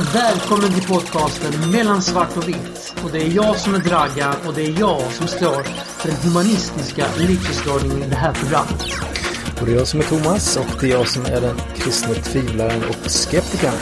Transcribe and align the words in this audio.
Välkommen 0.00 0.72
till 0.72 0.88
podcasten 0.88 1.70
Mellan 1.70 2.02
svart 2.02 2.36
och 2.36 2.48
vitt. 2.48 2.94
Och 3.04 3.10
det 3.12 3.18
är 3.18 3.28
jag 3.28 3.56
som 3.56 3.74
är 3.74 3.78
Dragan 3.78 4.34
och 4.46 4.54
det 4.54 4.62
är 4.62 4.80
jag 4.80 5.12
som 5.12 5.26
står 5.26 5.62
för 5.62 6.08
den 6.08 6.16
humanistiska 6.16 7.06
livsåskådningen 7.18 8.02
i 8.02 8.08
det 8.08 8.16
här 8.16 8.32
programmet. 8.32 8.84
Och 9.60 9.66
det 9.66 9.72
är 9.72 9.76
jag 9.76 9.88
som 9.88 10.00
är 10.00 10.04
Thomas 10.04 10.56
och 10.56 10.80
det 10.80 10.86
är 10.86 10.90
jag 10.90 11.08
som 11.08 11.24
är 11.24 11.40
den 11.40 11.56
kristne 11.76 12.14
tvivlaren 12.14 12.84
och 12.84 13.10
skeptikern. 13.10 13.74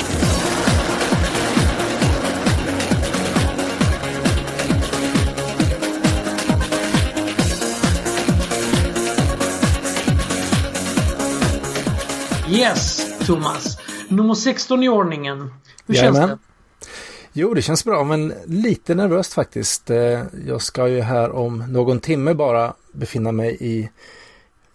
Yes, 12.51 13.07
Thomas. 13.27 13.79
Nummer 14.09 14.35
16 14.35 14.83
i 14.83 14.89
ordningen. 14.89 15.51
Hur 15.89 15.95
Jajamän. 15.95 16.29
känns 16.29 16.41
det? 16.41 16.89
Jo, 17.33 17.55
det 17.55 17.63
känns 17.63 17.85
bra, 17.85 18.05
men 18.05 18.35
lite 18.47 18.95
nervöst 18.95 19.33
faktiskt. 19.33 19.91
Eh, 19.91 20.23
Jag 20.47 20.63
ska 20.63 20.89
ju 20.89 21.01
här 21.01 21.31
om 21.31 21.65
någon 21.73 22.01
timme 22.01 22.35
bara 22.35 22.75
befinna 22.93 23.33
mig 23.33 23.57
i 23.61 23.91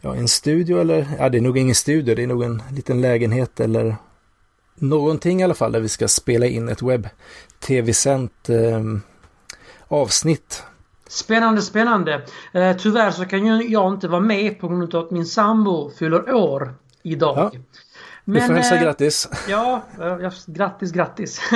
ja, 0.02 0.16
en 0.16 0.28
studio 0.28 0.82
eller, 0.82 1.08
ja 1.20 1.30
det 1.30 1.38
är 1.38 1.42
nog 1.42 1.58
ingen 1.58 1.76
studio, 1.76 2.16
det 2.16 2.24
är 2.24 2.28
nog 2.28 2.44
en 2.44 2.64
liten 2.72 3.02
lägenhet 3.02 3.60
eller 3.60 3.96
någonting 4.76 5.42
i 5.42 5.44
alla 5.44 5.54
fall 5.54 5.72
där 5.72 5.80
vi 5.80 5.90
ska 5.90 6.08
spela 6.08 6.46
in 6.46 6.70
ett 6.70 6.82
webb-tv-sänt 6.82 8.50
eh, 8.50 8.82
avsnitt. 9.88 10.64
Spännande, 11.08 11.62
spännande. 11.62 12.22
Eh, 12.54 12.78
tyvärr 12.78 13.12
så 13.12 13.26
kan 13.26 13.46
ju 13.46 13.68
jag 13.72 13.94
inte 13.94 14.08
vara 14.08 14.22
med 14.22 14.60
på 14.60 14.68
grund 14.68 14.96
av 14.96 15.06
att 15.06 15.12
min 15.12 15.26
sambo 15.26 15.92
fyller 16.00 16.34
år 16.34 16.74
idag. 17.04 17.38
Ja. 17.54 17.60
Vi 18.26 18.42
får 18.42 18.54
hälsa 18.54 18.76
eh, 18.76 18.82
grattis. 18.82 19.30
Ja, 19.50 19.82
eh, 20.00 20.06
ja, 20.06 20.32
grattis, 20.46 20.92
grattis. 20.92 21.42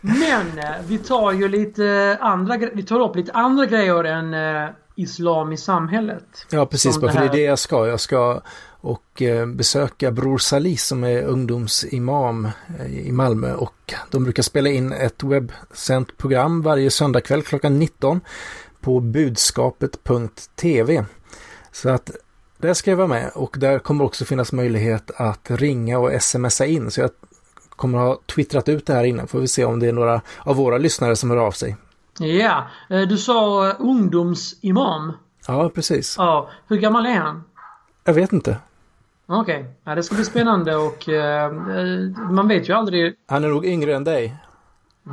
Men 0.00 0.58
eh, 0.58 0.70
vi 0.86 0.98
tar 0.98 1.32
ju 1.32 1.48
lite 1.48 2.18
andra 2.20 2.56
Vi 2.72 2.82
tar 2.82 3.00
upp 3.00 3.16
lite 3.16 3.32
andra 3.32 3.66
grejer 3.66 4.04
än 4.04 4.34
islam 4.94 5.52
i 5.52 5.56
samhället. 5.56 6.46
Ja, 6.50 6.66
precis. 6.66 7.00
Bara 7.00 7.12
för 7.12 7.20
det 7.20 7.26
det 7.26 7.30
är 7.30 7.36
det 7.36 7.42
jag 7.42 7.58
ska. 7.58 7.86
Jag 7.86 8.00
ska 8.00 8.40
och 8.80 9.22
besöka 9.46 10.10
Bror 10.10 10.38
Salih 10.38 10.76
som 10.76 11.04
är 11.04 11.22
ungdomsimam 11.22 12.48
i 12.88 13.12
Malmö 13.12 13.54
och 13.54 13.94
de 14.10 14.24
brukar 14.24 14.42
spela 14.42 14.68
in 14.68 14.92
ett 14.92 15.22
webbsänt 15.22 16.16
program 16.16 16.62
varje 16.62 16.90
söndagkväll 16.90 17.42
klockan 17.42 17.78
19 17.78 18.20
på 18.80 19.00
budskapet.tv. 19.00 21.04
Så 21.72 21.88
att 21.88 22.10
där 22.64 22.74
ska 22.74 22.90
jag 22.90 22.96
vara 22.96 23.08
med 23.08 23.30
och 23.34 23.56
där 23.58 23.78
kommer 23.78 24.04
också 24.04 24.24
finnas 24.24 24.52
möjlighet 24.52 25.10
att 25.16 25.50
ringa 25.50 25.98
och 25.98 26.22
smsa 26.22 26.66
in. 26.66 26.90
Så 26.90 27.00
jag 27.00 27.10
kommer 27.68 27.98
ha 27.98 28.18
twittrat 28.26 28.68
ut 28.68 28.86
det 28.86 28.94
här 28.94 29.04
innan. 29.04 29.26
Får 29.26 29.40
vi 29.40 29.48
se 29.48 29.64
om 29.64 29.80
det 29.80 29.88
är 29.88 29.92
några 29.92 30.20
av 30.38 30.56
våra 30.56 30.78
lyssnare 30.78 31.16
som 31.16 31.30
hör 31.30 31.36
av 31.36 31.50
sig. 31.50 31.76
Ja, 32.18 32.66
eh, 32.90 33.00
du 33.00 33.18
sa 33.18 33.68
eh, 33.68 33.74
ungdomsimam. 33.78 35.12
Ja, 35.46 35.68
precis. 35.68 36.14
Ja, 36.18 36.50
hur 36.68 36.76
gammal 36.76 37.06
är 37.06 37.18
han? 37.18 37.44
Jag 38.04 38.14
vet 38.14 38.32
inte. 38.32 38.56
Okej, 39.26 39.66
ja, 39.84 39.94
det 39.94 40.02
ska 40.02 40.14
bli 40.14 40.24
spännande 40.24 40.76
och 40.76 41.08
eh, 41.08 41.52
man 42.30 42.48
vet 42.48 42.68
ju 42.68 42.72
aldrig. 42.72 43.14
Han 43.26 43.44
är 43.44 43.48
nog 43.48 43.66
yngre 43.66 43.94
än 43.94 44.04
dig. 44.04 44.36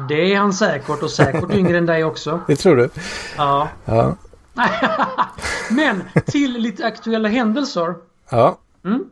Det 0.09 0.33
är 0.33 0.37
han 0.37 0.53
säkert 0.53 1.03
och 1.03 1.11
säkert 1.11 1.53
yngre 1.53 1.77
än 1.77 1.85
dig 1.85 2.03
också. 2.03 2.39
Det 2.47 2.55
tror 2.55 2.75
du? 2.75 2.89
Ja. 3.37 3.69
Ja. 3.85 4.15
Men 5.71 6.03
till 6.25 6.53
lite 6.53 6.85
aktuella 6.85 7.29
händelser. 7.29 7.95
Ja, 8.29 8.57
Mm. 8.85 9.09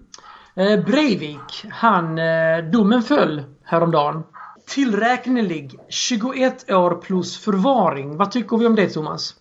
Eh, 0.55 0.85
Breivik, 0.85 1.65
han, 1.71 2.17
eh, 2.17 2.57
domen 2.71 3.03
föll 3.03 3.43
häromdagen. 3.63 4.23
Tillräknelig 4.67 5.79
21 5.89 6.71
år 6.71 6.95
plus 7.01 7.37
förvaring. 7.37 8.17
Vad 8.17 8.31
tycker 8.31 8.57
vi 8.57 8.65
om 8.65 8.75
det 8.75 8.89
Thomas? 8.89 9.35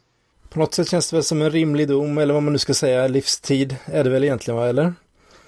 På 0.49 0.59
något 0.59 0.75
sätt 0.75 0.89
känns 0.91 1.11
det 1.11 1.17
väl 1.17 1.25
som 1.25 1.43
en 1.43 1.51
rimlig 1.51 1.89
dom, 1.89 2.19
eller 2.19 2.35
vad 2.35 2.43
man 2.43 2.53
nu 2.53 2.59
ska 2.59 2.75
säga, 2.75 3.09
livstid 3.09 3.77
är 3.85 4.05
det 4.05 4.11
väl 4.11 4.25
egentligen, 4.25 4.61
va? 4.61 4.69
Eller? 4.69 4.95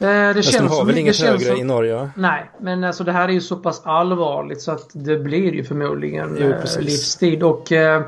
Det 0.00 0.33
de 0.33 0.43
känns 0.43 0.71
har 0.71 0.77
som, 0.77 0.87
väl 0.87 0.99
inget 0.99 1.21
högre 1.21 1.44
som, 1.44 1.56
i 1.56 1.65
Norge? 1.65 2.11
Nej, 2.16 2.50
men 2.61 2.84
alltså 2.84 3.05
det 3.05 3.12
här 3.12 3.28
är 3.28 3.33
ju 3.33 3.41
så 3.41 3.56
pass 3.56 3.83
allvarligt 3.84 4.62
så 4.62 4.72
att 4.72 4.91
det 4.93 5.19
blir 5.19 5.53
ju 5.53 5.65
förmodligen 5.65 6.37
Jo, 6.41 6.47
eh, 6.47 6.61
precis. 6.61 6.84
livstid. 6.84 7.43
Och 7.43 7.72
eh, 7.72 8.03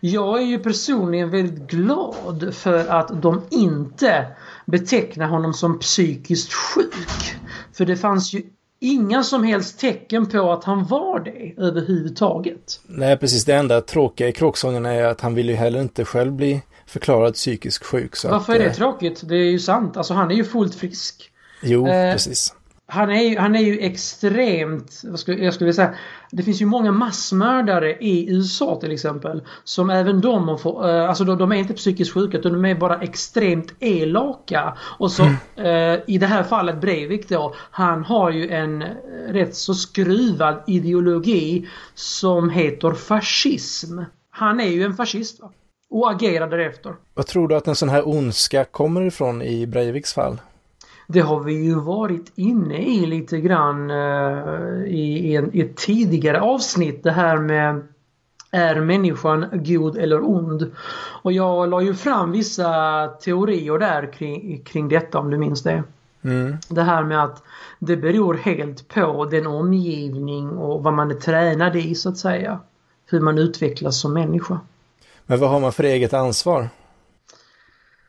jag 0.00 0.42
är 0.42 0.46
ju 0.46 0.58
personligen 0.58 1.30
väldigt 1.30 1.70
glad 1.70 2.54
för 2.54 2.88
att 2.88 3.22
de 3.22 3.42
inte 3.50 4.26
betecknar 4.64 5.26
honom 5.26 5.54
som 5.54 5.78
psykiskt 5.78 6.52
sjuk. 6.52 7.36
För 7.72 7.84
det 7.84 7.96
fanns 7.96 8.32
ju 8.32 8.42
inga 8.80 9.22
som 9.22 9.44
helst 9.44 9.80
tecken 9.80 10.26
på 10.26 10.52
att 10.52 10.64
han 10.64 10.84
var 10.84 11.20
det 11.20 11.54
överhuvudtaget. 11.62 12.80
Nej, 12.86 13.16
precis. 13.16 13.44
Det 13.44 13.54
enda 13.54 13.80
tråkiga 13.80 14.28
i 14.28 14.32
kråksången 14.32 14.86
är 14.86 15.04
att 15.04 15.20
han 15.20 15.34
vill 15.34 15.48
ju 15.48 15.54
heller 15.54 15.80
inte 15.80 16.04
själv 16.04 16.32
bli 16.32 16.62
förklarad 16.86 17.34
psykiskt 17.34 17.84
sjuk. 17.84 18.16
Så 18.16 18.28
Varför 18.28 18.52
att, 18.52 18.58
är 18.58 18.64
det 18.64 18.70
eh, 18.70 18.74
tråkigt? 18.74 19.28
Det 19.28 19.36
är 19.36 19.50
ju 19.50 19.58
sant. 19.58 19.96
Alltså 19.96 20.14
han 20.14 20.30
är 20.30 20.34
ju 20.34 20.44
fullt 20.44 20.74
frisk. 20.74 21.32
Jo, 21.62 21.86
Eh, 21.86 22.12
precis. 22.12 22.54
Han 22.88 23.10
är, 23.10 23.22
ju, 23.22 23.38
han 23.38 23.56
är 23.56 23.60
ju 23.60 23.78
extremt, 23.80 25.02
vad 25.04 25.20
skulle, 25.20 25.44
jag 25.44 25.54
skulle 25.54 25.72
säga, 25.72 25.94
det 26.30 26.42
finns 26.42 26.62
ju 26.62 26.66
många 26.66 26.92
massmördare 26.92 27.96
i 28.00 28.30
USA 28.30 28.80
till 28.80 28.92
exempel. 28.92 29.42
Som 29.64 29.90
även 29.90 30.20
de, 30.20 30.48
har 30.48 30.56
få- 30.56 30.88
eh, 30.88 31.08
alltså 31.08 31.24
de, 31.24 31.38
de 31.38 31.52
är 31.52 31.56
inte 31.56 31.74
psykiskt 31.74 32.12
sjuka 32.14 32.38
utan 32.38 32.52
de 32.52 32.64
är 32.64 32.74
bara 32.74 33.00
extremt 33.00 33.72
elaka. 33.80 34.76
Och 34.98 35.12
så 35.12 35.22
eh, 35.56 35.98
i 36.06 36.18
det 36.20 36.26
här 36.26 36.42
fallet 36.42 36.80
Breivik 36.80 37.28
då, 37.28 37.54
han 37.70 38.04
har 38.04 38.30
ju 38.30 38.48
en 38.50 38.84
rätt 39.28 39.54
så 39.56 39.74
skruvad 39.74 40.62
ideologi 40.66 41.68
som 41.94 42.50
heter 42.50 42.90
fascism. 42.92 43.98
Han 44.30 44.60
är 44.60 44.68
ju 44.68 44.82
en 44.84 44.94
fascist 44.94 45.40
va? 45.40 45.50
Och 45.90 46.10
agerar 46.10 46.50
därefter. 46.50 46.94
Vad 47.14 47.26
tror 47.26 47.48
du 47.48 47.54
att 47.56 47.68
en 47.68 47.76
sån 47.76 47.88
här 47.88 48.08
ondska 48.08 48.64
kommer 48.64 49.00
ifrån 49.06 49.42
i 49.42 49.66
Breiviks 49.66 50.12
fall? 50.14 50.38
Det 51.06 51.20
har 51.20 51.40
vi 51.40 51.64
ju 51.64 51.74
varit 51.74 52.32
inne 52.34 52.78
i 52.78 53.06
lite 53.06 53.40
grann 53.40 53.90
eh, 53.90 54.84
i, 54.86 55.30
i, 55.30 55.36
en, 55.36 55.56
i 55.56 55.60
ett 55.60 55.76
tidigare 55.76 56.40
avsnitt 56.40 57.02
det 57.02 57.12
här 57.12 57.38
med 57.38 57.82
är 58.50 58.80
människan 58.80 59.46
god 59.52 59.96
eller 59.96 60.24
ond? 60.24 60.72
Och 61.22 61.32
jag 61.32 61.68
la 61.68 61.82
ju 61.82 61.94
fram 61.94 62.32
vissa 62.32 62.72
teorier 63.08 63.78
där 63.78 64.12
kring, 64.12 64.62
kring 64.64 64.88
detta 64.88 65.18
om 65.18 65.30
du 65.30 65.38
minns 65.38 65.62
det. 65.62 65.82
Mm. 66.22 66.56
Det 66.68 66.82
här 66.82 67.04
med 67.04 67.24
att 67.24 67.42
det 67.78 67.96
beror 67.96 68.34
helt 68.34 68.88
på 68.88 69.24
den 69.24 69.46
omgivning 69.46 70.50
och 70.50 70.82
vad 70.82 70.94
man 70.94 71.10
är 71.10 71.14
tränad 71.14 71.76
i 71.76 71.94
så 71.94 72.08
att 72.08 72.18
säga. 72.18 72.60
Hur 73.06 73.20
man 73.20 73.38
utvecklas 73.38 74.00
som 74.00 74.12
människa. 74.12 74.60
Men 75.26 75.40
vad 75.40 75.50
har 75.50 75.60
man 75.60 75.72
för 75.72 75.84
eget 75.84 76.14
ansvar? 76.14 76.68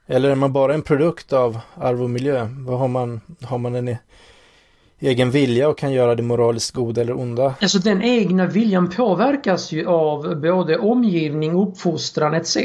Eller 0.07 0.29
är 0.29 0.35
man 0.35 0.53
bara 0.53 0.73
en 0.73 0.81
produkt 0.81 1.33
av 1.33 1.59
arv 1.75 2.03
och 2.03 2.09
miljö? 2.09 2.49
Vad 2.51 2.79
har 2.79 2.87
man? 2.87 3.21
Har 3.41 3.57
man 3.57 3.75
en 3.75 3.87
e- 3.87 3.99
egen 4.99 5.31
vilja 5.31 5.69
och 5.69 5.77
kan 5.77 5.91
göra 5.91 6.15
det 6.15 6.23
moraliskt 6.23 6.75
goda 6.75 7.01
eller 7.01 7.19
onda? 7.19 7.55
Alltså 7.61 7.79
den 7.79 8.01
egna 8.01 8.45
viljan 8.45 8.89
påverkas 8.89 9.71
ju 9.71 9.85
av 9.85 10.41
både 10.41 10.77
omgivning, 10.77 11.61
uppfostran 11.61 12.33
etc. 12.33 12.57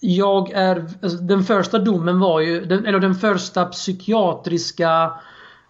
Jag 0.00 0.50
är, 0.50 0.90
alltså, 1.02 1.18
den 1.18 1.44
första 1.44 1.78
domen 1.78 2.20
var 2.20 2.40
ju, 2.40 2.64
den, 2.64 2.86
eller 2.86 3.00
den 3.00 3.14
första 3.14 3.64
psykiatriska 3.64 5.12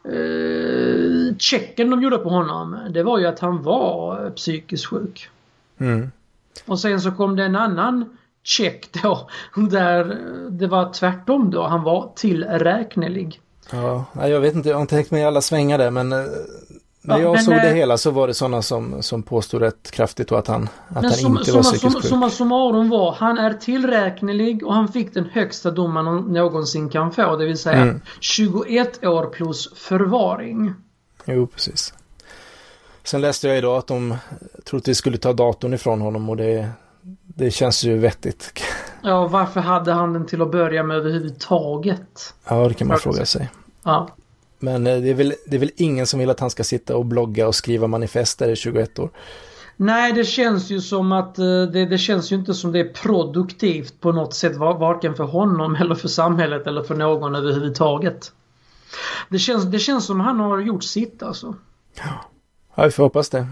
eh, 0.05 1.37
checken 1.39 1.91
de 1.91 2.03
gjorde 2.03 2.19
på 2.19 2.29
honom. 2.29 2.77
Det 2.91 3.03
var 3.03 3.19
ju 3.19 3.27
att 3.27 3.41
han 3.41 3.63
var 3.63 4.31
psykiskt 4.31 4.87
sjuk. 4.87 5.29
Mm. 5.79 6.11
Och 6.67 6.81
sen 6.81 7.01
så 7.01 7.11
kom 7.11 7.37
det 7.37 7.45
en 7.45 7.57
annan 7.57 8.17
check 8.47 8.89
då 9.03 9.29
där 9.55 10.19
det 10.51 10.67
var 10.67 10.93
tvärtom 10.93 11.51
då. 11.51 11.67
Han 11.67 11.83
var 11.83 12.13
tillräknelig. 12.17 13.41
Ja, 13.73 14.05
jag 14.15 14.41
vet 14.41 14.55
inte, 14.55 14.69
jag 14.69 14.77
har 14.77 14.83
inte 14.83 14.95
tänkt 14.95 15.11
mig 15.11 15.23
i 15.23 15.25
alla 15.25 15.41
svängar 15.41 15.79
där, 15.79 15.91
men 15.91 16.13
eh, 16.13 16.19
när 17.03 17.17
Ja, 17.17 17.23
jag 17.23 17.33
men, 17.33 17.45
såg 17.45 17.55
det 17.55 17.69
eh, 17.71 17.75
hela 17.75 17.99
så 17.99 18.11
var 18.11 18.27
det 18.29 18.35
sådana 18.35 18.63
som, 18.63 19.03
som 19.03 19.23
påstod 19.23 19.63
rätt 19.63 19.91
kraftigt 19.91 20.33
att 20.33 20.47
han, 20.47 20.69
att 20.89 21.05
han 21.05 21.13
som, 21.13 21.39
inte 21.39 21.53
var 21.53 21.63
psykiskt 21.63 21.83
summa, 21.83 22.01
sjuk. 22.01 22.11
summa 22.11 22.31
summarum 22.31 22.89
var, 22.89 23.13
han 23.13 23.39
är 23.39 23.55
tillräknelig 23.55 24.67
och 24.67 24.75
han 24.75 24.89
fick 24.89 25.15
den 25.15 25.25
högsta 25.33 25.71
dom 25.71 25.93
man 25.93 26.33
någonsin 26.33 26.89
kan 26.89 27.13
få. 27.13 27.37
Det 27.37 27.47
vill 27.47 27.59
säga 27.59 27.77
Mm. 27.77 28.01
21 28.21 29.05
år 29.05 29.27
plus 29.27 29.73
förvaring. 29.75 30.75
Jo, 31.25 31.47
precis. 31.47 31.95
Sen 33.05 33.21
läste 33.21 33.49
jag 33.49 33.59
idag 33.59 33.77
att 33.79 33.87
de 33.87 34.17
troligtvis 34.65 34.99
skulle 34.99 35.19
ta 35.19 35.33
datorn 35.33 35.75
ifrån 35.75 36.01
honom 36.01 36.29
och 36.31 36.37
det, 36.37 36.69
det 37.39 37.51
känns 37.51 37.85
ju 37.85 37.99
vettigt. 37.99 38.53
Ja, 39.03 39.27
varför 39.29 39.61
hade 39.61 39.93
han 39.93 40.13
den 40.13 40.27
till 40.27 40.43
att 40.43 40.51
börja 40.53 40.83
med 40.83 40.97
överhuvudtaget? 40.97 42.35
Ja, 42.49 42.69
det 42.69 42.75
kan 42.75 42.89
man 42.89 42.99
fråga 42.99 43.27
sig. 43.27 43.51
Ja. 43.83 44.09
Men 44.59 44.87
eh, 44.87 44.97
det 45.01 45.11
är, 45.11 45.15
väl, 45.15 45.35
det 45.47 45.57
är 45.57 45.61
väl 45.61 45.71
ingen 45.77 46.07
som 46.07 46.21
vill 46.21 46.31
att 46.31 46.41
han 46.41 46.51
ska 46.51 46.65
sitta 46.65 46.97
och 46.97 47.05
blogga 47.07 47.49
och 47.49 47.55
skriva 47.55 47.87
manifester 47.87 48.49
i 48.49 48.57
21 48.57 48.99
år. 48.99 49.11
Nej, 49.77 50.13
det 50.13 50.25
känns 50.25 50.71
ju 50.71 50.81
som 50.81 51.13
att 51.13 51.39
eh, 51.39 51.45
det, 51.45 51.87
det 51.87 51.99
känns 51.99 52.33
ju 52.33 52.37
inte 52.37 52.55
som 52.55 52.73
det 52.73 52.81
är 52.81 52.89
produktivt 52.93 54.01
på 54.01 54.13
något 54.13 54.35
sätt. 54.35 54.57
va- 54.57 54.79
Varken 54.79 55.15
för 55.15 55.25
honom 55.25 55.75
eller 55.81 55.95
för 55.95 56.09
samhället 56.09 56.67
eller 56.67 56.83
för 56.83 56.95
någon 56.95 57.35
överhuvudtaget. 57.35 58.33
Det 59.29 59.39
känns, 59.39 59.65
det 59.65 59.79
känns 59.79 60.05
som 60.07 60.21
han 60.21 60.41
har 60.41 60.59
gjort 60.61 60.85
sitt 60.85 61.23
alltså. 61.23 61.55
Ja, 62.75 62.85
vi 62.85 62.91
får 62.91 63.03
hoppas 63.03 63.29
det. 63.31 63.47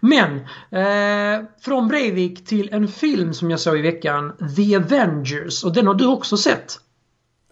Men, 0.00 0.36
eh, 0.70 1.46
från 1.60 1.88
Breivik 1.88 2.46
till 2.46 2.68
en 2.72 2.88
film 2.88 3.34
som 3.34 3.50
jag 3.50 3.60
såg 3.60 3.78
i 3.78 3.82
veckan, 3.82 4.32
The 4.56 4.76
Avengers. 4.76 5.64
Och 5.64 5.72
den 5.72 5.86
har 5.86 5.94
du 5.94 6.06
också 6.06 6.36
sett? 6.36 6.78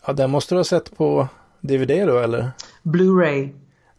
Ja, 0.07 0.13
den 0.13 0.31
måste 0.31 0.55
du 0.55 0.59
ha 0.59 0.65
sett 0.65 0.97
på 0.97 1.29
DVD 1.61 2.07
då, 2.07 2.19
eller? 2.19 2.51
Blu-ray. 2.83 3.51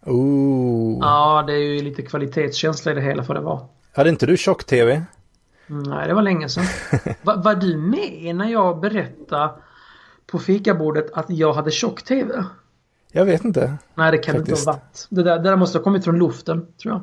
Ooh. 0.06 0.98
Ja, 1.02 1.44
det 1.48 1.54
är 1.54 1.58
ju 1.58 1.82
lite 1.82 2.02
kvalitetskänsla 2.02 2.92
i 2.92 2.96
det 2.96 3.02
hela 3.02 3.24
för 3.24 3.34
det 3.34 3.42
var. 3.42 3.66
Hade 3.96 4.10
inte 4.10 4.26
du 4.26 4.38
tjock-tv? 4.38 5.04
Nej, 5.68 6.08
det 6.08 6.14
var 6.14 6.22
länge 6.22 6.50
sedan. 6.50 6.66
Va, 7.22 7.36
var 7.36 7.56
du 7.56 7.78
med 7.78 8.36
när 8.36 8.50
jag 8.50 8.80
berättade 8.80 9.54
på 10.28 10.40
fikabordet 10.40 11.12
att 11.14 11.26
jag 11.30 11.54
hade 11.54 11.72
tjock-tv? 11.72 12.46
Jag 13.12 13.26
vet 13.26 13.46
inte. 13.46 13.78
Nej, 13.96 14.12
det 14.12 14.18
kan 14.18 14.36
Faktiskt. 14.36 14.58
inte 14.60 14.72
ha 14.72 14.78
varit. 14.78 15.08
Det 15.10 15.24
där, 15.24 15.38
det 15.40 15.50
där 15.50 15.56
måste 15.56 15.78
ha 15.78 15.84
kommit 15.84 16.04
från 16.04 16.20
luften, 16.20 16.66
tror 16.82 16.94
jag. 16.94 17.02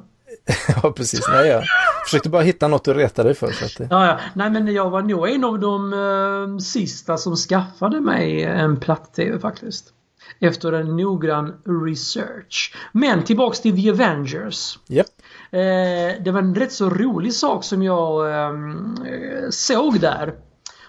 ja, 0.82 0.92
precis. 0.92 1.28
Nej, 1.28 1.48
jag 1.48 1.64
försökte 2.04 2.28
bara 2.28 2.42
hitta 2.42 2.68
något 2.68 2.88
att 2.88 2.96
reta 2.96 3.22
dig 3.22 3.34
för. 3.34 3.52
Så 3.52 3.64
att 3.64 3.76
det... 3.78 3.88
Ja, 3.90 4.06
ja. 4.06 4.18
Nej, 4.34 4.50
men 4.50 4.74
jag 4.74 4.90
var 4.90 5.02
nog 5.02 5.28
en 5.28 5.44
av 5.44 5.60
de 5.60 5.92
eh, 5.92 6.58
sista 6.58 7.16
som 7.16 7.36
skaffade 7.36 8.00
mig 8.00 8.44
en 8.44 8.80
platt-tv 8.80 9.38
faktiskt. 9.38 9.92
Efter 10.40 10.72
en 10.72 10.96
noggrann 10.96 11.54
research. 11.86 12.74
Men 12.92 13.24
tillbaks 13.24 13.60
till 13.60 13.82
The 13.82 13.90
Avengers. 13.90 14.78
Japp. 14.86 15.06
Eh, 15.50 16.22
det 16.24 16.30
var 16.30 16.38
en 16.38 16.54
rätt 16.54 16.72
så 16.72 16.90
rolig 16.90 17.34
sak 17.34 17.64
som 17.64 17.82
jag 17.82 18.34
ehm, 18.34 18.94
eh, 19.06 19.50
såg 19.50 20.00
där. 20.00 20.34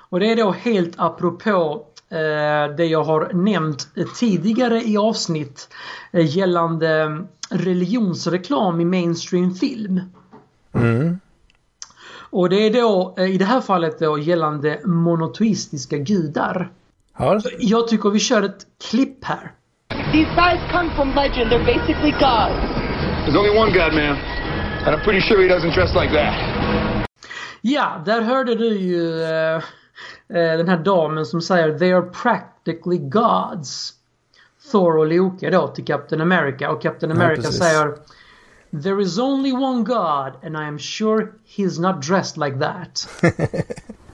Och 0.09 0.19
det 0.19 0.31
är 0.31 0.35
då 0.35 0.51
helt 0.51 0.93
apropå 0.97 1.85
det 2.77 2.85
jag 2.85 3.03
har 3.03 3.33
nämnt 3.33 3.87
tidigare 4.15 4.81
i 4.81 4.97
avsnitt 4.97 5.69
eh, 6.11 6.37
gällande 6.37 7.21
religionsreklam 7.49 8.81
i 8.81 8.85
mainstream 8.85 9.55
film. 9.55 10.01
Mm. 10.73 11.19
Och 12.29 12.49
det 12.49 12.55
är 12.55 12.73
då 12.73 13.15
eh, 13.17 13.25
i 13.25 13.37
det 13.37 13.45
här 13.45 13.61
fallet 13.61 13.99
då 13.99 14.19
gällande 14.19 14.79
monoteistiska 14.85 15.97
gudar. 15.97 16.71
Ja, 17.17 17.41
Jag 17.59 17.87
tycker 17.87 18.09
vi 18.09 18.19
kör 18.19 18.43
ett 18.43 18.65
klipp 18.89 19.25
här. 19.25 19.51
These 20.11 20.29
guys 20.35 20.59
come 20.71 20.89
from 20.95 21.13
legend. 21.15 21.51
They're 21.51 21.65
basically 21.65 22.11
gods. 22.11 22.55
There's 23.25 23.37
only 23.37 23.59
one 23.59 23.71
God, 23.71 23.93
man. 23.93 24.17
And 24.85 24.95
I'm 24.95 25.03
pretty 25.03 25.21
sure 25.21 25.41
he 25.43 25.47
doesn't 25.47 25.73
dress 25.73 25.95
like 25.95 26.13
that. 26.13 26.33
Ja, 27.61 28.01
där 28.05 28.21
hörde 28.21 28.55
du 28.55 28.77
ju 28.77 29.23
eh, 29.23 29.55
eh, 29.55 29.63
den 30.33 30.67
här 30.67 30.77
damen 30.77 31.25
som 31.25 31.41
säger 31.41 31.79
They 31.79 31.93
are 31.93 32.01
practically 32.01 32.97
gods. 32.97 33.93
Thor 34.71 34.97
och 34.97 35.07
Loke 35.07 35.49
då 35.49 35.67
till 35.67 35.85
Captain 35.85 36.21
America 36.21 36.71
och 36.71 36.81
Captain 36.81 37.11
America 37.11 37.41
precis. 37.41 37.59
säger 37.59 37.95
There 38.83 39.01
is 39.01 39.19
only 39.19 39.51
one 39.51 39.83
God 39.83 40.45
and 40.45 40.55
I 40.55 40.67
am 40.67 40.79
sure 40.79 41.27
he's 41.57 41.81
not 41.81 42.01
dressed 42.07 42.37
like 42.37 42.59
that. 42.59 43.09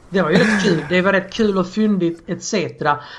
Det 0.09 0.21
var 0.21 0.29
ju 0.29 0.37
rätt 0.37 0.63
kul. 0.63 0.85
Det 0.89 1.01
var 1.01 1.13
rätt 1.13 1.33
kul 1.33 1.57
och 1.57 1.67
fyndigt 1.67 2.23
etc. 2.27 2.55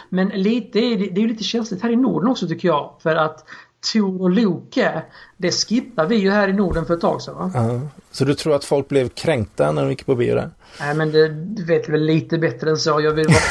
Men 0.08 0.28
lite, 0.28 0.78
det 0.78 0.86
är 0.86 1.18
ju 1.18 1.28
lite 1.28 1.44
känsligt 1.44 1.82
här 1.82 1.90
i 1.90 1.96
Norden 1.96 2.30
också 2.30 2.48
tycker 2.48 2.68
jag. 2.68 2.94
För 3.02 3.16
att 3.16 3.44
Tor 3.92 4.22
och 4.22 4.30
Loke, 4.30 5.02
det 5.36 5.50
skippar 5.50 6.06
vi 6.06 6.16
ju 6.16 6.30
här 6.30 6.48
i 6.48 6.52
Norden 6.52 6.86
för 6.86 6.94
ett 6.94 7.00
tag 7.00 7.22
sedan 7.22 7.34
va? 7.34 7.50
ja. 7.54 7.80
Så 8.10 8.25
du 8.25 8.34
tror 8.34 8.54
att 8.54 8.64
folk 8.64 8.88
blev 8.88 9.08
kränkta 9.08 9.72
när 9.72 9.82
de 9.82 9.90
gick 9.90 10.06
på 10.06 10.14
bio 10.14 10.34
där? 10.34 10.50
Nej 10.80 10.94
men 10.94 11.12
det 11.12 11.28
vet 11.66 11.88
väl 11.88 12.00
lite 12.00 12.38
bättre 12.38 12.70
än 12.70 12.76
så. 12.76 13.00
Jag 13.00 13.12
vill 13.12 13.26
vara... 13.26 13.38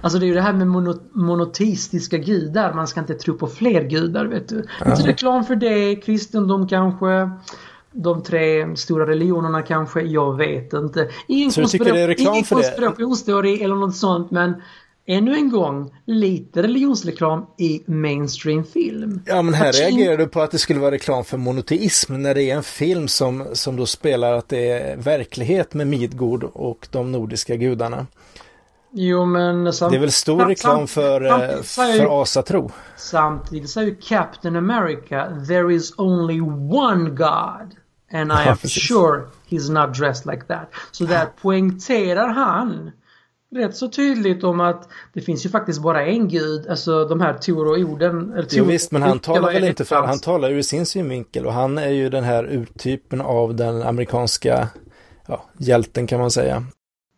Alltså 0.00 0.18
det 0.18 0.24
är 0.24 0.28
ju 0.28 0.34
det 0.34 0.40
här 0.40 0.52
med 0.52 0.66
mono, 0.66 0.94
monoteistiska 1.12 2.18
gudar. 2.18 2.72
Man 2.72 2.88
ska 2.88 3.00
inte 3.00 3.14
tro 3.14 3.38
på 3.38 3.46
fler 3.46 3.82
gudar 3.82 4.24
vet 4.24 4.48
du. 4.48 4.56
Lite 4.86 5.08
reklam 5.08 5.44
för 5.44 5.56
det, 5.56 5.96
kristendom 5.96 6.68
kanske. 6.68 7.30
De 7.92 8.22
tre 8.22 8.76
stora 8.76 9.06
religionerna 9.06 9.62
kanske, 9.62 10.00
jag 10.00 10.36
vet 10.36 10.72
inte. 10.72 11.08
Ingen, 11.26 11.50
konspirationsteori 12.48 13.62
eller 13.62 13.74
något 13.74 13.96
sånt 13.96 14.30
men 14.30 14.54
ännu 15.08 15.34
en 15.34 15.50
gång 15.50 15.90
lite 16.04 16.62
religionsreklam 16.62 17.46
i 17.58 17.82
mainstream 17.86 18.64
film. 18.64 19.22
Ja, 19.26 19.42
men 19.42 19.54
här 19.54 19.72
reagerar 19.72 20.16
du 20.16 20.26
på 20.26 20.40
att 20.42 20.50
det 20.50 20.58
skulle 20.58 20.80
vara 20.80 20.90
reklam 20.90 21.24
för 21.24 21.36
monoteism 21.36 22.22
när 22.22 22.34
det 22.34 22.42
är 22.50 22.56
en 22.56 22.62
film 22.62 23.08
som, 23.08 23.44
som 23.52 23.76
då 23.76 23.86
spelar 23.86 24.32
att 24.32 24.48
det 24.48 24.70
är 24.70 24.96
verklighet 24.96 25.74
med 25.74 25.86
Midgård 25.86 26.44
och 26.44 26.88
de 26.90 27.12
nordiska 27.12 27.56
gudarna. 27.56 28.06
Jo 28.92 29.24
men 29.24 29.72
samt, 29.72 29.92
Det 29.92 29.96
är 29.96 30.00
väl 30.00 30.12
stor 30.12 30.38
samt- 30.38 30.50
reklam 30.50 30.86
för, 30.86 31.24
eh, 31.24 31.56
ju- 31.56 31.62
för 31.62 32.22
asatro? 32.22 32.70
Samtidigt 32.96 33.70
säger 33.70 33.88
ju 33.88 33.94
Captain 33.96 34.56
America 34.56 35.28
There 35.48 35.74
is 35.74 35.92
only 35.96 36.40
one 36.40 37.10
God 37.10 37.74
and 38.12 38.32
I 38.32 38.34
Ja, 38.44 38.50
am 38.50 38.56
precis. 38.56 38.88
sure 38.88 39.22
he's 39.48 39.72
not 39.86 39.96
dressed 39.98 40.32
like 40.32 40.44
that. 40.46 40.70
Så 40.90 41.04
där 41.04 41.26
poängterar 41.42 42.28
han 42.28 42.90
rätt 43.54 43.76
så 43.76 43.88
tydligt 43.88 44.44
om 44.44 44.60
att 44.60 44.88
det 45.14 45.20
finns 45.20 45.46
ju 45.46 45.50
faktiskt 45.50 45.82
bara 45.82 46.06
en 46.06 46.28
gud, 46.28 46.66
alltså 46.68 47.04
de 47.04 47.20
här 47.20 47.34
Tor 47.34 47.66
och 47.68 47.78
Oden. 47.78 48.32
Eller 48.32 48.46
Jo, 48.50 48.64
visst, 48.64 48.92
men 48.92 49.02
han 49.02 49.18
talar 49.18 49.52
väl 49.52 49.64
inte 49.64 49.84
för, 49.84 49.96
fanns? 49.96 50.08
han 50.08 50.18
talar 50.18 50.50
ur 50.50 50.62
sin 50.62 50.86
synvinkel 50.86 51.46
och 51.46 51.52
han 51.52 51.78
är 51.78 51.88
ju 51.90 52.08
den 52.08 52.24
här 52.24 52.44
urtypen 52.52 53.20
av 53.20 53.54
den 53.54 53.82
amerikanska 53.82 54.68
ja, 55.26 55.44
hjälten 55.58 56.06
kan 56.06 56.20
man 56.20 56.30
säga. 56.30 56.64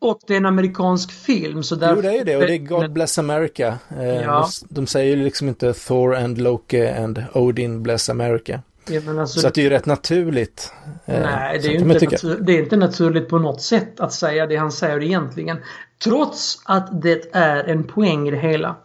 Och 0.01 0.21
det 0.27 0.33
är 0.33 0.37
en 0.37 0.47
amerikansk 0.47 1.13
film 1.13 1.63
så 1.63 1.75
där... 1.75 1.95
Jo, 1.97 2.01
det 2.03 2.19
är 2.19 2.25
det 2.25 2.37
och 2.37 2.43
det 2.43 2.55
är 2.55 2.59
God 2.59 2.93
Bless 2.93 3.19
America. 3.19 3.79
Eh, 3.99 4.07
Ja. 4.23 4.49
de, 4.69 4.87
säger 4.87 5.17
ju 5.17 5.25
liksom 5.25 5.49
inte 5.49 5.73
Thor 5.73 6.15
and 6.17 6.39
Loki 6.39 6.89
and 6.89 7.25
Odin 7.35 7.83
Bless 7.83 8.09
America. 8.11 8.61
Ja, 8.89 9.21
alltså, 9.21 9.41
Så 9.41 9.47
att 9.49 9.55
det 9.55 9.61
är 9.61 9.63
ju 9.63 9.71
rätt 9.71 9.87
naturligt. 9.87 10.73
eh, 11.07 11.21
Nej, 11.21 11.59
det 11.59 11.69
är, 11.69 11.73
ju 11.73 11.79
inte 11.79 12.05
natur, 12.05 12.39
det 12.41 12.53
är 12.53 12.63
inte 12.63 12.77
naturligt 12.77 13.29
på 13.29 13.39
något 13.39 13.63
sätt 13.63 14.01
att 14.01 14.13
säga 14.13 14.47
det 14.47 14.57
han 14.57 14.73
säger 14.73 15.03
egentligen. 15.03 15.59
Trots 16.05 16.63
att 16.65 17.03
det 17.03 17.29
är 17.33 17.65
en 17.65 17.85
poäng 17.85 18.29
i 18.29 18.31
det 18.31 18.37
hela. 18.37 18.77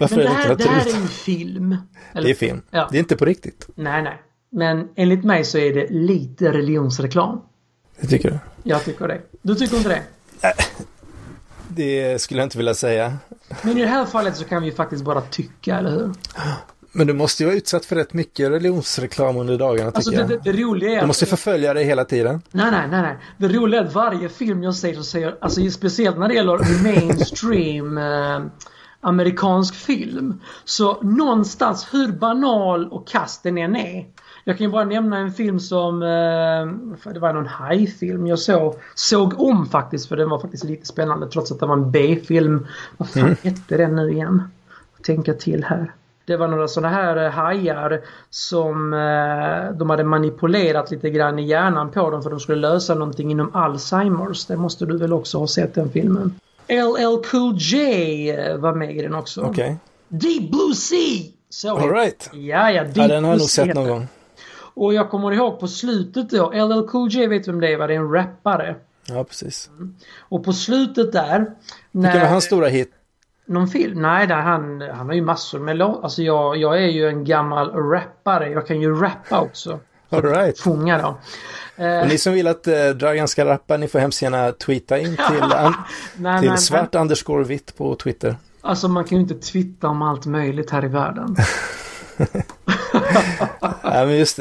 Varför 0.00 0.16
Men 0.16 0.26
är 0.26 0.28
det 0.28 0.34
det 0.36 0.42
här, 0.42 0.50
inte 0.52 0.64
det 0.64 0.70
här 0.70 0.86
är 0.86 1.00
ju 1.00 1.06
film. 1.06 1.76
Eller- 2.12 2.24
Det 2.24 2.30
är 2.30 2.34
film. 2.34 2.62
Ja. 2.70 2.88
Det 2.90 2.96
är 2.96 3.00
inte 3.00 3.16
på 3.16 3.24
riktigt. 3.24 3.68
Nej, 3.74 4.02
nej. 4.02 4.22
Men 4.50 4.88
enligt 4.96 5.24
mig 5.24 5.44
så 5.44 5.58
är 5.58 5.74
det 5.74 5.86
lite 5.90 6.52
religionsreklam. 6.52 7.40
Det 8.00 8.06
tycker 8.06 8.30
du? 8.30 8.38
Jag 8.70 8.84
tycker 8.84 9.08
det. 9.08 9.20
Du 9.42 9.54
tycker 9.54 9.76
inte 9.76 9.88
det? 9.88 10.02
Det 11.68 12.20
skulle 12.20 12.40
jag 12.40 12.46
inte 12.46 12.58
vilja 12.58 12.74
säga. 12.74 13.16
Men 13.62 13.78
i 13.78 13.80
det 13.80 13.86
här 13.88 14.04
fallet 14.06 14.36
så 14.36 14.44
kan 14.44 14.62
vi 14.62 14.68
ju 14.68 14.74
faktiskt 14.74 15.04
bara 15.04 15.20
tycka, 15.20 15.76
eller 15.78 15.90
hur? 15.90 16.12
Men 16.98 17.06
du 17.06 17.12
måste 17.12 17.42
ju 17.42 17.46
vara 17.46 17.56
utsatt 17.56 17.84
för 17.84 17.96
rätt 17.96 18.12
mycket 18.12 18.50
religionsreklam 18.50 19.36
under 19.36 19.58
dagarna 19.58 19.90
Alltså 19.94 20.10
tycker 20.10 20.24
det, 20.24 20.34
jag. 20.34 20.44
det, 20.44 20.52
det 20.52 20.62
roliga 20.62 20.90
är 20.90 21.00
att... 21.00 21.06
måste 21.06 21.26
förfölja 21.26 21.74
dig 21.74 21.84
hela 21.84 22.04
tiden. 22.04 22.42
Nej, 22.50 22.70
nej, 22.70 22.88
nej, 22.90 23.02
nej. 23.02 23.16
Det 23.36 23.48
roliga 23.48 23.80
är 23.80 23.84
att 23.84 23.94
varje 23.94 24.28
film 24.28 24.62
jag 24.62 24.74
ser 24.74 24.94
så 24.94 25.02
säger 25.02 25.36
alltså 25.40 25.70
speciellt 25.70 26.18
när 26.18 26.28
det 26.28 26.34
gäller 26.34 26.82
mainstream 26.82 27.98
eh, 27.98 28.40
amerikansk 29.00 29.74
film. 29.74 30.40
Så 30.64 31.02
någonstans, 31.02 31.88
hur 31.92 32.12
banal 32.12 32.88
och 32.88 33.08
kast 33.08 33.42
den 33.42 33.58
än 33.58 33.76
är. 33.76 34.06
Jag 34.44 34.58
kan 34.58 34.66
ju 34.66 34.72
bara 34.72 34.84
nämna 34.84 35.18
en 35.18 35.32
film 35.32 35.60
som, 35.60 36.02
eh, 36.02 37.12
det 37.12 37.20
var 37.20 37.32
någon 37.32 37.46
hajfilm 37.46 38.26
jag 38.26 38.38
såg, 38.38 38.74
såg 38.94 39.40
om 39.40 39.66
faktiskt 39.66 40.08
för 40.08 40.16
den 40.16 40.30
var 40.30 40.38
faktiskt 40.38 40.64
lite 40.64 40.86
spännande 40.86 41.26
trots 41.30 41.52
att 41.52 41.60
det 41.60 41.66
var 41.66 41.76
en 41.76 41.90
B-film. 41.90 42.66
Vad 42.96 43.08
fan 43.08 43.36
hette 43.42 43.76
den 43.76 43.96
nu 43.96 44.12
igen? 44.12 44.42
Tänka 45.02 45.34
till 45.34 45.64
här. 45.64 45.92
Det 46.28 46.36
var 46.36 46.48
några 46.48 46.68
sådana 46.68 46.94
här 46.94 47.24
eh, 47.24 47.30
hajar 47.30 48.00
som 48.30 48.92
eh, 48.92 49.78
de 49.78 49.90
hade 49.90 50.04
manipulerat 50.04 50.90
lite 50.90 51.10
grann 51.10 51.38
i 51.38 51.42
hjärnan 51.42 51.90
på 51.90 52.10
dem 52.10 52.22
för 52.22 52.30
de 52.30 52.40
skulle 52.40 52.68
lösa 52.68 52.94
någonting 52.94 53.30
inom 53.30 53.56
Alzheimers. 53.56 54.46
Det 54.46 54.56
måste 54.56 54.86
du 54.86 54.98
väl 54.98 55.12
också 55.12 55.38
ha 55.38 55.46
sett 55.46 55.74
den 55.74 55.90
filmen. 55.90 56.34
LL 56.68 57.24
Cool 57.30 57.56
J 57.58 58.30
eh, 58.30 58.56
var 58.56 58.74
med 58.74 58.96
i 58.96 59.02
den 59.02 59.14
också. 59.14 59.42
Okej. 59.42 59.76
Deep 60.08 60.50
Blue 60.50 60.74
Sea! 60.74 61.32
Så 61.50 61.76
All 61.76 61.90
right. 61.90 62.30
Ja, 62.32 62.70
ja. 62.70 62.84
Deep 62.84 62.96
Ja, 62.96 63.08
den 63.08 63.24
har 63.24 63.30
jag 63.30 63.38
nog 63.38 63.50
sett 63.50 63.74
någon 63.74 63.88
gång. 63.88 64.08
Och 64.74 64.94
jag 64.94 65.10
kommer 65.10 65.32
ihåg 65.32 65.60
på 65.60 65.68
slutet 65.68 66.30
då, 66.30 66.50
LL 66.50 66.88
Cool 66.88 67.10
J 67.10 67.26
vet 67.26 67.48
vem 67.48 67.60
det 67.60 67.72
är 67.72 67.76
va? 67.76 67.86
Det 67.86 67.94
är 67.94 67.98
en 67.98 68.12
rappare. 68.12 68.76
Ja, 69.06 69.24
precis. 69.24 69.70
Och 70.18 70.44
på 70.44 70.52
slutet 70.52 71.12
där. 71.12 71.46
När, 71.90 72.02
Vilken 72.02 72.20
var 72.20 72.28
hans 72.28 72.44
stora 72.44 72.68
hit? 72.68 72.92
Någon 73.48 73.68
film? 73.68 74.02
Nej, 74.02 74.26
där 74.26 74.34
han, 74.40 74.80
han 74.80 75.06
har 75.06 75.14
ju 75.14 75.22
massor 75.22 75.58
med 75.58 75.76
låtar. 75.76 76.02
Alltså 76.02 76.22
jag, 76.22 76.56
jag 76.56 76.76
är 76.82 76.86
ju 76.88 77.08
en 77.08 77.24
gammal 77.24 77.70
rappare. 77.74 78.50
Jag 78.50 78.66
kan 78.66 78.80
ju 78.80 78.94
rappa 79.00 79.40
också. 79.40 79.78
All 80.10 80.22
right. 80.22 80.60
Sjunga 80.60 80.98
då. 81.02 81.08
Och 82.02 82.08
ni 82.08 82.18
som 82.18 82.32
vill 82.32 82.46
att 82.46 82.66
eh, 82.66 82.88
Dragan 82.88 83.28
ska 83.28 83.44
rappa, 83.44 83.76
ni 83.76 83.88
får 83.88 83.98
hemskt 83.98 84.22
gärna 84.22 84.52
tweeta 84.52 84.98
in 84.98 85.16
till, 85.30 85.42
an, 85.42 85.74
nej, 86.16 86.40
till 86.40 86.48
men- 86.48 86.58
svart 86.58 86.94
underscore 86.94 87.44
vitt 87.44 87.76
på 87.76 87.94
Twitter. 87.94 88.36
Alltså 88.60 88.88
man 88.88 89.04
kan 89.04 89.18
ju 89.18 89.22
inte 89.22 89.34
twittra 89.34 89.90
om 89.90 90.02
allt 90.02 90.26
möjligt 90.26 90.70
här 90.70 90.84
i 90.84 90.88
världen. 90.88 91.36
Ja, 93.82 94.04
men 94.04 94.16
just 94.18 94.38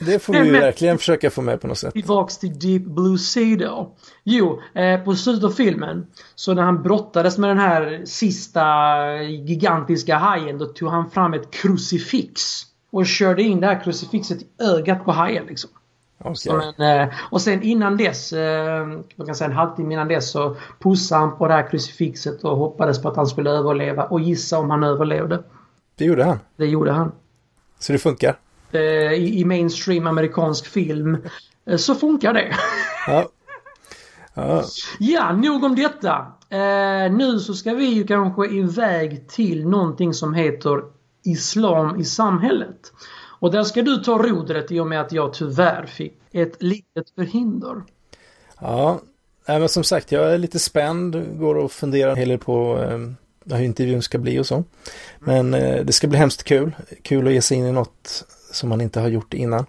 det. 0.00 0.18
Får 0.18 0.32
vi 0.32 0.44
ju 0.44 0.52
verkligen 0.52 0.98
försöka 0.98 1.30
få 1.30 1.42
med 1.42 1.60
på 1.60 1.66
något 1.66 1.78
sätt. 1.78 1.92
Tillbaks 1.92 2.38
till 2.38 2.58
Deep 2.58 2.82
Blue 2.82 3.18
Sea 3.18 3.56
då. 3.56 3.92
Jo, 4.24 4.60
eh, 4.74 5.00
på 5.00 5.14
slutet 5.14 5.44
av 5.44 5.50
filmen. 5.50 6.06
Så 6.34 6.54
när 6.54 6.62
han 6.62 6.82
brottades 6.82 7.38
med 7.38 7.50
den 7.50 7.58
här 7.58 8.02
sista 8.04 8.64
gigantiska 9.22 10.16
hajen. 10.16 10.58
Då 10.58 10.66
tog 10.66 10.88
han 10.88 11.10
fram 11.10 11.34
ett 11.34 11.50
krucifix. 11.50 12.64
och 12.90 13.06
körde 13.06 13.42
in 13.42 13.60
det 13.60 13.66
här 13.66 13.84
krucifixet 13.84 14.42
i 14.42 14.46
ögat 14.58 15.04
på 15.04 15.12
hajen 15.12 15.46
liksom. 15.46 15.70
Okay. 16.24 16.72
En, 16.78 17.00
eh, 17.00 17.14
och 17.30 17.40
sen 17.40 17.62
innan 17.62 17.96
dess, 17.96 18.32
eh, 18.32 18.86
man 19.16 19.26
kan 19.26 19.34
säga 19.34 19.50
en 19.50 19.56
halvtimme 19.56 19.94
innan 19.94 20.08
dess 20.08 20.30
så 20.30 20.56
pussade 20.78 21.20
han 21.20 21.38
på 21.38 21.48
det 21.48 21.54
här 21.54 21.70
krucifixet 21.70 22.44
och 22.44 22.56
hoppades 22.56 23.02
på 23.02 23.08
att 23.08 23.16
han 23.16 23.26
skulle 23.26 23.50
överleva 23.50 24.04
och 24.04 24.20
gissa 24.20 24.58
om 24.58 24.70
han 24.70 24.84
överlevde. 24.84 25.42
Det 25.96 26.04
gjorde 26.04 26.24
han. 26.24 26.38
Det 26.56 26.66
gjorde 26.66 26.92
han. 26.92 27.12
Så 27.78 27.92
det 27.92 27.98
funkar? 27.98 28.36
Eh, 28.72 29.12
I, 29.12 29.40
i 29.40 29.44
mainstream 29.44 30.06
amerikansk 30.06 30.66
film 30.66 31.18
eh, 31.66 31.76
så 31.76 31.94
funkar 31.94 32.32
det. 32.32 32.56
Ja. 33.06 33.28
Ja. 34.34 34.64
Ja, 34.98 35.32
nog 35.32 35.64
om 35.64 35.76
detta. 35.76 36.26
Eh, 36.50 37.12
nu 37.12 37.38
så 37.38 37.54
ska 37.54 37.74
vi 37.74 37.84
ju 37.84 38.06
kanske 38.06 38.46
iväg 38.46 39.28
till 39.28 39.68
någonting 39.68 40.14
som 40.14 40.34
heter 40.34 40.82
Islam 41.24 42.00
i 42.00 42.04
samhället. 42.04 42.92
Och 43.40 43.52
där 43.52 43.64
ska 43.64 43.82
du 43.82 43.96
ta 43.96 44.18
rodret 44.18 44.72
i 44.72 44.80
och 44.80 44.86
med 44.86 45.00
att 45.00 45.12
jag 45.12 45.34
tyvärr 45.34 45.86
fick 45.86 46.20
ett 46.32 46.62
litet 46.62 47.10
förhinder. 47.14 47.82
Ja, 48.60 49.00
men 49.46 49.68
som 49.68 49.84
sagt 49.84 50.12
jag 50.12 50.32
är 50.34 50.38
lite 50.38 50.58
spänd, 50.58 51.38
går 51.38 51.54
och 51.54 51.72
funderar 51.72 52.10
en 52.10 52.16
hel 52.16 52.28
del 52.28 52.38
på 52.38 52.76
hur 53.44 53.62
intervjun 53.62 54.02
ska 54.02 54.18
bli 54.18 54.38
och 54.38 54.46
så. 54.46 54.64
Men 55.18 55.50
det 55.50 55.92
ska 55.92 56.06
bli 56.06 56.18
hemskt 56.18 56.44
kul. 56.44 56.76
Kul 57.02 57.26
att 57.26 57.32
ge 57.32 57.42
sig 57.42 57.56
in 57.56 57.66
i 57.66 57.72
något 57.72 58.24
som 58.52 58.68
man 58.68 58.80
inte 58.80 59.00
har 59.00 59.08
gjort 59.08 59.34
innan. 59.34 59.66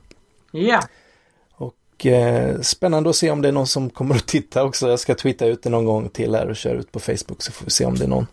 Ja, 0.51 0.81
Och 1.51 2.05
eh, 2.05 2.61
spännande 2.61 3.09
att 3.09 3.15
se 3.15 3.31
om 3.31 3.41
det 3.41 3.47
är 3.47 3.51
någon 3.51 3.67
som 3.67 3.89
kommer 3.89 4.15
att 4.15 4.27
titta 4.27 4.63
också. 4.63 4.89
Jag 4.89 4.99
ska 4.99 5.15
twittra 5.15 5.47
ut 5.47 5.63
det 5.63 5.69
någon 5.69 5.85
gång 5.85 6.09
till 6.09 6.35
här 6.35 6.49
och 6.49 6.55
köra 6.55 6.77
ut 6.77 6.91
på 6.91 6.99
Facebook 6.99 7.41
så 7.41 7.51
får 7.51 7.65
vi 7.65 7.71
se 7.71 7.85
om 7.85 7.95
det 7.95 8.03
är 8.03 8.07
någon. 8.07 8.27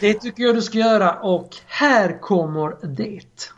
det 0.00 0.14
tycker 0.14 0.42
jag 0.42 0.54
du 0.54 0.62
ska 0.62 0.78
göra 0.78 1.12
och 1.12 1.48
här 1.66 2.20
kommer 2.20 2.76
det. 2.96 3.50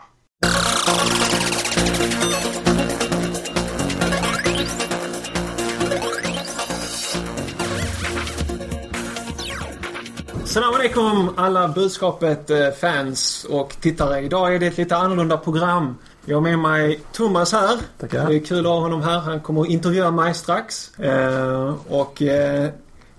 Salam 10.55 10.75
alaikum 10.75 11.31
alla 11.37 11.69
budskapet 11.69 12.51
eh, 12.51 12.71
fans 12.71 13.47
och 13.51 13.77
tittare. 13.81 14.21
Idag 14.21 14.55
är 14.55 14.59
det 14.59 14.67
ett 14.67 14.79
lite 14.79 14.97
annorlunda 14.97 15.37
program. 15.37 15.99
Jag 16.27 16.37
har 16.37 16.41
med 16.41 16.59
mig 16.59 17.01
Thomas 17.13 17.53
här. 17.53 17.79
Tackar. 17.99 18.29
Det 18.29 18.37
är 18.37 18.41
kul 18.41 18.59
att 18.59 18.73
ha 18.73 18.81
honom 18.81 19.03
här. 19.03 19.19
Han 19.19 19.41
kommer 19.41 19.61
att 19.61 19.69
intervjua 19.69 20.11
mig 20.11 20.35
strax. 20.35 20.99
Eh, 20.99 21.75
och 21.89 22.23
eh, 22.23 22.69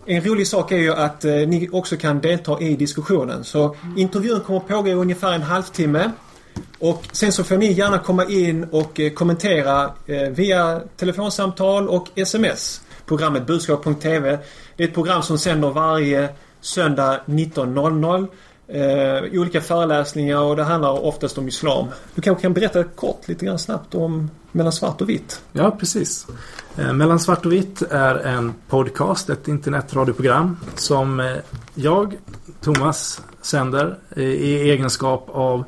en 0.06 0.22
rolig 0.22 0.48
sak 0.48 0.72
är 0.72 0.78
ju 0.78 0.94
att 0.94 1.26
eh, 1.26 1.34
ni 1.34 1.70
också 1.72 1.98
kan 1.98 2.22
delta 2.22 2.60
i 2.60 2.76
diskussionen. 2.76 3.44
Så 3.44 3.76
intervjun 3.98 4.40
kommer 4.40 4.60
att 4.60 4.68
pågå 4.68 4.90
i 4.90 4.94
ungefär 4.94 5.34
en 5.34 5.42
halvtimme. 5.42 6.12
Och 6.80 7.04
sen 7.12 7.32
så 7.32 7.44
får 7.44 7.58
ni 7.58 7.72
gärna 7.72 8.00
komma 8.00 8.26
in 8.26 8.64
och 8.64 9.00
eh, 9.00 9.14
kommentera 9.14 9.92
eh, 10.06 10.30
via 10.30 10.82
telefonsamtal 10.98 11.90
och 11.90 12.08
sms. 12.16 12.82
Programmet 13.06 13.48
Budskap.tv. 13.48 14.40
Det 14.76 14.84
är 14.84 14.88
ett 14.88 14.94
program 14.94 15.22
som 15.22 15.38
sänder 15.38 15.70
varje 15.70 16.30
söndag 16.62 17.20
19.00. 17.26 18.28
Eh, 18.67 19.39
olika 19.39 19.62
föreläsningar 19.62 20.39
och 20.39 20.55
det 20.55 20.63
handlar 20.63 21.05
oftast 21.05 21.38
om 21.38 21.48
Islam. 21.48 21.88
Du 22.15 22.22
kanske 22.22 22.41
kan 22.41 22.53
berätta 22.53 22.84
kort 22.84 23.27
lite 23.27 23.45
grann 23.45 23.60
snabbt 23.60 23.95
om 23.95 24.29
Mellan 24.51 24.74
svart 24.74 25.01
och 25.01 25.10
vitt? 25.10 25.41
Ja, 25.51 25.72
precis. 25.72 26.27
Eh, 26.77 26.93
Mellan 26.93 27.19
svart 27.19 27.45
och 27.45 27.51
vitt 27.51 27.81
är 27.81 28.15
en 28.15 28.53
podcast, 28.69 29.29
ett 29.29 29.48
internetradioprogram 29.48 30.57
som 30.75 31.19
eh, 31.19 31.36
jag, 31.74 32.17
Thomas, 32.62 33.22
sänder 33.41 33.98
eh, 34.15 34.24
i 34.24 34.69
egenskap 34.69 35.29
av 35.31 35.63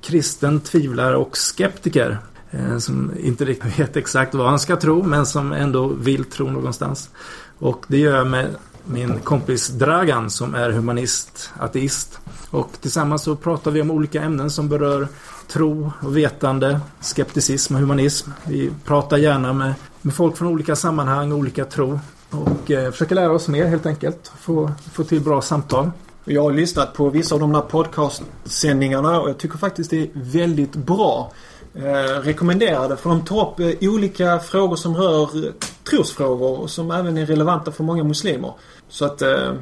kristen 0.00 0.60
tvivlare 0.60 1.16
och 1.16 1.36
skeptiker. 1.36 2.18
Eh, 2.50 2.78
som 2.78 3.12
inte 3.20 3.44
riktigt 3.44 3.78
vet 3.78 3.96
exakt 3.96 4.34
vad 4.34 4.48
han 4.48 4.58
ska 4.58 4.76
tro 4.76 5.02
men 5.02 5.26
som 5.26 5.52
ändå 5.52 5.86
vill 5.86 6.24
tro 6.24 6.50
någonstans. 6.50 7.10
Och 7.58 7.84
det 7.88 7.98
gör 7.98 8.16
jag 8.16 8.26
med 8.26 8.46
min 8.84 9.18
kompis 9.18 9.68
Dragan 9.68 10.30
som 10.30 10.54
är 10.54 10.70
humanist, 10.70 11.50
ateist. 11.58 12.18
Och 12.52 12.68
tillsammans 12.80 13.22
så 13.22 13.36
pratar 13.36 13.70
vi 13.70 13.80
om 13.80 13.90
olika 13.90 14.22
ämnen 14.22 14.50
som 14.50 14.68
berör 14.68 15.08
tro 15.48 15.92
och 16.02 16.16
vetande, 16.16 16.80
skepticism 17.00 17.74
och 17.74 17.80
humanism. 17.80 18.30
Vi 18.44 18.70
pratar 18.84 19.16
gärna 19.16 19.52
med, 19.52 19.74
med 20.02 20.14
folk 20.14 20.36
från 20.36 20.48
olika 20.48 20.76
sammanhang, 20.76 21.32
olika 21.32 21.64
tro. 21.64 22.00
Och 22.30 22.70
eh, 22.70 22.90
försöker 22.90 23.14
lära 23.14 23.32
oss 23.32 23.48
mer 23.48 23.66
helt 23.66 23.86
enkelt. 23.86 24.32
Få, 24.40 24.70
få 24.92 25.04
till 25.04 25.20
bra 25.20 25.42
samtal. 25.42 25.90
Jag 26.24 26.42
har 26.42 26.52
lyssnat 26.52 26.94
på 26.94 27.10
vissa 27.10 27.34
av 27.34 27.40
de 27.40 27.54
här 27.54 27.62
podcastsändningarna 27.62 29.20
och 29.20 29.28
jag 29.28 29.38
tycker 29.38 29.58
faktiskt 29.58 29.90
det 29.90 30.02
är 30.02 30.08
väldigt 30.14 30.72
bra. 30.72 31.32
Eh, 31.74 32.20
rekommenderade 32.22 32.96
för 32.96 33.10
de 33.10 33.24
tar 33.24 33.48
upp 33.48 33.60
eh, 33.60 33.90
olika 33.90 34.38
frågor 34.38 34.76
som 34.76 34.96
rör 34.96 35.46
eh, 35.46 35.52
trosfrågor 35.90 36.60
och 36.60 36.70
som 36.70 36.90
även 36.90 37.18
är 37.18 37.26
relevanta 37.26 37.72
för 37.72 37.84
många 37.84 38.04
muslimer. 38.04 38.54
Så 38.88 39.04
att 39.04 39.22
eh, 39.22 39.52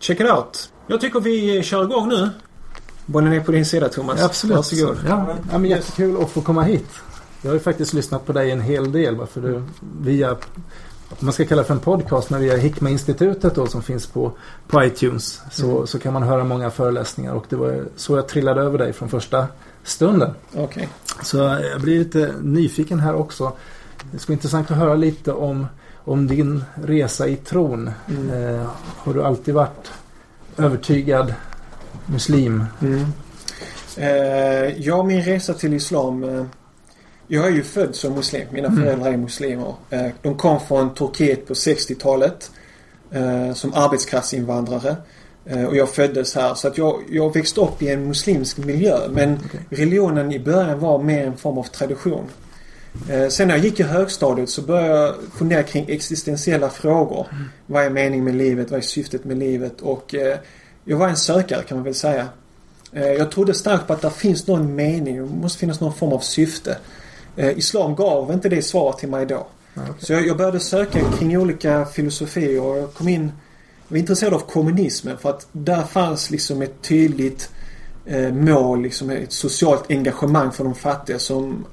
check 0.00 0.20
it 0.20 0.30
out. 0.30 0.70
Jag 0.86 1.00
tycker 1.00 1.20
vi 1.20 1.62
kör 1.62 1.84
igång 1.84 2.08
nu. 2.08 2.30
Bollen 3.06 3.32
är 3.32 3.40
på 3.40 3.52
din 3.52 3.66
sida 3.66 3.88
Thomas. 3.88 4.44
Varsågod. 4.44 4.96
Ja, 5.08 5.36
ja, 5.52 5.58
men 5.58 5.70
jättekul 5.70 6.22
att 6.22 6.30
få 6.30 6.40
komma 6.40 6.62
hit. 6.62 6.88
Jag 7.42 7.50
har 7.50 7.54
ju 7.54 7.60
faktiskt 7.60 7.92
lyssnat 7.92 8.26
på 8.26 8.32
dig 8.32 8.50
en 8.50 8.60
hel 8.60 8.92
del. 8.92 9.16
Varför 9.16 9.40
du 9.40 9.62
via, 10.00 10.30
om 10.30 11.16
man 11.18 11.32
ska 11.32 11.44
kalla 11.44 11.62
det 11.62 11.66
för 11.66 11.74
en 11.74 11.80
podcast, 11.80 12.30
men 12.30 12.40
via 12.40 12.56
Hikma-institutet 12.56 13.54
då 13.54 13.66
som 13.66 13.82
finns 13.82 14.06
på, 14.06 14.32
på 14.68 14.84
iTunes. 14.84 15.42
Så, 15.50 15.86
så 15.86 15.98
kan 15.98 16.12
man 16.12 16.22
höra 16.22 16.44
många 16.44 16.70
föreläsningar 16.70 17.32
och 17.32 17.44
det 17.48 17.56
var 17.56 17.84
så 17.96 18.16
jag 18.16 18.28
trillade 18.28 18.60
över 18.60 18.78
dig 18.78 18.92
från 18.92 19.08
första 19.08 19.46
stunden. 19.82 20.30
Okej. 20.56 20.88
Så 21.22 21.36
jag 21.36 21.80
blir 21.80 21.98
lite 21.98 22.34
nyfiken 22.42 23.00
här 23.00 23.14
också. 23.14 23.52
Det 24.12 24.18
skulle 24.18 24.34
vara 24.34 24.38
intressant 24.38 24.70
att 24.70 24.76
höra 24.76 24.94
lite 24.94 25.32
om, 25.32 25.66
om 26.04 26.26
din 26.26 26.64
resa 26.74 27.28
i 27.28 27.36
tron. 27.36 27.88
Eh, 28.08 28.66
har 28.96 29.14
du 29.14 29.24
alltid 29.24 29.54
varit 29.54 29.90
övertygad 30.58 31.34
muslim? 32.06 32.64
Mm. 32.82 33.04
Eh, 33.96 34.80
ja, 34.80 35.02
min 35.02 35.22
resa 35.22 35.54
till 35.54 35.74
Islam. 35.74 36.24
Eh, 36.24 36.44
jag 37.26 37.46
är 37.46 37.50
ju 37.50 37.62
född 37.62 37.94
som 37.94 38.12
muslim. 38.12 38.46
Mina 38.50 38.70
föräldrar 38.70 39.12
är 39.12 39.16
muslimer. 39.16 39.74
Eh, 39.90 40.06
de 40.22 40.36
kom 40.36 40.60
från 40.60 40.94
Turkiet 40.94 41.46
på 41.46 41.54
60-talet. 41.54 42.50
Eh, 43.14 43.54
som 43.54 43.74
arbetskraftsinvandrare. 43.74 44.96
Eh, 45.44 45.64
och 45.64 45.76
jag 45.76 45.88
föddes 45.88 46.34
här. 46.34 46.54
Så 46.54 46.68
att 46.68 46.78
jag, 46.78 47.02
jag 47.10 47.34
växte 47.34 47.60
upp 47.60 47.82
i 47.82 47.88
en 47.88 48.08
muslimsk 48.08 48.58
miljö. 48.58 48.98
Men 49.10 49.38
religionen 49.70 50.32
i 50.32 50.38
början 50.38 50.80
var 50.80 51.02
mer 51.02 51.26
en 51.26 51.36
form 51.36 51.58
av 51.58 51.62
tradition. 51.62 52.24
Eh, 53.08 53.28
sen 53.28 53.48
när 53.48 53.54
jag 53.54 53.64
gick 53.64 53.80
i 53.80 53.82
högstadiet 53.82 54.50
så 54.50 54.62
började 54.62 54.88
jag 54.88 55.14
fundera 55.38 55.62
kring 55.62 55.84
existentiella 55.88 56.70
frågor. 56.70 57.26
Vad 57.66 57.84
är 57.84 57.90
meningen 57.90 58.24
med 58.24 58.34
livet? 58.34 58.70
Vad 58.70 58.78
är 58.78 58.82
syftet 58.82 59.24
med 59.24 59.38
livet? 59.38 59.80
Och 59.80 60.14
eh, 60.14 60.38
jag 60.84 60.96
var 60.96 61.08
en 61.08 61.16
sökare 61.16 61.62
kan 61.62 61.76
man 61.76 61.84
väl 61.84 61.94
säga. 61.94 62.28
Eh, 62.92 63.06
jag 63.06 63.30
trodde 63.30 63.54
starkt 63.54 63.86
på 63.86 63.92
att 63.92 64.02
det 64.02 64.10
finns 64.10 64.46
någon 64.46 64.74
mening. 64.74 65.16
Det 65.16 65.22
måste 65.22 65.58
finnas 65.58 65.80
någon 65.80 65.94
form 65.94 66.12
av 66.12 66.18
syfte. 66.18 66.76
Islam 67.36 67.94
gav 67.94 68.32
inte 68.32 68.48
det 68.48 68.62
svaret 68.62 68.98
till 68.98 69.08
mig 69.08 69.26
då. 69.26 69.46
Så 69.98 70.12
jag, 70.12 70.36
började 70.36 70.60
söka 70.60 71.00
kring 71.18 71.38
olika 71.38 71.84
filosofier 71.84 72.62
och 72.62 72.78
jag 72.78 72.94
kom 72.94 73.08
in 73.08 73.32
jag 73.88 73.94
var 73.94 73.98
intresserad 73.98 74.34
av 74.34 74.38
kommunismen 74.38 75.18
för 75.18 75.30
att 75.30 75.46
där 75.52 75.82
fanns 75.82 76.30
liksom 76.30 76.62
ett 76.62 76.82
tydligt 76.82 77.50
mål, 78.32 78.82
liksom 78.82 79.10
ett 79.10 79.32
socialt 79.32 79.90
engagemang 79.90 80.52
för 80.52 80.64
de 80.64 80.74
fattiga 80.74 81.18
som, 81.18 81.64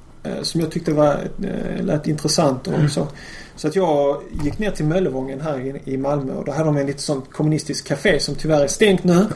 som 0.42 0.62
jag 0.62 0.72
tyckte 0.72 0.94
var, 0.94 1.28
eh, 1.44 1.84
lät 1.84 2.08
intressant 2.08 2.68
och 2.68 2.90
så. 2.90 3.08
Så 3.56 3.68
att 3.68 3.76
jag 3.76 4.22
gick 4.44 4.60
ner 4.60 4.72
till 4.72 4.86
Möllevången 4.86 5.42
här 5.42 5.60
i, 5.60 5.94
i 5.94 5.98
Malmö 5.98 6.34
och 6.34 6.46
då 6.46 6.52
hade 6.52 6.66
de 6.66 6.78
en 6.78 6.86
lite 6.88 7.02
sånt 7.02 7.34
kommunistiskt 7.34 7.88
café 7.88 8.20
som 8.20 8.36
tyvärr 8.36 8.64
är 8.64 8.68
stängt 8.68 9.04
nu. 9.04 9.28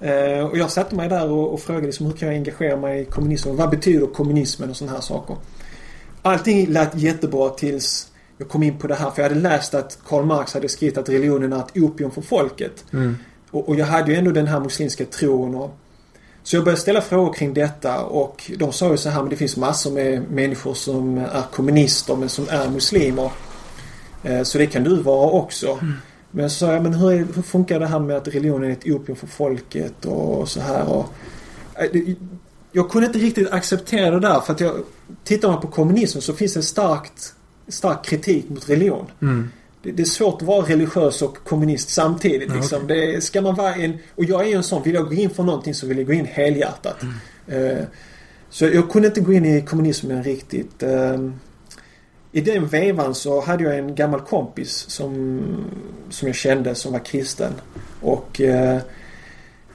Eh, 0.00 0.44
och 0.44 0.58
jag 0.58 0.70
satte 0.70 0.94
mig 0.94 1.08
där 1.08 1.30
och, 1.30 1.52
och 1.52 1.60
frågade 1.60 1.86
liksom, 1.86 2.06
hur 2.06 2.12
kan 2.12 2.28
jag 2.28 2.36
engagera 2.36 2.76
mig 2.76 3.00
i 3.00 3.04
kommunismen? 3.04 3.56
Vad 3.56 3.70
betyder 3.70 4.06
kommunismen 4.06 4.70
och 4.70 4.76
sådana 4.76 4.94
här 4.94 5.00
saker? 5.02 5.36
Allting 6.22 6.66
lät 6.66 6.94
jättebra 6.94 7.48
tills 7.50 8.12
jag 8.38 8.48
kom 8.48 8.62
in 8.62 8.78
på 8.78 8.86
det 8.86 8.94
här. 8.94 9.10
För 9.10 9.22
jag 9.22 9.28
hade 9.28 9.40
läst 9.40 9.74
att 9.74 9.98
Karl 10.06 10.24
Marx 10.24 10.54
hade 10.54 10.68
skrivit 10.68 10.98
att 10.98 11.08
religionen 11.08 11.52
är 11.52 11.58
ett 11.58 11.76
opium 11.76 12.10
för 12.10 12.22
folket. 12.22 12.84
Och, 13.50 13.68
och 13.68 13.76
jag 13.76 13.86
hade 13.86 14.12
ju 14.12 14.18
ändå 14.18 14.30
den 14.30 14.46
här 14.46 14.60
muslimska 14.60 15.04
tron. 15.04 15.54
Och, 15.54 15.76
så 16.42 16.56
jag 16.56 16.64
började 16.64 16.80
ställa 16.80 17.00
frågor 17.00 17.32
kring 17.32 17.54
detta 17.54 18.04
och 18.04 18.50
de 18.58 18.72
sa 18.72 18.90
ju 18.90 18.96
så 18.96 19.08
här, 19.08 19.20
men 19.20 19.30
det 19.30 19.36
finns 19.36 19.56
massor 19.56 19.92
med 19.92 20.30
människor 20.30 20.74
som 20.74 21.18
är 21.18 21.42
kommunister 21.52 22.16
men 22.16 22.28
som 22.28 22.46
är 22.50 22.68
muslimer. 22.68 23.30
Eh, 24.22 24.42
så 24.42 24.58
det 24.58 24.66
kan 24.66 24.84
du 24.84 25.02
vara 25.02 25.30
också. 25.30 25.78
Men 26.30 26.50
så 26.50 26.56
sa 26.56 26.72
jag, 26.72 26.82
men 26.82 26.94
hur, 26.94 27.12
är, 27.12 27.26
hur 27.34 27.42
funkar 27.42 27.80
det 27.80 27.86
här 27.86 27.98
med 27.98 28.16
att 28.16 28.28
religionen 28.28 28.70
är 28.70 28.72
ett 28.72 28.86
opium 28.86 29.16
för 29.16 29.26
folket 29.26 30.04
och 30.04 30.48
så 30.48 30.60
här 30.60 30.88
och... 30.88 31.06
Eh, 31.74 32.14
Jag 32.72 32.90
kunde 32.90 33.06
inte 33.06 33.18
riktigt 33.18 33.50
acceptera 33.50 34.10
det 34.10 34.20
där 34.28 34.40
för 34.40 34.52
att 34.52 34.60
jag... 34.60 34.74
Tittar 35.24 35.48
man 35.48 35.60
på 35.60 35.66
kommunismen 35.68 36.22
så 36.22 36.32
finns 36.32 36.54
det 36.54 36.62
starkt, 36.62 37.34
stark 37.68 38.04
kritik 38.04 38.48
mot 38.48 38.68
religion. 38.68 39.06
Det, 39.82 39.92
det 39.92 40.02
är 40.02 40.06
svårt 40.06 40.42
att 40.42 40.48
vara 40.48 40.66
religiös 40.66 41.22
och 41.22 41.36
kommunist 41.44 41.88
samtidigt. 41.90 42.52
Liksom. 42.54 42.86
det, 42.86 43.24
ska 43.24 43.40
man 43.42 43.54
vara 43.54 43.74
en... 43.74 43.98
Och 44.14 44.24
jag 44.24 44.42
är 44.42 44.46
ju 44.48 44.54
en 44.54 44.62
sån, 44.62 44.82
vill 44.82 44.94
jag 44.94 45.08
gå 45.08 45.14
in 45.14 45.30
för 45.30 45.42
någonting 45.42 45.74
så 45.74 45.86
vill 45.86 45.98
jag 45.98 46.06
gå 46.06 46.12
in 46.12 46.26
helhjärtat. 46.26 46.96
Eh, 47.48 47.84
Så 48.50 48.64
jag 48.64 48.90
kunde 48.90 49.08
inte 49.08 49.20
gå 49.20 49.32
in 49.32 49.44
i 49.44 49.62
kommunismen 49.62 50.22
riktigt. 50.22 50.82
Ehm, 50.82 51.34
I 52.32 52.40
den 52.40 52.66
vevan 52.66 53.14
så 53.14 53.40
hade 53.40 53.64
jag 53.64 53.78
en 53.78 53.94
gammal 53.94 54.20
kompis 54.20 54.84
som, 54.88 55.40
som 56.10 56.28
jag 56.28 56.34
kände 56.36 56.74
som 56.74 56.92
var 56.92 56.98
kristen. 57.04 57.52
Och 58.00 58.40
eh, 58.40 58.78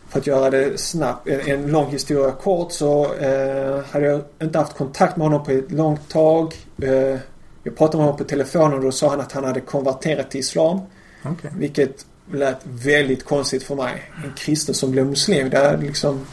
för 0.10 0.20
att 0.20 0.28
göra 0.28 0.50
det 0.50 0.80
snabbt, 0.80 1.28
en, 1.28 1.40
en 1.40 1.68
lång 1.72 1.92
historia 1.92 2.32
kort 2.32 2.72
så 2.72 3.14
eh, 3.14 3.80
hade 3.92 4.06
jag 4.06 4.22
inte 4.42 4.60
haft 4.60 4.78
kontakt 4.78 5.18
med 5.18 5.28
honom 5.28 5.44
på 5.46 5.52
ett 5.52 5.72
långt 5.72 6.10
tag. 6.10 6.54
Jag 7.66 7.78
pratade 7.78 7.98
med 7.98 8.06
honom 8.06 8.18
på 8.18 8.24
telefonen 8.24 8.74
och 8.74 8.82
då 8.82 8.92
sa 8.92 9.10
han 9.10 9.22
att 9.22 9.32
han 9.32 9.44
hade 9.44 9.62
konverterat 9.62 10.32
till 10.32 10.40
Islam. 10.40 10.80
Okej. 11.24 11.52
Vilket 11.58 12.06
lät 12.32 12.60
väldigt 12.64 13.26
konstigt 13.26 13.64
för 13.64 13.76
mig. 13.76 14.12
En 14.26 14.34
kristen 14.38 14.76
som 14.76 14.92
blev 14.92 15.06
muslim. 15.06 15.50
Det 15.50 15.58
är 15.58 15.78
liksom... 15.78 16.26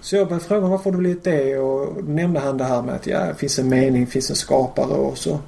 Så 0.00 0.16
jag 0.16 0.28
började 0.28 0.44
fråga 0.44 0.66
varför 0.66 0.84
har 0.84 0.92
du 0.92 0.98
blivit 0.98 1.24
det? 1.24 1.58
Och 1.58 2.04
nämnde 2.04 2.40
han 2.40 2.58
det 2.58 2.64
här 2.64 2.82
med 2.82 2.94
att 2.94 3.06
ja, 3.06 3.24
det 3.26 3.34
finns 3.34 3.58
en 3.58 3.68
mening, 3.68 4.04
det 4.04 4.10
finns 4.10 4.30
en 4.30 4.36
skapare 4.36 4.94
och 4.94 5.18
så 5.18 5.38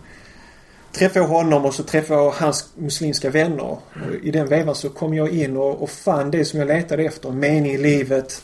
träffade 0.92 1.20
jag 1.20 1.28
honom 1.28 1.64
och 1.64 1.74
så 1.74 1.82
träffade 1.82 2.20
jag 2.20 2.30
hans 2.30 2.68
muslimska 2.74 3.30
vänner. 3.30 3.64
Och 3.64 3.82
I 4.22 4.30
den 4.30 4.48
vevan 4.48 4.74
så 4.74 4.88
kom 4.88 5.14
jag 5.14 5.28
in 5.28 5.56
och, 5.56 5.82
och 5.82 5.90
fann 5.90 6.30
det 6.30 6.44
som 6.44 6.58
jag 6.58 6.68
letade 6.68 7.02
efter. 7.02 7.30
Mening 7.30 7.72
i 7.72 7.78
livet. 7.78 8.42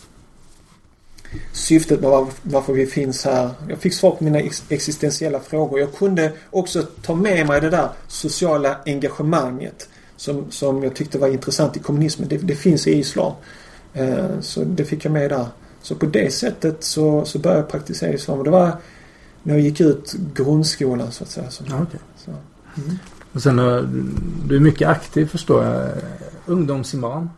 Syftet 1.53 2.01
med 2.01 2.11
var, 2.11 2.27
varför 2.43 2.73
vi 2.73 2.87
finns 2.87 3.25
här. 3.25 3.51
Jag 3.69 3.79
fick 3.79 3.95
svar 3.95 4.11
på 4.11 4.25
mina 4.25 4.39
ex 4.41 4.65
existentiella 4.69 5.41
frågor. 5.41 5.81
Jag 5.81 5.95
kunde 5.95 6.33
också 6.51 6.83
ta 6.83 7.15
med 7.15 7.47
mig 7.47 7.61
det 7.61 7.71
där 7.71 7.89
sociala 8.09 8.77
engagemanget 8.87 9.89
som, 10.17 10.51
som 10.51 10.83
jag 10.83 10.95
tyckte 10.95 11.19
var 11.19 11.29
intressant 11.29 11.77
i 11.77 11.81
kommunismen. 11.81 12.29
Det, 12.29 12.37
det 12.37 12.55
finns 12.55 12.87
i 12.87 12.99
islam. 12.99 13.33
Eh, 13.95 14.41
så 14.41 14.65
det 14.65 14.85
fick 14.85 15.05
jag 15.05 15.13
med 15.13 15.31
där. 15.31 15.47
Så 15.83 15.95
på 15.95 16.07
det 16.07 16.35
sättet 16.35 16.85
så, 16.85 17.25
så 17.25 17.39
började 17.39 17.61
jag 17.61 17.71
praktisera 17.71 18.13
islam. 18.13 18.45
Det 18.45 18.51
var 18.51 18.77
när 19.43 19.55
jag 19.55 19.63
gick 19.63 19.81
ut 19.81 20.15
grundskolan 20.35 21.13
så 21.13 21.25
att 21.25 21.31
säga. 21.31 21.51
Så, 21.51 21.65
Ja, 21.69 21.79
okej. 21.83 22.01
så. 22.17 22.33
Och 23.33 23.43
sen 23.43 23.59
har 23.59 23.89
du 24.47 24.57
är 24.57 24.61
mycket 24.61 24.89
aktiv 24.89 25.27
förstår 25.27 25.65
jag. 25.65 25.89
Ungdomsimam. 26.47 27.31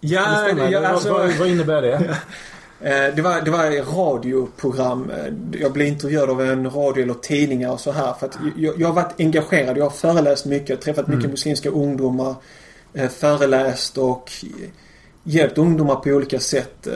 Ja, 0.00 0.52
Det 0.54 0.70
ja 0.70 0.88
alltså, 0.88 1.12
vad, 1.12 1.36
vad 1.38 1.48
innebär 1.48 1.82
det? 1.82 2.16
eh, 2.80 3.14
det, 3.16 3.22
var, 3.22 3.40
det 3.40 3.50
var 3.50 3.64
ett 3.70 3.88
radioprogram. 3.96 5.10
Eh, 5.10 5.60
Jag 5.60 5.72
blev 5.72 5.86
intervjuad 5.86 6.30
av 6.30 6.40
en 6.42 6.70
radio 6.70 7.02
eller 7.02 7.14
tidningar 7.14 7.70
och 7.72 7.80
så 7.80 7.92
här. 7.92 8.12
För 8.12 8.26
att 8.26 8.38
jag, 8.56 8.80
jag 8.80 8.88
har 8.88 8.94
varit 8.94 9.14
engagerad. 9.20 9.76
Jag 9.78 9.84
har 9.84 9.90
föreläst 9.90 10.46
mycket. 10.46 10.68
Jag 10.68 10.76
har 10.76 10.82
träffat 10.82 11.06
mycket 11.06 11.20
Mm. 11.24 11.30
muslimska 11.30 11.70
ungdomar. 11.70 12.34
eh, 12.94 13.08
Föreläst 13.08 13.98
och 13.98 14.32
hjälpt 15.24 15.58
ungdomar 15.58 15.94
på 15.96 16.10
olika 16.10 16.40
sätt. 16.40 16.88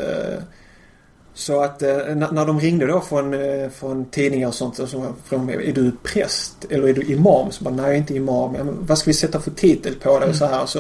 Så 1.34 1.60
att 1.62 1.80
när 1.80 2.46
de 2.46 2.60
ringde 2.60 2.86
då 2.86 3.00
från, 3.00 3.34
från 3.70 4.04
tidningar 4.04 4.48
och 4.48 4.54
sånt 4.54 4.76
så 4.76 4.86
frågade 4.86 5.12
de 5.30 5.46
mig, 5.46 5.68
är 5.68 5.72
du 5.72 5.92
präst 6.02 6.64
eller 6.70 6.88
är 6.88 6.92
du 6.92 7.02
imam? 7.02 7.52
Så 7.52 7.64
bara, 7.64 7.74
nej 7.74 7.84
jag 7.84 7.94
är 7.94 7.98
inte 7.98 8.14
imam. 8.14 8.52
Men 8.52 8.76
vad 8.86 8.98
ska 8.98 9.10
vi 9.10 9.14
sätta 9.14 9.40
för 9.40 9.50
titel 9.50 9.94
på 9.94 10.18
det 10.20 10.26
och 10.26 10.34
så 10.34 10.46
här. 10.46 10.66
Så, 10.66 10.78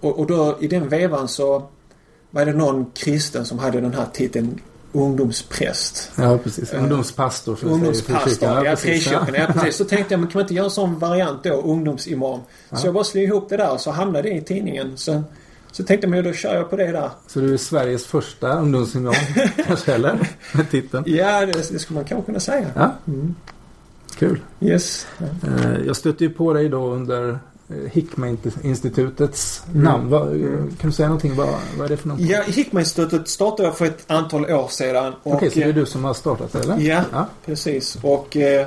och, 0.00 0.18
och 0.18 0.26
då 0.26 0.58
i 0.60 0.68
den 0.68 0.88
vevan 0.88 1.28
så 1.28 1.62
var 2.30 2.46
det 2.46 2.52
någon 2.52 2.90
kristen 2.94 3.44
som 3.44 3.58
hade 3.58 3.80
den 3.80 3.94
här 3.94 4.06
titeln 4.12 4.60
ungdomspräst. 4.92 6.10
Ja, 6.16 6.38
precis. 6.38 6.72
Ungdomspastor. 6.72 7.52
jag 7.52 7.58
säger 7.58 7.70
i 7.70 7.74
Ungdomspastor, 7.74 8.48
ja 8.48 8.70
precis. 8.70 9.04
frikyrkan. 9.04 9.34
Ja, 9.34 9.46
precis. 9.52 9.76
Så 9.76 9.84
tänkte 9.84 10.14
jag, 10.14 10.20
men 10.20 10.28
kan 10.30 10.38
man 10.38 10.44
inte 10.44 10.54
göra 10.54 10.64
en 10.64 10.70
sån 10.70 10.98
variant 10.98 11.44
då? 11.44 11.50
Ungdomsimam. 11.54 12.40
Så 12.72 12.86
jag 12.86 12.94
bara 12.94 13.04
slog 13.04 13.24
ihop 13.24 13.48
det 13.48 13.56
där 13.56 13.72
och 13.72 13.80
så 13.80 13.90
hamnade 13.90 14.28
det 14.28 14.34
i 14.34 14.40
tidningen. 14.40 14.92
Så, 14.96 15.22
så 15.72 15.84
tänkte 15.84 16.06
jag, 16.06 16.10
men 16.10 16.24
då 16.24 16.32
kör 16.32 16.54
jag 16.54 16.70
på 16.70 16.76
det 16.76 16.92
där. 16.92 17.10
Så 17.26 17.40
du 17.40 17.52
är 17.52 17.56
Sveriges 17.56 18.06
första 18.06 18.58
ungdomsimam, 18.60 19.14
kanske 19.66 19.92
eller? 19.94 20.28
Med 20.52 20.70
titeln. 20.70 21.04
Ja, 21.06 21.46
det, 21.46 21.52
det 21.72 21.78
skulle 21.78 21.94
man 21.98 22.04
kanske 22.04 22.26
kunna 22.26 22.40
säga. 22.40 22.66
Ja. 22.74 22.94
Kul. 24.18 24.40
Yes. 24.60 25.06
Eh, 25.20 25.86
Jag 25.86 25.96
stötte 25.96 26.24
ju 26.24 26.30
på 26.30 26.52
dig 26.52 26.68
då 26.68 26.90
under 26.90 27.38
eh, 27.70 27.76
Hikma-institutets 27.92 29.62
Mm. 29.70 29.82
namn. 29.84 30.10
Vad, 30.10 30.28
Kan 30.80 30.90
du 30.90 30.92
säga 30.92 31.08
någonting? 31.08 31.34
Vad, 31.36 31.48
vad 31.76 31.84
är 31.84 31.88
det 31.88 31.96
för 31.96 32.08
någonting? 32.08 32.30
Ja, 32.30 32.42
Hickman-institutet 32.46 33.28
startade 33.28 33.68
jag 33.68 33.78
för 33.78 33.84
ett 33.86 34.04
antal 34.06 34.44
år 34.50 34.68
sedan. 34.68 35.12
Okej, 35.22 35.50
så 35.50 35.58
det 35.58 35.64
är 35.64 35.68
eh, 35.68 35.74
du 35.74 35.86
som 35.86 36.04
har 36.04 36.14
startat 36.14 36.52
det 36.52 36.58
eller? 36.58 36.78
Ja, 36.78 37.02
Ja. 37.12 37.26
precis. 37.46 37.98
Och 38.02 38.36
eh, 38.36 38.66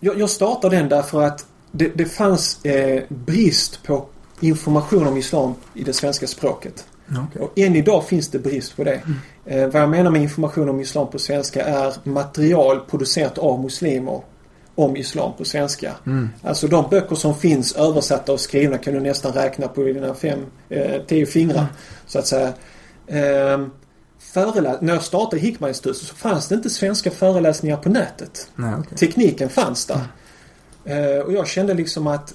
jag, 0.00 0.30
startade 0.30 0.76
den 0.76 0.88
därför 0.88 1.22
att 1.22 1.46
det, 1.72 1.88
det 1.94 2.04
fanns 2.04 2.64
eh, 2.64 3.02
brist 3.08 3.82
på 3.82 4.06
information 4.40 5.06
om 5.06 5.16
Islam 5.16 5.54
i 5.74 5.84
det 5.84 5.92
svenska 5.92 6.26
språket. 6.26 6.84
Okej. 7.28 7.42
Och 7.42 7.58
än 7.58 7.76
idag 7.76 8.04
finns 8.04 8.28
det 8.28 8.38
brist 8.38 8.76
på 8.76 8.84
det. 8.84 9.00
Eh, 9.46 9.66
vad 9.68 9.82
jag 9.82 9.90
menar 9.90 10.10
med 10.10 10.22
information 10.22 10.68
om 10.68 10.80
Islam 10.80 11.10
på 11.10 11.18
svenska 11.18 11.64
är 11.64 11.94
material 12.04 12.80
producerat 12.90 13.38
av 13.38 13.60
muslimer 13.62 14.20
om 14.74 14.96
Islam 14.96 15.32
på 15.38 15.44
svenska. 15.44 15.94
Alltså 16.42 16.66
de 16.66 16.90
böcker 16.90 17.16
som 17.16 17.34
finns 17.34 17.76
översatta 17.76 18.32
och 18.32 18.40
skrivna 18.40 18.78
kan 18.78 18.94
du 18.94 19.00
nästan 19.00 19.32
räkna 19.32 19.68
på 19.68 19.82
dina 19.82 20.14
fem, 20.14 20.46
eh, 20.68 21.02
tio 21.06 21.26
fingrar. 21.26 21.66
Så 22.06 22.18
att 22.18 22.26
säga. 22.26 22.52
Eh, 23.06 23.66
när 24.80 24.92
jag 24.92 25.02
startade 25.02 25.42
Hikma-institutet 25.42 26.02
så 26.02 26.14
fanns 26.14 26.48
det 26.48 26.54
inte 26.54 26.70
svenska 26.70 27.10
föreläsningar 27.10 27.76
på 27.76 27.88
nätet. 27.88 28.50
Nej, 28.54 28.74
okej. 28.78 28.98
Tekniken 28.98 29.48
fanns 29.48 29.86
där. 29.86 30.00
Eh, 30.84 31.18
och 31.18 31.32
jag 31.32 31.48
kände 31.48 31.74
liksom 31.74 32.06
att 32.06 32.34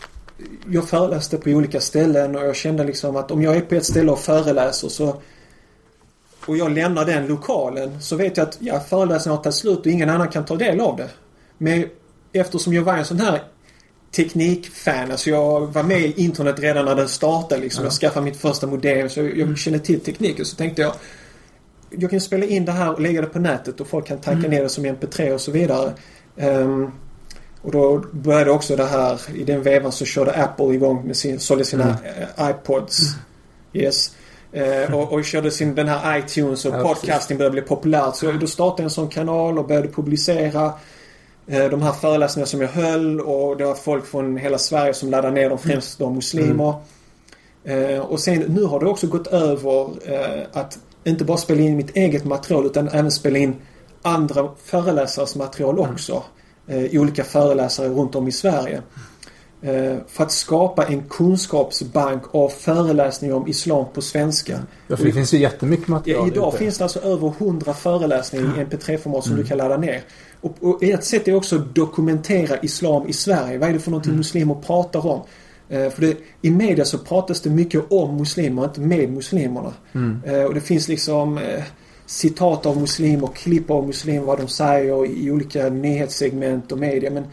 jag 0.68 0.90
föreläste 0.90 1.38
på 1.38 1.50
olika 1.50 1.80
ställen 1.80 2.36
och 2.36 2.46
jag 2.46 2.56
kände 2.56 2.84
liksom 2.84 3.16
att 3.16 3.32
om 3.32 3.42
jag 3.42 3.56
är 3.56 3.62
på 3.62 3.76
ett 3.76 3.86
ställe 3.86 4.12
och 4.12 4.20
föreläser 4.20 4.90
så 4.90 5.22
och 6.46 6.58
jag 6.58 6.72
lämnar 6.72 7.06
den 7.06 7.28
lokalen 7.28 8.02
så 8.02 8.16
vet 8.16 8.38
jag 8.38 8.48
att 8.48 8.58
ja, 8.60 8.80
föreläsningen 8.80 9.38
har 9.38 9.44
tagit 9.44 9.56
slut 9.56 9.80
och 9.80 9.88
ingen 9.88 10.10
annan 10.10 10.28
kan 10.28 10.46
ta 10.46 10.56
del 10.56 10.80
av 10.80 10.98
det. 10.98 11.10
Men 11.58 11.86
eftersom 12.34 12.74
jag 12.74 12.84
var 12.84 12.98
en 12.98 13.06
sån 13.06 13.20
här 13.20 13.44
teknikfan, 14.16 15.12
alltså 15.12 15.30
jag 15.30 15.74
var 15.74 15.84
med 15.84 16.02
i 16.02 16.14
internet 16.18 16.60
redan 16.60 16.86
när 16.86 16.96
den 16.96 17.08
startade 17.10 17.62
liksom. 17.62 17.84
Jag 17.84 17.94
skaffade 17.94 18.26
mitt 18.26 18.38
första 18.38 18.68
modem 18.68 19.10
så 19.10 19.20
jag 19.36 19.58
kände 19.58 19.80
till 19.80 20.00
tekniken 20.00 20.46
så 20.46 20.56
tänkte 20.56 20.82
jag 20.82 20.94
jag 21.90 22.10
kan 22.12 22.22
spela 22.22 22.46
in 22.46 22.66
det 22.66 22.72
här 22.72 22.94
och 22.94 23.02
lägga 23.02 23.22
det 23.22 23.28
på 23.28 23.40
nätet 23.40 23.82
och 23.82 23.88
folk 23.88 24.08
kan 24.08 24.18
tanka 24.18 24.48
ner 24.48 24.64
det 24.64 24.70
som 24.70 24.86
mp3 24.86 25.34
och 25.34 25.42
så 25.42 25.52
vidare. 25.52 25.94
Ehm, 26.38 26.92
och 27.62 27.72
då 27.72 28.04
började 28.12 28.52
också 28.52 28.76
det 28.76 28.86
här, 28.86 29.22
i 29.36 29.44
den 29.44 29.64
vevan 29.64 29.92
så 29.92 30.06
körde 30.06 30.32
Apple 30.32 30.74
igång 30.74 31.08
med 31.08 31.18
sin, 31.18 31.40
sålde 31.40 31.66
sina 31.66 31.98
eh, 32.38 32.50
iPods. 32.50 33.00
Yes. 33.74 34.16
Eh, 34.52 34.94
och, 34.94 35.14
och 35.14 35.26
körde 35.26 35.52
sin, 35.52 35.76
den 35.76 35.88
här 35.88 36.20
iTunes 36.20 36.66
och 36.66 36.76
Ja, 36.76 36.84
podcasting 36.84 37.38
började 37.38 37.54
bli 37.54 37.62
populärt. 37.62 38.16
Så 38.16 38.32
då 38.32 38.48
startade 38.48 38.82
jag 38.82 38.86
en 38.86 38.90
sån 38.90 39.10
kanal 39.10 39.60
och 39.60 39.68
började 39.68 39.88
publicera 39.88 40.74
de 41.48 41.82
här 41.82 41.92
föreläsningarna 41.92 42.48
som 42.48 42.62
jag 42.62 42.70
höll 42.70 43.22
och 43.22 43.58
det 43.58 43.66
var 43.66 43.76
folk 43.76 44.06
från 44.06 44.38
hela 44.38 44.58
Sverige 44.58 44.94
som 44.94 45.10
laddade 45.10 45.34
ner 45.34 45.50
dem, 45.50 45.58
främst 45.58 46.00
då 46.00 46.10
muslimer. 46.10 46.74
Eh, 47.64 48.00
och 48.00 48.20
sen 48.20 48.40
nu 48.40 48.64
har 48.64 48.80
det 48.80 48.86
också 48.86 49.08
gått 49.08 49.28
över 49.28 49.90
eh, 50.06 50.44
att 50.54 50.80
inte 51.04 51.26
bara 51.26 51.38
spela 51.38 51.62
in 51.62 51.78
mitt 51.78 51.96
eget 51.96 52.26
material 52.26 52.66
utan 52.66 52.88
även 52.88 53.12
spela 53.12 53.38
in 53.38 53.56
andra 54.02 54.50
föreläsares 54.64 55.36
material 55.36 55.80
också. 55.80 56.24
Eh, 56.68 56.86
i 56.86 57.00
olika 57.00 57.24
föreläsare 57.24 57.90
runt 57.90 58.16
om 58.16 58.28
i 58.28 58.32
Sverige. 58.32 58.82
Eh, 59.62 59.96
för 60.08 60.24
att 60.24 60.32
skapa 60.32 60.86
en 60.86 61.04
kunskapsbank 61.10 62.24
av 62.32 62.50
föreläsningar 62.50 63.36
om 63.36 63.48
Islam 63.48 63.86
på 63.94 64.02
svenska. 64.02 64.60
Ja, 64.88 64.98
för 64.98 65.06
det 65.06 65.12
finns 65.12 65.34
ju 65.34 65.38
jättemycket 65.38 65.88
material 65.88 66.22
Ja, 66.28 66.34
idag 66.34 66.50
ute. 66.50 66.58
finns 66.58 66.78
det 66.78 66.84
alltså 66.84 67.00
över 67.00 67.34
100 67.38 67.74
föreläsningar 67.74 68.46
i 68.46 68.66
mp3-format 68.66 69.24
som 69.24 69.36
du 69.36 69.44
kan 69.44 69.58
ladda 69.58 69.78
ner. 69.78 70.02
Och, 70.48 70.70
och 70.70 70.84
ett 70.84 71.04
sätt 71.04 71.28
är 71.28 71.36
också 71.36 71.56
att 71.56 71.76
dokumentera 71.76 72.58
Islam 72.58 73.08
i 73.08 73.14
Sverige. 73.14 73.58
Vad 73.58 73.70
är 73.70 73.74
det 73.74 73.80
för 73.80 73.92
någonting 73.92 74.18
muslimer 74.18 74.56
pratar 74.56 75.08
om? 75.08 75.22
Eh, 75.70 75.90
för 75.90 76.02
det, 76.02 76.18
i 76.42 76.52
media 76.52 76.86
så 76.86 76.98
pratas 76.98 77.42
det 77.42 77.50
mycket 77.50 77.92
om 77.92 78.18
muslimer, 78.18 78.64
inte 78.64 78.82
med 78.82 79.10
muslimerna. 79.10 79.74
Eh, 80.26 80.44
och 80.44 80.54
det 80.54 80.62
finns 80.62 80.88
liksom 80.88 81.38
eh, 81.38 81.64
citat 82.06 82.66
av 82.66 82.82
muslimer, 82.82 83.28
klipp 83.28 83.70
av 83.70 83.88
muslimer, 83.88 84.26
vad 84.26 84.40
de 84.40 84.48
säger 84.48 85.06
i 85.06 85.32
olika 85.32 85.70
nyhetssegment 85.70 86.72
och 86.72 86.78
media. 86.78 87.12
Men 87.12 87.24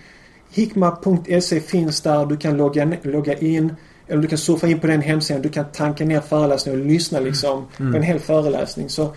hikma.se 0.51 1.61
finns 1.61 2.01
där. 2.01 2.27
Du 2.27 2.37
kan 2.37 2.57
logga, 2.57 2.93
logga 3.03 3.39
in. 3.39 3.75
Eller 4.09 4.23
du 4.23 4.29
kan 4.29 4.39
surfa 4.39 4.69
in 4.69 4.81
på 4.81 4.87
den 4.87 5.01
hemsidan. 5.01 5.43
Du 5.43 5.49
kan 5.49 5.65
tanka 5.73 6.05
ner 6.05 6.21
föreläsningen 6.21 6.81
och 6.81 6.87
lyssna 6.87 7.21
liksom 7.21 7.67
på 7.77 7.97
en 7.97 8.03
hel 8.03 8.19
föreläsning. 8.19 8.89
Så 8.89 9.15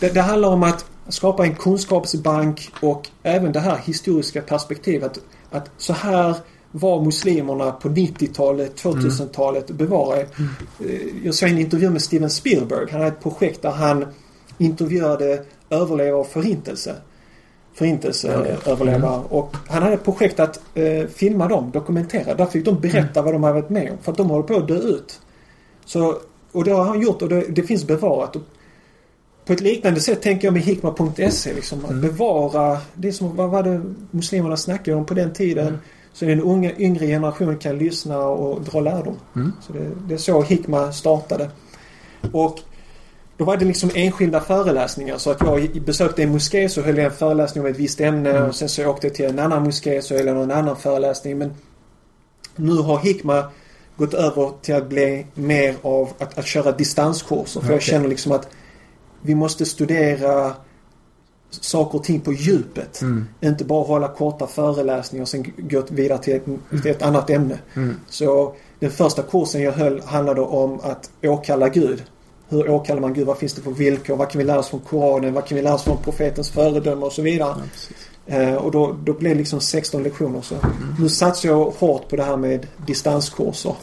det, 0.00 0.14
det 0.14 0.20
handlar 0.20 0.48
om 0.48 0.62
att 0.62 0.84
skapa 1.10 1.44
en 1.46 1.54
kunskapsbank 1.54 2.70
och 2.82 3.08
även 3.22 3.52
det 3.52 3.60
här 3.60 3.76
historiska 3.76 4.42
perspektivet. 4.42 5.18
Att 5.50 5.70
så 5.76 5.92
här 5.92 6.34
var 6.72 7.04
muslimerna 7.04 7.70
på 7.72 7.88
90-talet, 7.88 8.82
2000-talet 8.82 9.70
bevarade. 9.70 10.20
Eh, 10.20 11.24
Jag 11.24 11.34
såg 11.34 11.48
en 11.48 11.58
intervju 11.58 11.90
med 11.90 12.02
Steven 12.02 12.30
Spielberg. 12.30 12.86
Han 12.90 13.00
hade 13.00 13.12
ett 13.12 13.22
projekt 13.22 13.62
där 13.62 13.70
han 13.70 14.06
intervjuade 14.58 15.44
överlevare 15.70 16.14
av 16.20 16.24
förintelse. 16.24 16.94
Förintelseöverlevare. 17.74 19.22
Och 19.28 19.56
han 19.68 19.82
hade 19.82 19.94
ett 19.94 20.04
projekt 20.04 20.40
att 20.40 20.60
eh, 20.74 21.06
filma 21.14 21.48
dem, 21.48 21.70
dokumentera. 21.70 22.34
Där 22.34 22.46
fick 22.46 22.64
de 22.64 22.80
berätta 22.80 23.22
vad 23.22 23.34
de 23.34 23.42
hade 23.42 23.54
varit 23.60 23.70
med 23.70 23.90
om. 23.92 23.98
För 24.02 24.12
att 24.12 24.18
de 24.18 24.30
håller 24.30 24.42
på 24.42 24.56
att 24.56 24.68
dö 24.68 24.78
ut. 24.78 25.20
Så, 25.84 26.16
och 26.52 26.64
det 26.64 26.70
har 26.70 26.84
han 26.84 27.00
gjort 27.00 27.22
och 27.22 27.28
det, 27.28 27.40
det 27.48 27.62
finns 27.62 27.86
bevarat. 27.86 28.36
På 29.44 29.52
ett 29.52 29.60
liknande 29.60 30.00
sätt 30.00 30.22
tänker 30.22 30.46
jag 30.46 30.52
med 30.52 30.62
hikma.se. 30.62 31.54
Liksom, 31.54 31.84
att 31.84 31.90
Mm. 31.90 32.00
bevara 32.02 32.78
det 32.94 33.12
som 33.12 33.36
vad 33.36 33.50
var 33.50 33.62
det 33.62 33.82
muslimerna 34.10 34.56
snackade 34.56 34.96
om 34.96 35.06
på 35.06 35.14
den 35.14 35.32
tiden. 35.32 35.66
Mm. 35.68 35.78
Så 36.12 36.24
den 36.24 36.40
unga, 36.42 36.76
yngre 36.78 37.06
generationen 37.06 37.58
kan 37.58 37.78
lyssna 37.78 38.18
och 38.26 38.62
dra 38.62 38.80
lärdom. 38.80 39.16
Mm. 39.36 39.52
Så 39.66 39.72
det, 39.72 39.90
det 40.08 40.14
är 40.14 40.18
så 40.18 40.42
Hikma 40.42 40.92
startade. 40.92 41.50
Och 42.32 42.58
då 43.36 43.44
var 43.44 43.56
det 43.56 43.64
liksom 43.64 43.90
enskilda 43.94 44.40
föreläsningar. 44.40 45.18
Så 45.18 45.30
att 45.30 45.40
jag 45.40 45.82
besökte 45.86 46.22
en 46.22 46.32
moské 46.32 46.68
så 46.68 46.82
höll 46.82 46.96
jag 46.96 47.06
en 47.06 47.12
föreläsning 47.12 47.64
om 47.64 47.70
ett 47.70 47.76
visst 47.76 48.00
ämne 48.00 48.30
Mm. 48.30 48.48
och 48.48 48.54
sen 48.54 48.68
så 48.68 48.86
åkte 48.86 49.06
jag 49.06 49.14
till 49.14 49.24
en 49.24 49.38
annan 49.38 49.62
moské 49.62 50.02
så 50.02 50.14
höll 50.16 50.26
jag 50.26 50.36
någon 50.36 50.50
annan 50.50 50.76
föreläsning. 50.76 51.38
Men 51.38 51.54
nu 52.56 52.72
har 52.74 52.98
Hikma 52.98 53.44
gått 53.96 54.14
över 54.14 54.50
till 54.62 54.74
att 54.74 54.88
bli 54.88 55.26
mer 55.34 55.74
av 55.82 56.08
att, 56.18 56.38
att 56.38 56.46
köra 56.46 56.72
distanskurser. 56.72 57.60
För 57.60 57.68
jag 57.68 57.76
Okej. 57.76 57.86
känner 57.90 58.08
liksom 58.08 58.32
att 58.32 58.48
vi 59.22 59.34
måste 59.34 59.66
studera 59.66 60.52
saker 61.50 61.98
och 61.98 62.04
ting 62.04 62.20
på 62.20 62.32
djupet. 62.32 63.02
Mm. 63.02 63.26
Inte 63.40 63.64
bara 63.64 63.84
hålla 63.84 64.08
korta 64.08 64.46
föreläsningar 64.46 65.22
och 65.22 65.28
sen 65.28 65.52
gå 65.56 65.82
vidare 65.88 66.18
till 66.18 66.34
ett, 66.34 66.44
till 66.82 66.90
ett 66.90 67.02
annat 67.02 67.30
ämne. 67.30 67.58
Mm. 67.74 67.96
Så 68.08 68.54
den 68.78 68.90
första 68.90 69.22
kursen 69.22 69.62
jag 69.62 69.72
höll 69.72 70.02
handlade 70.02 70.40
om 70.40 70.80
att 70.82 71.10
åkalla 71.22 71.68
Gud. 71.68 72.02
Hur 72.48 72.70
åkallar 72.70 73.00
man 73.00 73.14
Gud? 73.14 73.26
Vad 73.26 73.38
finns 73.38 73.54
det 73.54 73.62
för 73.62 73.70
villkor? 73.70 74.16
Vad 74.16 74.30
kan 74.30 74.38
vi 74.38 74.44
lära 74.44 74.58
oss 74.58 74.68
från 74.68 74.80
Koranen? 74.80 75.34
Vad 75.34 75.46
kan 75.46 75.56
vi 75.56 75.62
lära 75.62 75.74
oss 75.74 75.82
från 75.82 75.96
profetens 75.96 76.50
föredöme 76.50 77.06
och 77.06 77.12
så 77.12 77.22
vidare. 77.22 77.54
Ja. 78.26 78.36
Eh, 78.36 78.54
och 78.54 78.70
då, 78.70 78.96
då 79.04 79.12
blev 79.12 79.32
det 79.32 79.38
liksom 79.38 79.60
16 79.60 80.02
lektioner. 80.02 80.40
Så 80.40 80.54
nu 80.98 81.08
satsar 81.08 81.48
jag 81.48 81.64
hårt 81.64 82.08
på 82.08 82.16
det 82.16 82.22
här 82.22 82.36
med 82.36 82.66
distanskurser 82.86 83.74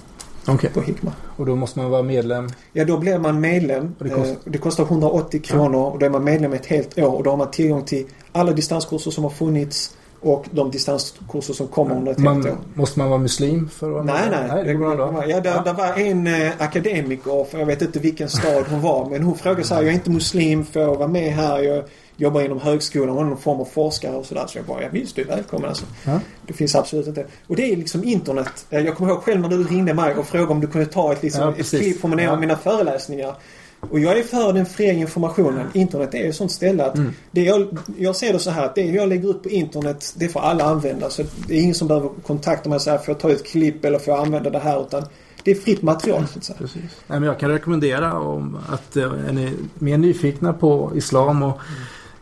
Okej, 0.47 0.69
på 0.73 0.81
Hikma. 0.81 1.11
och 1.37 1.45
då 1.45 1.55
måste 1.55 1.79
man 1.79 1.89
vara 1.91 2.03
medlem. 2.03 2.49
Ja, 2.73 2.85
då 2.85 2.97
blir 2.97 3.19
man 3.19 3.41
medlem. 3.41 3.95
Och 3.99 4.03
det 4.05 4.09
kostar? 4.09 4.31
Eh, 4.31 4.37
det 4.45 4.57
kostar 4.57 4.83
180 4.83 5.41
kronor 5.41 5.79
och 5.91 5.99
då 5.99 6.05
är 6.05 6.09
man 6.09 6.23
medlem 6.23 6.53
ett 6.53 6.65
helt 6.65 6.99
år 6.99 7.11
och 7.15 7.23
då 7.23 7.29
har 7.29 7.37
man 7.37 7.51
tillgång 7.51 7.83
till 7.83 8.05
alla 8.31 8.51
distanskurser 8.51 9.11
som 9.11 9.23
har 9.23 9.31
funnits 9.31 9.93
och 10.21 10.45
de 10.51 10.71
distanskurser 10.71 11.53
som 11.53 11.67
kommer 11.67 11.95
under 11.95 12.11
ett 12.11 12.17
helt 12.19 12.29
Man, 12.45 12.47
år. 12.47 12.57
måste 12.73 12.99
man 12.99 13.09
vara 13.09 13.19
muslim 13.19 13.69
för 13.69 13.87
att 13.87 13.93
vara 13.93 14.03
Nej, 14.03 14.29
medlem? 14.29 14.47
nej. 14.55 14.63
det 14.63 14.73
går 14.73 14.95
bra. 14.95 15.23
Ja, 15.27 15.39
där, 15.41 15.63
där 15.63 15.73
var 15.73 15.93
en 15.97 16.27
eh, 16.27 16.51
akademiker, 16.57 17.43
för 17.43 17.59
jag 17.59 17.65
vet 17.65 17.81
inte 17.81 17.99
vilken 17.99 18.29
stad 18.29 18.63
hon 18.69 18.81
var, 18.81 19.09
men 19.09 19.23
hon 19.23 19.35
frågade 19.37 19.63
så 19.63 19.73
här, 19.75 19.81
jag 19.81 19.89
är 19.89 19.93
inte 19.95 20.09
muslim, 20.09 20.65
får 20.65 20.81
jag 20.81 20.95
vara 20.95 21.07
med 21.07 21.33
här? 21.33 21.59
Jag 21.59 21.83
jobbar 22.17 22.41
inom 22.41 22.59
högskolan 22.59 23.17
och 23.17 23.25
någon 23.25 23.37
form 23.37 23.59
av 23.59 23.65
forskare 23.65 24.15
och 24.15 24.25
sådär. 24.25 24.45
Så 24.47 24.57
jag 24.57 24.65
bara, 24.65 24.81
ja 24.83 24.87
visst 24.91 25.15
du 25.15 25.21
är 25.21 25.25
välkommen 25.25 25.69
alltså. 25.69 25.85
Ja. 26.05 26.19
Det 26.47 26.53
finns 26.53 26.75
absolut 26.75 27.07
inte. 27.07 27.25
Och 27.47 27.55
det 27.55 27.71
är 27.71 27.75
liksom 27.75 28.03
internet. 28.03 28.65
Eh, 28.69 28.79
Jag 28.79 28.95
kommer 28.95 29.11
ihåg 29.11 29.21
själv 29.23 29.41
när 29.41 29.49
du 29.49 29.63
ringde 29.63 29.93
mig 29.93 30.15
och 30.15 30.27
frågade 30.27 30.51
om 30.51 30.59
du 30.61 30.67
kunde 30.67 30.87
ta 30.87 31.13
ett, 31.13 31.23
liksom, 31.23 31.41
Ja, 31.41 31.53
ett 31.57 31.69
klipp 31.69 32.01
från 32.01 32.19
en 32.19 32.29
av 32.29 32.39
mina 32.39 32.55
föreläsningar. 32.57 33.35
Och 33.79 33.99
jag 33.99 34.19
är 34.19 34.23
för 34.23 34.53
den 34.53 34.65
fria 34.65 34.93
informationen. 34.93 35.67
Internet 35.73 36.13
är 36.13 36.29
ett 36.29 36.35
sånt 36.35 36.51
ställe 36.51 36.85
att 36.85 36.95
Mm. 36.97 37.13
det 37.31 37.41
jag, 37.43 37.67
jag 37.97 38.15
ser 38.15 38.33
det 38.33 38.39
så 38.39 38.49
här 38.49 38.65
att 38.65 38.75
det 38.75 38.81
jag 38.81 39.09
lägger 39.09 39.29
ut 39.29 39.43
på 39.43 39.49
internet 39.49 40.13
det 40.17 40.27
får 40.29 40.39
alla 40.39 40.63
använda. 40.63 41.09
Så 41.09 41.23
det 41.47 41.53
är 41.57 41.61
ingen 41.61 41.75
som 41.75 41.87
behöver 41.87 42.09
kontakta 42.25 42.69
mig 42.69 42.75
och 42.75 42.81
säga 42.81 42.97
får 42.97 43.09
jag 43.13 43.19
ta 43.19 43.31
ett 43.31 43.45
klipp 43.45 43.85
eller 43.85 43.99
får 43.99 44.13
jag 44.13 44.25
använda 44.25 44.49
det 44.49 44.59
här 44.59 44.81
utan 44.81 45.03
det 45.43 45.51
är 45.51 45.55
fritt 45.55 45.81
material 45.81 46.23
så 46.41 46.51
att. 46.51 46.57
Precis. 46.57 46.81
Nej, 47.07 47.19
men 47.19 47.23
jag 47.23 47.39
kan 47.39 47.49
rekommendera 47.51 48.13
om 48.19 48.57
att 48.69 48.95
eh, 48.97 49.03
är 49.03 49.31
ni 49.33 49.53
mer 49.73 49.97
nyfikna 49.97 50.53
på 50.53 50.91
islam 50.95 51.43
och 51.43 51.59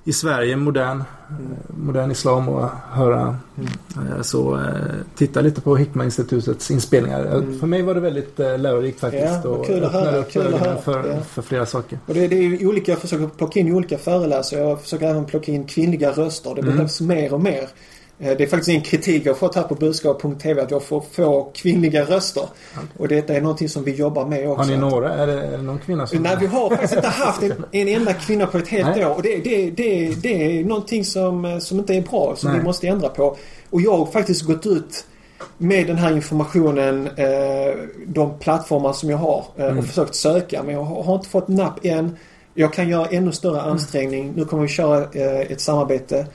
i 0.08 0.14
Sverige 0.14 0.56
modern, 0.56 1.04
modern 1.68 2.12
islam 2.12 2.50
och 2.50 2.70
höra 2.92 3.38
eh, 3.96 4.22
så 4.22 4.56
eh, 4.56 4.62
titta 5.16 5.42
lite 5.42 5.62
på 5.62 5.76
Hikma-institutets 5.78 6.72
inspelningar. 6.72 7.26
Mm. 7.26 7.60
För 7.60 7.68
mig 7.68 7.82
var 7.82 7.94
det 7.96 8.00
väldigt 8.02 8.40
eh, 8.40 8.58
lärorikt 8.58 9.00
faktiskt 9.00 9.24
Ja, 9.44 9.50
och 9.50 9.66
kul 9.68 9.84
att 9.84 9.92
höra, 9.92 10.18
upp 10.18 10.32
kul 10.32 10.54
att 10.54 10.60
höra. 10.62 10.78
för, 10.82 11.10
Ja. 11.10 11.22
för 11.22 11.42
flera 11.42 11.66
saker. 11.66 12.00
Och 12.06 12.14
det, 12.14 12.28
det 12.28 12.36
är 12.36 12.42
ju 12.42 12.68
olika, 12.68 12.92
jag 12.92 13.00
försöker 13.00 13.28
plocka 13.28 13.60
in 13.60 13.74
olika 13.76 13.98
föreläsare. 13.98 14.60
Jag 14.60 14.82
försöker 14.82 15.08
även 15.08 15.26
plocka 15.26 15.52
in 15.52 15.64
kvinnliga 15.64 16.12
röster. 16.12 16.56
Det 16.56 16.62
Mm. 16.62 16.76
behövs 16.76 17.02
mer 17.02 17.34
och 17.34 17.42
mer. 17.42 17.68
Eh, 18.20 18.38
Det 18.38 18.44
är 18.44 18.48
faktiskt 18.48 18.70
en 18.70 18.82
kritik 18.82 19.26
jag 19.26 19.38
fått 19.38 19.56
här 19.56 19.64
på 19.64 19.76
budskap.tv 19.76 20.62
att 20.62 20.72
jag 20.72 20.84
får 20.84 21.02
få 21.12 21.52
kvinnliga 21.54 22.04
röster. 22.06 22.44
Och 22.98 23.08
detta 23.08 23.34
är 23.34 23.42
någonting 23.42 23.70
som 23.70 23.84
vi 23.84 23.92
jobbar 23.96 24.26
med 24.26 24.50
också. 24.50 24.62
Har 24.64 24.70
ni 24.72 24.78
några? 24.78 25.14
Är 25.14 25.28
det, 25.28 25.44
är 25.44 25.52
det 25.52 25.64
någon 25.64 25.80
kvinna 25.80 26.08
som... 26.08 26.24
Nej, 26.24 26.38
vi 26.40 26.46
har 26.46 26.70
faktiskt 26.70 26.94
inte 26.96 27.08
haft 27.08 27.44
en, 27.44 27.66
en 27.72 27.88
enda 27.88 28.14
kvinna 28.14 28.48
på 28.48 28.58
ett 28.58 28.68
helt 28.68 28.96
Nej. 28.96 29.06
år. 29.06 29.16
Och 29.16 29.22
det, 29.22 29.38
det, 29.38 29.70
det, 29.72 30.16
det 30.22 30.60
är 30.60 30.64
någonting 30.66 31.06
som, 31.06 31.62
som 31.62 31.80
inte 31.80 31.94
är 31.94 32.02
bra, 32.02 32.34
som 32.38 32.50
Nej. 32.50 32.60
vi 32.60 32.66
måste 32.66 32.88
ändra 32.88 33.10
på. 33.10 33.38
Och 33.70 33.82
jag 33.82 33.98
har 33.98 34.06
faktiskt 34.06 34.42
gått 34.42 34.66
ut 34.66 35.06
med 35.58 35.88
den 35.88 35.98
här 35.98 36.16
informationen, 36.16 37.08
eh, 37.08 37.76
de 38.08 38.40
plattformar 38.40 38.94
som 38.94 39.10
jag 39.10 39.18
har 39.18 39.46
eh, 39.58 39.66
Mm. 39.66 39.78
och 39.80 39.86
försökt 39.86 40.16
söka. 40.16 40.64
Men 40.64 40.76
jag 40.76 40.84
har, 40.84 41.16
inte 41.16 41.30
fått 41.30 41.48
napp 41.48 41.86
än. 41.86 42.18
Jag 42.54 42.74
kan 42.74 42.90
göra 42.90 43.06
ännu 43.06 43.32
större 43.32 43.60
Mm. 43.60 43.72
ansträngning. 43.72 44.34
Nu 44.36 44.46
kommer 44.46 44.64
vi 44.64 44.70
köra 44.70 45.04
ett 45.42 45.62
samarbete 45.62 46.26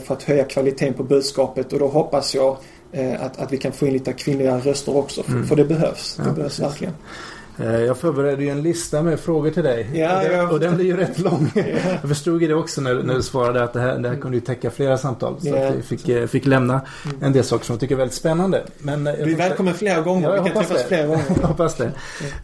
för 0.00 0.14
att 0.14 0.22
höja 0.22 0.44
kvaliteten 0.44 0.94
på 0.94 1.02
budskapet 1.02 1.72
och 1.72 1.78
då 1.78 1.88
hoppas 1.88 2.34
jag 2.34 2.56
eh, 2.92 3.22
att, 3.24 3.38
att 3.40 3.52
vi 3.52 3.56
kan 3.56 3.72
få 3.72 3.86
in 3.86 3.92
lite 3.92 4.12
kvinnliga 4.12 4.58
röster 4.58 4.96
också. 4.96 5.22
För, 5.22 5.32
Mm. 5.32 5.46
för 5.46 5.56
det 5.56 5.64
behövs. 5.64 6.16
Det 6.16 6.22
Ja, 6.26 6.32
behövs 6.32 6.56
precis. 6.56 6.64
verkligen. 6.72 6.94
Eh, 7.62 7.80
Jag 7.80 7.98
förberedde 7.98 8.42
ju 8.44 8.48
en 8.50 8.62
lista 8.62 9.02
med 9.02 9.20
frågor 9.20 9.50
till 9.50 9.62
dig. 9.62 9.90
Ja, 9.94 10.16
och, 10.22 10.28
den, 10.28 10.48
och 10.48 10.60
den 10.60 10.76
blir 10.76 10.86
ju 10.86 10.96
rätt 10.96 11.18
lång. 11.18 11.50
Jag 12.00 12.08
förstod 12.08 12.42
ju 12.42 12.48
det 12.48 12.54
också 12.54 12.80
när, 12.80 12.94
när 12.94 13.14
du 13.14 13.22
svarade 13.22 13.64
att 13.64 13.72
det 13.72 13.80
här, 13.80 13.98
det 13.98 14.08
här 14.08 14.16
kunde 14.16 14.36
ju 14.36 14.40
täcka 14.40 14.70
flera 14.70 14.98
samtal. 14.98 15.36
Så 15.40 15.48
Ja. 15.48 15.68
att 15.68 15.74
vi 15.74 15.82
fick, 15.82 16.08
eh, 16.08 16.26
fick 16.26 16.46
lämna 16.46 16.80
en 17.20 17.32
del 17.32 17.44
saker 17.44 17.64
som 17.64 17.72
jag 17.72 17.80
tycker 17.80 17.94
är 17.94 17.98
väldigt 17.98 18.16
spännande. 18.16 18.64
Men, 18.78 19.06
eh, 19.06 19.12
Du 19.12 19.20
är 19.20 19.24
tänkte- 19.24 19.42
välkommen 19.48 19.74
flera 19.74 20.00
gånger. 20.00 20.28
Ja, 20.28 20.36
jag 20.36 20.42
vi 20.42 20.50
kan 20.50 20.58
träffas 20.64 20.82
det. 20.82 20.88
flera 20.88 21.06
gånger. 21.06 21.24
Jag 21.40 21.48
hoppas 21.48 21.76
det. 21.76 21.92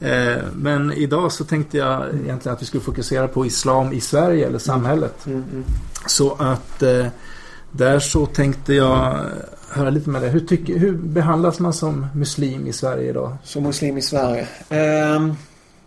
Eh, 0.01 0.43
Men 0.55 0.93
idag 0.93 1.33
så 1.33 1.45
tänkte 1.45 1.77
jag 1.79 2.03
egentligen 2.25 2.55
att 2.57 2.63
vi 2.63 2.67
skulle 2.67 2.83
fokusera 2.83 3.29
på 3.29 3.47
islam 3.47 3.93
i 3.93 4.01
Sverige 4.01 4.47
eller 4.47 4.59
samhället. 4.59 5.27
Mm, 5.27 5.45
mm. 5.53 5.65
Så 6.07 6.37
att 6.39 6.83
eh, 6.83 7.07
där 7.71 7.99
så 7.99 8.27
tänkte 8.27 8.75
jag 8.75 9.17
höra 9.71 9.91
lite 9.91 10.11
med 10.11 10.23
dig. 10.23 10.31
Hur, 10.31 10.41
tycker, 10.41 10.79
hur 10.79 10.93
behandlas 10.93 11.59
man 11.59 11.73
som 11.73 12.07
muslim 12.15 12.67
i 12.67 12.73
Sverige 12.73 13.11
idag? 13.11 13.37
Som 13.45 13.63
muslim 13.63 13.99
i 13.99 14.03
Sverige. 14.03 14.47
Ehm, 14.71 15.35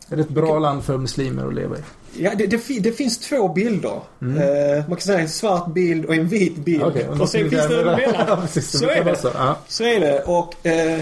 Är 0.10 0.15
det 0.15 0.22
ett 0.22 0.30
bra 0.30 0.60
land 0.60 0.84
för 0.84 0.98
muslimer 0.98 1.48
att 1.48 1.54
leva 1.54 1.78
i? 1.78 1.80
ja, 2.18 2.32
det, 2.38 2.48
det, 2.48 2.80
det 2.80 2.92
finns 2.92 3.18
två 3.18 3.48
bilder. 3.54 4.00
Mm. 4.22 4.38
Eh, 4.38 4.78
man 4.88 4.96
kan 4.98 5.00
säga 5.02 5.20
en 5.20 5.30
svart 5.30 5.74
bild 5.74 6.06
och 6.06 6.15
en 6.15 6.28
vit 6.28 6.56
bild. 6.56 6.84
Okej, 6.84 7.08
och 7.10 7.18
något 7.18 7.30
sen 7.30 7.50
finns 7.50 7.68
det 7.68 7.82
en 7.86 8.48
Så 8.62 8.89
är 8.89 9.04
det. 9.04 9.15
Så. 9.15 9.30
Ja. 9.34 9.56
Så 9.68 9.84
är 9.84 10.00
det. 10.00 10.20
Och 10.24 10.68
eh, 10.68 11.00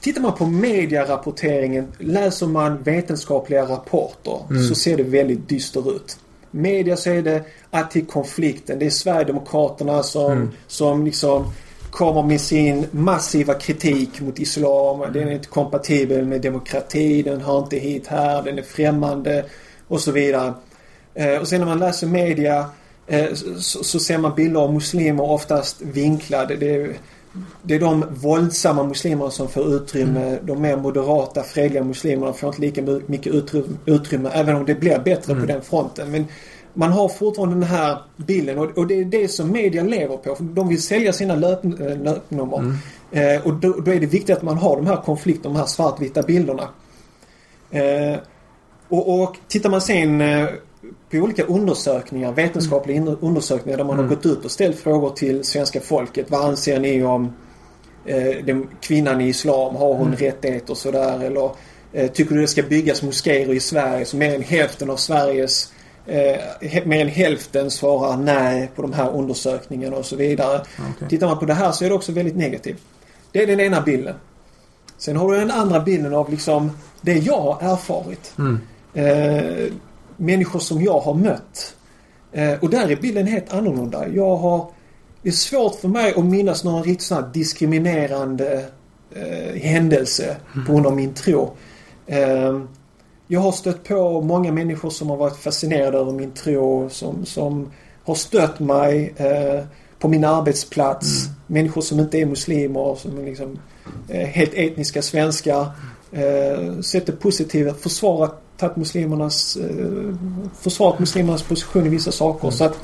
tittar 0.00 0.20
man 0.20 0.32
på 0.32 0.46
medierapporteringen, 0.46 1.86
läser 1.98 2.46
man 2.46 2.82
vetenskapliga 2.82 3.62
rapporter 3.62 4.38
Mm. 4.50 4.62
så 4.68 4.74
ser 4.74 4.96
det 4.96 5.02
väldigt 5.02 5.48
dyster 5.48 5.96
ut. 5.96 6.18
Media 6.50 6.96
så 6.96 7.10
är 7.10 7.22
det 7.22 7.42
alltid 7.70 8.08
konflikten. 8.10 8.78
Det 8.78 8.86
är 8.86 8.90
Sverigedemokraterna 8.90 10.02
som, 10.02 10.32
Mm. 10.32 10.48
som 10.66 11.04
liksom 11.04 11.52
kommer 11.98 12.22
med 12.22 12.40
sin 12.40 12.86
massiva 12.90 13.54
kritik 13.54 14.20
mot 14.20 14.38
islam. 14.38 15.12
Den 15.12 15.28
är 15.28 15.32
inte 15.32 15.48
kompatibel 15.48 16.26
med 16.26 16.40
demokrati, 16.40 17.22
den 17.22 17.40
hör 17.40 17.58
inte 17.58 17.76
hit 17.76 18.06
här, 18.06 18.42
den 18.42 18.58
är 18.58 18.62
främmande 18.62 19.44
och 19.88 20.00
så 20.00 20.12
vidare. 20.12 20.52
Eh, 21.14 21.36
och 21.36 21.48
sen 21.48 21.60
när 21.60 21.66
man 21.66 21.78
läser 21.78 22.06
media 22.06 22.66
eh, 23.06 23.34
så, 23.58 23.84
så 23.84 23.98
ser 23.98 24.18
man 24.18 24.34
bilder 24.34 24.60
av 24.60 24.74
muslimer 24.74 25.24
oftast 25.24 25.80
vinklade. 25.80 26.56
Det 26.56 26.74
är, 26.74 26.96
det 27.62 27.74
är 27.74 27.80
de 27.80 28.04
våldsamma 28.10 28.84
muslimerna 28.84 29.30
som 29.30 29.48
får 29.48 29.74
utrymme. 29.74 30.38
De 30.42 30.62
mer 30.62 30.76
moderata, 30.76 31.42
fredliga 31.42 31.84
muslimerna 31.84 32.32
får 32.32 32.48
inte 32.48 32.60
lika 32.60 32.82
my- 32.82 33.02
mycket 33.06 33.34
utrymme, 33.34 33.76
utrymme 33.86 34.30
även 34.32 34.56
om 34.56 34.64
det 34.64 34.74
blir 34.74 34.98
bättre 34.98 35.34
på 35.34 35.46
den 35.46 35.62
fronten. 35.62 36.10
Men 36.10 36.24
man 36.74 36.92
har 36.92 37.08
fortfarande 37.08 37.54
den 37.54 37.62
här 37.62 37.98
bilden 38.16 38.58
och, 38.58 38.78
och 38.78 38.86
det 38.86 38.94
är 39.00 39.04
det 39.04 39.28
som 39.28 39.52
media 39.52 39.82
lever 39.82 40.16
på. 40.16 40.34
För 40.34 40.44
de 40.44 40.68
vill 40.68 40.82
sälja 40.82 41.12
sina 41.12 41.34
löp, 41.34 41.64
eh, 41.64 41.70
löpnummer. 42.02 42.74
Eh, 43.12 43.46
och 43.46 43.54
då, 43.54 43.72
då 43.72 43.90
är 43.92 44.00
det 44.00 44.06
viktigt 44.06 44.36
att 44.36 44.42
man 44.42 44.58
har 44.58 44.76
de 44.76 44.86
här 44.86 44.96
konflikterna, 44.96 45.54
de 45.54 45.58
här 45.58 45.66
svartvita 45.66 46.22
bilderna. 46.22 46.68
Eh, 47.70 48.18
och, 48.88 49.20
och 49.22 49.36
tittar 49.48 49.70
man 49.70 49.80
sen 49.80 50.20
eh, 50.20 50.46
på 51.10 51.16
olika 51.16 51.42
undersökningar, 51.44 52.32
vetenskapliga 52.32 52.96
in- 52.96 53.16
undersökningar 53.20 53.78
där 53.78 53.84
man 53.84 53.94
Mm. 53.98 54.08
har 54.08 54.14
gått 54.16 54.26
ut 54.26 54.44
och 54.44 54.50
ställt 54.50 54.76
frågor 54.78 55.10
till 55.10 55.44
svenska 55.44 55.80
folket. 55.80 56.30
Vad 56.30 56.44
anser 56.44 56.80
ni 56.80 57.04
om 57.04 57.32
eh, 58.06 58.44
den, 58.44 58.68
kvinnan 58.80 59.20
i 59.20 59.28
islam? 59.28 59.76
Har 59.76 59.94
hon 59.94 60.06
Mm. 60.06 60.16
rättigheter 60.18 60.70
och 60.70 60.76
sådär? 60.78 61.20
Eller 61.24 61.50
tycker 62.08 62.34
du 62.34 62.40
det 62.40 62.46
ska 62.46 62.62
byggas 62.62 63.02
moskéer 63.02 63.52
i 63.52 63.60
Sverige? 63.60 64.04
Så 64.04 64.16
mer 64.16 64.34
än 64.34 64.42
hälften 64.42 64.90
av 64.90 64.96
Sveriges 64.96 65.72
eh, 66.08 66.86
mer 66.86 67.00
än 67.00 67.08
hälften 67.08 67.70
svarar 67.70 68.16
nej 68.16 68.70
på 68.74 68.82
de 68.82 68.92
här 68.92 69.10
undersökningarna 69.10 69.96
och 69.96 70.04
så 70.04 70.16
vidare. 70.16 70.62
Okej. 70.90 71.08
Tittar 71.08 71.26
man 71.26 71.38
på 71.38 71.46
det 71.46 71.54
här 71.54 71.72
så 71.72 71.84
är 71.84 71.88
det 71.88 71.94
också 71.94 72.12
väldigt 72.12 72.36
negativt. 72.36 72.82
Det 73.32 73.42
är 73.42 73.46
den 73.46 73.60
ena 73.60 73.80
bilden. 73.80 74.14
Sen 74.98 75.16
har 75.16 75.32
du 75.32 75.38
den 75.38 75.50
andra 75.50 75.80
bilden 75.80 76.14
av 76.14 76.30
liksom 76.30 76.70
det 77.00 77.14
jag 77.14 77.40
har 77.40 77.72
erfarit. 77.72 78.32
Mm. 78.38 78.60
Eh, 78.94 79.72
människor 80.16 80.58
som 80.58 80.82
jag 80.82 81.00
har 81.00 81.14
mött. 81.14 81.74
Eh, 82.32 82.52
och 82.60 82.70
där 82.70 82.90
är 82.90 82.96
bilden 82.96 83.26
helt 83.26 83.52
annorlunda. 83.52 84.08
Jag 84.08 84.36
har... 84.36 84.70
Det 85.22 85.28
är 85.28 85.32
svårt 85.32 85.74
för 85.74 85.88
mig 85.88 86.14
att 86.16 86.24
minnas 86.24 86.64
någon 86.64 86.82
riktigt 86.82 87.06
sån 87.06 87.24
här 87.24 87.30
diskriminerande 87.32 88.64
eh, 89.14 89.60
händelse 89.62 90.36
på 90.66 90.72
grund 90.72 90.86
av 90.86 90.96
min 90.96 91.14
tro. 91.14 91.56
Jag 93.30 93.40
har 93.40 93.52
stött 93.52 93.84
på 93.84 94.20
många 94.20 94.52
människor 94.52 94.90
som 94.90 95.10
har 95.10 95.16
varit 95.16 95.36
fascinerade 95.36 95.98
över 95.98 96.12
min 96.12 96.30
tro. 96.30 96.90
Som, 96.90 97.26
som 97.26 97.70
har 98.04 98.14
stött 98.14 98.60
mig 98.60 99.14
eh, 99.16 99.64
på 99.98 100.08
min 100.08 100.24
arbetsplats. 100.24 101.24
Mm. 101.24 101.36
Människor 101.46 101.80
som 101.80 102.00
inte 102.00 102.18
är 102.18 102.26
muslimer. 102.26 102.94
Som 102.94 103.18
är 103.18 103.24
liksom 103.24 103.58
eh, 104.08 104.26
helt 104.26 104.54
etniska 104.54 105.02
svenskar. 105.02 105.66
Eh, 106.12 106.80
sett 106.80 107.06
det 107.06 107.12
positiva. 107.12 107.74
Försvarat 107.74 108.42
tagit 108.56 108.76
muslimernas, 108.76 109.56
eh, 109.56 110.14
försvarat 110.60 110.98
muslimernas 110.98 111.42
position 111.42 111.86
i 111.86 111.88
vissa 111.88 112.12
saker. 112.12 112.44
Mm. 112.48 112.52
Så 112.52 112.64
att, 112.64 112.78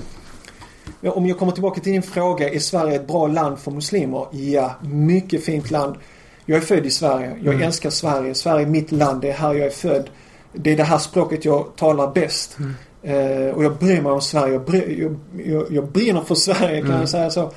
ja, 1.01 1.11
om 1.13 1.27
jag 1.27 1.39
kommer 1.39 1.53
tillbaka 1.53 1.81
till 1.81 1.93
din 1.93 2.03
fråga. 2.03 2.51
Är 2.51 2.59
Sverige 2.59 2.95
ett 2.97 3.07
bra 3.07 3.27
land 3.27 3.59
för 3.59 3.71
muslimer? 3.71 4.27
Ja, 4.31 4.75
mycket 4.83 5.45
fint 5.45 5.71
land. 5.71 5.97
Jag 6.47 6.57
är 6.57 6.61
född 6.63 6.87
i 6.87 6.91
Sverige. 6.91 7.37
Jag 7.43 7.55
Mm. 7.55 7.67
älskar 7.67 7.91
Sverige. 7.91 8.35
Sverige 8.35 8.67
är 8.67 8.71
mitt 8.71 8.93
land. 8.93 9.23
Det 9.23 9.29
är 9.29 9.33
här 9.33 9.55
jag 9.55 9.67
är 9.67 9.71
född. 9.71 10.11
Det 10.55 10.73
är 10.73 10.77
det 10.77 10.83
här 10.85 10.99
språket 10.99 11.45
jag 11.45 11.67
talar 11.77 12.13
bäst. 12.15 12.57
Mm. 12.59 12.75
Eh, 13.03 13.55
och 13.55 13.65
jag 13.65 13.77
bryr 13.77 14.01
mig 14.03 14.13
om 14.13 14.21
Sverige. 14.21 14.53
Jag, 14.53 14.65
bry, 14.65 15.03
jag, 15.03 15.17
jag, 15.47 15.67
jag 15.73 15.87
brinner 15.89 16.21
för 16.21 16.35
Sverige 16.35 16.81
kan 16.81 16.89
Mm. 16.91 17.01
jag 17.01 17.09
säga 17.09 17.31
så. 17.31 17.51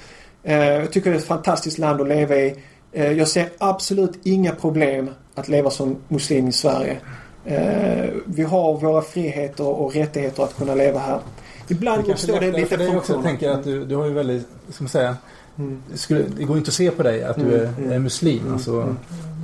Eh, 0.44 0.56
jag 0.58 0.92
tycker 0.92 1.10
det 1.10 1.16
är 1.16 1.20
ett 1.20 1.26
fantastiskt 1.28 1.78
land 1.78 2.02
att 2.02 2.08
leva 2.08 2.36
i. 2.36 2.56
Eh, 2.92 3.12
jag 3.12 3.28
ser 3.28 3.50
absolut 3.58 4.14
inga 4.24 4.52
problem 4.56 5.10
att 5.36 5.48
leva 5.50 5.70
som 5.70 5.96
muslim 6.08 6.48
i 6.48 6.52
Sverige. 6.52 6.98
Eh, 7.46 8.10
vi 8.26 8.44
har 8.44 8.78
våra 8.80 9.02
friheter 9.02 9.64
och 9.68 9.96
rättigheter 9.96 10.44
att 10.44 10.58
kunna 10.58 10.76
leva 10.76 11.00
här. 11.00 11.20
Ibland 11.68 12.08
uppstår 12.10 12.40
det 12.40 12.52
lite 12.52 12.76
också. 12.76 12.84
Jag 12.84 12.92
funktioner. 12.94 13.24
tänker 13.24 13.50
att 13.50 13.64
du, 13.64 13.86
du 13.86 13.96
har 13.96 14.06
ju 14.06 14.14
väldigt, 14.14 14.48
ska 14.70 14.84
man 14.84 14.90
säga, 14.90 15.18
Mm. 15.60 15.84
skulle, 15.94 16.24
det 16.38 16.44
går 16.44 16.58
inte 16.58 16.70
att 16.70 16.74
se 16.74 16.92
på 16.92 17.04
dig 17.04 17.24
att 17.24 17.36
du 17.36 17.42
Mm, 17.42 17.56
är, 17.60 17.74
mm, 17.78 17.92
är 17.92 18.00
muslim. 18.00 18.54
Alltså, 18.54 18.96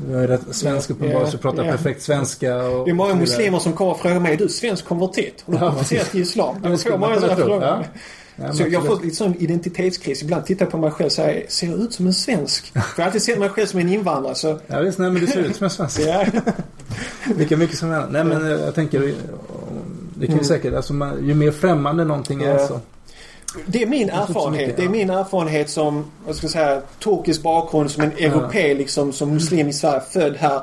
Du 0.07 0.15
är 0.19 0.27
rätt 0.27 0.41
svensk 0.51 0.89
uppenbarligen, 0.89 1.31
så 1.31 1.37
pratar 1.37 1.63
ja. 1.65 1.71
perfekt 1.71 2.01
svenska. 2.01 2.55
Och, 2.63 2.85
Det 2.85 2.91
är 2.91 2.95
många 2.95 3.15
muslimer 3.15 3.59
som 3.59 3.73
kommer 3.73 3.91
och 3.91 3.99
frågar 3.99 4.19
mig, 4.19 4.33
är 4.33 4.37
du 4.37 4.49
svensk 4.49 4.85
konvertit? 4.85 5.43
Har 5.45 5.53
du 5.53 5.59
konverterat 5.59 6.11
till 6.11 6.21
islam? 6.21 6.55
Det 6.63 6.69
Jag 6.69 6.81
får 6.81 6.97
många 6.97 7.15
sådana 7.19 7.35
frågor. 7.35 7.63
Ja. 8.35 8.53
Så 8.53 8.63
jag 8.63 8.71
får 8.71 8.77
absolut. 8.79 9.03
lite 9.03 9.15
sån 9.15 9.35
identitetskris. 9.35 10.21
Ibland 10.23 10.45
tittar 10.45 10.65
jag 10.65 10.71
på 10.71 10.77
mig 10.77 10.91
själv 10.91 11.05
och 11.05 11.11
säger, 11.11 11.45
ser 11.49 11.67
jag 11.67 11.79
ut 11.79 11.93
som 11.93 12.07
en 12.07 12.13
svensk? 12.13 12.65
För 12.73 12.79
jag 12.95 13.03
har 13.03 13.05
alltid 13.05 13.21
sett 13.21 13.39
mig 13.39 13.49
själv 13.49 13.67
som 13.67 13.79
en 13.79 13.89
invandrare. 13.89 14.35
Så, 14.35 14.59
Ja 14.67 14.79
visst, 14.79 14.97
nej 14.99 15.11
men 15.11 15.21
du 15.21 15.27
ser 15.27 15.39
ut 15.39 15.55
som 15.55 15.63
en 15.63 15.69
svensk. 15.69 15.99
ja. 15.99 16.25
Lika 17.37 17.57
mycket 17.57 17.77
som 17.77 17.91
en. 17.91 18.09
Nej 18.09 18.23
men 18.23 18.49
jag 18.49 18.75
tänker, 18.75 18.99
det 18.99 19.05
kan 19.05 19.15
ju 20.19 20.31
Mm. 20.33 20.43
säkert, 20.43 20.73
alltså 20.73 20.93
ju 21.21 21.33
mer 21.33 21.51
främmande 21.51 22.03
någonting 22.03 22.43
är 22.43 22.47
Ja. 22.57 22.67
så. 22.67 22.79
Det 23.65 23.81
är 23.83 23.87
min 23.87 24.09
erfarenhet. 24.09 24.61
mycket, 24.61 24.77
Det 24.77 24.81
är 24.83 24.85
ja. 24.85 24.91
min 24.91 25.09
erfarenhet 25.09 25.69
som, 25.69 26.11
vad 26.25 26.35
ska 26.35 26.45
jag 26.45 26.51
säga, 26.51 26.81
turkisk 27.03 27.41
bakgrund, 27.43 27.91
som 27.91 28.03
en 28.03 28.11
europé 28.11 28.73
liksom, 28.73 29.13
som 29.13 29.33
muslim 29.33 29.67
i 29.69 29.73
Sverige, 29.73 30.01
född 30.11 30.35
här. 30.37 30.61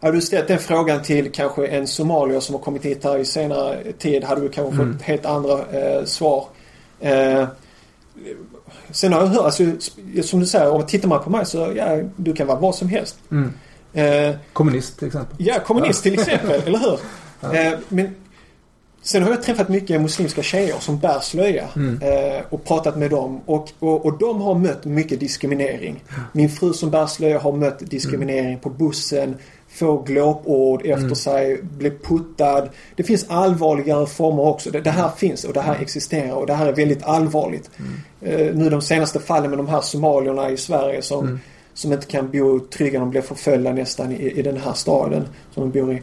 Hade 0.00 0.16
du 0.16 0.20
ställt 0.20 0.48
den 0.48 0.58
frågan 0.58 1.02
till 1.02 1.32
kanske 1.32 1.66
en 1.66 1.86
somalier 1.86 2.40
som 2.40 2.54
har 2.54 2.62
kommit 2.62 2.84
hit 2.84 3.04
här 3.04 3.18
i 3.18 3.24
senare 3.24 3.92
tid 3.98 4.24
hade 4.24 4.40
du 4.40 4.48
kanske 4.48 4.82
Mm. 4.82 4.92
fått 4.98 5.02
helt 5.02 5.26
andra 5.26 5.52
eh, 5.72 6.04
svar. 6.04 6.46
Eh, 7.00 7.44
sen 8.90 9.12
har 9.12 9.20
jag 9.20 9.26
hört, 9.26 9.44
alltså, 9.44 9.64
som 10.22 10.40
du 10.40 10.46
säger, 10.46 10.70
om 10.70 10.86
tittar 10.86 11.08
man 11.08 11.22
på 11.24 11.30
mig 11.30 11.46
så 11.46 11.72
ja, 11.76 11.98
du 12.16 12.32
kan 12.32 12.46
vara 12.46 12.58
vad 12.58 12.74
som 12.74 12.88
helst. 12.88 13.16
Mm. 13.30 13.52
Eh, 13.92 14.36
Kommunist 14.52 14.98
till 14.98 15.06
exempel. 15.06 15.36
Ja, 15.38 15.54
kommunist 15.66 16.02
till 16.02 16.14
exempel, 16.20 16.62
eller 16.66 16.78
hur? 16.78 16.98
Ja. 17.40 17.54
Eh, 17.54 17.78
men 17.88 18.14
sen 19.04 19.22
har 19.22 19.30
jag 19.30 19.42
träffat 19.42 19.68
mycket 19.68 20.00
muslimska 20.00 20.42
tjejer 20.42 20.74
som 20.80 20.98
bär 20.98 21.20
slöja 21.20 21.68
Mm. 21.76 22.00
eh, 22.02 22.42
och 22.50 22.64
pratat 22.64 22.96
med 22.96 23.10
dem 23.10 23.40
och, 23.46 23.68
och, 23.78 24.06
och 24.06 24.18
de 24.18 24.40
har 24.40 24.54
mött 24.54 24.84
mycket 24.84 25.20
diskriminering. 25.20 26.04
Min 26.32 26.48
fru 26.48 26.72
som 26.72 26.90
bär 26.90 27.06
slöja 27.06 27.38
har 27.38 27.52
mött 27.52 27.78
diskriminering 27.90 28.58
på 28.58 28.70
bussen, 28.70 29.34
får 29.68 30.02
glåpord 30.04 30.80
efter 30.80 30.94
Mm. 31.04 31.14
sig, 31.14 31.62
blir 31.62 31.90
puttad. 32.02 32.68
Det 32.96 33.02
finns 33.02 33.26
allvarligare 33.28 34.06
former 34.06 34.42
också. 34.42 34.70
Det, 34.70 34.80
det 34.80 34.90
här 34.90 35.08
finns 35.16 35.44
och 35.44 35.52
det 35.52 35.60
här 35.60 35.76
existerar 35.80 36.32
och 36.32 36.46
det 36.46 36.54
här 36.54 36.66
är 36.66 36.72
väldigt 36.72 37.02
allvarligt. 37.02 37.70
Eh, 38.20 38.54
nu 38.54 38.70
de 38.70 38.82
senaste 38.82 39.20
fallen 39.20 39.50
med 39.50 39.58
de 39.58 39.68
här 39.68 39.80
somalierna 39.80 40.50
i 40.50 40.56
Sverige 40.56 41.02
som 41.02 41.24
Mm. 41.24 41.40
som 41.74 41.92
inte 41.92 42.06
kan 42.06 42.30
bo 42.30 42.60
trygga. 42.60 43.00
De 43.00 43.10
blir 43.10 43.20
förföljda 43.22 43.72
nästan 43.72 44.12
i, 44.12 44.30
i 44.38 44.42
den 44.42 44.56
här 44.56 44.72
staden 44.72 45.28
som 45.54 45.70
de 45.70 45.80
bor 45.80 45.92
i. 45.94 46.02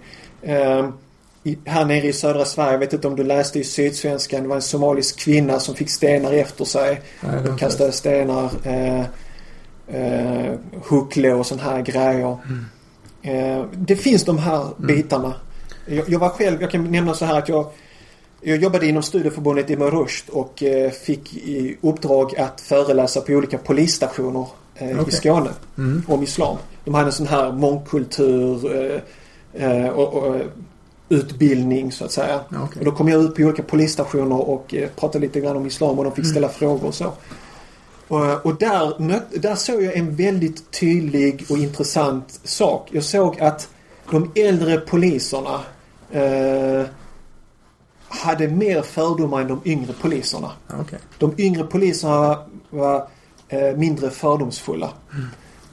Här 1.65 1.86
nere 1.86 2.08
i 2.08 2.13
södra 2.13 2.45
Sverige, 2.45 2.71
jag 2.71 2.80
vet 2.80 2.93
inte 2.93 3.08
om 3.08 3.15
du 3.15 3.23
läste 3.23 3.60
i 3.60 3.63
Sydsvenskan, 3.63 4.41
det 4.41 4.47
var 4.47 4.56
en 4.56 4.62
somalisk 4.62 5.19
kvinna 5.19 5.60
som 5.60 5.75
fick 5.75 5.89
stenar 5.89 6.34
efter 6.34 6.65
sig. 6.65 7.01
Nej, 7.21 7.32
det 7.36 7.41
De 7.43 7.49
var 7.49 7.58
kastade 7.58 7.91
stenar, 7.91 8.49
eh, 8.63 9.06
eh, 9.88 10.54
huckle 10.84 11.34
och 11.34 11.45
sådana 11.45 11.71
här 11.71 11.82
grejer. 11.82 12.38
Eh, 13.21 13.65
det 13.73 13.95
finns 13.95 14.25
de 14.25 14.38
här 14.38 14.67
bitarna. 14.77 15.34
Jag, 15.86 16.10
jag 16.10 16.19
var 16.19 16.30
själv, 16.30 16.62
jag 16.62 16.71
kan 16.71 16.91
nämna 16.91 17.13
så 17.13 17.25
här 17.25 17.38
att 17.38 17.49
jag 17.49 17.71
jag 18.43 18.58
jobbade 18.58 18.88
inom 18.88 19.04
studieförbundet 19.04 19.69
i 19.69 19.75
Rushd 19.75 20.30
och 20.30 20.63
eh, 20.63 20.91
fick 20.91 21.34
i 21.34 21.77
uppdrag 21.82 22.39
att 22.39 22.62
föreläsa 22.62 23.21
på 23.21 23.34
olika 23.34 23.58
polisstationer 23.58 24.47
eh, 24.75 24.99
i. 25.08 25.12
Skåne 25.12 25.49
Mm. 25.77 26.04
om 26.08 26.23
islam. 26.23 26.58
De 26.86 26.93
hade 26.93 27.06
en 27.06 27.12
sån 27.12 27.27
här 27.27 27.51
mångkultur 27.51 28.71
eh, 29.54 29.88
och, 29.88 30.13
och 30.13 30.36
utbildning 31.12 31.91
så 31.91 32.06
att 32.06 32.12
säga. 32.12 32.39
Ja, 32.50 32.58
okej. 32.63 32.80
Och 32.80 32.86
då 32.86 32.91
kom 32.91 33.08
jag 33.08 33.24
ut 33.24 33.36
på 33.36 33.41
olika 33.41 33.63
polisstationer 33.63 34.50
och 34.50 34.76
eh, 34.76 34.89
pratade 34.89 35.19
lite 35.26 35.39
grann 35.39 35.58
om 35.58 35.65
islam 35.65 36.00
och 36.00 36.04
de 36.04 36.13
fick 36.13 36.26
ställa 36.26 36.50
frågor 36.50 36.88
och 36.88 36.95
så. 36.95 37.13
Och, 38.08 38.45
och 38.45 38.56
där, 38.56 39.00
möt, 39.00 39.41
där 39.41 39.56
såg 39.56 39.84
jag 39.84 39.97
en 39.97 40.15
väldigt 40.15 40.71
tydlig 40.71 41.45
och 41.50 41.58
intressant 41.58 42.39
sak. 42.43 42.89
Jag 42.91 43.04
såg 43.04 43.41
att 43.41 43.69
de 44.12 44.32
äldre 44.36 44.78
poliserna 44.78 45.60
eh, 46.12 46.86
hade 48.08 48.47
mer 48.47 48.82
fördomar 48.82 49.41
än 49.41 49.47
de 49.47 49.62
yngre 49.65 49.93
poliserna. 50.02 50.52
Okej. 50.80 51.00
De 51.17 51.34
yngre 51.38 51.63
poliserna 51.63 52.38
var, 52.69 53.08
eh, 53.47 53.78
mindre 53.78 54.10
fördomsfulla. 54.10 54.89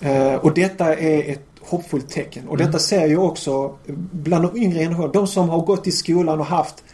Eh, 0.00 0.34
och 0.34 0.54
detta 0.54 0.94
är 0.94 1.32
ett 1.32 1.47
hoppfullt 1.68 2.10
tecken. 2.10 2.48
Och 2.48 2.56
detta 2.56 2.78
ser 2.78 3.06
jag 3.06 3.24
också 3.24 3.78
bland 4.12 4.44
de 4.44 4.56
yngre 4.56 4.78
generationerna. 4.78 5.12
De 5.12 5.26
som 5.26 5.48
har 5.48 5.60
gått 5.60 5.86
i 5.86 5.92
skolan 5.92 6.40
och 6.40 6.46
haft 6.46 6.84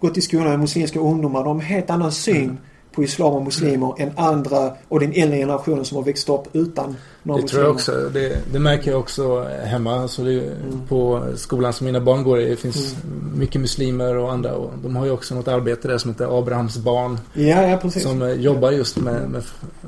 gått 0.00 0.16
i 0.16 0.20
skolan 0.20 0.48
med 0.48 0.60
muslimska 0.60 1.00
ungdomar. 1.00 1.40
De 1.40 1.46
har 1.46 1.54
en 1.54 1.60
helt 1.60 1.90
annan 1.90 2.12
syn 2.12 2.58
på 2.96 3.02
islam 3.04 3.34
och 3.34 3.42
muslimer 3.42 3.94
än 3.98 4.10
andra 4.16 4.72
och 4.88 5.00
den 5.00 5.12
äldre 5.12 5.38
generationen 5.38 5.84
som 5.84 5.96
har 5.96 6.04
växt 6.04 6.28
upp 6.28 6.42
utan 6.52 6.96
några 7.22 7.42
Det 7.42 7.48
tror 7.48 7.62
jag 7.62 7.72
också. 7.72 8.10
Det, 8.12 8.38
det 8.52 8.58
märker 8.58 8.90
jag 8.90 9.00
också 9.00 9.42
hemma. 9.64 10.00
Alltså 10.00 10.24
det, 10.24 10.36
Mm. 10.36 10.80
På 10.88 11.24
skolan 11.36 11.72
som 11.72 11.84
mina 11.86 12.00
barn 12.00 12.22
går 12.22 12.40
i 12.40 12.48
det 12.48 12.56
finns 12.56 12.96
mycket 13.34 13.60
muslimer 13.60 14.16
och 14.16 14.32
andra. 14.32 14.54
Och 14.54 14.72
de 14.82 14.96
har 14.96 15.04
ju 15.04 15.10
också 15.10 15.34
något 15.34 15.48
arbete 15.48 15.88
där 15.88 15.98
som 15.98 16.10
heter 16.10 16.38
Abrahams 16.38 16.76
barn. 16.78 17.18
Ja, 17.32 17.68
ja 17.68 17.76
precis. 17.76 18.02
Som 18.02 18.22
eh, 18.22 18.32
jobbar 18.32 18.70
just 18.70 18.96
med... 18.96 19.30
med 19.30 19.42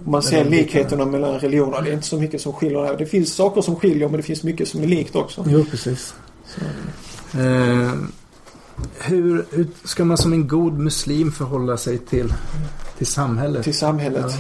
Man 0.05 0.23
ser 0.23 0.37
med 0.37 0.51
bitarna. 0.51 0.63
likheterna 0.63 1.05
mellan 1.05 1.39
religioner. 1.39 1.83
Det 1.83 1.91
är 1.91 1.95
inte 1.95 2.07
så 2.07 2.17
mycket 2.17 2.41
som 2.41 2.53
skiljer 2.53 2.83
där. 2.83 2.97
Det 2.97 3.07
finns 3.07 3.35
saker 3.35 3.61
som 3.61 3.77
skiljer 3.77 4.09
men 4.09 4.17
det 4.17 4.23
finns 4.23 4.43
mycket 4.43 4.69
som 4.69 4.83
är 4.83 4.87
likt 4.87 5.17
också. 5.17 5.45
Jo, 5.47 5.65
precis. 5.71 6.15
Eh, 7.35 7.93
hur, 9.01 9.45
hur 9.51 9.67
ska 9.85 10.05
man 10.05 10.19
som 10.19 10.33
en 10.33 10.49
god 10.49 10.79
muslim 10.79 11.33
förhålla 11.33 11.77
sig 11.77 11.99
till, 11.99 12.33
till 12.99 13.07
samhället? 13.07 13.65
Till 13.65 13.75
samhället. 13.75 14.33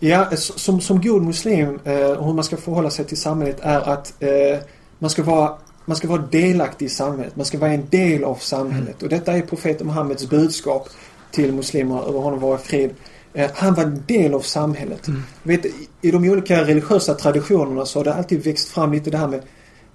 Ja, 0.00 0.28
s- 0.32 0.58
som, 0.58 0.80
som 0.80 1.00
god 1.00 1.22
muslim 1.22 1.78
eh, 1.84 1.94
hur 2.24 2.32
man 2.32 2.44
ska 2.44 2.56
förhålla 2.56 2.90
sig 2.90 3.04
till 3.04 3.16
samhället 3.16 3.56
är 3.60 3.80
att 3.80 4.14
eh, 4.22 4.58
man, 4.98 5.10
ska 5.10 5.22
vara, 5.22 5.52
man 5.84 5.96
ska 5.96 6.08
vara 6.08 6.22
delaktig 6.22 6.86
i 6.86 6.88
samhället. 6.88 7.36
Man 7.36 7.46
ska 7.46 7.58
vara 7.58 7.72
en 7.72 7.86
del 7.90 8.24
av 8.24 8.34
samhället. 8.34 9.02
Och 9.02 9.08
detta 9.08 9.32
är 9.32 9.42
profeten 9.42 9.86
Muhammeds 9.86 10.30
budskap 10.30 10.88
till 11.30 11.52
muslimer 11.52 12.08
över 12.08 12.18
honom 12.20 12.40
vara 12.40 12.58
frid. 12.58 12.90
Eh, 13.34 13.50
han 13.54 13.74
var 13.74 13.82
en 13.82 14.02
del 14.06 14.34
av 14.34 14.40
samhället. 14.40 15.06
Vet, 15.42 15.64
i, 15.66 15.72
I 16.00 16.10
de 16.10 16.30
olika 16.30 16.64
religiösa 16.64 17.14
traditionerna 17.14 17.86
så 17.86 17.98
har 17.98 18.04
det 18.04 18.14
alltid 18.14 18.44
växt 18.44 18.68
fram 18.68 18.92
lite 18.92 19.10
det 19.10 19.18
här 19.18 19.28
med 19.28 19.40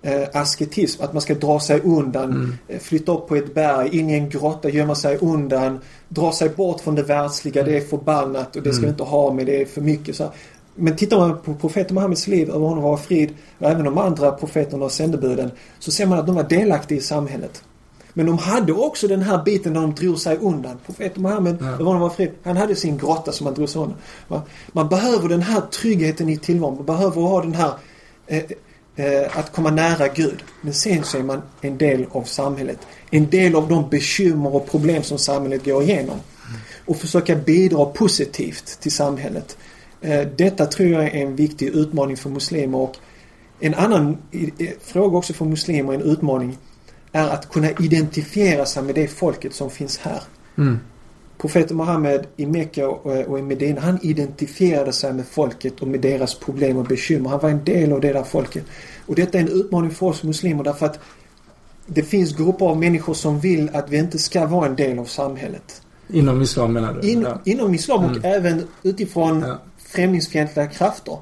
eh, 0.02 0.24
asketism. 0.34 1.04
Att 1.04 1.14
man 1.14 1.22
ska 1.22 1.34
dra 1.36 1.60
sig 1.60 1.82
undan, 1.84 2.58
eh, 2.68 2.80
flytta 2.80 3.12
upp 3.12 3.28
på 3.28 3.36
ett 3.36 3.54
berg, 3.54 4.00
in 4.00 4.10
i 4.10 4.14
en 4.14 4.30
grotta, 4.30 4.70
gömma 4.70 4.96
sig 4.96 5.18
undan, 5.22 5.80
dra 6.08 6.32
sig 6.32 6.50
bort 6.50 6.82
från 6.82 6.96
det 6.96 7.04
världsliga. 7.04 7.64
Det 7.64 7.78
är 7.78 7.82
förbannat 7.82 8.56
och 8.56 8.62
det 8.64 8.74
ska 8.74 8.84
vi 8.84 8.90
inte 8.90 9.04
ha 9.04 9.34
med, 9.34 9.46
det 9.46 9.62
är 9.62 9.66
för 9.66 9.82
mycket. 9.82 10.16
Så. 10.16 10.24
här. 10.24 10.32
Men 10.76 10.96
tittar 10.96 11.18
man 11.20 11.38
på 11.42 11.54
profeten 11.54 11.96
Muhammeds 11.96 12.28
liv, 12.28 12.50
över 12.50 12.66
honom 12.68 12.84
vara 12.84 12.98
frid, 12.98 13.30
och 13.60 13.70
även 13.70 13.86
de 13.86 13.98
andra 13.98 14.32
profeterna 14.32 14.86
och 14.86 14.92
sändebuden, 14.92 15.52
så 15.80 15.92
ser 15.92 16.06
man 16.06 16.20
att 16.20 16.28
de 16.28 16.36
var 16.36 16.44
delaktiga 16.44 16.98
i 16.98 17.02
samhället. 17.02 17.64
Men 18.14 18.26
de 18.26 18.38
hade 18.38 18.74
också 18.74 19.08
den 19.08 19.22
här 19.22 19.44
biten 19.44 19.74
där 19.74 19.82
de 19.82 19.96
drog 19.96 20.20
sig 20.20 20.38
undan. 20.38 20.78
Profeten 20.86 21.24
Muhammed, 21.24 21.58
Ja. 21.62 21.68
över 21.68 21.84
honom 21.84 22.02
var 22.02 22.10
frid, 22.10 22.32
han 22.44 22.58
hade 22.58 22.76
sin 22.76 22.98
grotta 22.98 23.32
som 23.32 23.46
han 23.46 23.56
drog 23.56 23.70
sig 23.70 23.82
undan. 23.82 24.42
Man 24.72 24.90
behöver 24.90 25.30
den 25.30 25.42
här 25.42 25.62
tryggheten 25.62 26.30
i 26.30 26.38
tillvaron. 26.38 26.76
Man 26.76 26.86
behöver 26.86 27.22
ha 27.22 27.42
den 27.42 27.54
här 27.54 27.72
eh, 28.28 28.44
Eh, 28.96 29.38
att 29.38 29.52
komma 29.52 29.72
nära 29.72 30.08
Gud. 30.08 30.44
Men 30.62 30.74
sen 30.74 31.04
så 31.04 31.18
är 31.18 31.24
man 31.24 31.42
en 31.62 31.78
del 31.78 32.06
av 32.12 32.24
samhället. 32.24 32.80
En 33.10 33.30
del 33.30 33.56
av 33.56 33.70
de 33.70 33.90
bekymmer 33.90 34.56
och 34.56 34.72
problem 34.72 35.04
som 35.04 35.18
samhället 35.18 35.66
går 35.66 35.84
igenom. 35.84 36.20
Och 36.86 36.98
försöka 36.98 37.36
bidra 37.36 37.86
positivt 37.86 38.80
till 38.82 38.92
samhället. 38.92 39.58
Eh, 40.02 40.28
detta 40.38 40.66
tror 40.66 40.90
jag 40.90 41.04
är 41.04 41.10
en 41.10 41.36
viktig 41.36 41.68
utmaning 41.68 42.18
för 42.18 42.30
muslimer 42.30 42.78
och 42.78 42.96
en 43.60 43.74
annan 43.74 44.18
fråga 44.82 45.18
också 45.18 45.34
för 45.34 45.46
muslimer, 45.46 45.94
en 45.94 46.02
utmaning, 46.02 46.58
är 47.12 47.30
att 47.30 47.50
kunna 47.50 47.70
identifiera 47.70 48.66
sig 48.66 48.84
med 48.84 48.96
det 48.96 49.08
folket 49.08 49.54
som 49.54 49.70
finns 49.70 49.98
här. 49.98 50.22
Mm. 50.58 50.80
Profeten 51.42 51.78
Muhammed 51.78 52.28
i 52.38 52.46
Mekka 52.46 52.90
och, 52.90 53.40
i 53.40 53.42
Medina, 53.42 53.82
han 53.82 54.00
identifierade 54.02 54.94
sig 54.94 55.14
med 55.14 55.26
folket 55.28 55.80
och 55.82 55.88
med 55.88 56.00
deras 56.00 56.36
problem 56.36 56.78
och 56.78 56.86
bekymmer. 56.86 57.30
Han 57.30 57.40
var 57.40 57.50
en 57.50 57.64
del 57.64 57.92
av 57.94 58.02
det 58.02 58.14
där 58.14 58.24
folket. 58.24 58.64
Och 59.06 59.16
detta 59.16 59.38
är 59.38 59.42
en 59.42 59.48
utmaning 59.48 59.92
för 59.92 60.06
oss 60.06 60.24
muslimer 60.24 60.64
därför 60.64 60.86
att 60.86 61.00
det 61.86 62.04
finns 62.04 62.36
grupper 62.38 62.66
av 62.66 62.78
människor 62.80 63.14
som 63.14 63.40
vill 63.40 63.70
att 63.74 63.90
vi 63.90 63.98
inte 63.98 64.20
ska 64.20 64.46
vara 64.46 64.66
en 64.68 64.76
del 64.76 65.00
av 65.00 65.06
samhället. 65.06 65.82
Inom 66.14 66.42
islam 66.42 66.74
menar 66.74 66.94
du? 66.94 67.10
In, 67.10 67.22
ja. 67.22 67.40
Inom 67.46 67.74
islam 67.74 68.04
och 68.06 68.12
Mm. 68.12 68.22
även 68.24 68.68
utifrån 68.84 69.44
Ja. 69.48 69.60
främlingsfientliga 69.78 70.68
krafter. 70.68 71.18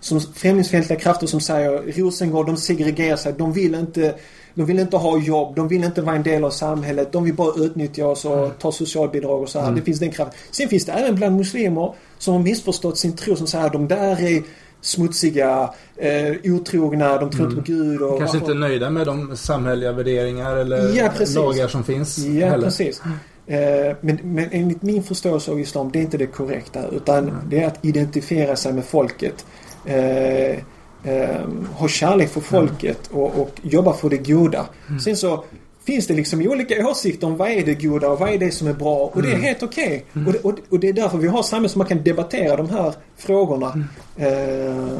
Som 0.00 0.20
främlingsfientliga 0.20 0.98
krafter 1.00 1.26
som 1.26 1.40
säger 1.40 1.92
Rosengård, 1.96 2.46
de 2.46 2.56
segregerar 2.56 3.16
sig. 3.16 3.34
De 3.38 3.52
vill 3.52 3.74
inte 3.74 4.14
de 4.54 4.62
vill 4.64 4.78
inte 4.78 4.96
ha 4.96 5.18
jobb, 5.18 5.56
de 5.56 5.68
vill 5.68 5.84
inte 5.84 6.02
vara 6.02 6.16
en 6.16 6.22
del 6.22 6.44
av 6.44 6.50
samhället. 6.50 7.12
De 7.12 7.24
vill 7.24 7.34
bara 7.34 7.64
utnyttja 7.64 8.06
oss 8.06 8.24
och 8.24 8.50
ta 8.58 8.72
socialbidrag 8.72 9.42
och 9.42 9.48
så 9.48 9.58
här. 9.58 9.66
Mm. 9.66 9.78
Det 9.78 9.84
finns 9.84 9.98
den 9.98 10.10
kraften. 10.10 10.38
Sen 10.50 10.68
finns 10.68 10.84
det 10.84 10.92
även 10.92 11.14
bland 11.14 11.36
muslimer 11.36 11.94
som 12.18 12.34
har 12.34 12.40
missförstått 12.40 12.98
sin 12.98 13.16
tro 13.16 13.36
som 13.36 13.46
säger 13.46 13.66
att 13.66 13.72
de 13.72 13.88
där 13.88 14.22
är 14.22 14.42
smutsiga, 14.80 15.70
eh, 15.96 16.52
otrogna, 16.54 17.18
de 17.18 17.30
tror 17.30 17.44
inte 17.44 17.56
på 17.56 17.62
Gud. 17.66 18.02
Och 18.02 18.08
Mm. 18.08 18.18
Kanske 18.18 18.38
varför- 18.38 18.52
inte 18.52 18.66
nöjda 18.68 18.90
med 18.90 19.06
de 19.06 19.36
samhälleliga 19.36 19.92
värderingar 19.92 20.56
eller 20.56 20.96
Ja, 20.96 21.10
lagar 21.34 21.68
som 21.68 21.84
finns 21.84 22.18
Ja, 22.18 22.46
heller. 22.48 22.64
precis. 22.64 23.02
Eh, 23.46 23.96
Men, 24.00 24.18
men 24.22 24.48
enligt 24.52 24.82
min 24.82 25.02
förståelse 25.02 25.50
av 25.50 25.60
Islam, 25.60 25.90
det 25.92 25.98
är 25.98 26.00
inte 26.02 26.18
det 26.18 26.26
korrekta. 26.26 26.88
Utan 26.88 27.32
det 27.50 27.62
är 27.62 27.66
att 27.66 27.84
identifiera 27.84 28.56
sig 28.56 28.72
med 28.72 28.84
folket. 28.84 29.44
Eh, 29.86 30.56
eh, 31.04 31.40
ha 31.74 31.88
kärlek 31.88 32.30
för 32.30 32.40
folket 32.40 33.10
och, 33.12 33.40
och 33.40 33.60
jobba 33.62 33.92
för 33.92 34.10
det 34.10 34.16
goda. 34.16 34.66
Sen 35.04 35.16
så 35.16 35.44
finns 35.84 36.06
det 36.06 36.14
liksom 36.14 36.40
olika 36.40 36.88
åsikter 36.88 37.26
om 37.26 37.36
vad 37.36 37.48
är 37.48 37.66
det 37.66 37.74
goda 37.74 38.08
och 38.08 38.18
vad 38.18 38.28
är 38.28 38.38
det 38.38 38.50
som 38.50 38.68
är 38.68 38.72
bra. 38.72 39.10
Och 39.14 39.22
det 39.22 39.32
är 39.32 39.36
helt 39.36 39.62
okej. 39.62 40.04
Och, 40.26 40.32
det, 40.32 40.38
och, 40.38 40.54
och 40.70 40.80
det 40.80 40.88
är 40.88 40.92
därför 40.92 41.18
vi 41.18 41.28
har 41.28 41.42
samhället 41.42 41.70
som 41.70 41.78
man 41.78 41.88
kan 41.88 42.02
debattera 42.02 42.56
de 42.56 42.70
här 42.70 42.94
frågorna. 43.16 43.84
Eh, 44.16 44.98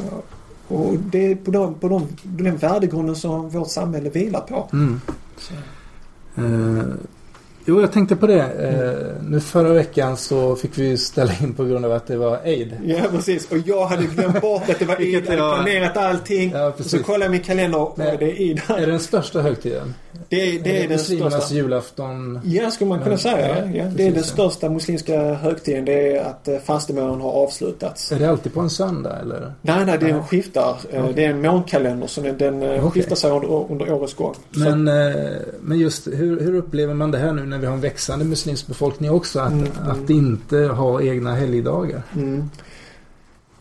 och 0.69 0.95
det 0.99 1.27
är 1.27 1.35
på, 1.35 1.51
de, 1.51 1.75
på 1.75 1.89
de, 1.89 2.07
den 2.23 2.57
värdegrunden 2.57 3.17
som 3.17 3.49
vårt 3.49 3.69
samhälle 3.69 4.11
vilar 4.11 4.41
på. 4.41 4.69
Mm. 4.73 5.01
Jo, 7.65 7.81
jag 7.81 7.93
tänkte 7.93 8.17
på 8.17 8.27
det. 8.27 8.43
Eh, 8.43 9.23
nu 9.29 9.41
förra 9.41 9.73
veckan 9.73 10.17
så 10.17 10.57
fick 10.57 10.79
vi 10.79 10.97
ställa 10.99 11.33
in 11.43 11.55
på 11.55 11.65
grund 11.65 11.85
av 11.85 11.93
att 11.93 12.07
det 12.07 12.17
var 12.17 12.37
aid. 12.45 12.77
Ja 12.85 13.01
precis 13.11 13.51
och 13.51 13.59
jag 13.59 13.87
hade 13.87 14.05
glömt 14.07 14.41
bort 14.41 14.71
att 14.71 14.79
det 14.79 14.85
var 14.85 14.97
Eid. 15.01 15.25
Jag 15.29 15.37
hade 15.37 15.63
planerat 15.63 15.97
allting. 15.97 16.51
Ja, 16.51 16.67
och 16.79 16.85
så 16.85 16.99
kollade 17.03 17.25
jag 17.25 17.31
min 17.31 17.43
kalender 17.43 17.79
och 17.79 17.95
Nej. 17.99 18.17
det 18.19 18.25
är 18.25 18.41
Eid. 18.41 18.63
Är 18.69 18.81
det 18.81 18.87
den 18.87 19.01
största 19.01 19.41
högtiden? 19.41 19.95
Det 20.33 20.57
är, 20.57 20.61
det 20.63 20.77
är 20.77 20.81
den 20.83 20.91
muslimernas 20.91 21.35
största. 21.35 21.55
julafton? 21.55 22.41
Ja, 22.45 22.71
skulle 22.71 22.89
man 22.89 23.01
kunna 23.03 23.17
säga. 23.19 23.71
ja. 23.75 23.85
Det 23.97 24.07
är 24.07 24.13
den 24.13 24.23
största 24.25 24.71
muslimska 24.71 25.35
högtiden. 25.35 25.85
Det 25.85 26.17
är 26.17 26.25
att 26.25 26.49
eh, 26.49 26.59
fastemånaden 26.59 27.21
har 27.21 27.31
avslutats. 27.33 28.13
Är 28.13 28.19
det 28.19 28.31
alltid 28.31 28.55
på 28.55 28.61
en 28.61 28.71
söndag 28.71 29.17
eller? 29.21 29.53
Nej, 29.63 29.87
nej, 29.87 29.99
den 29.99 30.23
skiftar. 30.27 30.77
Eh, 30.91 31.05
Det 31.15 31.25
är 31.25 31.31
en 31.31 31.41
månkalender 31.43 32.07
så 32.07 32.21
den, 32.21 32.39
den 32.39 32.63
eh, 32.63 32.69
Okej. 32.71 32.91
skiftar 32.91 33.17
sig 33.17 33.31
under, 33.31 33.71
under 33.73 33.93
årets 33.93 34.15
gång. 34.15 34.35
Men, 34.51 34.85
men 35.61 35.79
just 35.79 36.07
hur, 36.07 36.41
hur 36.41 36.55
upplever 36.55 36.95
man 36.95 37.11
det 37.11 37.19
här 37.19 37.33
nu 37.33 37.47
när 37.47 37.59
vi 37.59 37.67
har 37.67 37.75
en 37.75 37.81
växande 37.81 38.25
muslimsk 38.25 38.67
befolkning 38.67 39.11
också? 39.11 39.41
Att, 39.41 39.53
Mm, 39.53 39.69
att 39.87 40.11
inte 40.11 40.57
ha 40.57 41.03
egna 41.03 41.35
helgdagar? 41.35 42.03
mm. 42.15 42.51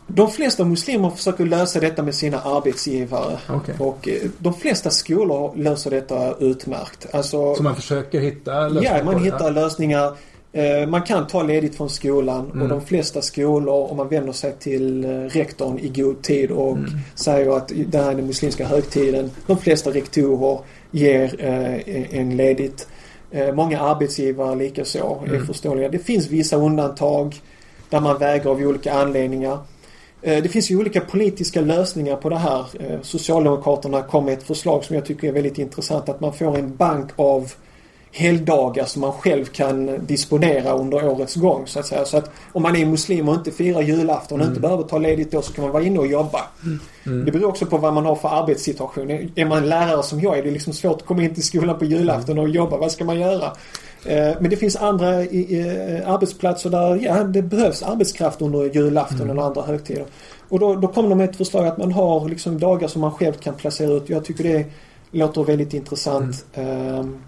De 0.06 0.30
flesta 0.30 0.64
muslimer 0.64 1.10
försöker 1.10 1.44
lösa 1.44 1.80
detta 1.80 2.02
med 2.02 2.14
sina 2.14 2.40
arbetsgivare. 2.40 3.38
Okej. 3.50 3.74
Och 3.78 4.08
eh, 4.08 4.14
de 4.38 4.54
flesta 4.54 4.90
skolor 4.90 5.52
löser 5.56 5.90
detta 5.90 6.34
utmärkt. 6.38 7.06
Alltså, 7.14 7.54
Så 7.54 7.62
man 7.62 7.76
försöker 7.76 8.20
hitta 8.20 8.68
lösningar 8.68 8.98
Ja, 8.98 9.04
man 9.04 9.24
hittar 9.24 9.50
lösningar. 9.50 10.12
Eh, 10.52 10.86
Man 10.88 11.02
kan 11.02 11.26
ta 11.26 11.42
ledigt 11.42 11.74
från 11.76 11.90
skolan 11.90 12.50
Mm. 12.50 12.62
och 12.62 12.68
de 12.68 12.80
flesta 12.80 13.22
skolor, 13.22 13.90
om 13.90 13.96
man 13.96 14.08
vänder 14.08 14.32
sig 14.32 14.52
till 14.58 15.04
eh, 15.04 15.08
rektorn 15.10 15.78
i 15.78 15.88
god 15.88 16.22
tid 16.22 16.50
och 16.50 16.72
Mm. 16.76 16.90
säger 17.14 17.56
att 17.56 17.72
det 17.86 17.98
här 17.98 18.10
är 18.10 18.14
den 18.14 18.26
muslimska 18.26 18.66
högtiden. 18.66 19.30
De 19.46 19.56
flesta 19.58 19.90
rektorer 19.90 20.58
ger 20.90 21.34
eh, 21.38 22.18
en 22.18 22.36
ledigt. 22.36 22.88
Många 23.54 23.80
arbetsgivare 23.80 24.56
likaså 24.56 25.20
är 25.24 25.28
Mm. 25.28 25.46
förståeliga. 25.46 25.88
Det 25.88 25.98
finns 25.98 26.28
vissa 26.28 26.56
undantag 26.56 27.40
där 27.90 28.00
man 28.00 28.18
vägrar 28.18 28.50
av 28.50 28.60
olika 28.60 28.92
anledningar. 28.92 29.58
Eh, 30.22 30.42
Det 30.42 30.48
finns 30.48 30.70
ju 30.70 30.76
olika 30.76 31.00
politiska 31.00 31.60
lösningar 31.60 32.16
på 32.16 32.28
det 32.28 32.38
här. 32.38 32.66
Eh, 32.80 33.00
Socialdemokraterna 33.02 34.02
kom 34.02 34.24
med 34.24 34.34
ett 34.34 34.42
förslag 34.42 34.84
som 34.84 34.96
jag 34.96 35.04
tycker 35.06 35.28
är 35.28 35.32
väldigt 35.32 35.58
intressant. 35.58 36.08
Att 36.08 36.20
man 36.20 36.32
får 36.32 36.58
en 36.58 36.76
bank 36.76 37.10
av 37.16 37.52
helgdagar 38.14 38.84
som 38.84 39.00
man 39.00 39.12
själv 39.12 39.44
kan 39.44 40.06
disponera 40.06 40.72
under 40.72 41.08
årets 41.08 41.34
gång 41.34 41.66
så 41.66 41.78
att 41.78 41.86
säga. 41.86 42.04
Så 42.04 42.16
att 42.16 42.30
om 42.52 42.62
man 42.62 42.76
är 42.76 42.86
muslim 42.86 43.28
och 43.28 43.34
inte 43.34 43.50
firar 43.50 43.82
julafton 43.82 44.40
och 44.40 44.46
inte 44.46 44.60
behöver 44.60 44.82
ta 44.82 44.98
ledigt 44.98 45.30
då 45.30 45.42
så 45.42 45.52
kan 45.52 45.64
man 45.64 45.72
vara 45.72 45.82
inne 45.82 45.98
och 45.98 46.06
jobba. 46.06 46.40
Mm. 47.06 47.24
Det 47.24 47.32
beror 47.32 47.48
också 47.48 47.66
på 47.66 47.76
vad 47.76 47.94
man 47.94 48.06
har 48.06 48.14
för 48.14 48.28
arbetssituation. 48.28 49.10
Är 49.34 49.44
man 49.44 49.68
lärare 49.68 50.02
som 50.02 50.20
jag 50.20 50.38
är 50.38 50.42
det 50.42 50.50
liksom 50.50 50.72
svårt 50.72 51.00
att 51.00 51.06
komma 51.06 51.22
in 51.22 51.34
till 51.34 51.44
skolan 51.44 51.78
på 51.78 51.84
julafton 51.84 52.38
och 52.38 52.48
jobba. 52.48 52.76
Vad 52.76 52.92
ska 52.92 53.04
man 53.04 53.20
göra? 53.20 53.52
Eh, 54.06 54.36
Men 54.40 54.50
det 54.50 54.56
finns 54.56 54.76
andra 54.76 55.22
i, 55.22 56.02
arbetsplatser 56.06 56.70
där 56.70 56.96
ja, 56.96 57.24
det 57.24 57.42
behövs 57.42 57.82
arbetskraft 57.82 58.42
under 58.42 58.74
julafton 58.74 59.30
eller 59.30 59.42
andra 59.42 59.62
högtider. 59.62 60.04
Och 60.48 60.58
då, 60.58 60.74
då 60.74 60.88
kommer 60.88 61.08
de 61.08 61.18
med 61.18 61.30
ett 61.30 61.36
förslag 61.36 61.66
att 61.66 61.78
man 61.78 61.92
har 61.92 62.28
liksom 62.28 62.58
dagar 62.58 62.88
som 62.88 63.00
man 63.00 63.12
själv 63.12 63.32
kan 63.32 63.54
placera 63.54 63.92
ut. 63.92 64.08
Jag 64.08 64.24
tycker 64.24 64.44
det 64.44 64.66
låter 65.10 65.44
väldigt 65.44 65.74
intressant. 65.74 66.44
Ehm, 66.54 67.18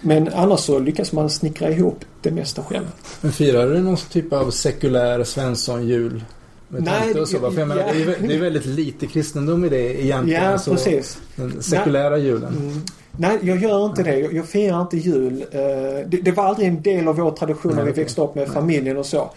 Men 0.00 0.28
annars 0.34 0.60
så 0.60 0.78
lyckas 0.78 1.12
man 1.12 1.30
snickra 1.30 1.70
ihop 1.70 2.04
det 2.22 2.30
mesta 2.30 2.62
själv. 2.62 2.86
Men 3.20 3.32
firar 3.32 3.66
du 3.66 3.80
någon 3.80 3.96
typ 3.96 4.32
av 4.32 4.50
sekulär 4.50 5.24
Svensson-jul? 5.24 6.24
Med 6.72 6.82
Nej, 6.82 7.20
och 7.20 7.28
så? 7.28 7.38
det- 7.38 7.52
För 7.52 7.58
jag 7.60 7.68
menar, 7.68 7.82
ja. 7.82 7.92
det, 7.92 8.02
är, 8.02 8.06
vä- 8.06 8.26
det 8.28 8.34
är 8.34 8.38
väldigt 8.40 8.66
lite 8.66 9.06
kristendom 9.06 9.64
i 9.64 9.68
det 9.68 10.04
egentligen. 10.04 10.44
Ja, 10.44 10.58
så 10.58 10.70
precis. 10.70 11.18
Den 11.36 11.62
sekulära 11.62 12.18
julen. 12.18 12.56
Mm. 12.56 12.80
Nej, 13.18 13.38
jag 13.42 13.56
gör 13.58 13.86
inte 13.86 14.02
det. 14.02 14.18
Jag, 14.18 14.32
jag 14.32 14.46
firar 14.46 14.80
inte 14.82 14.96
jul. 14.96 15.44
Eh, 15.50 15.60
det, 16.08 16.16
det 16.22 16.32
var 16.32 16.44
aldrig 16.44 16.68
en 16.68 16.82
del 16.82 17.08
av 17.08 17.16
vår 17.16 17.30
tradition 17.30 17.72
när 17.76 17.84
Nej, 17.84 17.92
vi 17.92 18.00
växte 18.00 18.20
upp 18.20 18.34
med 18.34 18.48
familjen 18.48 18.96
och 18.96 19.06
så. 19.06 19.30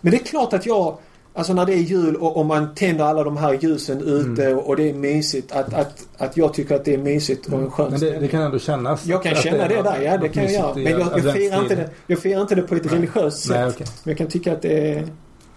Men 0.00 0.10
det 0.10 0.16
är 0.16 0.24
klart 0.24 0.52
att 0.52 0.66
jag, 0.66 0.96
alltså 1.34 1.52
när 1.52 1.66
det 1.66 1.72
är 1.74 1.76
jul 1.76 2.16
och, 2.16 2.36
och 2.36 2.46
man 2.46 2.74
tänder 2.74 3.04
alla 3.04 3.24
de 3.24 3.36
här 3.36 3.58
ljusen 3.60 4.00
ute 4.00 4.46
Mm. 4.46 4.58
och, 4.58 4.76
det 4.76 4.90
är 4.90 4.94
mysigt. 4.94 5.52
Att, 5.52 5.74
att, 5.74 6.06
att 6.18 6.36
jag 6.36 6.54
tycker 6.54 6.74
att 6.74 6.84
det 6.84 6.94
är 6.94 6.98
mysigt 6.98 7.46
och 7.46 7.58
en 7.58 7.70
skön 7.70 7.90
Men 7.90 8.00
det, 8.00 8.18
det 8.18 8.28
kan 8.28 8.42
ändå 8.42 8.58
kännas. 8.58 9.06
Jag 9.06 9.22
kan 9.22 9.34
känna 9.34 9.68
det, 9.68 9.74
är 9.74 9.82
där, 9.82 10.00
ja 10.02 10.16
det 10.18 10.28
kan 10.28 10.42
jag 10.44 10.52
göra. 10.52 10.74
Men 10.74 10.84
jag, 10.84 11.00
jag, 11.24 11.34
firar 11.34 11.62
inte 11.62 11.74
det, 11.74 11.90
jag 12.06 12.18
firar 12.18 12.40
inte 12.40 12.54
det 12.54 12.62
på 12.62 12.74
ett 12.74 12.92
religiöst 12.92 13.38
sätt. 13.42 13.50
Nej, 13.56 13.66
okej. 13.68 13.86
Men 14.04 14.10
jag 14.10 14.18
kan 14.18 14.26
tycka 14.26 14.52
att 14.52 14.62
det 14.62 14.90
är, 14.92 15.06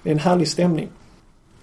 det 0.04 0.10
är 0.10 0.14
en 0.14 0.20
härlig 0.20 0.48
stämning. 0.48 0.90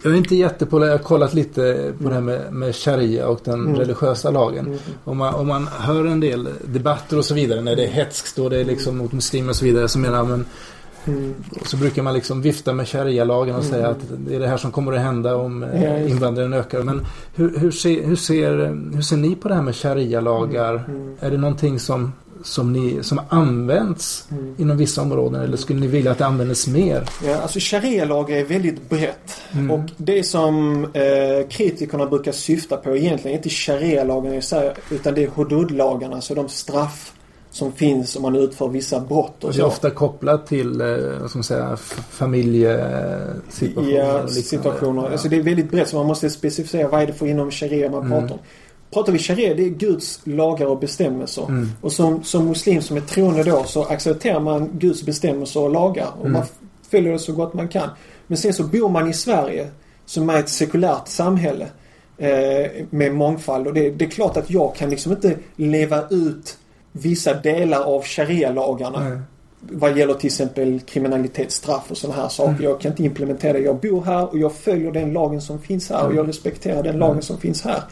Jag 0.02 0.12
är 0.12 0.16
inte 0.16 0.36
jättepå 0.36 0.84
Jag 0.86 0.90
har 0.92 0.98
kollat 0.98 1.34
lite 1.34 1.92
på 2.02 2.08
det 2.08 2.14
här 2.14 2.20
med, 2.20 2.52
med 2.52 2.76
sharia 2.76 3.28
och 3.28 3.40
den 3.44 3.60
Mm. 3.60 3.76
religiösa 3.76 4.30
lagen. 4.30 4.66
Mm. 4.66 4.78
Om, 5.04 5.16
man, 5.18 5.34
om 5.34 5.46
man 5.46 5.66
hör 5.66 6.04
en 6.04 6.20
del 6.20 6.48
debatter 6.64 7.18
och 7.18 7.24
så 7.24 7.34
vidare 7.34 7.60
när 7.60 7.76
det 7.76 7.84
är 7.84 7.90
hetskt 7.90 8.38
och 8.38 8.50
det 8.50 8.58
är 8.60 8.64
liksom 8.64 8.96
mot 8.98 9.12
muslimer 9.12 9.50
och 9.50 9.56
så 9.56 9.64
vidare 9.64 9.88
så 9.88 9.98
menar 9.98 10.24
man 10.24 10.44
Mm. 11.06 11.34
så 11.64 11.76
brukar 11.76 12.02
man 12.02 12.14
liksom 12.14 12.42
vifta 12.42 12.72
med 12.72 12.88
sharia-lagen 12.88 13.56
och 13.56 13.64
säga 13.64 13.88
att 13.88 13.98
det 14.18 14.34
är 14.36 14.40
det 14.40 14.46
här 14.48 14.56
som 14.56 14.72
kommer 14.72 14.92
att 14.92 15.00
hända 15.00 15.36
om 15.36 15.62
eh, 15.62 15.84
Ja, 15.84 15.90
det. 15.92 16.08
invandringen 16.08 16.52
ökar. 16.52 16.82
Men 16.82 17.06
hur, 17.34 17.58
hur, 17.58 17.70
ser, 17.70 18.02
hur, 18.06 18.16
ser, 18.16 18.52
hur 18.94 19.02
ser 19.02 19.16
ni 19.16 19.34
på 19.34 19.48
det 19.48 19.54
här 19.54 19.62
med 19.62 19.74
sharia-lagar? 19.76 20.84
Mm. 20.88 21.14
Är 21.20 21.30
det 21.30 21.36
någonting 21.36 21.78
som, 21.78 22.12
som, 22.44 22.72
ni, 22.72 23.02
som 23.02 23.20
används 23.28 24.24
Mm. 24.30 24.54
inom 24.58 24.76
vissa 24.76 25.02
områden 25.02 25.40
eller 25.42 25.56
skulle 25.56 25.80
ni 25.80 25.86
vilja 25.86 26.10
att 26.12 26.18
det 26.18 26.26
användes 26.26 26.66
mer? 26.68 27.08
Ja, 27.24 27.36
alltså 27.36 27.58
sharia-lag 27.62 28.30
är 28.30 28.44
väldigt 28.44 28.88
brett. 28.88 29.40
Mm. 29.52 29.70
Och 29.70 29.90
det 29.96 30.22
som 30.22 30.84
eh, 30.84 31.48
kritikerna 31.48 32.06
brukar 32.06 32.32
syfta 32.32 32.76
på 32.76 32.96
egentligen 32.96 33.34
är 33.34 33.38
inte 33.38 33.48
sharia-lagarna 33.48 34.36
i 34.36 34.42
sig 34.42 34.74
utan 34.90 35.14
det 35.14 35.22
är 35.24 35.30
hudud-lagarna, 35.34 36.14
alltså 36.14 36.34
de 36.34 36.48
straff 36.48 37.12
som 37.52 37.72
finns 37.72 38.16
om 38.16 38.22
man 38.22 38.36
utför 38.36 38.68
vissa 38.68 39.00
brott 39.00 39.44
och 39.44 39.50
Det 39.52 39.56
är 39.58 39.60
så. 39.60 39.66
ofta 39.66 39.90
kopplat 39.90 40.46
till 40.46 40.80
eh, 40.80 40.86
man 41.34 41.42
säga, 41.42 41.76
familjesituationer. 42.10 43.92
Ja, 43.96 44.28
situationer. 44.28 45.02
Ja. 45.02 45.08
Alltså 45.10 45.28
det 45.28 45.36
är 45.36 45.42
väldigt 45.42 45.70
brett 45.70 45.88
så 45.88 45.96
man 45.96 46.06
måste 46.06 46.30
specificera 46.30 46.88
vad 46.88 47.02
är 47.02 47.06
det 47.06 47.12
för 47.12 47.26
inom 47.26 47.50
sharia 47.50 47.90
man 47.90 48.06
Mm. 48.06 48.10
pratar 48.20 48.34
om. 48.34 48.40
Pratar 48.92 49.12
vi 49.12 49.18
sharia, 49.18 49.54
det 49.54 49.62
är 49.64 49.68
Guds 49.68 50.20
lagar 50.24 50.66
och 50.66 50.78
bestämmelser. 50.78 51.44
Mm. 51.48 51.68
Och 51.80 51.92
som, 51.92 52.22
som 52.24 52.46
muslim 52.46 52.82
som 52.82 52.96
är 52.96 53.00
troende 53.00 53.42
då 53.42 53.64
så 53.64 53.84
accepterar 53.84 54.40
man 54.40 54.70
Guds 54.78 55.02
bestämmelser 55.02 55.60
och 55.60 55.70
lagar. 55.70 56.08
Och 56.18 56.26
Mm. 56.26 56.32
man 56.32 56.42
följer 56.90 57.12
det 57.12 57.18
så 57.18 57.32
gott 57.32 57.54
man 57.54 57.68
kan. 57.68 57.88
Men 58.26 58.38
sen 58.38 58.54
så 58.54 58.62
bor 58.64 58.88
man 58.88 59.10
i 59.10 59.12
Sverige 59.14 59.68
som 60.06 60.30
är 60.30 60.38
ett 60.38 60.48
sekulärt 60.48 61.08
samhälle. 61.08 61.66
Eh, 62.18 62.70
med 62.90 63.14
mångfald. 63.14 63.66
Och 63.66 63.74
det, 63.74 63.90
det 63.90 64.04
är 64.04 64.10
klart 64.10 64.36
att 64.36 64.50
jag 64.50 64.74
kan 64.74 64.90
liksom 64.90 65.12
inte 65.12 65.36
leva 65.56 66.08
ut 66.10 66.58
vissa 66.92 67.34
delar 67.34 67.80
av 67.82 68.04
sharia-lagarna. 68.04 69.22
Vad 69.60 69.98
gäller 69.98 70.14
till 70.14 70.26
exempel 70.26 70.80
kriminalitetsstraff 70.80 71.90
och 71.90 71.96
sådana 71.96 72.22
här 72.22 72.28
saker. 72.28 72.50
Mm. 72.50 72.62
Jag 72.64 72.80
kan 72.80 72.90
inte 72.90 73.02
implementera 73.04 73.52
det. 73.52 73.58
Jag 73.58 73.76
bor 73.76 74.02
här 74.02 74.28
och 74.30 74.38
jag 74.38 74.52
följer 74.52 74.92
den 74.92 75.12
lagen 75.12 75.40
som 75.40 75.58
finns 75.58 75.90
här 75.90 76.06
och 76.06 76.14
jag 76.14 76.28
respekterar 76.28 76.82
den 76.82 76.96
lagen 76.98 77.22
som 77.22 77.38
finns 77.38 77.62
här. 77.62 77.82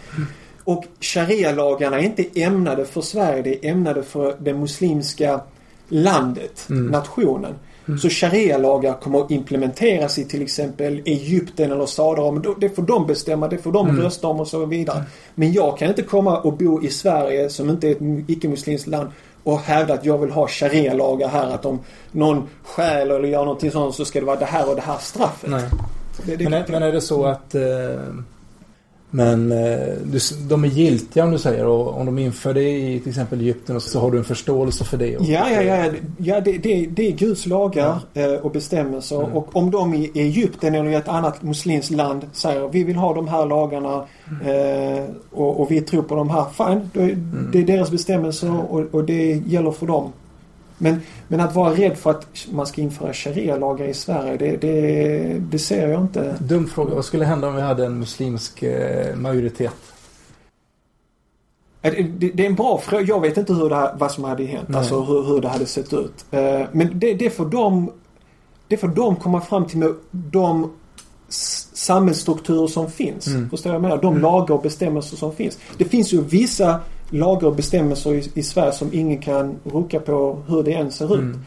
Och 0.69 0.85
sharia-lagarna 1.01 1.99
är 1.99 2.05
inte 2.05 2.25
ämnade 2.35 2.85
för 2.85 3.01
Sverige, 3.01 3.43
det 3.43 3.67
är 3.67 3.71
ämnade 3.71 4.03
för 4.03 4.37
det 4.39 4.55
muslimska 4.55 5.41
landet, 5.89 6.65
nationen. 6.69 7.55
Så 8.01 8.09
sharia-lagar 8.09 9.01
kommer 9.01 9.21
att 9.21 9.31
implementeras 9.31 10.19
i 10.19 10.25
till 10.25 10.43
exempel 10.43 11.03
Egypten 11.05 11.73
eller 11.73 11.87
Saudiarabien. 11.87 12.55
Det 12.61 12.69
får 12.69 12.83
de 12.83 13.07
bestämma, 13.07 13.49
det 13.49 13.59
får 13.59 13.73
de 13.73 14.01
rösta 14.01 14.29
om 14.29 14.41
och 14.41 14.49
så 14.49 14.67
vidare. 14.67 15.05
Men 15.35 15.53
jag 15.53 15.79
kan 15.79 15.89
inte 15.89 16.03
komma 16.03 16.41
och 16.41 16.53
bo 16.53 16.83
i 16.83 16.89
Sverige 16.91 17.51
som 17.51 17.71
inte 17.71 17.89
är 17.89 17.93
ett 17.93 18.29
icke-muslimskt 18.29 18.87
land 18.87 19.09
och 19.45 19.59
hävda 19.59 19.95
att 19.95 20.05
jag 20.05 20.19
vill 20.19 20.31
ha 20.31 20.49
sharia-lagar 20.49 21.29
här. 21.29 21.55
Att 21.55 21.65
om 21.65 21.79
någon 22.13 22.49
stjäl 22.63 23.11
eller 23.11 23.29
gör 23.29 23.45
någonting 23.45 23.71
sånt 23.71 23.95
så 23.95 24.05
ska 24.05 24.21
det 24.21 24.27
vara 24.27 24.39
det 24.39 24.45
här 24.45 24.69
och 24.69 24.77
det 24.77 24.83
här 24.83 24.99
straffet. 24.99 25.51
Nej. 25.51 25.65
Det, 26.27 26.37
det, 26.37 26.45
Men, 26.45 26.53
är, 26.53 26.67
men 26.69 26.83
är 26.83 26.93
det 26.93 27.01
så 27.01 27.27
att 27.27 27.55
eh, 27.55 27.63
men 29.11 29.53
eh, 29.53 29.79
de 30.49 30.65
är 30.65 30.69
giltiga 30.69 31.25
om 31.25 31.31
du 31.31 31.39
säger 31.39 31.67
och 31.67 32.01
om 32.01 32.07
de 32.07 32.19
inför 32.19 32.55
det 32.55 32.71
i 32.79 33.01
till 33.01 33.09
exempel 33.09 33.41
Egypten 33.41 33.81
så, 33.81 34.01
har 34.01 34.11
du 34.11 34.19
en 34.19 34.25
förståelse 34.25 34.85
för 34.85 34.97
det. 34.97 35.11
Ja, 35.21 35.51
ja, 35.51 35.63
ja. 35.63 35.91
ja 36.19 36.41
det, 36.41 36.59
det, 36.59 36.87
det 36.87 37.07
är 37.09 37.13
Guds 37.13 37.47
lagar 37.47 37.99
eh, 38.15 38.33
och 38.33 38.51
bestämmelser. 38.51 39.37
Och 39.37 39.57
om 39.57 39.71
de 39.71 39.95
i 39.95 40.11
Egypten 40.15 40.75
eller 40.75 40.91
i 40.91 40.95
ett 40.95 41.09
annat 41.09 41.43
muslimskt 41.43 41.91
land 41.91 42.27
säger 42.33 42.69
vi 42.69 42.85
vill 42.85 42.97
ha 42.97 43.15
de 43.15 43.29
här 43.29 43.47
lagarna 43.47 44.05
eh, 44.45 45.05
och, 45.31 45.61
och 45.61 45.71
vi 45.71 45.81
tror 45.81 46.03
på 46.03 46.15
de 46.15 46.31
här. 46.31 46.45
Fine, 46.57 46.91
är- 47.05 47.17
det 47.53 47.59
är 47.59 47.65
deras 47.65 47.91
bestämmelser 47.91 48.61
och, 48.71 48.81
och 48.95 49.05
det 49.05 49.43
gäller 49.47 49.71
för 49.71 49.87
dem. 49.87 50.13
Men, 50.79 51.01
men 51.29 51.41
att 51.41 51.55
vara 51.55 51.75
rädd 51.75 51.99
för 51.99 52.11
att 52.11 52.27
man 52.51 52.67
ska 52.67 52.81
införa 52.81 53.13
sharia-lagar 53.13 53.87
i 53.87 53.95
Sverige, 53.95 54.37
det, 54.37 54.57
det, 54.57 55.39
det 55.39 55.59
ser 55.59 55.89
jag 55.89 56.01
inte. 56.01 56.37
Dum 56.41 56.67
fråga. 56.67 56.95
Vad 56.95 57.05
skulle 57.05 57.25
hända 57.25 57.49
om 57.49 57.55
vi 57.55 57.63
hade 57.63 57.87
en 57.87 57.99
muslimsk 57.99 58.63
eh, 58.63 59.17
majoritet? 59.17 59.75
Det, 61.81 62.41
är 62.43 62.47
en 62.47 62.55
bra 62.55 62.79
fråga. 62.79 63.03
Jag 63.03 63.21
vet 63.21 63.37
inte 63.37 63.53
hur 63.53 63.69
det 63.69 63.77
här, 63.77 63.95
vad 63.99 64.13
som 64.13 64.25
hade 64.25 64.45
hänt. 64.45 64.69
Nej. 64.69 64.79
Alltså 64.79 65.03
hur, 65.03 65.23
hur 65.23 65.41
det 65.41 65.49
hade 65.49 65.67
sett 65.67 65.93
ut. 65.93 66.25
Eh, 66.31 66.61
Men 66.73 66.91
det, 66.99 67.15
det 67.15 67.31
får 67.31 67.47
de 67.47 67.91
det 68.69 68.77
får 68.77 68.89
de 68.89 69.17
komma 69.17 69.41
fram 69.41 69.67
till 69.67 69.79
med 69.79 69.95
de 70.11 70.71
samhällsstrukturer 71.73 72.67
som 72.67 72.91
finns. 72.91 73.27
Mm. 73.27 73.51
Förstår 73.51 73.73
jag 73.73 73.83
menar? 73.83 74.03
De 74.03 74.19
lagar 74.19 74.55
och 74.55 74.63
bestämmelser 74.63 75.17
som 75.17 75.33
finns. 75.33 75.59
Det 75.79 75.85
finns 75.85 76.13
ju 76.13 76.23
vissa 76.25 76.81
lagar 77.11 77.49
och 77.49 77.55
bestämmelser 77.57 78.15
i, 78.15 78.31
i 78.35 78.43
Sverige 78.43 78.73
som 78.73 78.89
ingen 78.93 79.19
kan 79.19 79.57
rucka 79.65 80.01
på 80.01 80.43
hur 80.49 80.63
det 80.63 80.73
än 80.75 80.91
ser 80.91 81.15
ut. 81.15 81.21
Mm. 81.21 81.41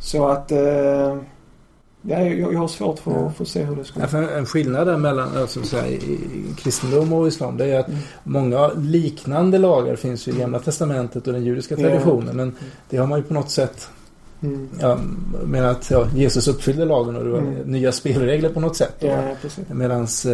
Så 0.00 0.28
att 0.28 0.52
eh, 0.52 0.58
ja, 2.02 2.18
jag, 2.20 2.52
jag 2.52 2.58
har 2.58 2.68
svårt 2.68 2.98
för, 2.98 3.30
för 3.36 3.44
att 3.44 3.48
se 3.48 3.64
hur 3.64 3.76
det 3.76 3.84
skulle 3.84 4.04
Ja, 4.04 4.08
för 4.08 4.22
en 4.38 4.46
skillnad 4.46 4.86
där 4.86 4.96
mellan 4.96 5.36
alltså, 5.36 5.62
så 5.62 5.76
här, 5.76 5.98
kristendom 6.56 7.12
och 7.12 7.28
islam 7.28 7.56
det 7.56 7.64
är 7.66 7.80
att 7.80 7.88
Mm. 7.88 8.00
många 8.24 8.68
liknande 8.76 9.58
lagar 9.58 9.96
finns 9.96 10.28
ju 10.28 10.32
i 10.32 10.36
Gamla 10.38 10.58
Testamentet 10.58 11.26
och 11.26 11.32
den 11.32 11.44
judiska 11.44 11.74
Ja. 11.78 11.88
traditionen. 11.88 12.36
Men 12.36 12.54
det 12.90 12.96
har 12.96 13.06
man 13.06 13.18
ju 13.18 13.24
på 13.24 13.34
något 13.34 13.50
sätt 13.50 13.88
Mm. 14.42 14.68
ja, 14.80 14.98
med 15.44 15.70
att 15.70 15.90
ja, 15.90 16.06
Jesus 16.14 16.48
uppfyllde 16.48 16.84
lagen 16.84 17.16
och 17.16 17.24
det 17.24 17.30
var 17.30 17.38
Mm. 17.38 17.54
nya 17.54 17.92
spelregler 17.92 18.48
på 18.48 18.60
något 18.60 18.76
sätt. 18.76 18.94
Ja. 18.98 19.16
Medan 19.72 20.06
eh, 20.26 20.32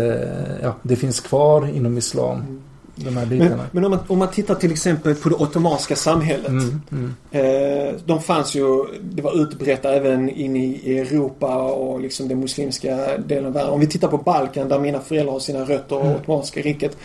ja, 0.62 0.74
det 0.82 0.96
finns 0.96 1.20
kvar 1.20 1.68
inom 1.68 1.98
islam, 1.98 2.36
Mm. 2.36 2.60
De 2.96 3.16
här 3.16 3.26
Men, 3.26 3.28
bitarna. 3.28 3.66
men 3.72 3.84
om, 3.84 3.90
man, 3.90 4.00
om 4.06 4.18
man 4.18 4.28
tittar 4.30 4.54
till 4.54 4.72
exempel 4.72 5.14
på 5.14 5.28
det 5.28 5.34
ottomanska 5.34 5.96
samhället. 5.96 6.48
Mm, 6.48 6.80
mm, 6.92 7.14
Eh, 7.30 7.94
de 8.06 8.22
fanns 8.22 8.54
ju, 8.56 8.84
det 9.02 9.22
var 9.22 9.42
utbrett 9.42 9.84
även 9.84 10.28
in 10.30 10.56
i 10.56 10.98
Europa 10.98 11.62
och 11.62 12.00
liksom 12.00 12.28
den 12.28 12.40
muslimska 12.40 13.18
delen 13.18 13.46
av 13.46 13.52
världen. 13.52 13.70
Om 13.70 13.80
vi 13.80 13.86
tittar 13.86 14.08
på 14.08 14.18
Balkan 14.18 14.68
där 14.68 14.78
mina 14.78 15.00
föräldrar 15.00 15.32
har 15.32 15.40
sina 15.40 15.64
rötter 15.64 15.96
och 15.96 16.16
Ottomanska 16.16 16.60
riket. 16.60 16.96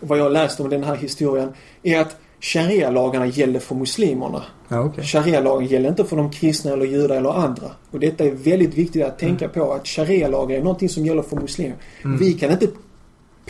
Och 0.00 0.08
vad 0.08 0.18
jag 0.18 0.32
läst 0.32 0.60
om 0.60 0.68
den 0.70 0.84
här 0.84 0.96
historien 0.96 1.48
är 1.82 2.00
att 2.00 2.16
sharia-lagarna 2.40 3.26
gäller 3.26 3.60
för 3.60 3.74
muslimerna. 3.74 4.42
ja, 4.68 4.80
okej. 4.80 5.04
Sharia-lagen 5.04 5.68
gäller 5.68 5.88
inte 5.88 6.04
för 6.04 6.16
de 6.16 6.30
kristna 6.30 6.72
eller 6.72 6.84
judar 6.86 7.16
eller 7.16 7.30
andra. 7.30 7.70
Och 7.90 8.00
detta 8.00 8.24
är 8.24 8.30
väldigt 8.30 8.74
viktigt 8.74 9.04
att 9.04 9.18
tänka 9.18 9.48
på 9.48 9.72
att 9.72 9.86
sharia-lagar 9.86 10.56
är 10.56 10.62
någonting 10.62 10.88
som 10.88 11.06
gäller 11.06 11.22
för 11.22 11.36
muslimer. 11.36 11.76
Vi 12.20 12.32
kan 12.32 12.50
inte 12.50 12.68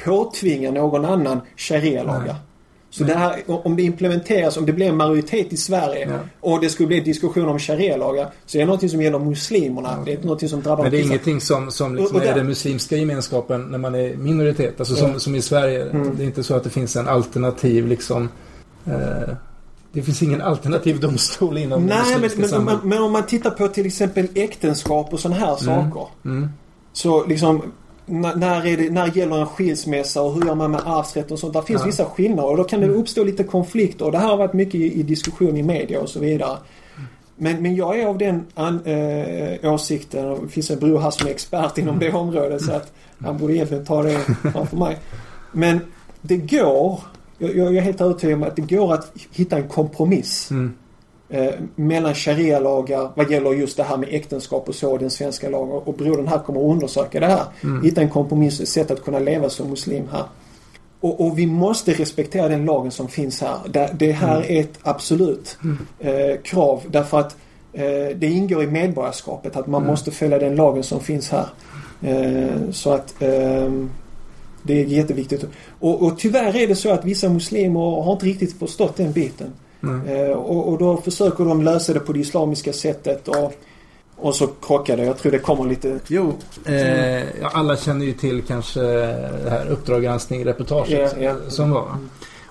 påtvinga 0.05 0.71
någon 0.71 1.05
annan 1.05 1.41
sharia-lagar. 1.57 2.37
Så 2.91 3.05
det 3.05 3.15
här, 3.15 3.43
om 3.47 3.77
det 3.77 3.83
implementeras, 3.83 4.57
om 4.57 4.67
det 4.67 4.73
blir 4.73 4.87
en 4.87 4.97
majoritet 4.97 5.53
i 5.53 5.57
Sverige 5.57 6.09
Ja. 6.11 6.19
och 6.41 6.61
det 6.61 6.69
skulle 6.71 6.87
bli 6.87 7.01
diskussion 7.01 7.49
om 7.49 7.59
sharia-lagar 7.59 8.29
så 8.47 8.59
är 8.59 8.61
det 8.61 8.67
någonting 8.67 8.89
som 8.91 9.03
gäller 9.03 9.19
muslimerna. 9.19 10.03
Det 10.05 10.11
är 10.11 10.13
inte 10.13 10.27
någonting 10.27 10.49
som 10.49 10.63
drabbar 10.63 10.83
Men 10.83 10.93
det 10.93 11.01
är 11.01 11.03
ingenting 11.05 11.41
som, 11.41 11.71
som 11.71 11.91
Och- 11.93 11.97
liksom 12.01 12.17
och 12.17 12.23
där- 12.23 12.31
är 12.31 12.35
den 12.35 12.47
muslimska 12.47 12.97
gemenskapen 12.97 13.63
när 13.63 13.79
man 13.79 13.95
är 13.95 14.17
minoritet. 14.17 14.81
Alltså 14.81 14.95
som, 14.97 15.11
Ja. 15.13 15.19
som 15.19 15.35
i 15.35 15.43
Sverige. 15.43 15.83
Mm. 15.91 16.17
Det 16.17 16.23
är 16.23 16.27
inte 16.27 16.43
så 16.45 16.55
att 16.55 16.65
det 16.65 16.71
finns 16.71 16.97
en 16.97 17.09
alternativ 17.09 17.87
liksom. 17.87 18.29
Eh, 18.87 18.93
det 19.93 20.03
finns 20.03 20.23
ingen 20.23 20.41
alternativ 20.43 21.01
domstol 21.01 21.59
inom 21.59 21.87
det 21.87 21.95
Nej, 21.95 22.03
men, 22.13 22.21
muslimska 22.21 22.41
men, 22.41 22.49
samhället. 22.49 22.81
men, 22.83 22.89
men 22.89 23.03
om 23.03 23.13
man 23.13 23.27
tittar 23.27 23.51
på 23.51 23.69
till 23.69 23.87
exempel 23.87 24.27
äktenskap 24.35 25.13
och 25.13 25.21
sådana 25.21 25.41
här 25.41 25.57
saker. 25.57 26.07
Mm. 26.25 26.49
Så 26.93 27.27
liksom 27.27 27.63
när, 28.07 28.67
är 28.67 28.77
det, 28.77 28.91
när 28.91 29.17
gäller 29.17 29.41
en 29.41 29.47
skilsmässa 29.47 30.23
och 30.23 30.35
hur 30.35 30.47
gör 30.47 30.55
man 30.55 30.71
med 30.71 30.81
arvsrätt 30.85 31.31
och 31.31 31.39
sånt. 31.39 31.53
Där 31.53 31.63
finns 31.63 31.81
Ja. 31.81 31.87
vissa 31.87 32.05
skillnader 32.05 32.51
och 32.51 32.57
då 32.57 32.65
kan 32.65 32.81
det 32.81 32.89
uppstå 32.89 33.25
lite 33.25 33.45
konflikter. 33.45 34.05
Och 34.05 34.13
det 34.13 34.19
här 34.19 34.29
har 34.29 34.37
varit 34.37 34.53
mycket 34.53 34.75
i, 34.75 35.01
i 35.01 35.03
diskussion 35.03 35.57
i 35.57 35.63
media 35.63 36.01
och 36.01 36.09
så 36.09 36.21
vidare. 36.21 36.59
Men, 37.37 37.63
men 37.63 37.77
jag 37.77 38.01
är 38.01 38.07
av 38.07 38.19
den 38.19 38.47
an, 38.55 38.81
eh, 38.85 39.73
åsikten, 39.75 40.27
och 40.27 40.43
det 40.43 40.49
finns 40.49 40.71
en 40.71 40.79
bror 40.79 40.99
här 40.99 41.11
som 41.11 41.27
är 41.27 41.31
expert 41.31 41.79
inom 41.79 41.99
det 41.99 42.13
området 42.13 42.63
så 42.63 42.73
att 42.73 42.93
han 43.25 43.39
borde 43.39 43.55
egentligen 43.55 43.85
ta 43.85 44.03
det 44.03 44.19
framför 44.53 44.77
mig. 44.77 44.99
Men 45.53 45.81
det 46.23 46.37
går, 46.37 47.01
jag, 47.39 47.57
jag 47.57 47.77
är 47.77 47.81
helt 47.81 48.01
övertygad 48.01 48.37
om 48.37 48.43
att 48.43 48.57
det 48.57 48.63
går 48.77 48.95
att 48.95 49.13
hitta 49.33 49.57
en 49.57 49.69
kompromiss 49.69 50.51
Mm. 50.51 50.75
Eh, 51.29 51.55
mellan 51.75 52.15
sharia-lagar 52.15 53.11
vad 53.15 53.31
gäller 53.31 53.53
just 53.53 53.77
det 53.77 53.83
här 53.83 53.97
med 53.97 54.09
äktenskap 54.13 54.69
och 54.69 54.75
så, 54.75 54.99
den 54.99 55.11
svenska 55.11 55.49
lagen. 55.49 55.73
Och 55.73 55.95
brodern 55.95 56.29
här 56.29 56.39
kommer 56.39 56.61
att 56.61 56.73
undersöka 56.73 57.21
det 57.21 57.27
här. 57.27 57.45
Hitta 57.83 58.01
en 58.01 58.11
kompromiss, 58.11 58.61
ett 58.61 58.69
sätt 58.69 58.91
att 58.91 59.05
kunna 59.05 59.19
leva 59.19 59.51
som 59.51 59.71
muslim 59.71 60.09
här. 60.13 60.25
Och, 61.01 61.27
och 61.27 61.39
vi 61.39 61.47
måste 61.47 61.93
respektera 61.93 62.49
den 62.49 62.65
lagen 62.65 62.91
som 62.91 63.09
finns 63.09 63.41
här. 63.41 63.59
Det, 63.69 63.91
det 63.99 64.13
här 64.13 64.51
är 64.51 64.61
ett 64.61 64.79
absolut 64.83 65.59
eh, 65.99 66.41
krav 66.43 66.83
därför 66.89 67.21
att 67.21 67.37
eh, 67.73 68.17
det 68.17 68.27
ingår 68.27 68.63
i 68.63 68.67
medborgarskapet 68.67 69.57
att 69.57 69.67
man 69.67 69.87
måste 69.87 70.11
följa 70.11 70.39
den 70.39 70.57
lagen 70.57 70.83
som 70.83 71.01
finns 71.01 71.31
här. 71.31 71.47
Eh, 72.03 72.71
så 72.71 72.93
att 72.93 73.23
ehm, 73.23 73.91
det 74.63 74.81
är 74.81 74.85
jätteviktigt. 74.85 75.45
Och, 75.81 76.03
och 76.03 76.19
tyvärr 76.19 76.57
är 76.57 76.67
det 76.67 76.77
så 76.77 76.91
att 76.91 77.05
vissa 77.05 77.29
muslimer 77.29 77.81
har 77.81 78.13
inte 78.13 78.27
riktigt 78.27 78.59
förstått 78.59 78.97
den 78.97 79.13
biten. 79.13 79.53
Eh, 79.89 80.31
och, 80.31 80.69
och 80.69 80.79
då 80.79 80.97
försöker 80.97 81.45
de 81.45 81.63
lösa 81.63 81.93
det 81.93 82.01
på 82.01 82.13
det 82.13 82.21
islamiska 82.21 82.73
sättet 82.73 83.29
och, 83.29 83.53
och 84.17 84.35
så 84.35 84.47
det. 84.97 85.05
Jag 85.05 85.19
tror 85.19 85.33
det 85.33 85.39
kommer 85.39 85.65
lite... 85.65 85.99
Jo, 86.09 86.35
eh, 86.65 87.23
alla 87.43 87.77
känner 87.77 88.07
ju 88.07 88.13
till 88.13 88.43
kanske 88.43 88.81
det 88.81 89.51
här 89.51 89.67
Uppdrag 89.71 90.03
granskning 90.03 90.45
reportaget 90.45 91.17
Ja, 91.19 91.25
ja. 91.25 91.35
som 91.49 91.71
var. 91.71 91.89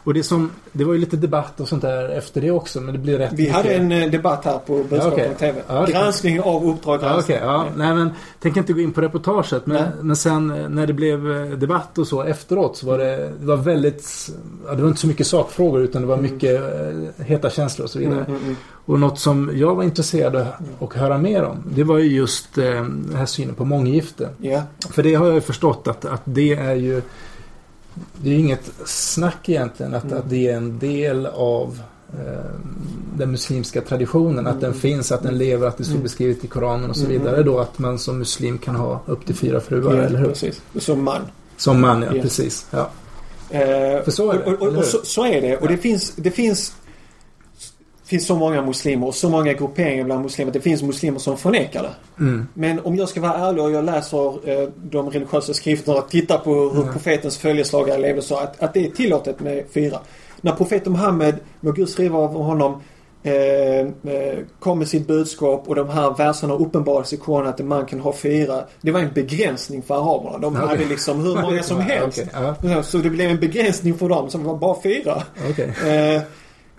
Och 0.05 0.13
det 0.13 0.23
som, 0.23 0.51
det 0.71 0.83
var 0.83 0.93
ju 0.93 0.99
lite 0.99 1.17
debatt 1.17 1.59
och 1.59 1.67
sånt 1.67 1.81
där 1.81 2.09
efter 2.09 2.41
det 2.41 2.51
också 2.51 2.81
men 2.81 2.93
det 2.93 2.99
blir 2.99 3.17
rätt 3.17 3.33
Vi 3.33 3.37
mycket. 3.37 3.55
hade 3.55 3.73
en 3.75 3.91
eh, 3.91 4.09
debatt 4.09 4.45
här 4.45 4.57
på 4.57 4.73
Budskapet 4.83 5.13
okej. 5.13 5.35
TV. 5.39 5.61
Ja. 5.67 5.85
Granskning 5.85 6.41
av 6.41 6.69
Uppdrag 6.69 6.99
Ja, 7.03 7.07
granskning. 7.07 7.37
ja. 7.41 7.65
Nej, 7.75 7.95
men 7.95 8.09
tänker 8.39 8.59
inte 8.59 8.73
gå 8.73 8.79
in 8.79 8.93
på 8.93 9.01
reportaget. 9.01 9.65
Men, 9.65 9.75
Nej. 9.83 9.91
men 10.01 10.15
sen 10.15 10.51
eh, 10.51 10.69
när 10.69 10.87
det 10.87 10.93
blev 10.93 11.31
eh, 11.31 11.57
debatt 11.57 11.97
och 11.97 12.07
så 12.07 12.21
efteråt 12.21 12.77
så 12.77 12.85
var 12.87 12.97
det, 12.97 13.31
det 13.39 13.45
var 13.45 13.57
väldigt... 13.57 14.29
Ja, 14.67 14.73
det 14.75 14.81
var 14.81 14.89
inte 14.89 15.01
så 15.01 15.07
mycket 15.07 15.27
sakfrågor 15.27 15.81
utan 15.81 16.01
det 16.01 16.07
var 16.07 16.17
mycket 16.17 16.61
eh, 17.19 17.25
heta 17.25 17.49
känslor 17.49 17.83
och 17.85 17.91
så 17.91 17.99
vidare. 17.99 18.19
Mm, 18.19 18.31
mm, 18.31 18.43
mm. 18.43 18.55
Och 18.85 18.99
något 18.99 19.19
som 19.19 19.51
jag 19.53 19.75
var 19.75 19.83
intresserad 19.83 20.35
av 20.35 20.45
att 20.79 20.93
höra 20.93 21.17
mer 21.17 21.43
om. 21.43 21.63
Det 21.75 21.83
var 21.83 21.97
ju 21.97 22.15
just 22.15 22.57
eh, 22.57 22.63
den 22.65 23.15
här 23.15 23.25
synen 23.25 23.55
på 23.55 23.65
månggifte. 23.65 24.29
Ja. 24.37 24.61
För 24.91 25.03
det 25.03 25.15
har 25.15 25.25
jag 25.25 25.35
ju 25.35 25.41
förstått 25.41 25.87
att, 25.87 26.05
att 26.05 26.21
det 26.25 26.53
är 26.55 26.75
ju... 26.75 27.01
Det 28.21 28.29
är 28.29 28.33
inget 28.39 28.71
snack 28.85 29.49
egentligen 29.49 29.93
att, 29.93 30.03
Mm. 30.03 30.17
att 30.17 30.29
det 30.29 30.47
är 30.47 30.57
en 30.57 30.79
del 30.79 31.25
av 31.25 31.79
eh, 32.13 32.51
den 33.17 33.31
muslimska 33.31 33.81
traditionen. 33.81 34.47
Att 34.47 34.61
den 34.61 34.73
finns, 34.73 35.11
att 35.11 35.23
den 35.23 35.37
lever, 35.37 35.67
att 35.67 35.77
det 35.77 35.83
står 35.83 35.93
Mm. 35.93 36.03
beskrivet 36.03 36.43
i 36.43 36.47
Koranen 36.47 36.89
och 36.89 36.95
så 36.95 37.05
Mm. 37.05 37.17
vidare. 37.19 37.43
Då 37.43 37.59
att 37.59 37.79
man 37.79 37.99
som 37.99 38.19
muslim 38.19 38.57
kan 38.57 38.75
ha 38.75 39.01
upp 39.05 39.25
till 39.25 39.35
fyra 39.35 39.59
fruar, 39.61 39.95
ja, 39.95 40.01
eller 40.03 40.19
hur? 40.19 40.27
precis. 40.27 40.61
Som 40.79 41.03
man. 41.03 41.21
Som 41.57 41.81
man, 41.81 42.01
ja. 42.01 42.15
Ja. 42.15 42.21
Precis. 42.21 42.65
Ja. 42.71 42.89
Eh, 43.49 44.03
För 44.03 44.11
så 44.11 44.31
är 44.31 44.37
det, 44.37 44.43
och, 44.43 44.61
och, 44.61 44.75
och 44.77 44.83
så, 44.85 44.97
så 45.03 45.25
är 45.25 45.41
det. 45.41 45.57
Och 45.57 45.67
det 45.67 45.77
finns, 45.77 46.13
det 46.15 46.31
finns 46.31 46.75
finns 48.05 48.27
så 48.27 48.35
många 48.35 48.61
muslimer 48.61 49.07
och 49.07 49.15
så 49.15 49.29
många 49.29 49.53
grupperingar 49.53 50.03
bland 50.05 50.21
muslimer. 50.23 50.51
Det 50.51 50.61
finns 50.61 50.83
muslimer 50.83 51.19
som 51.19 51.37
förnekar 51.37 51.83
det. 51.83 52.23
Mm. 52.23 52.47
Men 52.53 52.79
om 52.79 52.95
jag 52.95 53.09
ska 53.09 53.21
vara 53.21 53.33
ärlig 53.33 53.63
och 53.63 53.71
jag 53.71 53.85
läser 53.85 54.49
eh, 54.49 54.69
de 54.83 55.09
religiösa 55.09 55.53
skrifterna 55.53 55.97
och 55.97 56.09
tittar 56.09 56.37
på 56.37 56.53
hur 56.53 56.81
Mm. 56.81 56.93
profetens 56.93 57.37
följeslagare 57.37 57.97
levde 57.99 58.21
så 58.21 58.35
att, 58.37 58.63
att 58.63 58.73
det 58.73 58.85
är 58.85 58.89
tillåtet 58.89 59.39
med 59.39 59.63
fyra. 59.73 59.99
När 60.41 60.51
profeten 60.51 60.93
Muhammed, 60.93 61.35
må 61.59 61.71
Gud 61.71 61.89
skriva 61.89 62.17
av 62.19 62.33
honom, 62.33 62.81
eh, 63.23 63.33
eh, 64.13 64.37
kom 64.59 64.79
med 64.79 64.87
sitt 64.87 65.07
budskap 65.07 65.63
och 65.67 65.75
de 65.75 65.89
här 65.89 66.13
verserna 66.17 66.53
uppenbarades 66.53 67.13
i 67.13 67.17
Koranen 67.17 67.49
att 67.49 67.59
en 67.59 67.67
man 67.67 67.85
kan 67.85 67.99
ha 67.99 68.13
fyra. 68.13 68.63
Det 68.81 68.91
var 68.91 68.99
en 68.99 69.13
begränsning 69.13 69.81
för 69.81 69.95
araberna. 69.95 70.37
De 70.37 70.55
Okej. 70.55 70.67
hade 70.67 70.85
liksom 70.85 71.19
hur 71.25 71.41
många 71.41 71.63
som 71.63 71.79
helst. 71.91 72.19
Okej, 72.33 72.53
ja. 72.71 72.83
Så 72.83 72.97
det 72.97 73.09
blev 73.09 73.29
en 73.29 73.39
begränsning 73.39 73.97
för 73.97 74.09
dem 74.09 74.29
som 74.29 74.43
var 74.43 74.55
bara 74.57 74.81
fyra. 74.83 75.23
Eh, 75.83 76.15
eh, 76.15 76.21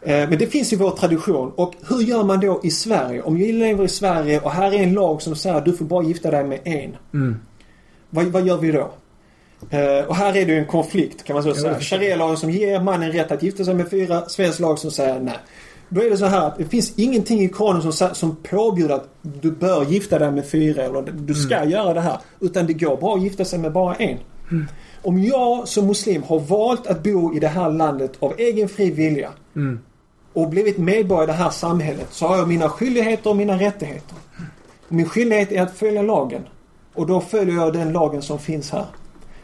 Men 0.07 0.39
det 0.39 0.47
finns 0.47 0.73
i 0.73 0.77
vår 0.77 0.91
tradition. 0.91 1.53
Och 1.57 1.75
hur 1.89 2.01
gör 2.01 2.25
man 2.25 2.41
då 2.41 2.61
i 2.63 2.71
Sverige? 2.71 3.23
Om 3.23 3.39
jag 3.39 3.55
lever 3.55 3.85
i 3.85 3.89
Sverige 3.89 4.41
och 4.41 4.51
här 4.51 4.75
är 4.75 4.83
en 4.83 4.95
lag 4.95 5.23
som 5.23 5.37
säger 5.37 5.57
att 5.57 5.65
du 5.65 5.73
får 5.73 5.85
bara 5.85 6.05
gifta 6.05 6.31
dig 6.31 6.45
med 6.45 6.61
en. 6.65 6.97
Mm. 7.15 7.37
Vad, 8.11 8.25
vad 8.25 8.47
gör 8.47 8.57
vi 8.57 8.73
då? 8.73 8.91
Eh, 9.71 10.05
och 10.09 10.17
här 10.17 10.37
är 10.37 10.47
det 10.47 10.53
ju 10.53 10.59
en 10.59 10.67
konflikt 10.67 11.25
kan 11.25 11.35
man 11.35 11.43
så 11.43 11.55
säga. 11.55 11.81
Sharia-lagen 11.81 12.37
som 12.37 12.51
ger 12.51 12.81
mannen 12.81 13.13
rätt 13.13 13.33
att 13.33 13.43
gifta 13.43 13.65
sig 13.65 13.75
med 13.75 13.91
fyra. 13.91 14.29
Svensk 14.29 14.61
lag 14.61 14.79
som 14.79 14.91
säger 14.91 15.21
nej. 15.21 15.39
Då 15.89 16.03
är 16.03 16.11
det 16.11 16.17
så 16.17 16.27
här 16.27 16.47
att 16.47 16.59
det 16.59 16.65
finns 16.65 16.93
ingenting 16.97 17.41
i 17.41 17.49
Koranen 17.49 17.93
som, 17.93 18.15
som 18.15 18.37
påbjuder 18.37 18.95
att 18.95 19.09
du 19.23 19.51
bör 19.51 19.85
gifta 19.85 20.19
dig 20.19 20.31
med 20.31 20.47
fyra 20.47 20.83
eller 20.83 21.03
du 21.03 21.35
ska 21.35 21.65
göra 21.65 21.95
det 21.95 22.01
här. 22.01 22.19
Utan 22.41 22.67
det 22.67 22.73
går 22.73 22.97
bra 22.97 23.15
att 23.15 23.23
gifta 23.23 23.45
sig 23.45 23.59
med 23.59 23.73
bara 23.73 23.95
en. 23.95 24.19
Om 25.03 25.23
jag 25.23 25.69
som 25.69 25.87
muslim 25.87 26.23
har 26.23 26.41
valt 26.41 26.87
att 26.87 27.03
bo 27.03 27.35
i 27.37 27.41
det 27.41 27.49
här 27.49 27.71
landet 27.71 28.13
av 28.19 28.35
egen 28.39 28.69
fri 28.69 28.91
vilja 28.91 29.31
Mm. 29.57 29.79
Och 30.37 30.49
blivit 30.49 30.79
medborgare 30.79 31.25
i 31.25 31.27
det 31.27 31.33
här 31.33 31.51
samhället 31.51 32.07
så 32.11 32.27
har 32.27 32.37
jag 32.37 32.49
mina 32.49 32.69
skyldigheter 32.69 33.31
och 33.31 33.37
mina 33.37 33.61
rättigheter. 33.61 34.17
Min 34.89 35.09
skyldighet 35.09 35.53
är 35.53 35.63
att 35.63 35.77
följa 35.77 36.03
lagen. 36.03 36.43
Och 36.95 37.07
då 37.07 37.21
följer 37.21 37.55
jag 37.55 37.73
den 37.73 37.93
lagen 37.93 38.23
som 38.23 38.39
finns 38.39 38.71
här. 38.71 38.87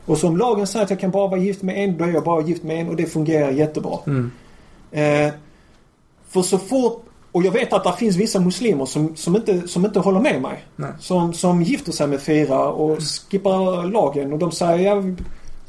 Och 0.05 0.19
som 0.19 0.37
lagen 0.37 0.67
säger 0.67 0.85
att 0.85 0.91
jag 0.91 1.01
kan 1.01 1.11
bara 1.11 1.29
vara 1.29 1.41
gift 1.41 1.63
med 1.63 1.85
en, 1.85 1.99
då 1.99 2.05
är 2.05 2.09
jag 2.09 2.25
bara 2.25 2.43
gift 2.43 2.63
med 2.63 2.81
en 2.81 2.89
och 2.89 2.97
det 2.97 3.07
fungerar 3.07 3.51
jättebra. 3.51 3.99
Mm. 4.07 4.31
Eh, 4.91 5.33
för 6.29 6.43
så 6.43 6.59
fort, 6.59 7.05
och 7.33 7.43
jag 7.43 7.53
vet 7.53 7.73
att 7.73 7.85
det 7.85 7.93
finns 7.93 8.17
vissa 8.17 8.41
muslimer 8.41 8.87
som, 8.87 9.17
som, 9.17 9.37
inte, 9.37 9.69
som 9.69 9.85
inte 9.85 10.01
håller 10.01 10.21
med 10.21 10.43
mig. 10.43 10.65
Nej. 10.77 10.91
Som, 11.01 11.33
som 11.33 11.63
gifter 11.63 11.93
sig 11.93 12.07
med 12.07 12.21
fyra 12.21 12.69
och 12.69 12.99
skippar 13.31 13.85
lagen 13.85 14.33
och 14.33 14.39
de 14.39 14.53
säger 14.53 14.95
ja, 14.95 15.03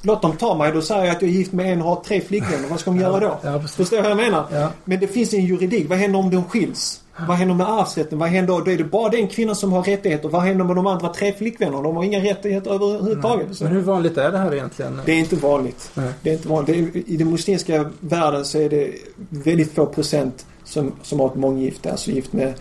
Låt 0.05 0.21
dem 0.21 0.37
ta 0.37 0.55
mig. 0.55 0.71
Då 0.71 0.81
säger 0.81 1.05
jag 1.05 1.15
att 1.15 1.21
jag 1.21 1.31
är 1.31 1.35
gift 1.35 1.53
med 1.53 1.73
en 1.73 1.81
och 1.81 1.87
har 1.87 1.95
tre 1.95 2.21
flickvänner. 2.21 2.69
Vad 2.69 2.79
ska 2.79 2.91
de 2.91 2.99
göra 2.99 3.19
då? 3.19 3.39
Ja. 3.43 3.59
Förstår 3.59 3.95
du 3.95 4.01
vad 4.01 4.11
jag 4.11 4.17
menar? 4.17 4.45
Ja. 4.51 4.69
Men 4.85 4.99
det 4.99 5.07
finns 5.07 5.33
en 5.33 5.45
juridik. 5.45 5.89
Vad 5.89 5.97
händer 5.97 6.19
om 6.19 6.29
de 6.29 6.43
skiljs? 6.43 7.01
Vad 7.27 7.37
händer 7.37 7.55
med 7.55 7.69
arvsrätten? 7.69 8.19
Vad 8.19 8.29
händer? 8.29 8.61
Då 8.65 8.71
är 8.71 8.77
det 8.77 8.83
bara 8.83 9.09
den 9.09 9.27
kvinnan 9.27 9.55
som 9.55 9.71
har 9.73 9.83
rättigheter. 9.83 10.29
Vad 10.29 10.41
händer 10.41 10.65
med 10.65 10.75
de 10.75 10.87
andra 10.87 11.09
tre 11.09 11.33
flickvännerna? 11.33 11.81
De 11.81 11.95
har 11.95 12.03
inga 12.03 12.19
rättigheter 12.19 12.71
överhuvudtaget. 12.71 13.61
Men 13.61 13.71
hur 13.71 13.81
vanligt 13.81 14.17
är 14.17 14.31
det 14.31 14.37
här 14.37 14.53
egentligen? 14.53 15.01
det 15.05 15.11
är 15.11 15.19
inte 15.19 15.35
vanligt. 15.35 15.91
Nej. 15.93 16.09
Det 16.23 16.29
är 16.29 16.33
inte 16.33 16.47
vanligt. 16.47 16.95
Är, 16.95 17.09
I 17.11 17.17
den 17.17 17.31
muslimska 17.31 17.91
världen 17.99 18.45
så 18.45 18.59
är 18.59 18.69
det 18.69 18.91
väldigt 19.29 19.75
få 19.75 19.85
procent 19.85 20.45
som, 20.63 20.91
som 21.01 21.19
har 21.19 21.27
ett 21.27 21.35
månggifte. 21.35 21.91
Alltså 21.91 22.11
gift 22.11 22.33
med 22.33 22.53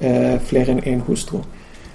eh, 0.00 0.40
fler 0.40 0.70
än 0.70 0.84
en 0.84 1.00
hustru. 1.00 1.38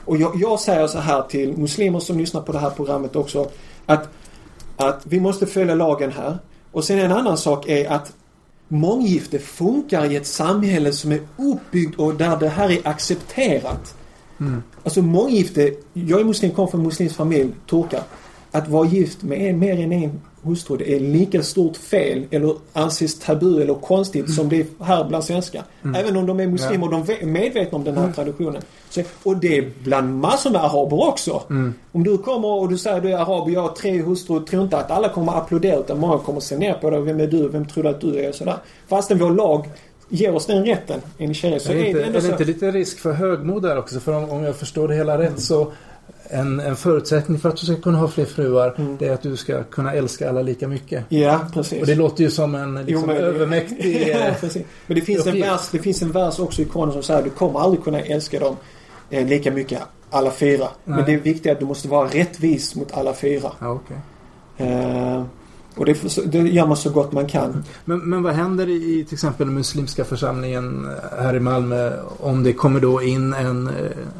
Och 0.05 0.17
jag, 0.17 0.31
jag 0.35 0.59
säger 0.59 0.87
så 0.87 0.99
här 0.99 1.21
till 1.21 1.57
muslimer 1.57 1.99
som 1.99 2.17
lyssnar 2.17 2.41
på 2.41 2.51
det 2.51 2.59
här 2.59 2.69
programmet 2.69 3.15
också. 3.15 3.49
Att, 3.85 4.09
att 4.89 5.01
vi 5.03 5.19
måste 5.19 5.45
följa 5.45 5.75
lagen 5.75 6.11
här. 6.11 6.37
Och 6.71 6.83
sen 6.83 6.99
en 6.99 7.11
annan 7.11 7.37
sak 7.37 7.69
är 7.69 7.89
att 7.89 8.13
månggifte 8.67 9.39
funkar 9.39 10.11
i 10.11 10.15
ett 10.15 10.27
samhälle 10.27 10.91
som 10.91 11.11
är 11.11 11.19
uppbyggt 11.37 11.99
och 11.99 12.15
där 12.15 12.37
det 12.37 12.49
här 12.49 12.71
är 12.71 12.87
accepterat. 12.87 13.95
Alltså 14.83 15.01
månggifte, 15.01 15.73
jag 15.93 16.19
är 16.19 16.23
muslim, 16.23 16.51
kommer 16.51 16.67
från 16.67 16.79
en 16.79 16.85
muslimsk 16.85 17.15
familj, 17.15 17.51
turkar. 17.69 18.03
Att 18.51 18.67
vara 18.67 18.87
gift 18.87 19.23
med 19.23 19.55
mer 19.55 19.79
än 19.79 19.91
en 19.91 20.21
hustru, 20.43 20.77
det 20.77 20.95
är 20.95 20.99
lika 20.99 21.43
stort 21.43 21.77
fel 21.77 22.23
eller 22.31 22.53
anses 22.73 23.19
tabu 23.19 23.61
eller 23.61 23.73
konstigt 23.73 24.33
som 24.35 24.49
det 24.49 24.59
är 24.59 24.65
här 24.83 25.03
bland 25.05 25.23
svenskar. 25.23 25.63
Även 25.95 26.17
om 26.17 26.25
de 26.25 26.39
är 26.39 26.47
muslimer 26.47 26.85
och 26.85 26.91
de 27.05 27.13
är 27.21 27.25
medvetna 27.25 27.77
om 27.77 27.83
den 27.83 27.97
här 27.97 28.11
traditionen. 28.11 28.61
Så, 28.89 29.01
och 29.23 29.37
det 29.37 29.57
är 29.57 29.71
bland 29.83 30.17
massor 30.17 30.49
med 30.51 30.63
araber 30.63 31.07
också. 31.07 31.43
Om 31.91 32.03
du 32.03 32.17
kommer 32.17 32.47
och 32.47 32.69
du 32.69 32.77
säger 32.77 33.01
du 33.01 33.11
är 33.11 33.17
arab 33.17 33.43
och 33.43 33.51
jag 33.51 33.61
har 33.61 33.69
tre 33.69 34.01
hustrur, 34.01 34.39
tror 34.39 34.63
inte 34.63 34.77
att 34.77 34.91
alla 34.91 35.09
kommer 35.09 35.31
att 35.31 35.37
applådera 35.43 35.75
utan 35.79 35.99
många 35.99 36.17
kommer 36.17 36.37
att 36.37 36.43
se 36.43 36.57
ner 36.57 36.73
på 36.73 36.89
dig. 36.89 37.01
Vem 37.01 37.19
är 37.19 37.27
du? 37.27 37.47
Vem 37.49 37.65
tror 37.67 37.83
du 37.83 37.89
att 37.89 38.01
du 38.01 38.19
är? 38.19 38.29
Och 38.29 38.35
sådär. 38.35 38.55
Fastän 38.87 39.17
vår 39.17 39.31
lag 39.31 39.69
ger 40.09 40.35
oss 40.35 40.45
den 40.45 40.65
rätten 40.65 40.99
enligt 41.17 41.37
sharia. 41.37 41.59
Så 41.59 41.71
är 41.71 41.75
det, 41.75 41.87
inte, 41.87 42.03
är 42.03 42.11
det 42.11 42.21
så- 42.21 42.31
inte 42.31 42.43
lite 42.45 42.71
risk 42.71 42.99
för 42.99 43.11
högmod 43.13 43.61
där 43.63 43.77
också? 43.77 43.99
För 43.99 44.13
om, 44.17 44.29
om 44.29 44.43
jag 44.43 44.55
förstår 44.55 44.87
det 44.87 44.95
hela 44.95 45.17
rätt 45.17 45.39
så 45.41 45.71
en, 46.29 46.59
en 46.59 46.75
förutsättning 46.75 47.39
för 47.39 47.49
att 47.49 47.57
du 47.57 47.65
ska 47.65 47.75
kunna 47.75 47.97
ha 47.97 48.07
fler 48.07 48.25
fruar 48.25 48.73
Mm. 48.77 48.97
det 48.99 49.07
är 49.07 49.13
att 49.13 49.21
du 49.21 49.37
ska 49.37 49.63
kunna 49.63 49.93
älska 49.93 50.29
alla 50.29 50.41
lika 50.41 50.67
mycket. 50.67 51.03
Ja, 51.09 51.39
precis. 51.53 51.81
Och 51.81 51.87
det 51.87 51.95
låter 51.95 52.23
ju 52.23 52.31
som 52.31 52.55
en 52.55 52.75
liksom, 52.85 53.03
Omöjligt. 53.03 53.23
övermäktig... 53.25 54.07
ja, 54.13 54.19
eh, 54.19 54.35
precis. 54.39 54.63
Men 54.87 54.95
det 54.95 55.01
finns, 55.01 55.27
en 55.27 55.41
vers, 55.41 55.61
det 55.71 55.79
finns 55.79 56.01
en 56.01 56.11
vers 56.11 56.39
också 56.39 56.61
i 56.61 56.65
Koranen 56.65 56.93
som 56.93 57.03
säger 57.03 57.17
att 57.19 57.25
du 57.25 57.31
kommer 57.31 57.59
aldrig 57.59 57.83
kunna 57.83 57.99
älska 58.01 58.39
dem 58.39 58.55
eh, 59.09 59.27
lika 59.27 59.51
mycket 59.51 59.79
alla 60.09 60.31
fyra. 60.31 60.67
Men 60.83 60.95
Nej. 60.95 61.05
det 61.05 61.13
är 61.13 61.17
viktigt 61.17 61.51
att 61.51 61.59
du 61.59 61.65
måste 61.65 61.87
vara 61.87 62.07
rättvis 62.07 62.75
mot 62.75 62.93
alla 62.93 63.13
fyra. 63.13 63.51
ja, 63.59 63.69
okej. 63.71 63.97
Eh, 64.57 65.23
och 65.75 65.85
det, 65.85 65.97
det 66.25 66.37
gör 66.39 66.67
man 66.67 66.77
så 66.77 66.89
gott 66.89 67.11
man 67.11 67.27
kan. 67.27 67.63
men, 67.85 67.99
men 67.99 68.23
vad 68.23 68.33
händer 68.33 68.69
i, 68.69 68.99
i 68.99 69.05
till 69.05 69.13
exempel 69.15 69.47
den 69.47 69.55
muslimska 69.55 70.03
församlingen 70.05 70.87
här 71.19 71.35
i 71.35 71.39
Malmö 71.39 71.91
om 72.19 72.43
det 72.43 72.53
kommer 72.53 72.79
då 72.79 73.01
in 73.01 73.33
en, 73.33 73.67
eh, 73.67 73.73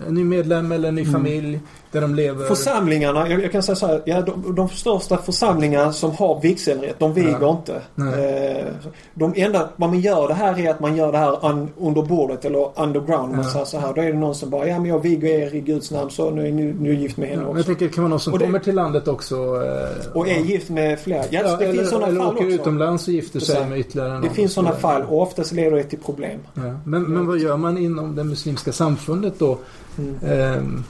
en 0.08 0.14
ny 0.14 0.24
medlem 0.24 0.72
eller 0.72 0.90
en 0.90 0.96
ny 0.96 1.02
Mm. 1.02 1.14
familj 1.14 1.60
där 1.94 2.02
de 2.02 2.16
lever? 2.16 2.46
Församlingarna, 2.46 3.30
jag, 3.30 3.44
jag 3.44 3.52
kan 3.52 3.64
säga 3.64 3.76
så 3.76 3.88
här, 3.88 4.02
ja, 4.06 4.22
de, 4.22 4.56
de 4.56 4.70
största 4.70 5.18
församlingarna 5.18 5.94
som 5.94 6.12
har 6.12 6.42
vigselrätt, 6.42 6.96
de 7.00 7.14
viger 7.14 7.38
Ja. 7.42 7.50
inte. 7.60 7.74
Eh, 7.98 8.66
de 9.14 9.34
enda, 9.36 9.70
vad 9.76 9.90
man 9.90 10.00
gör 10.00 10.28
det 10.28 10.34
här 10.34 10.60
är 10.60 10.70
att 10.72 10.80
man 10.80 10.96
gör 10.96 11.12
det 11.12 11.18
här 11.18 11.46
un, 11.50 11.70
under 11.80 12.02
bordet 12.02 12.46
eller 12.46 12.70
underground. 12.82 13.30
Om 13.30 13.36
man 13.36 13.46
Ja. 13.46 13.52
säger 13.52 13.66
så 13.66 13.78
här, 13.80 13.94
då 13.94 14.02
är 14.02 14.06
det 14.14 14.20
någon 14.20 14.36
som 14.36 14.50
bara, 14.50 14.68
ja 14.68 14.80
men 14.80 14.90
jag 14.90 15.00
viger 15.00 15.28
er 15.30 15.56
i 15.56 15.60
Guds 15.62 15.92
namn 15.92 16.10
så 16.12 16.30
nu 16.32 16.48
är 16.48 16.52
ni 16.52 16.64
nu 16.80 16.90
är 16.90 16.94
gift 16.94 17.18
med 17.18 17.28
Ja, 17.28 17.32
henne 17.32 17.44
jag 17.44 17.52
också. 17.52 17.64
tänker, 17.64 17.86
det 17.88 17.92
kan 17.94 18.04
vara 18.04 18.10
någon 18.10 18.20
som 18.20 18.34
Och 18.34 18.40
det- 18.40 18.46
kommer 18.46 18.60
till 18.60 18.76
landet 18.76 19.08
också 19.08 19.36
eh, 19.36 20.18
Och 20.18 20.28
är 20.28 20.40
gift 20.40 20.70
med 20.70 21.00
flera. 21.00 21.24
Ja, 21.30 21.42
Ja, 21.46 21.58
det 21.58 21.66
eller, 21.66 21.74
finns 21.78 21.90
sådana 21.90 22.08
eller 22.08 22.20
fall 22.22 22.36
åker 22.36 22.46
också. 22.46 22.56
utomlands 22.56 23.08
och 23.08 23.14
gifter 23.14 23.40
sig 23.40 23.70
med 23.70 23.80
ytterligare 23.80 24.14
någon. 24.14 24.22
Det 24.22 24.30
finns 24.30 24.54
sådana 24.54 24.72
Så- 24.76 24.80
fall 24.80 25.02
och 25.02 25.22
oftast 25.22 25.52
leder 25.52 25.78
det 25.78 25.84
till 25.84 26.00
problem. 26.00 26.40
Ja. 26.54 26.62
Men, 26.86 27.04
men 27.04 27.28
vad 27.28 27.38
gör 27.40 27.58
man 27.58 27.78
inom 27.78 28.16
det 28.16 28.24
muslimska 28.24 28.72
samfundet 28.72 29.34
då? 29.40 29.58
Mm. 29.98 30.16
Ehm, 30.26 30.84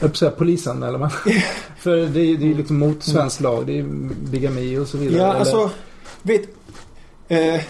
jag 0.00 0.36
polisanmäler 0.38 0.98
man. 0.98 1.10
För 1.78 1.96
det, 1.96 2.20
är- 2.20 2.24
ju 2.24 2.54
liksom 2.54 2.78
mot 2.78 3.02
svensk 3.02 3.40
lag. 3.40 3.66
Det 3.66 3.78
är 3.78 3.82
bigami 4.30 4.78
och 4.78 4.86
så 4.88 4.98
vidare. 4.98 5.18
Ja, 5.18 5.28
eller- 5.30 5.38
alltså, 5.40 5.70
vet, 6.22 6.42
eh, 7.28 7.60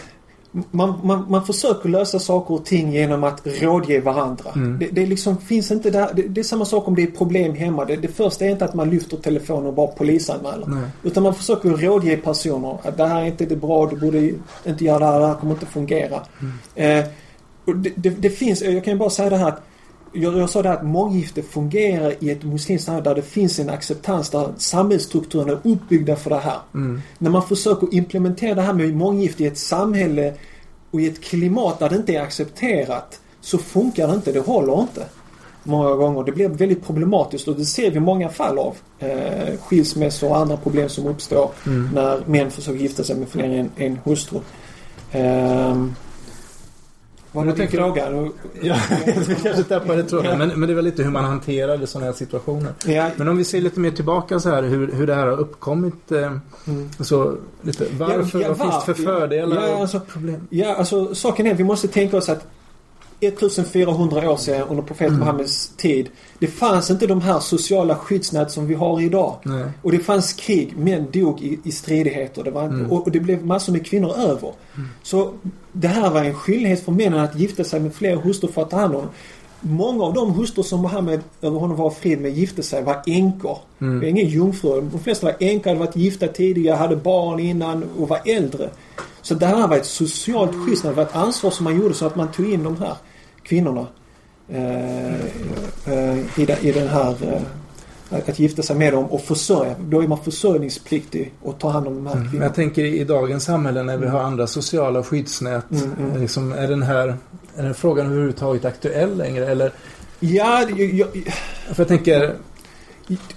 man, 0.71 1.01
man, 1.05 1.27
man 1.31 1.47
försöker 1.47 1.89
lösa 1.89 2.19
saker 2.19 2.55
och 2.55 2.65
ting 2.65 2.93
genom 2.93 3.25
att 3.25 3.47
rådge 3.61 4.01
varandra. 4.01 4.51
Mm. 4.55 4.79
Det, 4.79 4.87
det 4.93 5.07
liksom 5.07 5.37
finns 5.39 5.71
inte 5.71 5.91
där, 5.91 6.11
det, 6.15 6.23
det 6.23 6.41
är 6.41 6.45
samma 6.45 6.65
sak 6.65 6.89
om 6.89 6.95
det 6.97 7.03
är 7.03 7.07
problem 7.11 7.55
hemma. 7.55 7.85
Det, 7.85 7.97
det 7.97 8.09
första 8.09 8.45
är 8.45 8.51
inte 8.51 8.65
att 8.65 8.75
man 8.75 8.91
lyfter 8.91 9.17
telefonen 9.17 9.67
och 9.67 9.75
bara 9.75 9.87
polisanmäler. 9.87 10.67
Nej. 10.67 10.83
Utan 11.03 11.23
man 11.23 11.35
försöker 11.35 11.69
rådge 11.71 12.17
personer 12.17 12.79
att 12.83 12.97
det 12.97 13.07
här 13.07 13.21
är 13.23 13.27
inte 13.27 13.45
det 13.47 13.57
bra, 13.57 13.87
du 13.87 13.97
borde 13.97 14.31
inte 14.67 14.85
göra 14.85 14.99
det 14.99 15.07
här, 15.07 15.21
det 15.21 15.27
här 15.27 15.35
kommer 15.35 15.53
inte 15.53 15.67
fungera. 15.67 16.21
Eh, 16.75 17.05
och 17.65 17.77
det, 17.77 17.93
det, 17.97 18.11
det 18.11 18.31
finns, 18.31 18.63
jag 18.63 18.85
kan 18.85 18.93
ju 18.93 18.99
bara 18.99 19.11
säga 19.11 19.31
det 19.31 19.37
här 19.37 19.49
att 19.49 19.63
jag, 20.13 20.39
jag 20.39 20.51
sa 20.51 20.63
det 20.63 20.69
här 20.69 20.77
att 20.77 20.87
månggifte 20.87 21.43
fungerar 21.43 22.15
i 22.21 22.31
ett 22.31 22.43
muslimskt 22.43 22.87
samhälle 22.87 23.05
där 23.05 23.15
det 23.15 23.23
finns 23.23 23.59
en 23.59 23.71
acceptans, 23.71 24.31
där 24.31 24.49
samhällsstrukturerna 24.57 25.53
är 25.53 25.59
uppbyggda 25.63 26.17
för 26.17 26.31
det 26.31 26.39
här. 26.39 26.59
Mm. 26.75 27.03
När 27.19 27.31
man 27.31 27.43
försöker 27.43 27.95
implementera 27.95 28.55
det 28.55 28.63
här 28.63 28.73
med 28.73 28.97
månggifte 28.97 29.45
i 29.45 29.47
ett 29.47 29.59
samhälle 29.59 30.35
och 30.91 31.01
i 31.01 31.07
ett 31.07 31.21
klimat 31.25 31.79
där 31.79 31.89
det 31.89 31.97
inte 31.97 32.15
är 32.15 32.23
accepterat 32.23 33.21
så 33.41 33.59
funkar 33.59 34.09
det 34.09 34.15
inte, 34.15 34.33
det 34.33 34.41
håller 34.41 34.81
inte. 34.81 35.05
Många 35.63 35.95
gånger. 35.95 36.25
Det 36.25 36.33
blir 36.33 36.49
väldigt 36.49 36.87
problematiskt 36.87 37.49
och 37.49 37.57
det 37.57 37.65
ser 37.65 37.91
vi 37.91 38.01
många 38.01 38.29
fall 38.29 38.59
av. 38.59 38.77
Eh, 38.99 39.59
skilsmässor 39.61 40.31
och 40.31 40.37
andra 40.37 40.57
problem 40.57 40.89
som 40.89 41.07
uppstår 41.07 41.51
Mm. 41.67 41.91
när 41.95 42.21
män 42.27 42.51
försöker 42.51 42.79
gifta 42.79 43.05
sig 43.05 43.17
med 43.17 43.29
fler 43.29 43.45
än 43.45 43.71
en 43.77 43.99
hustru. 44.05 44.39
Men 45.13 45.95
var 47.33 47.45
jag 47.45 47.55
din 47.55 47.57
tänker- 47.57 47.79
fråga? 47.79 48.11
Nu- 48.11 48.31
Ja, 48.63 48.77
vi 49.29 49.35
kanske 49.35 49.63
tappade 49.65 50.03
tråden. 50.05 50.39
Men, 50.39 50.49
men 50.61 50.69
det 50.69 50.75
väl 50.75 50.85
lite 50.85 51.03
hur 51.03 51.11
man 51.11 51.25
hanterade 51.25 51.87
sådana 51.87 52.07
här 52.07 52.13
situationer. 52.13 52.73
Ja, 52.87 53.11
Men 53.17 53.29
om 53.29 53.37
vi 53.37 53.45
ser 53.45 53.61
lite 53.61 53.81
mer 53.81 53.91
tillbaka 53.91 54.41
så 54.41 54.49
här 54.51 54.63
hur, 54.63 54.93
hur 54.93 55.07
det 55.07 55.15
här 55.15 55.27
har 55.27 55.37
uppkommit. 55.41 56.13
Eh, 56.13 56.19
mm. 56.67 56.89
så 57.01 57.37
lite, 57.63 57.85
varför? 57.99 58.41
Ja, 58.41 58.47
ja, 58.49 58.55
vad 58.55 58.73
finns 58.73 58.87
det 58.87 58.95
för 58.95 59.05
var- 59.05 59.21
fördelar 59.21 59.69
Ja, 59.69 59.81
alltså, 59.81 60.01
problem? 60.01 60.47
Ja, 60.51 60.75
alltså 60.75 61.15
saken 61.15 61.47
är 61.47 61.55
vi 61.55 61.65
måste 61.65 61.89
tänka 61.89 62.17
oss 62.17 62.29
att 62.29 62.47
1400 63.23 64.31
år 64.31 64.37
sedan 64.37 64.69
under 64.69 64.83
profeten 64.83 65.15
Mm. 65.15 65.21
Muhammeds 65.27 65.69
tid. 65.77 66.09
Det 66.39 66.47
fanns 66.47 66.91
inte 66.91 67.07
de 67.07 67.21
här 67.21 67.41
sociala 67.41 67.97
skyddsnät 67.97 68.51
som 68.51 68.67
vi 68.67 68.75
har 68.75 69.01
idag. 69.01 69.37
Nej. 69.43 69.65
Och 69.83 69.93
det 69.93 69.99
fanns 69.99 70.33
krig, 70.33 70.77
män 70.77 71.07
dog 71.13 71.41
i, 71.43 71.59
i 71.65 71.73
stridigheter. 71.73 72.43
Det 72.45 72.51
var 72.51 72.65
Mm. 72.65 72.91
och, 72.91 73.03
och 73.07 73.11
det 73.11 73.21
blev 73.21 73.45
massor 73.47 73.73
med 73.73 73.87
kvinnor 73.87 74.15
över. 74.19 74.53
Så 75.03 75.33
det 75.73 75.89
här 75.89 76.11
var 76.11 76.25
en 76.25 76.35
skyldighet 76.35 76.85
för 76.85 76.93
männen 76.93 77.19
att 77.21 77.39
gifta 77.39 77.65
sig 77.65 77.81
med 77.81 77.95
fler 77.95 78.17
hustrur 78.17 78.49
för 78.49 78.63
att 78.63 78.71
ta 78.71 78.77
hand 78.77 78.95
om. 78.95 79.07
Många 79.61 80.05
av 80.05 80.15
de 80.15 80.33
hustrur 80.35 80.63
som 80.63 80.83
Muhammed, 80.83 81.21
över 81.43 81.59
honom 81.59 81.77
var 81.77 81.91
frid 81.91 82.21
med, 82.21 82.31
gifte 82.33 82.63
sig 82.63 82.83
var 82.83 83.03
änkor. 83.07 83.59
Mm. 83.81 83.95
Det 83.95 84.01
var 84.01 84.09
ingen 84.11 84.29
jungfrur. 84.29 84.81
De 84.93 85.01
flesta 85.01 85.27
var 85.27 85.35
änkor, 85.41 85.71
hade 85.71 85.81
varit 85.81 85.97
gifta 85.97 86.27
tidigare, 86.29 86.77
hade 86.77 86.97
barn 86.97 87.41
innan 87.41 87.85
och 87.99 88.09
var 88.09 88.21
äldre. 88.25 88.71
Så 89.23 89.35
det 89.35 89.47
här 89.47 89.69
var 89.69 89.77
ett 89.77 89.87
socialt 89.87 90.51
skyddsnät. 90.67 90.93
Det 90.93 90.97
var 90.97 91.03
ett 91.03 91.17
ansvar 91.17 91.51
som 91.51 91.65
man 91.65 91.77
gjorde 91.81 91.95
så 91.95 92.07
att 92.07 92.17
man 92.17 92.33
tog 92.33 92.53
in 92.53 92.63
de 92.63 92.77
här 92.77 92.95
kvinnorna 93.43 93.87
eh, 94.49 95.15
eh, 95.87 96.19
i, 96.41 96.47
den- 96.47 96.59
i 96.67 96.73
den 96.73 96.89
här 96.89 97.11
eh, 97.11 97.43
att 98.11 98.39
gifta 98.39 98.63
sig 98.63 98.77
med 98.77 98.93
dem 98.93 99.05
och 99.05 99.21
försörja. 99.21 99.75
Då 99.81 100.03
är 100.03 100.09
man 100.09 100.25
försörjningspliktig 100.25 101.33
och 101.43 101.59
ta 101.59 101.69
hand 101.71 101.87
om 101.87 101.95
de 101.95 102.07
här 102.07 102.15
Men 102.15 102.25
kvinnorna. 102.25 102.45
jag 102.47 102.55
tänker 102.55 102.85
i 102.85 103.05
dagens 103.05 103.45
samhälle 103.45 103.83
när 103.83 103.97
vi 103.97 104.07
har 104.07 104.21
andra 104.21 104.47
sociala 104.47 105.03
skyddsnät. 105.03 105.71
Mm, 105.71 105.93
mm. 105.99 106.21
Liksom, 106.21 106.53
är, 106.53 106.69
den 106.69 106.83
här, 106.83 107.17
är 107.57 107.63
den 107.63 107.75
frågan 107.75 108.07
överhuvudtaget 108.07 108.65
aktuell 108.65 109.17
längre? 109.17 109.47
Eller, 109.47 109.73
Ja, 110.23 110.63
jag, 110.77 110.95
jag, 110.95 111.09
för 111.73 111.81
jag 111.83 111.89
tänker, 111.89 112.35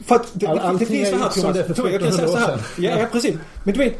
För 0.05 0.15
att 0.15 0.27
det, 0.33 0.47
All- 0.47 0.77
det, 0.77 0.85
finns 0.85 1.09
så 1.09 1.17
här 1.17 1.29
som 1.29 1.53
det 1.53 1.75
för 1.75 1.89
jag 1.91 2.01
kan 2.01 2.11
säga 2.11 2.27
så 2.27 2.33
1400 2.33 2.39
här. 2.39 2.61
Ja, 2.77 2.99
ja, 2.99 3.05
precis. 3.11 3.35
Men 3.63 3.73
du 3.73 3.79
vet. 3.79 3.97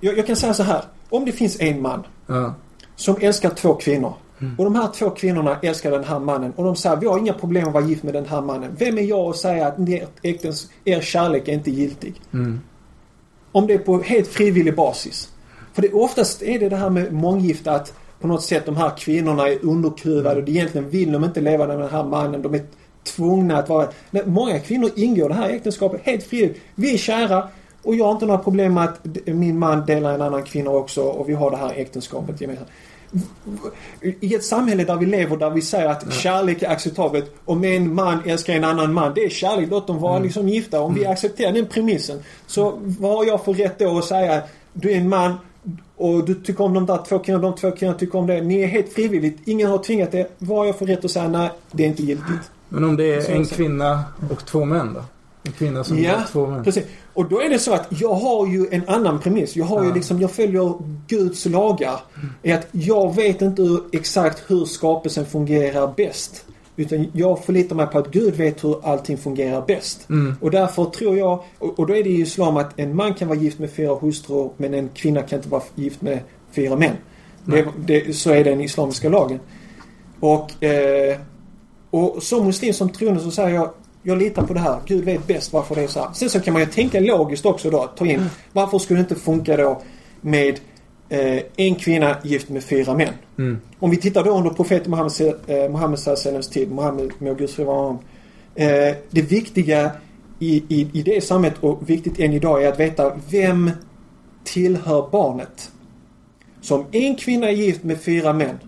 Jag, 0.00 0.18
jag 0.18 0.26
kan 0.26 0.36
säga 0.36 0.54
så 0.54 0.62
här. 0.62 0.82
Om 1.10 1.24
det 1.24 1.32
finns 1.32 1.60
en 1.60 1.82
man 1.82 2.02
ja, 2.26 2.54
som 2.96 3.16
älskar 3.20 3.50
två 3.50 3.74
kvinnor. 3.74 4.14
Mm. 4.44 4.54
Och 4.58 4.64
de 4.64 4.74
här 4.74 4.88
två 4.88 5.10
kvinnorna 5.10 5.58
älskar 5.62 5.90
den 5.90 6.04
här 6.04 6.18
mannen. 6.18 6.52
Och 6.56 6.64
de 6.64 6.76
säger 6.76 6.96
vi 6.96 7.06
har 7.06 7.18
inga 7.18 7.32
problem 7.32 7.68
att 7.68 7.74
vara 7.74 7.84
gift 7.84 8.02
med 8.02 8.14
den 8.14 8.26
här 8.26 8.40
mannen. 8.40 8.76
Vem 8.78 8.98
är 8.98 9.02
jag 9.02 9.30
att 9.30 9.36
säga 9.36 9.66
att 9.66 9.88
ert 9.88 10.10
äktens, 10.22 10.70
er 10.84 11.00
kärlek 11.00 11.48
är 11.48 11.52
inte 11.52 11.70
giltig? 11.70 12.14
mm, 12.32 12.60
Om 13.52 13.66
det 13.66 13.74
är 13.74 13.78
på 13.78 14.00
helt 14.00 14.28
frivillig 14.28 14.76
basis. 14.76 15.28
För 15.72 15.82
det, 15.82 15.92
oftast 15.92 16.42
är 16.42 16.58
det 16.58 16.68
det 16.68 16.76
här 16.76 16.90
med 16.90 17.12
månggifte 17.12 17.72
att 17.72 17.92
på 18.20 18.26
något 18.26 18.42
sätt 18.42 18.66
de 18.66 18.76
här 18.76 18.92
kvinnorna 18.98 19.48
är 19.48 19.64
underkuvade 19.64 20.42
och 20.42 20.48
egentligen 20.48 20.90
vill 20.90 21.12
de 21.12 21.24
inte 21.24 21.40
leva 21.40 21.66
med 21.66 21.78
den 21.78 21.90
här 21.90 22.04
mannen. 22.04 22.42
De 22.42 22.54
är 22.54 22.62
tvungna 23.16 23.58
att 23.58 23.68
vara... 23.68 23.88
Nej, 24.10 24.22
många 24.26 24.58
kvinnor 24.58 24.90
ingår 24.96 25.28
det 25.28 25.34
här 25.34 25.48
äktenskapet 25.48 26.00
helt 26.04 26.22
frivilligt. 26.24 26.62
Vi 26.74 26.94
är 26.94 26.98
kära 26.98 27.48
och 27.82 27.94
jag 27.94 28.04
har 28.04 28.12
inte 28.12 28.26
några 28.26 28.38
problem 28.38 28.74
med 28.74 28.84
att 28.84 29.06
min 29.26 29.58
man 29.58 29.86
delar 29.86 30.14
en 30.14 30.22
annan 30.22 30.42
kvinna 30.42 30.70
också 30.70 31.02
och 31.02 31.28
vi 31.28 31.34
har 31.34 31.50
det 31.50 31.56
här 31.56 31.72
äktenskapet 31.76 32.40
gemensamt. 32.40 32.68
I 34.20 34.34
ett 34.34 34.44
samhälle 34.44 34.84
där 34.84 34.96
vi 34.96 35.06
lever 35.06 35.36
där 35.36 35.50
vi 35.50 35.62
säger 35.62 35.88
att 35.88 36.12
kärlek 36.12 36.62
är 36.62 36.70
acceptabelt. 36.70 37.34
Om 37.44 37.64
en 37.64 37.94
man 37.94 38.18
älskar 38.26 38.54
en 38.54 38.64
annan 38.64 38.94
man. 38.94 39.12
Det 39.14 39.24
är 39.24 39.28
kärlek. 39.30 39.68
Låt 39.70 39.86
dem 39.86 40.00
vara 40.00 40.18
liksom 40.18 40.48
gifta. 40.48 40.80
Om 40.80 40.94
vi 40.94 41.06
accepterar 41.06 41.52
den 41.52 41.66
premissen. 41.66 42.18
Så 42.46 42.74
vad 42.80 43.16
har 43.16 43.24
jag 43.24 43.44
för 43.44 43.52
rätt 43.52 43.78
då 43.78 43.98
att 43.98 44.04
säga 44.04 44.42
du 44.72 44.92
är 44.92 44.96
en 44.96 45.08
man 45.08 45.34
och 45.96 46.24
du 46.24 46.34
tycker 46.34 46.64
om 46.64 46.74
de 46.74 46.86
där 46.86 46.98
två 47.08 47.18
kvinnorna, 47.18 47.48
de 47.48 47.56
två 47.56 47.70
kvinnorna 47.70 47.98
tycker 47.98 48.18
om 48.18 48.26
det. 48.26 48.40
Ni 48.40 48.60
är 48.60 48.66
helt 48.66 48.92
frivilligt. 48.92 49.38
Ingen 49.44 49.70
har 49.70 49.78
tvingat 49.78 50.12
det. 50.12 50.30
Vad 50.38 50.58
har 50.58 50.66
jag 50.66 50.78
för 50.78 50.86
rätt 50.86 51.04
att 51.04 51.10
säga 51.10 51.28
nej, 51.28 51.50
det 51.72 51.84
är 51.84 51.88
inte 51.88 52.02
giltigt. 52.02 52.50
men 52.68 52.84
om 52.84 52.96
det 52.96 53.14
är 53.14 53.30
en 53.30 53.46
kvinna 53.46 54.04
och 54.30 54.46
två 54.46 54.64
män 54.64 54.94
då? 54.94 55.04
En 55.46 55.52
kvinna 55.52 55.84
som 55.84 55.98
Ja, 56.02 56.22
två 56.32 56.46
män? 56.46 56.64
precis. 56.64 56.84
Och 57.14 57.28
då 57.28 57.40
är 57.40 57.48
det 57.48 57.58
så 57.58 57.72
att 57.74 57.86
jag 58.00 58.14
har 58.14 58.46
ju 58.46 58.66
en 58.70 58.88
annan 58.88 59.20
premiss. 59.20 59.56
Jag 59.56 59.64
har 59.64 59.82
ju 59.82 59.88
Ja. 59.88 59.94
liksom, 59.94 60.20
jag 60.20 60.30
följer 60.30 60.74
Guds 61.08 61.46
lagar. 61.46 62.00
Är 62.42 62.54
att 62.54 62.66
jag 62.72 63.14
vet 63.14 63.42
inte 63.42 63.62
hur, 63.62 63.80
exakt 63.92 64.50
hur 64.50 64.64
skapelsen 64.64 65.26
fungerar 65.26 65.94
bäst. 65.96 66.44
Utan 66.76 67.06
jag 67.12 67.44
förlitar 67.44 67.76
mig 67.76 67.86
på 67.86 67.98
att 67.98 68.10
Gud 68.10 68.34
vet 68.34 68.64
hur 68.64 68.86
allting 68.86 69.16
fungerar 69.18 69.64
bäst. 69.66 70.08
Mm. 70.10 70.36
Och 70.40 70.50
därför 70.50 70.84
tror 70.84 71.16
jag, 71.16 71.44
och, 71.58 71.78
och 71.78 71.86
då 71.86 71.96
är 71.96 72.02
det 72.04 72.10
i 72.10 72.20
Islam 72.20 72.56
att 72.56 72.78
en 72.78 72.96
man 72.96 73.14
kan 73.14 73.28
vara 73.28 73.38
gift 73.38 73.58
med 73.58 73.70
fyra 73.70 73.94
hustrur 73.94 74.50
men 74.56 74.74
en 74.74 74.88
kvinna 74.94 75.22
kan 75.22 75.38
inte 75.38 75.48
vara 75.48 75.62
gift 75.74 76.02
med 76.02 76.18
fyra 76.52 76.76
män. 76.76 76.96
Det, 77.44 77.66
det, 77.86 78.16
så 78.16 78.30
är 78.30 78.44
den 78.44 78.60
islamiska 78.60 79.08
lagen. 79.08 79.40
Och, 80.20 80.64
eh, 80.64 81.18
och 81.90 82.22
som 82.22 82.46
muslim, 82.46 82.72
som 82.74 82.88
troende 82.88 83.20
så 83.20 83.30
säger 83.30 83.54
jag 83.54 83.70
jag 84.06 84.18
litar 84.18 84.42
på 84.42 84.54
det 84.54 84.60
här. 84.60 84.80
Gud 84.86 85.04
vet 85.04 85.26
bäst 85.26 85.52
varför 85.52 85.74
det 85.74 85.82
är 85.82 85.86
så 85.86 86.00
här. 86.00 86.12
Sen 86.12 86.30
så 86.30 86.40
kan 86.40 86.52
man 86.52 86.62
ju 86.62 86.68
tänka 86.68 87.00
logiskt 87.00 87.46
också 87.46 87.70
då. 87.70 87.90
Ta 87.96 88.06
in 88.06 88.30
varför 88.52 88.78
skulle 88.78 88.98
det 88.98 89.02
inte 89.02 89.14
funka 89.14 89.56
då 89.56 89.82
med 90.20 90.60
eh, 91.08 91.42
en 91.56 91.74
kvinna 91.74 92.16
gift 92.22 92.48
med 92.48 92.64
fyra 92.64 92.94
män. 92.94 93.14
Mm. 93.38 93.60
Om 93.78 93.90
vi 93.90 93.96
tittar 93.96 94.24
då 94.24 94.30
under 94.38 94.50
profeten 94.50 94.90
Muhammed, 94.90 95.34
eh, 95.46 95.70
Muhammed 95.70 95.98
Sallallahu 95.98 96.42
tid, 96.42 96.72
Muhammed 96.72 97.12
må 97.18 97.34
vara 97.64 97.76
honom. 97.76 97.98
Eh, 98.54 98.94
det 99.10 99.22
viktiga 99.22 99.90
i, 100.38 100.62
i, 100.68 100.88
i 100.92 101.02
det 101.02 101.24
samhället 101.24 101.58
och 101.60 101.90
viktigt 101.90 102.20
än 102.20 102.32
idag 102.32 102.62
är 102.62 102.68
att 102.68 102.80
veta 102.80 103.12
vem 103.30 103.70
tillhör 104.44 105.08
barnet. 105.12 105.70
Så 106.60 106.74
om 106.74 106.86
en 106.92 107.16
kvinna 107.16 107.48
är 107.48 107.52
gift 107.52 107.84
med 107.84 108.00
fyra 108.00 108.32
män 108.32 108.58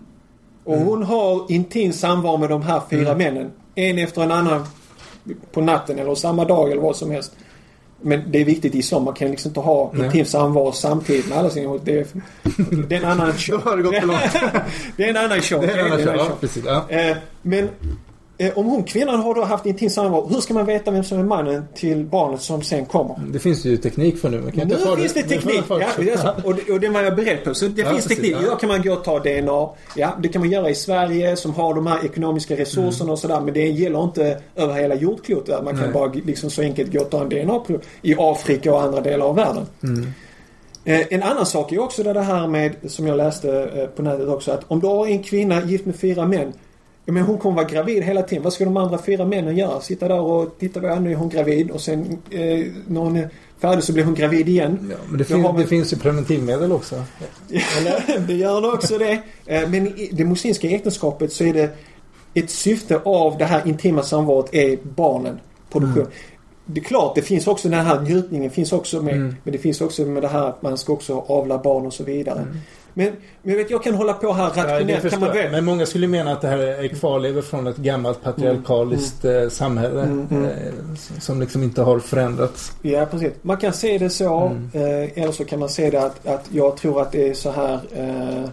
och 0.63 0.77
hon 0.77 1.03
har 1.03 1.51
intim 1.51 1.93
samvaro 1.93 2.37
med 2.37 2.49
de 2.49 2.61
här 2.61 2.81
fyra 2.89 3.15
männen. 3.15 3.51
En 3.75 3.97
efter 3.97 4.21
en 4.21 4.31
annan 4.31 4.65
på 5.51 5.61
natten 5.61 5.99
eller 5.99 6.15
samma 6.15 6.45
dag 6.45 6.71
eller 6.71 6.81
vad 6.81 6.95
som 6.95 7.11
helst. 7.11 7.31
Men 8.01 8.31
det 8.31 8.41
är 8.41 8.45
viktigt 8.45 8.75
i 8.75 8.77
islam. 8.77 9.03
Man 9.03 9.13
kan 9.13 9.31
liksom 9.31 9.49
inte 9.49 9.59
ha 9.59 9.93
intim 9.97 10.25
samvaro 10.25 10.71
samtidigt 10.71 11.29
med 11.29 11.37
alla 11.37 11.49
sina... 11.49 11.77
Det 11.83 11.99
är, 11.99 12.07
det 12.87 12.95
är 12.95 12.99
en 12.99 13.11
annan 13.11 13.33
show. 13.37 13.61
Då 13.63 13.69
har 13.69 13.77
det 13.77 13.83
gått 13.83 13.95
för 13.95 14.07
långt. 14.07 14.21
det 14.97 15.03
är 15.03 15.09
en 15.09 15.17
annan 15.17 15.41
show. 15.41 15.61
Det 15.61 15.71
är 15.71 15.77
en 15.77 15.85
annan 15.85 16.05
show. 16.05 16.15
Ja, 16.15 16.27
precis. 16.39 16.63
Ja. 16.65 16.89
Eh, 16.89 17.17
men 17.41 17.69
om 18.55 18.65
hon, 18.65 18.83
kvinnan 18.83 19.19
har 19.19 19.35
då 19.35 19.43
haft 19.43 19.65
intim 19.65 19.89
samvaro. 19.89 20.27
Hur 20.29 20.41
ska 20.41 20.53
man 20.53 20.65
veta 20.65 20.91
vem 20.91 21.03
som 21.03 21.19
är 21.19 21.23
mannen 21.23 21.63
till 21.75 22.05
barnet 22.05 22.41
som 22.41 22.61
sen 22.61 22.85
kommer? 22.85 23.15
Det 23.33 23.39
finns 23.39 23.65
ju 23.65 23.77
teknik 23.77 24.17
för 24.17 24.29
nu. 24.29 24.41
Man 24.41 24.51
kan 24.51 24.67
Nu 24.67 24.75
inte 24.75 24.95
finns 24.97 25.13
det 25.13 25.21
får 25.23 25.29
teknik. 25.29 25.63
Ja, 25.69 25.87
det 25.97 26.09
är 26.11 26.17
så. 26.17 26.29
Och, 26.43 26.55
det, 26.55 26.71
och 26.73 26.79
det 26.79 26.89
var 26.89 27.01
jag 27.01 27.15
beredd 27.15 27.43
på. 27.43 27.53
Så 27.53 27.65
det 27.65 27.81
Ja, 27.81 27.89
finns 27.89 28.07
precis, 28.07 28.23
teknik. 28.23 28.37
ja. 28.43 28.49
Då 28.49 28.55
kan 28.55 28.69
man 28.69 28.81
gå 28.81 28.93
och 28.93 29.03
ta 29.03 29.19
DNA. 29.19 29.69
Ja, 29.95 30.15
det 30.23 30.27
kan 30.27 30.41
man 30.41 30.49
göra 30.51 30.69
i 30.69 30.75
Sverige 30.75 31.35
som 31.35 31.53
har 31.53 31.73
de 31.73 31.87
här 31.87 32.05
ekonomiska 32.05 32.55
resurserna 32.57 33.03
Mm. 33.03 33.13
och 33.13 33.19
sådär. 33.19 33.41
Men 33.41 33.53
det 33.53 33.67
gäller 33.67 34.03
inte 34.03 34.41
över 34.55 34.73
hela 34.73 34.95
jordklotet. 34.95 35.63
Man 35.63 35.73
kan 35.73 35.83
Nej. 35.83 35.93
bara 35.93 36.11
liksom 36.25 36.49
så 36.49 36.61
enkelt 36.61 36.93
gå 36.93 36.99
och 37.01 37.09
ta 37.09 37.21
en 37.21 37.29
DNA-prov 37.29 37.81
i 38.01 38.15
Afrika 38.17 38.73
och 38.73 38.81
andra 38.81 39.01
delar 39.01 39.25
av 39.25 39.35
världen. 39.35 39.65
Mm. 39.83 40.13
Eh, 40.85 41.01
en 41.09 41.23
annan 41.23 41.45
sak 41.45 41.71
är 41.71 41.79
också 41.79 42.03
det 42.03 42.21
här 42.21 42.47
med, 42.47 42.71
som 42.87 43.07
jag 43.07 43.17
läste 43.17 43.69
eh, 43.75 43.85
på 43.87 44.01
nätet 44.01 44.27
också, 44.27 44.51
att 44.51 44.61
om 44.67 44.79
du 44.79 44.87
har 44.87 45.07
en 45.07 45.23
kvinna 45.23 45.61
gift 45.63 45.85
med 45.85 45.95
fyra 45.95 46.25
män. 46.27 46.53
Ja, 47.09 47.13
men 47.13 47.23
hon 47.23 47.37
kommer 47.37 47.55
vara 47.55 47.65
gravid 47.67 48.03
hela 48.03 48.21
tiden. 48.21 48.43
Vad 48.43 48.53
ska 48.53 48.65
de 48.65 48.77
andra 48.77 48.97
fyra 48.97 49.25
männen 49.25 49.57
göra? 49.57 49.81
Sitta 49.81 50.07
där 50.07 50.19
och 50.19 50.55
titta, 50.59 50.83
ja, 50.83 50.99
nu 50.99 51.11
är 51.11 51.15
hon 51.15 51.29
gravid 51.29 51.71
och 51.71 51.81
sen 51.81 52.17
eh, 52.29 52.65
när 52.87 53.01
hon 53.01 53.15
är 53.15 53.29
färdig 53.59 53.83
så 53.83 53.93
blir 53.93 54.03
hon 54.03 54.13
gravid 54.15 54.49
igen. 54.49 54.87
Ja, 54.91 54.97
men 55.09 55.17
det, 55.17 55.23
fin- 55.23 55.47
vi- 55.55 55.61
det 55.63 55.67
finns 55.69 55.93
ju 55.93 55.97
preventivmedel 55.97 56.71
också. 56.71 57.03
Eller? 57.79 58.19
det 58.27 58.33
gör 58.33 58.61
det 58.61 58.67
också 58.67 58.97
det. 58.97 59.21
Eh, 59.45 59.69
Men 59.69 59.87
i 59.87 60.09
det 60.13 60.25
muslimska 60.25 60.69
äktenskapet 60.69 61.33
så 61.33 61.43
är 61.43 61.53
det 61.53 61.69
ett 62.33 62.49
syfte 62.49 62.99
av 63.05 63.37
det 63.37 63.45
här 63.45 63.61
intima 63.67 64.03
samvaret 64.03 64.53
är 64.53 64.77
barnen. 64.83 65.39
Produktion. 65.71 66.01
Mm. 66.01 66.11
Det 66.65 66.79
är 66.79 66.83
klart, 66.83 67.15
det 67.15 67.21
finns 67.21 67.47
också 67.47 67.69
den 67.69 67.85
här 67.85 68.01
njutningen 68.01 68.51
finns 68.51 68.73
också 68.73 69.01
med. 69.01 69.13
Mm. 69.15 69.35
Men 69.43 69.51
det 69.51 69.57
finns 69.57 69.81
också 69.81 70.01
med 70.05 70.23
det 70.23 70.27
här 70.27 70.47
att 70.49 70.61
man 70.61 70.77
ska 70.77 70.93
också 70.93 71.19
avla 71.27 71.57
barn 71.57 71.85
och 71.85 71.93
så 71.93 72.03
vidare. 72.03 72.45
Men, 72.97 73.13
men 73.41 73.51
jag 73.51 73.57
vet, 73.57 73.71
jag 73.71 73.83
kan 73.83 73.93
hålla 73.93 74.13
på 74.13 74.33
här 74.33 74.51
Mm. 74.51 74.89
Ja, 74.89 74.95
rationellt. 74.95 75.09
kan 75.09 75.19
man 75.19 75.33
väl. 75.33 75.51
Men 75.51 75.65
många 75.65 75.85
skulle 75.85 76.07
mena 76.07 76.31
att 76.31 76.41
det 76.41 76.47
här 76.47 76.57
är 76.57 76.87
kvarlever 76.87 77.41
från 77.41 77.67
ett 77.67 77.77
gammalt 77.77 78.23
patriarkaliskt 78.23 79.25
eh, 79.25 79.49
samhälle. 79.49 80.01
Mm, 80.01 80.27
mm. 80.31 80.43
Eh, 80.43 80.49
som 81.19 81.39
liksom 81.39 81.63
inte 81.63 81.81
har 81.81 81.99
förändrats. 81.99 82.71
Ja, 82.81 83.05
precis. 83.05 83.33
Man 83.41 83.57
kan 83.57 83.73
se 83.73 83.97
det 83.97 84.09
så. 84.09 84.39
Mm. 84.39 84.69
Eh, 84.73 85.23
eller 85.23 85.31
så 85.31 85.45
kan 85.45 85.59
man 85.59 85.69
se 85.69 85.89
det 85.89 86.01
att, 86.01 86.27
att 86.27 86.45
jag 86.51 86.77
tror 86.77 87.01
att 87.01 87.11
det 87.11 87.29
är 87.29 87.33
så 87.33 87.51
här. 87.51 87.73
Eh, 87.73 88.49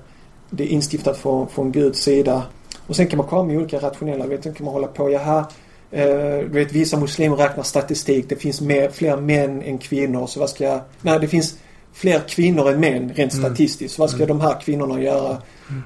det 0.51 0.65
är 0.65 0.69
instiftat 0.69 1.17
från, 1.17 1.49
från 1.49 1.73
Guds 1.73 2.01
sida. 2.01 2.43
Och 2.87 2.97
sen 2.97 3.07
kan 3.07 3.17
man 3.17 3.27
komma 3.27 3.43
med 3.43 3.57
olika 3.57 3.79
rationella. 3.79 4.27
Vet, 4.27 4.43
sen 4.43 4.55
kan 4.55 4.65
man 4.65 4.75
hålla 4.75 4.87
på. 4.87 5.11
Jaha, 5.11 5.47
eh, 5.91 6.05
du 6.39 6.49
vet 6.49 6.73
vissa 6.73 6.97
muslimer 6.97 7.37
räknar 7.37 7.63
statistik. 7.63 8.29
Det 8.29 8.37
finns 8.37 8.61
mer, 8.61 8.89
fler 8.91 9.17
män 9.17 9.63
än 9.63 9.79
kvinnor. 9.79 10.27
Så 10.27 10.41
vad 10.41 10.51
ska 10.51 10.65
jag... 10.65 10.81
Nej, 11.03 11.19
det 11.21 11.29
finns 11.29 11.59
fler 11.95 12.21
kvinnor 12.29 12.71
än 12.71 12.81
män 12.81 13.13
rent 13.15 13.35
Mm. 13.35 13.45
statistiskt. 13.45 13.95
Så 13.95 14.03
vad 14.03 14.11
ska 14.11 14.27
de 14.27 14.41
här 14.41 14.61
kvinnorna 14.61 15.01
göra 15.03 15.37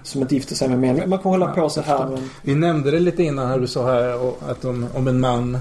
som 0.03 0.21
inte 0.23 0.35
gifter 0.35 0.55
sig 0.55 0.69
med 0.69 0.79
män? 0.79 1.09
Man 1.11 1.19
kan 1.19 1.31
hålla 1.31 1.47
på 1.53 1.69
så 1.69 1.81
här. 1.81 2.09
Men, 2.09 2.31
Vi 2.43 2.55
nämnde 2.55 2.91
det 2.91 3.01
lite 3.01 3.23
innan 3.23 3.47
här 3.49 3.59
du 3.59 3.67
sa 3.67 3.87
här 3.93 4.33
att 4.51 4.65
om, 4.65 4.87
om 4.95 5.09
en 5.09 5.21
man 5.21 5.59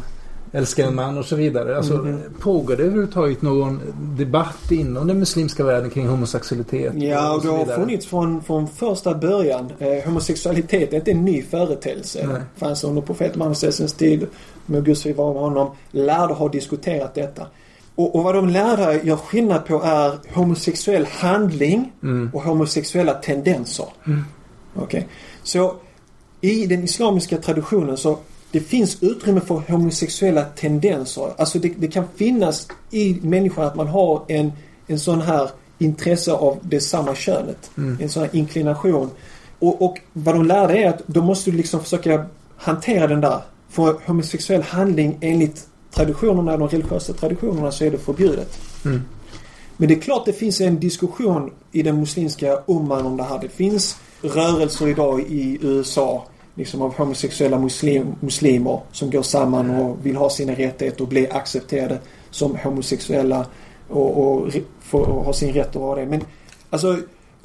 älskar 0.51 0.87
en 0.87 0.95
man 0.95 1.17
och 1.17 1.25
så 1.25 1.35
vidare. 1.35 1.77
Alltså, 1.77 1.93
Mm. 1.93 2.19
Pågår 2.39 2.75
det 2.75 2.83
överhuvudtaget 2.83 3.41
någon 3.41 3.81
debatt 4.17 4.71
inom 4.71 5.07
den 5.07 5.19
muslimska 5.19 5.63
världen 5.63 5.89
kring 5.89 6.07
homosexualitet? 6.07 6.93
Ja, 6.95 7.33
och 7.33 7.41
det 7.41 7.47
så 7.47 7.57
har 7.57 7.65
funnits 7.65 8.05
från, 8.05 8.43
från 8.43 8.67
första 8.67 9.13
början. 9.15 9.71
Eh, 9.79 10.05
homosexualitet 10.05 10.93
är 10.93 10.97
inte 10.97 11.11
en 11.11 11.25
ny 11.25 11.41
företeelse. 11.41 12.27
Nej. 12.27 12.41
fanns 12.55 12.83
under 12.83 13.01
profeten 13.01 13.39
Muhammeds 13.39 13.93
tid. 13.93 14.27
Frid 14.67 15.15
vara 15.15 15.33
med 15.33 15.41
honom. 15.41 15.71
Lärde 15.91 16.33
har 16.33 16.49
diskuterat 16.49 17.15
detta. 17.15 17.45
Och, 17.97 18.15
och 18.15 18.23
vad 18.23 18.35
de 18.35 18.49
lärde 18.49 18.99
gör 19.03 19.15
skillnad 19.15 19.65
på 19.65 19.81
är 19.83 20.19
homosexuell 20.33 21.05
handling 21.11 21.91
Mm. 22.03 22.31
och 22.33 22.41
homosexuella 22.43 23.13
tendenser. 23.13 23.85
Okej. 24.75 25.07
Så 25.43 25.75
i 26.41 26.65
den 26.65 26.83
islamiska 26.83 27.37
traditionen 27.37 27.97
så 27.97 28.17
det 28.51 28.59
finns 28.59 29.03
utrymme 29.03 29.41
för 29.41 29.55
homosexuella 29.71 30.45
tendenser. 30.45 31.29
Alltså 31.37 31.59
det, 31.59 31.73
det 31.77 31.87
kan 31.87 32.05
finnas 32.15 32.67
i 32.91 33.19
människan 33.21 33.63
att 33.65 33.75
man 33.75 33.87
har 33.87 34.21
en, 34.27 34.51
en 34.87 34.99
sån 34.99 35.21
här 35.21 35.49
intresse 35.79 36.31
av 36.31 36.57
det 36.61 36.79
samma 36.81 37.15
könet. 37.15 37.71
En 38.01 38.09
sån 38.09 38.23
här 38.23 38.35
inklination. 38.35 39.09
Och, 39.59 39.81
och 39.81 39.97
vad 40.13 40.35
de 40.35 40.45
lärde 40.45 40.77
är 40.77 40.89
att 40.89 41.07
då 41.07 41.21
måste 41.21 41.51
du 41.51 41.57
liksom 41.57 41.79
försöka 41.83 42.25
hantera 42.57 43.07
den 43.07 43.21
där. 43.21 43.41
För 43.69 43.95
homosexuell 44.05 44.61
handling 44.61 45.17
enligt 45.21 45.67
traditionerna, 45.97 46.57
de 46.57 46.67
religiösa 46.67 47.13
traditionerna 47.13 47.71
så 47.71 47.85
är 47.85 47.91
det 47.91 47.97
förbjudet. 47.97 48.59
Mm. 48.85 49.01
Men 49.77 49.87
det 49.87 49.95
är 49.95 49.99
klart 49.99 50.25
det 50.25 50.33
finns 50.33 50.61
en 50.61 50.79
diskussion 50.79 51.51
i 51.71 51.83
den 51.83 51.99
muslimska 51.99 52.59
umman 52.67 53.05
om 53.05 53.17
det 53.17 53.23
här. 53.23 53.39
Det 53.39 53.49
finns 53.49 53.97
rörelser 54.21 54.87
idag 54.87 55.21
i 55.21 55.57
USA 55.61 56.25
liksom 56.55 56.81
av 56.81 56.95
homosexuella 56.97 57.59
muslim, 57.59 58.15
muslimer 58.19 58.81
som 58.91 59.11
går 59.11 59.21
samman 59.21 59.69
och 59.69 59.97
vill 60.05 60.15
ha 60.15 60.29
sina 60.29 60.53
rättigheter 60.53 61.01
och 61.01 61.07
bli 61.07 61.29
accepterade 61.29 61.99
som 62.29 62.55
homosexuella 62.55 63.45
och, 63.89 64.17
och, 64.17 64.53
få, 64.81 64.99
och 64.99 65.25
ha 65.25 65.33
sin 65.33 65.53
rätt 65.53 65.69
att 65.69 65.75
vara 65.75 65.99
det. 65.99 66.05
Men 66.05 66.23
alltså 66.69 66.97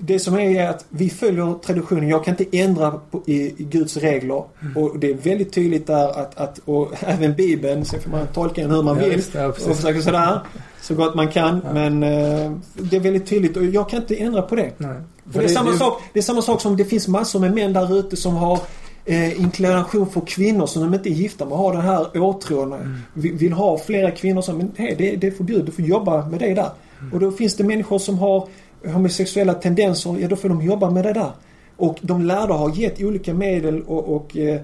det 0.04 0.18
som 0.18 0.38
är 0.38 0.68
att 0.68 0.84
vi 0.88 1.10
följer 1.10 1.54
traditionen. 1.64 2.08
Jag 2.08 2.24
kan 2.24 2.36
inte 2.38 2.58
ändra 2.58 2.90
på, 2.90 3.22
i, 3.26 3.34
i 3.56 3.64
Guds 3.64 3.96
regler. 3.96 4.44
Mm. 4.62 4.76
Och 4.76 4.98
det 4.98 5.10
är 5.10 5.14
väldigt 5.14 5.52
tydligt 5.52 5.86
där 5.86 6.20
att, 6.20 6.38
att 6.38 6.60
och 6.64 6.92
även 7.00 7.34
Bibeln, 7.34 7.84
så 7.84 7.98
får 7.98 8.10
man 8.10 8.26
tolka 8.26 8.60
den 8.62 8.70
hur 8.70 8.82
man 8.82 8.98
Ja, 8.98 9.04
vill. 9.08 9.22
ja, 9.34 9.46
och 9.46 9.56
försöka 9.56 10.02
sådär. 10.02 10.40
Så 10.82 10.94
gott 10.94 11.14
man 11.14 11.28
kan. 11.28 11.60
Ja. 11.64 11.72
Men 11.72 12.02
eh, 12.02 12.52
det 12.74 12.96
är 12.96 13.00
väldigt 13.00 13.26
tydligt 13.26 13.56
och 13.56 13.64
jag 13.64 13.88
kan 13.88 14.00
inte 14.00 14.16
ändra 14.16 14.42
på 14.42 14.56
det. 14.56 14.70
Det, 15.24 15.38
är 15.44 15.48
samma 15.48 15.70
det- 15.70 15.76
sak, 15.76 16.02
det 16.12 16.18
är 16.18 16.22
samma 16.22 16.42
sak 16.42 16.60
som 16.60 16.76
det 16.76 16.84
finns 16.84 17.08
massor 17.08 17.40
med 17.40 17.54
män 17.54 17.72
där 17.72 17.98
ute 17.98 18.16
som 18.16 18.34
har 18.36 18.58
eh, 19.04 19.40
inklination 19.40 20.10
för 20.10 20.20
kvinnor 20.20 20.66
som 20.66 20.82
de 20.82 20.94
inte 20.94 21.08
är 21.08 21.12
gifta 21.14 21.44
med. 21.44 21.58
Har 21.58 21.72
den 21.72 21.82
här 21.82 22.22
åtrån. 22.22 22.72
Mm. 22.72 22.96
Vill, 23.14 23.32
vill 23.32 23.52
ha 23.52 23.78
flera 23.78 24.10
kvinnor 24.10 24.42
som, 24.42 24.58
men 24.58 24.72
hej 24.76 24.94
det, 24.98 25.16
det 25.16 25.26
är 25.26 25.30
förbjudet. 25.30 25.66
Du 25.66 25.72
får 25.72 25.84
jobba 25.84 26.26
med 26.28 26.40
det 26.40 26.54
där. 26.54 26.70
Mm. 27.00 27.12
Och 27.12 27.20
då 27.20 27.30
finns 27.32 27.56
det 27.56 27.64
människor 27.64 27.98
som 27.98 28.18
har 28.18 28.48
homosexuella 28.84 29.54
tendenser. 29.54 30.16
Ja 30.20 30.28
då 30.28 30.36
får 30.36 30.48
de 30.48 30.62
jobba 30.62 30.90
med 30.90 31.04
det 31.04 31.12
där. 31.12 31.32
Och 31.76 31.98
de 32.02 32.24
lärda 32.24 32.54
har 32.54 32.76
gett 32.76 33.02
olika 33.02 33.34
medel 33.34 33.82
och, 33.82 34.16
och 34.16 34.36
eh, 34.36 34.60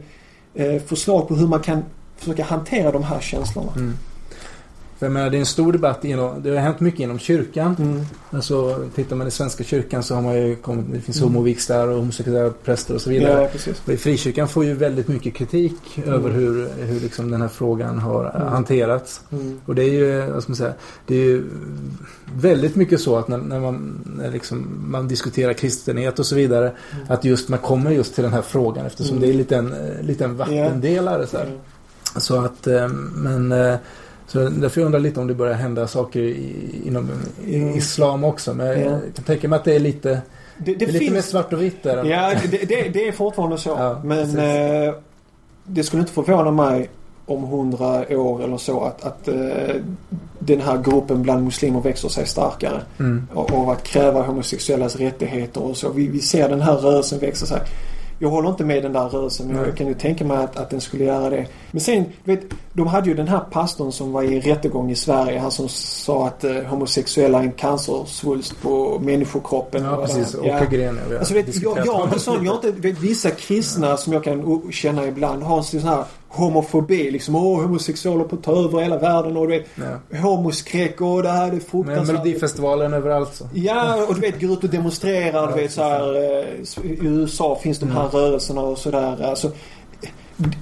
eh 0.54 0.82
förslag 0.82 1.28
på 1.28 1.34
hur 1.34 1.46
man 1.46 1.60
kan 1.60 1.84
försöka 2.16 2.44
hantera 2.44 2.92
de 2.92 3.02
här 3.02 3.20
känslorna. 3.20 3.72
Mm. 3.76 3.94
För 4.98 5.06
jag 5.06 5.12
menar, 5.12 5.30
det 5.30 5.36
är 5.36 5.40
en 5.40 5.46
stor 5.46 5.72
debatt 5.72 6.04
inom, 6.04 6.42
det 6.42 6.50
har 6.50 6.56
hänt 6.56 6.80
mycket 6.80 7.00
inom 7.00 7.18
kyrkan. 7.18 7.76
Mm. 7.78 8.00
Alltså, 8.30 8.84
tittar 8.94 9.16
man 9.16 9.26
i 9.26 9.30
Svenska 9.30 9.64
kyrkan 9.64 10.02
så 10.02 10.14
har 10.14 10.22
man 10.22 10.34
ju 10.36 10.56
kommit, 10.56 10.84
det 10.92 11.00
finns 11.00 11.16
Mm. 11.20 11.28
homovigslar 11.32 11.88
och 11.88 11.96
homosexuella 11.98 12.50
präster 12.64 12.94
och 12.94 13.00
så 13.00 13.10
vidare. 13.10 13.42
Ja, 13.42 13.48
precis. 13.52 13.82
Och 13.86 13.92
i 13.92 13.96
Frikyrkan 13.96 14.48
får 14.48 14.64
ju 14.64 14.74
väldigt 14.74 15.08
mycket 15.08 15.34
kritik 15.34 15.74
över 16.06 16.30
hur, 16.30 16.68
hur 16.86 17.00
liksom 17.00 17.30
den 17.30 17.40
här 17.42 17.48
frågan 17.48 17.98
har 17.98 18.32
Mm. 18.36 18.48
hanterats. 18.48 19.20
Mm. 19.32 19.60
Och 19.66 19.74
det 19.74 19.82
är 19.82 19.92
ju, 19.92 20.20
vad 20.30 20.42
ska 20.42 20.50
man 20.50 20.56
säga, 20.56 20.72
det 21.06 21.14
är 21.14 21.24
ju 21.24 21.44
väldigt 22.34 22.76
mycket 22.76 23.00
så 23.00 23.16
att 23.16 23.28
när, 23.28 23.38
när 23.38 23.60
man 23.60 24.00
när 24.16 24.30
liksom, 24.30 24.66
man 24.88 25.08
diskuterar 25.08 25.52
kristenhet 25.52 26.18
och 26.18 26.26
så 26.26 26.34
vidare. 26.34 26.72
Att 27.08 27.24
just 27.24 27.48
man 27.48 27.58
kommer 27.58 27.90
just 27.90 28.14
till 28.14 28.24
den 28.24 28.32
här 28.32 28.42
frågan 28.42 28.86
eftersom 28.86 29.16
Mm. 29.16 29.36
det 29.48 29.52
är 29.54 29.58
en, 29.58 29.72
eh, 29.72 30.02
lite 30.02 30.24
en 30.24 30.36
vattendelare. 30.36 31.26
Så. 31.26 31.36
Mm. 31.36 31.58
så 32.16 32.36
att, 32.44 32.66
eh, 32.66 32.88
men 33.14 33.52
eh, 33.52 33.74
så 34.28 34.38
därför 34.48 34.80
undrar 34.80 34.98
jag 34.98 35.02
lite 35.02 35.20
om 35.20 35.26
det 35.26 35.34
börjar 35.34 35.54
hända 35.54 35.86
saker 35.88 36.20
i, 36.20 36.54
inom 36.86 37.10
i- 37.46 37.56
Mm. 37.56 37.74
islam 37.76 38.24
också. 38.24 38.54
Men 38.54 38.66
Ja. 38.66 38.74
jag 38.74 39.00
kan 39.14 39.24
tänka 39.24 39.48
mig 39.48 39.56
att 39.56 39.64
det 39.64 39.74
är 39.74 39.78
lite, 39.80 40.08
Det, 40.08 40.20
det 40.58 40.74
det 40.74 40.84
är 40.84 40.92
lite 40.92 41.04
mer 41.04 41.10
finns... 41.10 41.26
svart 41.26 41.52
och 41.52 41.62
vitt 41.62 41.82
där. 41.82 42.04
Ja, 42.04 42.32
det, 42.50 42.88
det, 42.92 43.08
är 43.08 43.12
fortfarande 43.12 43.58
så. 43.58 43.68
Ja, 43.70 44.00
Men 44.04 44.38
eh, 44.38 44.94
det 45.64 45.82
skulle 45.84 46.00
inte 46.00 46.12
förvåna 46.12 46.50
mig 46.50 46.90
om 47.26 47.44
hundra 47.44 48.18
år 48.18 48.44
eller 48.44 48.56
så 48.56 48.80
att, 48.84 49.04
att 49.04 49.28
eh, 49.28 49.34
den 50.38 50.60
här 50.60 50.82
gruppen 50.82 51.22
bland 51.22 51.44
muslimer 51.44 51.80
växer 51.80 52.08
sig 52.08 52.26
starkare. 52.26 52.80
Mm. 52.98 53.26
Och, 53.34 53.52
och 53.52 53.72
att 53.72 53.82
kräva 53.82 54.22
homosexuellas 54.22 54.96
rättigheter 54.96 55.62
och 55.62 55.76
så. 55.76 55.90
Vi, 55.92 56.06
vi 56.08 56.20
ser 56.20 56.48
den 56.48 56.60
här 56.60 56.74
rörelsen 56.76 57.18
växa 57.18 57.46
sig. 57.46 57.60
Jag 58.18 58.28
håller 58.28 58.48
inte 58.48 58.64
med 58.64 58.82
den 58.82 58.92
där 58.92 59.08
rörelsen 59.08 59.46
men 59.46 59.56
jag 59.56 59.76
kan 59.76 59.86
ju 59.86 59.94
tänka 59.94 60.24
mig 60.24 60.36
att, 60.36 60.56
att 60.56 60.70
den 60.70 60.80
skulle 60.80 61.04
göra 61.04 61.30
det. 61.30 61.46
Men 61.70 61.80
sen, 61.80 62.04
du 62.24 62.36
vet, 62.36 62.44
de 62.72 62.86
hade 62.86 63.08
ju 63.08 63.14
den 63.14 63.28
här 63.28 63.40
pastorn 63.50 63.92
som 63.92 64.12
var 64.12 64.22
i 64.22 64.40
rättegång 64.40 64.90
i 64.90 64.96
Sverige. 64.96 65.38
Han 65.38 65.50
som 65.50 65.68
sa 65.68 66.26
att 66.26 66.44
eh, 66.44 66.56
homosexuella 66.56 67.38
är 67.38 67.42
en 67.42 67.52
cancersvulst 67.52 68.62
på 68.62 68.98
människokroppen. 69.02 69.84
Ja, 69.84 69.96
precis. 69.96 70.34
Åke 70.34 70.48
ja, 70.48 70.58
har 70.58 70.66
Alltså 71.18 71.34
vet, 71.34 71.62
jag, 71.62 71.78
jag 71.86 72.10
jag 72.44 72.54
inte, 72.54 72.70
vet, 72.70 72.98
vissa 72.98 73.30
kristna 73.30 73.96
som 73.96 74.12
jag 74.12 74.24
kan 74.24 74.62
känna 74.72 75.06
ibland 75.06 75.42
har 75.42 75.56
en 75.56 75.64
sån 75.64 75.80
här 75.80 76.04
homofobi 76.28 77.10
liksom. 77.10 77.36
Åh, 77.36 77.62
homosexuella 77.62 78.24
på 78.24 78.36
att 78.36 78.42
ta 78.42 78.64
över 78.64 78.78
hela 78.80 78.98
världen 78.98 79.36
och 79.36 79.48
du 79.48 79.58
vet, 79.58 79.66
Ja. 80.10 80.18
homoskräck 80.18 81.00
och 81.00 81.22
det 81.22 81.28
här 81.28 81.46
är 81.46 81.50
Men 81.52 81.60
fruktansvärt. 81.60 82.06
Melodifestivalen 82.06 82.92
överallt 82.92 83.34
så. 83.34 83.48
Ja, 83.54 84.06
och 84.08 84.14
du 84.14 84.20
vet, 84.20 84.40
gå 84.40 84.46
ut 84.52 84.64
och 84.64 84.70
demonstrera. 84.70 85.46
Du 85.46 85.62
vet, 85.62 85.72
så 85.72 85.82
här, 85.82 86.14
eh, 86.14 86.44
I 86.90 86.98
USA 87.00 87.58
finns 87.62 87.78
de 87.78 87.90
här 87.90 88.00
Mm. 88.00 88.10
rörelserna 88.12 88.60
och 88.62 88.78
sådär. 88.78 89.22
Alltså, 89.22 89.52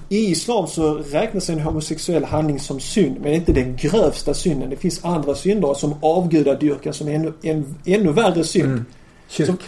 I 0.08 0.30
islam 0.30 0.66
så 0.66 0.94
räknas 0.94 1.50
en 1.50 1.60
homosexuell 1.60 2.24
handling 2.24 2.60
som 2.60 2.80
synd, 2.80 3.16
men 3.22 3.32
inte 3.32 3.52
den 3.52 3.76
grövsta 3.76 4.34
synden. 4.34 4.70
Det 4.70 4.76
finns 4.76 5.04
andra 5.04 5.34
synder 5.34 5.74
som 5.74 5.94
avgudadyrkan 6.02 6.92
som 6.92 7.08
är 7.08 7.12
ännu, 7.14 7.32
en, 7.42 7.74
ännu 7.84 8.12
värre 8.12 8.44
synd. 8.44 8.64
Mm. 8.66 8.84
Kyrk. 9.28 9.46
Som- 9.46 9.58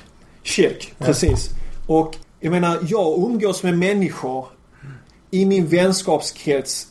Kyrk, 0.42 0.94
precis. 0.98 1.50
Och 1.86 2.16
jag 2.40 2.50
menar, 2.50 2.78
jag 2.88 3.18
umgås 3.30 3.62
med 3.62 3.78
människor 3.78 4.46
i 5.30 5.46
min 5.46 5.66
vänskapskrets 5.66 6.86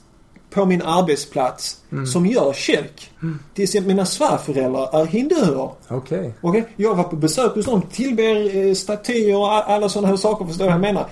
på 0.50 0.66
min 0.66 0.82
arbetsplats 0.82 1.78
som 2.14 2.26
gör 2.26 2.54
kyrk. 2.54 3.12
Till 3.54 3.64
exempel 3.64 3.88
mina 3.88 4.06
svärföräldrar 4.06 5.02
är 5.02 5.06
hinduer. 5.06 5.70
Okej. 5.88 6.34
Okej? 6.42 6.68
Jag 6.76 6.96
var 6.96 7.04
på 7.04 7.16
besök 7.16 7.56
hos 7.56 7.66
dem, 7.66 7.82
tillber 7.82 8.58
eh, 8.58 8.74
statyer 8.74 9.38
och 9.38 9.70
alla 9.72 9.90
sådana 9.90 10.08
här 10.08 10.16
saker. 10.16 10.46
Förstår 10.46 10.66
du 10.66 10.70
vad 10.70 10.74
jag 10.74 10.82
menar? 10.82 11.06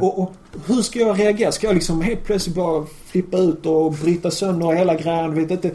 Och, 0.00 0.22
och 0.22 0.32
hur 0.66 0.82
ska 0.82 0.98
jag 0.98 1.20
reagera? 1.20 1.52
Ska 1.52 1.66
jag 1.66 1.74
liksom 1.74 2.00
helt 2.02 2.24
plötsligt 2.24 2.56
bara 2.56 2.86
flippa 3.06 3.38
ut 3.38 3.66
och 3.66 3.92
bryta 3.92 4.30
sönder 4.30 4.72
hela 4.72 4.94
grejen? 4.94 5.34
Vet 5.34 5.50
inte. 5.50 5.70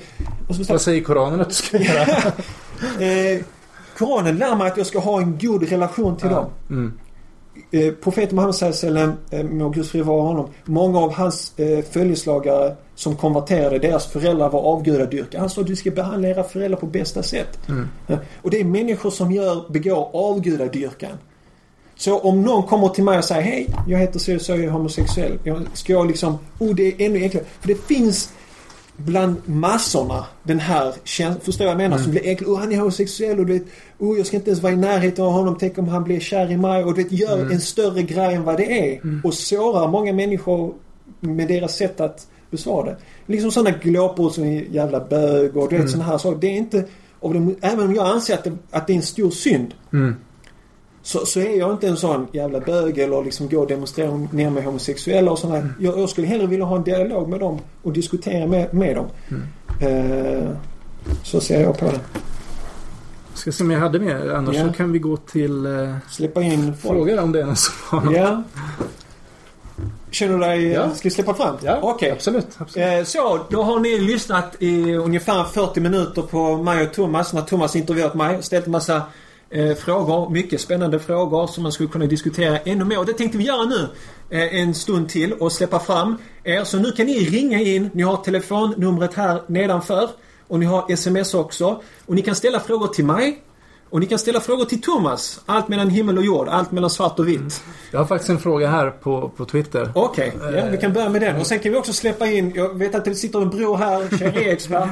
Och 0.50 0.56
så, 0.56 0.64
Vad 0.64 0.82
säger 0.82 1.04
Koranen 1.04 1.42
att 1.42 1.50
du 1.50 1.56
ska 1.56 1.78
göra? 1.78 2.02
eh, 3.00 3.42
Koranen 3.98 4.38
lär 4.38 4.56
mig 4.56 4.68
att 4.72 4.78
jag 4.78 4.88
ska 4.88 5.00
ha 5.00 5.22
en 5.22 5.38
god 5.42 5.70
relation 5.70 6.18
till 6.18 6.30
dem. 6.30 6.46
Eh, 7.72 7.94
profeten 7.94 8.36
Muhammed 8.36 8.56
sallam, 8.56 9.14
eh, 9.30 9.44
må 9.44 9.70
Guds 9.70 9.90
frid 9.90 10.06
vara 10.06 10.22
honom. 10.22 10.50
Många 10.66 11.00
av 11.00 11.14
hans 11.14 11.60
eh, 11.60 11.84
följeslagare 11.92 12.76
som 12.96 13.16
konverterade, 13.16 13.80
deras 13.80 14.08
föräldrar 14.08 14.50
var 14.50 14.62
avgudadyrkare. 14.62 15.40
Han 15.40 15.50
sa 15.50 15.62
att 15.62 15.68
du 15.68 15.76
ska 15.76 15.92
behandla 15.92 16.28
era 16.28 16.44
föräldrar 16.44 16.80
på 16.80 16.86
bästa 16.86 17.24
sätt. 17.24 17.70
Mm. 17.70 17.88
Ja, 18.08 18.18
Och 18.42 18.52
det 18.52 18.60
är 18.60 18.64
människor 18.64 19.10
som 19.10 19.32
gör, 19.32 19.70
begår 19.70 20.10
avgudadyrkan. 20.14 21.12
Så 21.96 22.20
om 22.20 22.42
någon 22.42 22.64
kommer 22.64 22.90
till 22.90 23.04
mig 23.04 23.18
och 23.18 23.24
säger 23.24 23.42
Hej, 23.42 23.68
jag 23.88 24.00
heter 24.00 24.20
så 24.20 24.36
och 24.36 24.42
så, 24.42 24.52
jag 24.52 24.64
är 24.64 24.70
homosexuell. 24.70 25.40
Ska 25.74 25.94
jag 25.94 26.08
liksom... 26.08 26.38
Oh, 26.60 26.76
det 26.76 26.88
är 26.88 27.06
ännu 27.06 27.22
enklare. 27.22 27.46
För 27.60 27.68
det 27.68 27.88
finns 27.88 28.34
bland 28.98 29.36
massorna 29.46 30.26
den 30.44 30.60
här 30.60 30.94
känslan, 31.04 31.42
förstår 31.42 31.66
jag 31.66 31.72
jag 31.72 31.78
menar? 31.78 31.98
Som 31.98 32.12
blir 32.12 32.28
äcklig. 32.28 32.50
Oh, 32.50 32.60
han 32.60 32.72
är 32.72 32.78
homosexuell 32.78 33.40
och 33.40 33.46
du 33.46 33.54
vet, 33.54 33.66
oh, 34.00 34.18
jag 34.18 34.28
ska 34.28 34.38
inte 34.38 34.50
ens 34.50 34.64
vara 34.64 34.74
i 34.74 34.76
närheten 34.76 35.26
av 35.26 35.32
honom. 35.32 35.58
Tänk 35.60 35.78
om 35.78 35.88
han 35.88 36.04
blir 36.04 36.20
kär 36.20 36.52
i 36.52 36.58
mig. 36.58 36.84
Och 36.84 36.94
du 36.94 37.04
vet, 37.04 37.12
gör 37.12 37.52
en 37.52 37.62
större 37.62 38.04
grej 38.04 38.36
än 38.36 38.44
vad 38.44 38.58
det 38.58 38.94
är. 38.94 39.02
Och 39.24 39.34
sårar 39.34 39.88
många 39.88 40.14
människor 40.14 40.74
med 41.20 41.48
deras 41.48 41.76
sätt 41.76 42.02
att 42.02 42.28
besvara 42.52 42.86
det. 42.86 42.98
Liksom 43.26 43.52
sådana 43.52 43.78
glåpord 43.82 44.32
som 44.32 44.46
jävla 44.72 45.00
bög 45.00 45.58
och 45.58 45.70
du 45.70 45.78
vet 45.78 45.90
sådana 45.90 46.06
här 46.06 46.18
saker. 46.18 46.42
Det 46.42 46.48
är 46.48 46.58
inte... 46.58 46.86
Av 47.20 47.34
det, 47.34 47.56
även 47.68 47.88
om 47.88 47.96
jag 47.96 48.08
anser 48.08 48.34
att 48.34 48.44
det, 48.44 48.52
att 48.72 48.88
det 48.88 48.94
är 48.94 48.96
en 48.96 49.02
stor 49.02 49.32
synd. 49.32 49.74
Mm. 49.94 50.16
Så, 51.08 51.26
så 51.26 51.40
är 51.40 51.58
jag 51.60 51.72
inte 51.72 51.88
en 51.88 51.98
sån 51.98 52.28
jävla 52.32 52.60
bög 52.60 52.98
eller 52.98 53.24
liksom 53.24 53.50
gå 53.50 53.60
och 53.62 53.68
demonstrera 53.68 54.12
ner 54.32 54.50
med 54.50 54.64
homosexuella 54.64 55.32
och 55.32 55.40
sådär. 55.40 55.74
Jag, 55.80 56.00
jag 56.00 56.10
skulle 56.10 56.28
hellre 56.28 56.48
vilja 56.48 56.66
ha 56.66 56.76
en 56.76 56.84
dialog 56.84 57.30
med 57.30 57.40
dem 57.40 57.60
och 57.84 57.94
diskutera 57.94 58.48
med, 58.48 58.74
med 58.74 58.96
dem. 58.96 59.06
Eh, 59.82 60.50
så 61.24 61.42
ser 61.42 61.62
jag 61.62 61.78
på 61.78 61.86
det. 61.86 62.00
Ska 63.34 63.52
se 63.52 63.64
om 63.64 63.72
jag 63.72 63.80
hade 63.80 64.00
mer. 64.00 64.30
Annars 64.34 64.56
Ja. 64.56 64.68
så 64.68 64.74
kan 64.74 64.92
vi 64.92 65.00
gå 65.00 65.18
till 65.18 65.66
eh, 65.66 65.96
Släppa 66.10 66.42
in 66.42 66.74
folk. 66.82 66.96
frågor 66.96 67.20
om 67.20 67.32
det 67.32 67.42
är 67.42 67.46
någon 67.46 67.56
som 67.56 67.74
har 67.90 68.02
något. 68.02 68.16
Ja. 68.16 68.44
Känner 70.12 70.34
du 70.34 70.40
dig... 70.40 70.68
Ja. 70.68 70.90
Ska 70.96 71.10
vi 71.10 71.16
släppa 71.16 71.34
fram? 71.34 71.56
Ja, 71.62 71.80
Okej. 71.82 72.12
absolut. 72.12 72.48
absolut. 72.58 72.88
Eh, 73.00 73.04
Så, 73.04 73.40
då 73.50 73.64
har 73.64 73.80
ni 73.80 74.00
lyssnat 74.00 74.56
i 74.60 74.94
ungefär 74.96 75.44
40 75.44 75.80
minuter 75.80 76.22
på 76.22 76.58
mig 76.58 76.88
och 76.88 76.94
Thomas 76.94 77.34
när 77.34 77.42
Thomas 77.42 77.76
intervjuat 77.76 78.14
mig. 78.16 78.44
Ställt 78.44 78.66
en 78.66 78.72
massa 78.72 79.02
eh, 79.50 79.76
frågor. 79.76 80.30
Mycket 80.30 80.62
spännande 80.62 81.00
frågor 81.00 81.48
som 81.48 81.64
man 81.64 81.72
skulle 81.72 81.90
kunna 81.90 82.06
diskutera 82.06 82.58
ännu 82.58 82.86
mer. 82.86 83.00
Och 83.00 83.06
det 83.06 83.14
tänkte 83.14 83.38
vi 83.38 83.44
göra 83.44 83.66
nu 83.66 83.90
eh, 84.30 84.60
en 84.62 84.74
stund 84.74 85.10
till 85.10 85.34
och 85.34 85.52
släppa 85.52 85.80
fram 85.80 86.18
er. 86.44 86.64
Så 86.64 86.80
nu 86.80 86.92
kan 86.92 87.06
ni 87.06 87.20
ringa 87.20 87.60
in. 87.60 87.90
Ni 87.94 88.04
har 88.04 88.18
telefonnumret 88.18 89.14
här 89.14 89.42
nedanför. 89.48 90.10
Och 90.48 90.60
ni 90.60 90.66
har 90.66 90.92
sms 90.92 91.34
också. 91.34 91.82
Och 92.06 92.16
ni 92.16 92.22
kan 92.22 92.36
ställa 92.36 92.60
frågor 92.60 92.88
till 92.88 93.06
mig. 93.06 93.44
Och 93.90 94.00
ni 94.00 94.06
kan 94.06 94.20
ställa 94.20 94.40
frågor 94.40 94.66
till 94.66 94.82
Thomas. 94.82 95.42
Allt 95.46 95.68
mellan 95.68 95.90
himmel 95.90 96.18
och 96.18 96.24
jord. 96.24 96.48
Allt 96.48 96.72
mellan 96.72 96.90
svart 96.90 97.20
och 97.20 97.28
vitt. 97.28 97.64
Jag 97.92 98.00
har 98.00 98.06
faktiskt 98.06 98.30
en 98.30 98.40
fråga 98.40 98.68
här 98.70 98.90
på, 98.90 99.30
på 99.38 99.46
Twitter. 99.46 99.92
Okej, 99.96 100.34
ja, 100.56 100.66
vi 100.72 100.78
kan 100.78 100.94
börja 100.94 101.10
med 101.10 101.22
den. 101.22 101.36
Och 101.36 101.48
sen 101.48 101.60
kan 101.60 101.72
vi 101.72 101.78
också 101.78 101.94
släppa 101.94 102.28
in, 102.28 102.52
jag 102.56 102.78
vet 102.78 102.96
att 102.96 103.06
det 103.06 103.16
sitter 103.16 103.42
en 103.42 103.50
bror 103.50 103.78
här, 103.78 104.18
Sharia-expert. 104.18 104.90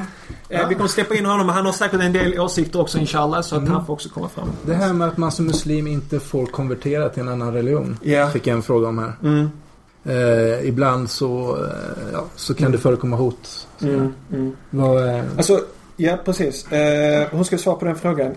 Eh, 0.48 0.68
Vi 0.68 0.74
kommer 0.74 0.88
släppa 0.88 1.14
in 1.14 1.26
honom, 1.26 1.48
han 1.48 1.66
har 1.66 1.72
säkert 1.72 2.00
en 2.00 2.12
del 2.12 2.40
åsikter 2.40 2.80
också 2.80 2.98
inshallah, 2.98 3.42
så 3.42 3.56
att 3.56 3.68
han 3.68 3.86
får 3.86 3.92
också 3.92 4.08
komma 4.08 4.28
fram. 4.28 4.48
Det 4.66 4.74
här 4.74 4.92
med 4.92 5.08
att 5.08 5.16
man 5.16 5.32
som 5.32 5.46
muslim 5.46 5.86
inte 5.86 6.20
får 6.20 6.46
konvertera 6.46 7.08
till 7.08 7.22
en 7.22 7.28
annan 7.28 7.52
religion. 7.52 7.98
Ja. 8.02 8.30
Fick 8.30 8.46
jag 8.46 8.54
en 8.56 8.62
fråga 8.62 8.88
om 8.88 8.98
här. 8.98 9.12
Mm, 9.22 9.50
Eh, 10.08 10.68
ibland 10.68 11.10
så, 11.10 11.56
eh, 11.64 12.12
ja, 12.12 12.24
så 12.36 12.54
kan 12.54 12.72
det 12.72 12.78
förekomma 12.78 13.16
hot. 13.16 13.66
Mm, 13.82 14.12
mm. 14.32 14.56
Vad, 14.70 15.08
eh, 15.16 15.24
Alltså, 15.36 15.60
Ja, 15.96 16.18
precis. 16.24 16.72
Eh, 16.72 17.28
hur 17.30 17.44
ska 17.44 17.58
svara 17.58 17.76
på 17.76 17.84
den 17.84 17.96
frågan? 17.96 18.34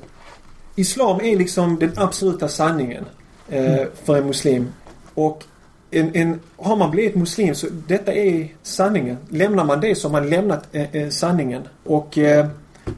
Islam 0.79 1.21
är 1.21 1.37
liksom 1.37 1.79
den 1.79 1.91
absoluta 1.95 2.47
sanningen 2.47 3.05
eh, 3.49 3.83
för 4.03 4.17
en 4.17 4.27
muslim. 4.27 4.67
Och 5.13 5.43
en, 5.91 6.15
en, 6.15 6.39
har 6.55 6.75
man 6.75 6.91
blivit 6.91 7.15
muslim 7.15 7.55
så 7.55 7.67
detta 7.87 8.13
är 8.13 8.47
sanningen. 8.63 9.17
Lämnar 9.29 9.63
man 9.63 9.81
det 9.81 9.95
så 9.95 10.07
har 10.07 10.11
man 10.11 10.29
lämnat 10.29 10.67
eh, 10.71 10.95
eh, 10.95 11.09
sanningen. 11.09 11.61
Och 11.83 12.17
eh, 12.17 12.47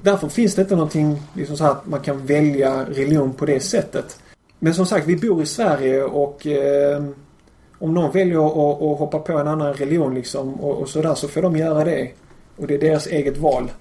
därför 0.02 0.30
finns 0.30 0.56
det 0.56 0.62
inte 0.62 0.76
någonting 0.76 1.22
liksom 1.34 1.58
så 1.58 1.64
här 1.64 1.72
att 1.72 1.88
man 1.88 2.00
kan 2.00 2.26
välja 2.26 2.86
religion 2.86 3.34
på 3.34 3.46
det 3.46 3.60
sättet. 3.60 4.20
Men 4.60 4.74
som 4.74 4.86
sagt, 4.86 5.08
vi 5.08 5.16
bor 5.16 5.44
i 5.44 5.46
Sverige 5.46 6.04
och 6.04 6.48
eh, 6.48 7.04
om 7.80 7.94
någon 7.94 8.12
väljer 8.12 8.48
att, 8.48 8.82
att 8.82 9.00
hoppa 9.00 9.20
på 9.20 9.38
en 9.38 9.48
annan 9.48 9.74
religion 9.74 10.16
liksom 10.16 10.54
och, 10.54 10.82
och 10.82 10.90
sådär 10.90 11.16
så 11.16 11.28
får 11.28 11.42
de 11.42 11.58
göra 11.58 11.84
det. 11.84 12.12
Och 12.58 12.68
det 12.68 12.74
är 12.74 12.80
deras 12.80 13.08
eget 13.08 13.38
val. 13.38 13.72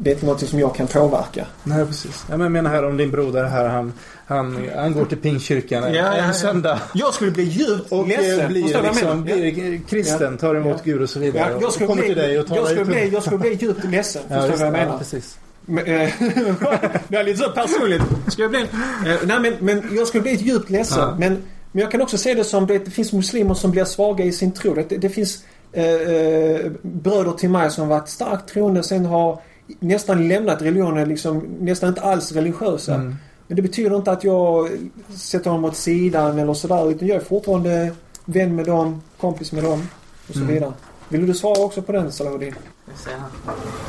Det 0.00 0.10
är 0.10 0.14
inte 0.14 0.26
något 0.26 0.48
som 0.48 0.58
jag 0.58 0.74
kan 0.74 0.86
påverka. 0.86 1.46
Nej, 1.64 1.86
precis. 1.86 2.24
Ja, 2.30 2.36
men 2.36 2.40
Jag 2.40 2.52
menar 2.52 2.70
här 2.70 2.84
om 2.84 2.96
din 2.96 3.10
broder 3.10 3.44
här. 3.44 3.68
Han, 3.68 3.92
han, 4.26 4.68
han 4.76 4.92
går 4.92 5.04
till 5.04 5.18
Pingstkyrkan 5.18 5.84
en, 5.84 5.94
Ja, 5.94 6.02
ja, 6.04 6.16
ja. 6.16 6.22
en 6.24 6.34
söndag. 6.34 6.80
Jag 6.94 7.14
skulle 7.14 7.30
bli 7.30 7.42
djupt 7.44 7.92
Och 7.92 8.08
ledsen. 8.08 8.40
eh, 8.40 8.48
blir, 8.48 8.62
du 8.66 8.72
vad 8.72 8.84
jag 8.84 8.94
liksom? 8.94 9.26
Ja. 9.28 9.34
blir 9.36 9.80
kristen, 9.88 10.36
tar 10.38 10.54
emot 10.54 10.84
Gud 10.84 11.02
och 11.02 11.10
så 11.10 11.18
vidare. 11.18 11.42
Ja, 11.50 11.58
jag 11.60 11.64
och 11.66 11.72
skulle, 11.72 11.86
kommer 11.86 12.02
bli, 12.02 12.08
till 12.08 12.18
dig 12.22 12.38
och 12.38 12.46
talar 12.46 12.60
jag, 12.60 12.68
skulle 12.68 12.84
bli, 12.84 13.08
jag 13.08 13.22
skulle 13.22 13.38
bli 13.38 13.54
djupt 13.60 13.84
ledsen. 13.84 14.22
Ja, 14.28 14.34
Förstår 14.40 14.52
du 14.52 14.56
vad 14.58 14.66
jag 14.66 14.74
ja, 14.80 14.84
menar? 14.84 14.98
precis. 14.98 15.38
Men, 15.66 15.84
eh, 15.84 16.10
det 17.08 17.16
är 17.16 17.24
lite 17.24 17.38
så 17.38 17.50
personligt. 17.50 18.02
Ska 18.28 18.42
jag 18.42 18.50
bli, 18.50 18.60
eh, 18.60 19.16
nej 19.24 19.40
men, 19.40 19.54
men 19.60 19.96
jag 19.96 20.06
skulle 20.08 20.22
bli 20.22 20.34
djupt 20.34 20.70
ledsen. 20.70 20.98
Ja. 20.98 21.16
Men, 21.18 21.42
men 21.72 21.82
jag 21.82 21.90
kan 21.90 22.02
också 22.02 22.18
se 22.18 22.34
det 22.34 22.44
som 22.44 22.66
det, 22.66 22.78
det 22.78 22.90
finns 22.90 23.12
muslimer 23.12 23.54
som 23.54 23.70
blir 23.70 23.84
svaga 23.84 24.24
i 24.24 24.32
sin 24.32 24.52
tro. 24.52 24.74
Det, 24.74 24.96
det 24.96 25.08
finns 25.08 25.44
eh, 25.72 25.84
eh, 25.84 26.60
bröder 26.82 27.32
till 27.32 27.50
mig 27.50 27.70
som 27.70 27.88
varit 27.88 28.08
starkt 28.08 28.48
troende 28.48 28.82
sen 28.82 29.06
har 29.06 29.40
nästan 29.80 30.28
lämnat 30.28 30.62
religionen 30.62 31.08
liksom 31.08 31.38
nästan 31.60 31.88
inte 31.88 32.00
alls 32.02 32.32
religiösa. 32.32 32.94
Mm. 32.94 33.16
Men 33.46 33.56
det 33.56 33.62
betyder 33.62 33.96
inte 33.96 34.10
att 34.12 34.24
jag 34.24 34.70
sätter 35.16 35.50
dem 35.50 35.64
åt 35.64 35.76
sidan 35.76 36.38
eller 36.38 36.54
sådär. 36.54 36.90
Utan 36.90 37.08
jag 37.08 37.16
är 37.16 37.20
fortfarande 37.24 37.92
vän 38.24 38.56
med 38.56 38.66
dem, 38.66 39.02
kompis 39.20 39.52
med 39.52 39.64
dem 39.64 39.88
och 40.28 40.34
så 40.34 40.40
Mm. 40.40 40.54
vidare. 40.54 40.72
Vill 41.08 41.26
du 41.26 41.34
svara 41.34 41.60
också 41.64 41.82
på 41.82 41.92
den 41.92 42.12
Salahuddin? 42.12 42.54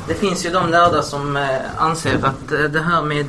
Det 0.07 0.13
finns 0.13 0.45
ju 0.45 0.49
de 0.49 0.69
lärda 0.69 1.01
som 1.01 1.37
eh, 1.37 1.81
anser 1.83 2.15
att 2.25 2.51
eh, 2.51 2.59
det 2.59 2.81
här 2.81 3.01
med... 3.03 3.25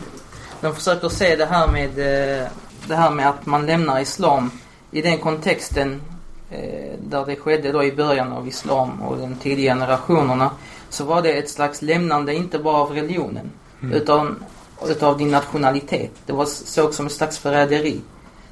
De 0.61 0.75
försöker 0.75 1.09
se 1.09 1.37
det 1.37 1.47
här 1.47 1.69
med 1.69 1.89
eh, 1.89 2.47
det 2.89 2.95
här 2.95 3.11
med 3.11 3.29
att 3.29 3.47
man 3.47 3.67
lämnar 3.67 4.01
islam 4.01 4.51
i 4.91 5.03
den 5.03 5.19
kontexten 5.19 6.01
där 7.09 7.27
det 7.27 7.37
skedde 7.37 7.73
då 7.73 7.85
i 7.85 7.93
början 7.93 8.33
av 8.33 8.49
islam 8.49 9.03
och 9.03 9.19
de 9.19 9.35
tidiga 9.35 9.75
generationerna. 9.75 10.51
Så 10.91 11.05
var 11.05 11.23
det 11.23 11.33
ett 11.33 11.51
slags 11.51 11.83
lämnande 11.83 12.35
inte 12.35 12.59
bara 12.59 12.77
av 12.77 12.91
religionen 12.93 13.51
utan 13.93 14.45
utav 14.89 15.19
din 15.19 15.31
nationalitet. 15.31 16.11
Det 16.27 16.33
var 16.33 16.45
såg 16.47 16.95
som 16.95 17.07
ett 17.07 17.13
slags 17.13 17.39
förräderi. 17.39 18.01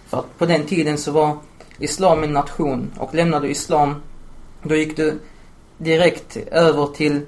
För 0.09 0.19
att 0.19 0.39
på 0.39 0.47
den 0.47 0.67
tiden 0.67 0.99
så 0.99 1.11
var 1.13 1.37
islam 1.79 2.23
en 2.23 2.33
nation 2.33 2.91
och 2.99 3.15
lämnade 3.15 3.47
du 3.47 3.51
islam 3.53 3.95
då 4.63 4.75
gick 4.75 4.97
du 4.97 5.19
direkt 5.79 6.37
över 6.51 6.87
till, 6.87 7.21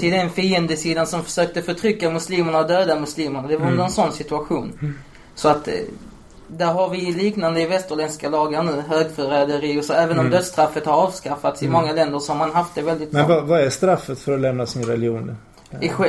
till 0.00 0.10
den 0.10 0.30
fiendesidan 0.30 1.06
som 1.06 1.22
försökte 1.24 1.62
förtrycka 1.62 2.10
muslimerna 2.10 2.58
och 2.58 2.68
döda 2.68 3.00
muslimerna. 3.00 3.48
Det 3.48 3.56
var 3.56 3.66
Mm. 3.66 3.80
en 3.80 3.90
sån 3.90 4.12
situation. 4.12 4.94
Så 5.34 5.48
att 5.48 5.68
eh, 5.68 5.74
där 6.48 6.66
har 6.66 6.88
vi 6.88 7.12
liknande 7.12 7.60
i 7.62 7.66
västerländska 7.66 8.28
lagar 8.28 8.62
nu, 8.62 8.82
högförräderi 8.88 9.80
och 9.80 9.84
så. 9.84 9.92
Även 9.92 10.12
om 10.18 10.26
Mm. 10.26 10.30
dödsstraffet 10.32 10.86
har 10.86 10.92
avskaffats 10.92 11.62
i 11.62 11.68
många 11.68 11.92
länder 11.92 12.18
så 12.18 12.32
har 12.32 12.38
man 12.38 12.52
haft 12.52 12.74
det 12.74 12.82
väldigt 12.82 13.12
Men 13.12 13.28
vad, 13.28 13.44
vad 13.44 13.60
är 13.60 13.70
straffet 13.70 14.18
för 14.18 14.34
att 14.34 14.40
lämna 14.40 14.66
sin 14.66 14.84
religion? 14.84 15.36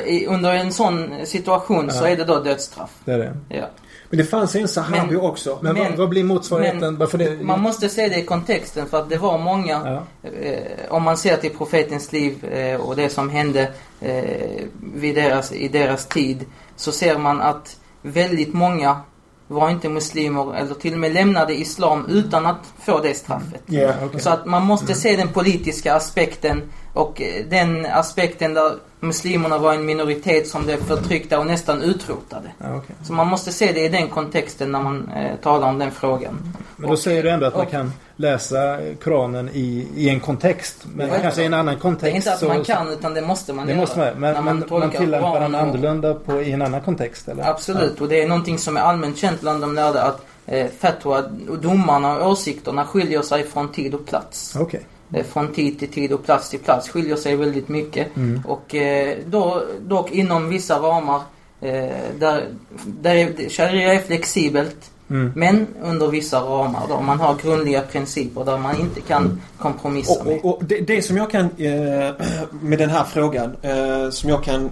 I, 0.05 0.25
under 0.25 0.53
en 0.53 0.73
sån 0.73 1.13
situation 1.25 1.91
så 1.91 2.03
Ja. 2.05 2.09
är 2.09 2.17
det 2.17 2.23
då 2.23 2.39
dödsstraff. 2.39 2.89
Det 3.05 3.11
är 3.13 3.17
det. 3.17 3.33
Ja. 3.49 3.65
Men 4.09 4.17
det 4.17 4.25
fanns 4.25 4.55
en 4.55 4.67
sahabi 4.67 5.07
Men- 5.13 5.21
också. 5.21 5.59
Men, 5.61 5.73
Men- 5.73 5.83
vad, 5.83 5.97
vad 5.97 6.09
blir 6.09 6.23
motsvarigheten? 6.23 6.79
men- 6.95 7.19
det, 7.19 7.43
Man 7.43 7.61
måste 7.61 7.89
se 7.89 8.07
det 8.07 8.15
i 8.17 8.23
kontexten 8.25 8.85
för 8.87 8.99
att 8.99 9.09
det 9.09 9.17
var 9.17 9.37
många 9.37 10.01
Ja. 10.23 10.29
eh, 10.29 10.59
om 10.89 11.03
man 11.03 11.17
ser 11.17 11.37
till 11.37 11.57
profetens 11.57 12.11
liv 12.11 12.45
eh, 12.45 12.81
och 12.81 12.95
det 12.95 13.09
som 13.09 13.29
hände 13.29 13.71
eh, 14.01 14.63
vid 14.93 15.15
deras, 15.15 15.51
i 15.51 15.67
deras 15.67 16.05
tid 16.05 16.45
så 16.75 16.91
ser 16.91 17.17
man 17.17 17.41
att 17.41 17.77
väldigt 18.01 18.53
många 18.53 18.99
var 19.47 19.69
inte 19.69 19.89
muslimer 19.89 20.55
eller 20.55 20.75
till 20.75 20.93
och 20.93 20.99
med 20.99 21.13
lämnade 21.13 21.53
islam 21.59 22.05
utan 22.09 22.45
att 22.45 22.73
få 22.85 22.99
det 22.99 23.13
straffet. 23.13 23.61
Ja. 23.65 23.93
okej. 24.05 24.19
Så 24.19 24.29
att 24.29 24.45
man 24.45 24.63
måste 24.63 24.93
se 24.93 25.15
den 25.15 25.27
politiska 25.27 25.95
aspekten 25.95 26.61
och 26.93 27.21
eh, 27.21 27.45
den 27.49 27.85
aspekten 27.85 28.53
där 28.53 28.71
muslimerna 28.99 29.57
var 29.57 29.73
en 29.73 29.85
minoritet 29.85 30.47
som 30.47 30.63
blev 30.63 30.83
förtryckta 30.83 31.39
och 31.39 31.45
nästan 31.47 31.81
utrotade. 31.81 32.51
Ja, 32.57 32.75
okej. 32.75 32.95
Så 33.03 33.13
man 33.13 33.27
måste 33.27 33.51
se 33.51 33.71
det 33.71 33.85
i 33.85 33.89
den 33.89 34.07
kontexten 34.07 34.71
när 34.71 34.81
man 34.81 35.09
eh, 35.15 35.35
talar 35.43 35.67
om 35.69 35.79
den 35.79 35.91
frågan. 35.91 36.53
Men 36.75 36.87
då 36.87 36.93
Och- 36.93 36.99
säger 36.99 37.23
du 37.23 37.29
ändå 37.29 37.45
att 37.45 37.53
man 37.55 37.65
och- 37.65 37.71
kan 37.71 37.93
läsa 38.17 38.77
Koranen 39.03 39.49
i, 39.53 39.87
i 39.95 40.09
en 40.09 40.19
kontext. 40.19 40.85
Men 40.95 41.09
kanske 41.21 41.41
i 41.41 41.45
en 41.45 41.53
annan 41.53 41.65
Det 41.65 41.71
är 41.71 41.79
kontext. 41.79 42.15
inte 42.15 42.33
att 42.33 42.39
så- 42.39 42.47
man 42.47 42.63
kan 42.63 42.89
utan 42.89 43.13
det 43.13 43.21
måste 43.21 43.53
man 43.53 43.65
Det 43.67 43.71
göra. 43.71 43.81
måste 43.81 43.99
man, 43.99 44.07
men, 44.17 44.33
men 44.33 44.43
man, 44.45 44.61
tolkar 44.61 44.99
tillämpar 44.99 45.39
den 45.39 45.55
annorlunda 45.55 46.13
på, 46.13 46.41
i 46.41 46.51
en 46.51 46.61
annan 46.61 46.81
kontext 46.81 47.27
eller? 47.27 47.49
Absolut, 47.49 48.01
och 48.01 48.07
det 48.07 48.21
är 48.21 48.27
någonting 48.27 48.57
som 48.57 48.77
är 48.77 48.81
allmänt 48.81 49.17
känt 49.17 49.41
bland 49.41 49.61
de 49.61 49.75
lärda 49.75 50.01
att 50.01 50.21
eh, 50.45 50.67
fatwa, 50.79 51.23
och 51.49 51.57
domarna 51.59 52.17
och 52.19 52.31
åsikterna 52.31 52.85
skiljer 52.85 53.21
sig 53.21 53.43
från 53.43 53.71
tid 53.71 53.93
och 53.93 54.05
plats. 54.05 54.51
Ja. 54.55 54.61
Okej. 54.61 54.81
Eh, 55.13 55.25
från 55.25 55.53
tid 55.53 55.79
till 55.79 55.91
tid 55.91 56.13
och 56.13 56.25
plats 56.25 56.49
till 56.49 56.59
plats 56.59 56.89
skiljer 56.89 57.15
sig 57.15 57.35
väldigt 57.35 57.69
mycket. 57.69 58.15
Mm. 58.17 58.41
Och 58.45 58.75
eh, 58.75 59.17
då, 59.25 59.63
dock 59.79 60.11
inom 60.11 60.49
vissa 60.49 60.79
ramar 60.79 61.21
eh, 61.61 61.89
där, 62.19 62.47
där 62.85 63.15
är- 63.15 63.49
sharia 63.49 63.93
är 63.93 63.99
flexibelt. 63.99 64.91
Mm. 65.09 65.31
Men 65.35 65.67
under 65.83 66.07
vissa 66.07 66.39
ramar 66.39 66.81
då 66.89 67.01
man 67.01 67.19
har 67.19 67.35
grundliga 67.35 67.81
principer 67.81 68.45
där 68.45 68.57
man 68.57 68.79
inte 68.79 69.01
kan 69.01 69.41
kompromissa 69.57 70.23
med. 70.23 70.39
Och, 70.39 70.45
och, 70.45 70.57
och 70.57 70.65
det, 70.65 70.79
det 70.79 71.01
som 71.01 71.17
jag 71.17 71.31
kan 71.31 71.45
eh, 71.57 72.13
med 72.61 72.79
den 72.79 72.89
här 72.89 73.03
frågan 73.03 73.55
eh, 73.61 74.09
som 74.09 74.29
jag 74.29 74.43
kan 74.43 74.69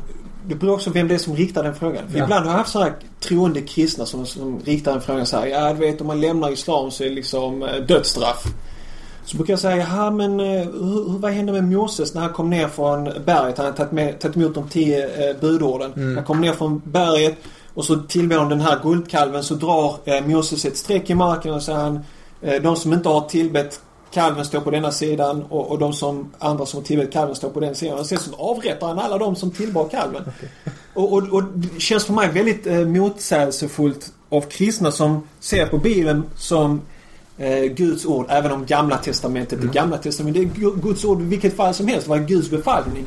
det 0.47 0.55
beror 0.55 0.73
också 0.73 0.89
vem 0.89 1.07
det 1.07 1.13
är 1.13 1.17
som 1.17 1.35
riktar 1.35 1.63
den 1.63 1.75
frågan. 1.75 2.03
För 2.09 2.17
Ja. 2.17 2.23
ibland 2.23 2.45
har 2.45 2.51
jag 2.51 2.57
haft 2.57 2.71
så 2.71 2.79
här 2.79 2.93
troende 3.19 3.61
kristna 3.61 4.05
som, 4.05 4.25
som 4.25 4.59
riktar 4.65 4.91
den 4.91 5.01
frågan 5.01 5.25
så 5.25 5.37
här. 5.37 5.47
Ja, 5.47 5.73
du 5.73 5.79
vet 5.79 6.01
om 6.01 6.07
man 6.07 6.21
lämnar 6.21 6.51
islam 6.51 6.91
så 6.91 7.03
är 7.03 7.09
det 7.09 7.15
liksom 7.15 7.63
eh, 7.63 7.75
dödsstraff. 7.87 8.45
Så 9.25 9.37
brukar 9.37 9.53
jag 9.53 9.59
säga, 9.59 9.77
ja 9.77 10.11
men 10.11 10.39
eh, 10.39 10.63
hur, 10.63 11.19
vad 11.19 11.31
hände 11.31 11.51
med 11.51 11.63
Moses 11.63 12.13
när 12.13 12.21
han 12.21 12.33
kom 12.33 12.49
ner 12.49 12.67
från 12.67 13.03
berget? 13.03 13.57
Han 13.57 13.65
hade 13.65 13.77
tagit, 13.77 13.91
med, 13.91 14.19
tagit 14.19 14.37
emot 14.37 14.55
de 14.55 14.67
tio 14.69 15.29
eh, 15.29 15.35
budorden. 15.41 15.93
Mm. 15.95 16.15
Han 16.15 16.25
kom 16.25 16.41
ner 16.41 16.53
från 16.53 16.81
berget 16.85 17.37
och 17.75 17.85
så 17.85 17.95
tillber 17.95 18.35
de 18.35 18.49
den 18.49 18.61
här 18.61 18.79
guldkalven 18.83 19.43
så 19.43 19.55
drar 19.55 19.95
eh, 20.05 20.25
Moses 20.27 20.65
ett 20.65 20.77
streck 20.77 21.09
i 21.09 21.15
marken 21.15 21.53
och 21.53 21.63
säger 21.63 21.79
han 21.79 21.99
eh, 22.41 22.61
de 22.61 22.75
som 22.75 22.93
inte 22.93 23.09
har 23.09 23.21
tillbett 23.21 23.79
kalven 24.11 24.45
står 24.45 24.59
på 24.61 24.71
denna 24.71 24.91
sidan 24.91 25.43
och, 25.49 25.71
och 25.71 25.79
de 25.79 25.93
som 25.93 26.31
andra 26.39 26.65
som 26.65 26.79
har 26.79 26.85
tillbett 26.85 27.13
kalven 27.13 27.35
står 27.35 27.49
på 27.49 27.59
den 27.59 27.75
sidan. 27.75 27.99
Och 27.99 28.05
sen 28.05 28.17
så 28.17 28.35
avrättar 28.35 28.87
han 28.87 28.99
alla 28.99 29.17
de 29.17 29.35
som 29.35 29.51
tillbar 29.51 29.87
kalven. 29.89 30.23
Och, 30.93 31.13
och, 31.13 31.23
och 31.33 31.43
det 31.43 31.79
känns 31.81 32.05
för 32.05 32.13
mig 32.13 32.31
väldigt 32.31 32.67
eh, 32.67 32.79
motsägelsefullt 32.79 34.13
av 34.29 34.41
kristna 34.41 34.91
som 34.91 35.27
ser 35.39 35.65
på 35.65 35.77
Bibeln 35.77 36.23
som 36.35 36.81
eh, 37.37 37.63
Guds 37.63 38.05
ord, 38.05 38.25
även 38.29 38.51
om 38.51 38.65
Gamla 38.65 38.97
Testamentet 38.97 39.63
är 39.63 39.67
Gamla 39.67 39.97
Testamentet. 39.97 40.53
Det 40.55 40.59
är 40.59 40.63
Gu- 40.65 40.81
Guds 40.81 41.05
ord 41.05 41.21
i 41.21 41.23
vilket 41.23 41.55
fall 41.55 41.73
som 41.73 41.87
helst. 41.87 42.03
Det 42.05 42.09
var 42.09 42.17
Guds 42.19 42.49
befallning. 42.49 43.05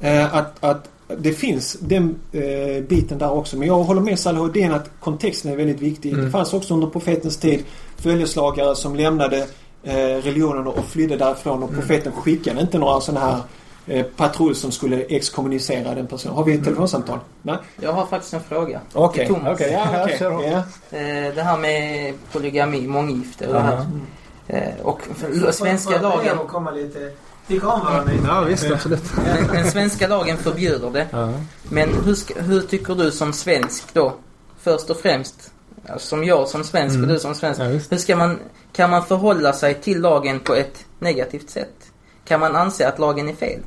Eh, 0.00 0.34
att, 0.34 0.64
att 0.64 0.88
det 1.18 1.32
finns 1.32 1.76
den 1.80 2.16
eh, 2.32 2.84
biten 2.84 3.18
där 3.18 3.30
också. 3.30 3.56
Men 3.56 3.68
jag 3.68 3.82
håller 3.82 4.00
med 4.00 4.18
Salahuddin 4.18 4.72
att 4.72 4.90
kontexten 5.00 5.52
är 5.52 5.56
väldigt 5.56 5.80
viktig. 5.80 6.12
Mm. 6.12 6.24
Det 6.24 6.30
fanns 6.30 6.54
också 6.54 6.74
under 6.74 6.86
profetens 6.86 7.36
tid 7.36 7.64
följeslagare 7.96 8.76
som 8.76 8.96
lämnade 8.96 9.46
eh, 9.82 9.94
religionen 9.94 10.66
och 10.66 10.84
flydde 10.84 11.16
därifrån 11.16 11.62
och 11.62 11.70
profeten 11.70 12.12
skickade 12.12 12.60
inte 12.60 12.78
några 12.78 13.00
sådana 13.00 13.26
här 13.26 13.40
eh, 13.86 14.06
patrull 14.06 14.54
som 14.54 14.72
skulle 14.72 15.02
exkommunicera 15.02 15.94
den 15.94 16.06
personen. 16.06 16.36
Har 16.36 16.44
vi 16.44 16.54
ett 16.54 16.64
telefonsamtal? 16.64 17.18
Nej? 17.42 17.56
Jag 17.80 17.92
har 17.92 18.06
faktiskt 18.06 18.34
en 18.34 18.40
fråga. 18.40 18.80
Okej. 18.92 19.26
Thomas. 19.26 19.52
Okej, 19.52 19.72
ja. 19.72 20.08
Ja. 20.20 20.58
Eh, 20.98 21.34
det 21.34 21.42
här 21.42 21.58
med 21.58 22.14
polygami, 22.32 22.86
månggifte 22.86 23.46
och 23.46 23.52
det 23.52 23.60
Aha. 23.60 23.70
här. 23.70 23.86
Eh, 24.46 24.86
och 24.86 25.00
svenska 25.52 26.00
lagen, 26.00 26.38
komma 26.48 26.70
lite... 26.70 27.12
Tycka 27.48 27.68
om 27.68 27.80
varandra. 27.80 28.12
Ja 28.24 28.40
visst, 28.40 28.70
absolut. 28.70 29.02
den, 29.52 29.70
svenska 29.70 30.08
lagen 30.08 30.36
förbjuder 30.36 30.90
det. 30.90 31.06
Ja. 31.10 31.32
Men 31.62 31.88
hur, 32.04 32.14
ska, 32.14 32.40
hur 32.40 32.60
tycker 32.60 32.94
du 32.94 33.10
som 33.10 33.32
svensk 33.32 33.94
då? 33.94 34.14
Först 34.60 34.90
och 34.90 34.96
främst, 34.96 35.52
alltså 35.88 36.06
som 36.06 36.24
jag 36.24 36.48
som 36.48 36.64
svensk 36.64 36.94
Mm. 36.96 37.08
och 37.08 37.14
du 37.14 37.20
som 37.20 37.34
svensk. 37.34 37.60
Ja, 37.60 37.64
hur 37.64 37.96
ska 37.96 38.16
man, 38.16 38.38
kan 38.72 38.90
man 38.90 39.04
förhålla 39.04 39.52
sig 39.52 39.74
till 39.74 40.00
lagen 40.00 40.40
på 40.40 40.54
ett 40.54 40.84
negativt 40.98 41.50
sätt? 41.50 41.92
Kan 42.24 42.40
man 42.40 42.56
anse 42.56 42.88
att 42.88 42.98
lagen 42.98 43.28
är 43.28 43.34
fel? 43.34 43.60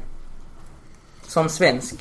Som 1.28 1.50
svensk. 1.50 1.96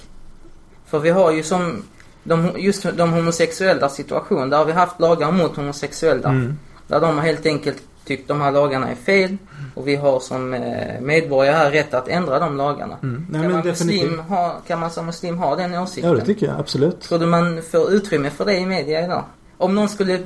För 0.86 0.98
vi 0.98 1.10
har 1.10 1.32
ju 1.32 1.42
som, 1.42 1.82
de, 2.22 2.50
just 2.56 2.82
de 2.96 3.12
homosexuella 3.12 3.88
situation, 3.88 4.50
där 4.50 4.58
har 4.58 4.64
vi 4.64 4.72
haft 4.72 5.00
lagar 5.00 5.32
mot 5.32 5.56
homosexuella. 5.56 6.28
Mm. 6.28 6.58
Där 6.86 7.00
de 7.00 7.16
har 7.16 7.24
helt 7.24 7.46
enkelt 7.46 7.82
tyckt 8.04 8.28
de 8.28 8.40
här 8.40 8.52
lagarna 8.52 8.90
är 8.90 8.94
fel 8.94 9.36
och 9.74 9.88
vi 9.88 9.96
har 9.96 10.20
som 10.20 10.54
eh, 10.54 11.00
medborgare 11.00 11.56
här 11.56 11.70
rätt 11.70 11.94
att 11.94 12.08
ändra 12.08 12.38
de 12.38 12.56
lagarna. 12.56 12.96
Mm. 13.02 13.26
Nej, 13.30 13.40
kan, 13.40 13.50
men 13.50 13.58
man 13.58 13.66
muslim 13.66 14.18
ha, 14.18 14.60
kan 14.66 14.80
man 14.80 14.90
som 14.90 15.06
muslim 15.06 15.38
ha 15.38 15.56
den 15.56 15.74
åsikten? 15.74 16.10
Ja, 16.10 16.16
det 16.16 16.24
tycker 16.24 16.46
jag 16.46 16.60
absolut. 16.60 17.00
Tror 17.00 17.18
du 17.18 17.26
man 17.26 17.62
får 17.62 17.92
utrymme 17.92 18.30
för 18.30 18.44
det 18.44 18.56
i 18.56 18.66
media 18.66 19.04
idag? 19.04 19.24
Om 19.56 19.74
någon 19.74 19.88
skulle 19.88 20.18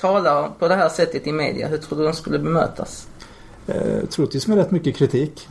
tala 0.00 0.48
på 0.58 0.68
det 0.68 0.74
här 0.74 0.88
sättet 0.88 1.26
i 1.26 1.32
media, 1.32 1.68
hur 1.68 1.78
tror 1.78 1.98
du 1.98 2.04
de 2.04 2.12
skulle 2.12 2.38
bemötas? 2.38 3.08
Eh, 3.66 4.06
troligtvis 4.10 4.46
med 4.46 4.56
rätt 4.56 4.70
mycket 4.70 4.96
kritik. 4.96 5.48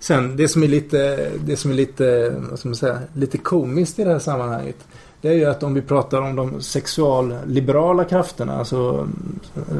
Sen 0.00 0.36
det 0.36 0.48
som 0.48 0.62
är 0.62 0.68
lite, 0.68 1.30
det 1.44 1.56
som 1.56 1.70
är 1.70 1.74
lite, 1.74 2.36
vad 2.50 2.58
ska 2.58 2.68
man 2.68 2.76
säga, 2.76 2.98
lite 3.14 3.38
komiskt 3.38 3.98
i 3.98 4.04
det 4.04 4.10
här 4.10 4.18
sammanhanget. 4.18 4.76
Det 5.20 5.28
är 5.28 5.32
ju 5.32 5.44
att 5.44 5.62
om 5.62 5.74
vi 5.74 5.82
pratar 5.82 6.20
om 6.20 6.36
de 6.36 6.60
sexualliberala 6.60 8.04
krafterna, 8.04 8.58
alltså 8.58 9.08
eh, 9.56 9.76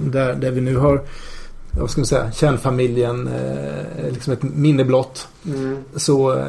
där, 0.00 0.34
där 0.34 0.50
vi 0.50 0.60
nu 0.60 0.76
har, 0.76 1.00
vad 1.80 1.90
ska 1.90 2.00
man 2.00 2.06
säga, 2.06 2.32
kärnfamiljen, 2.32 3.28
eh, 3.28 4.12
liksom 4.12 4.32
ett 4.32 4.42
minne 4.42 4.84
blott. 4.84 5.28
Mm. 5.46 5.76
Så 5.96 6.38
eh, 6.38 6.46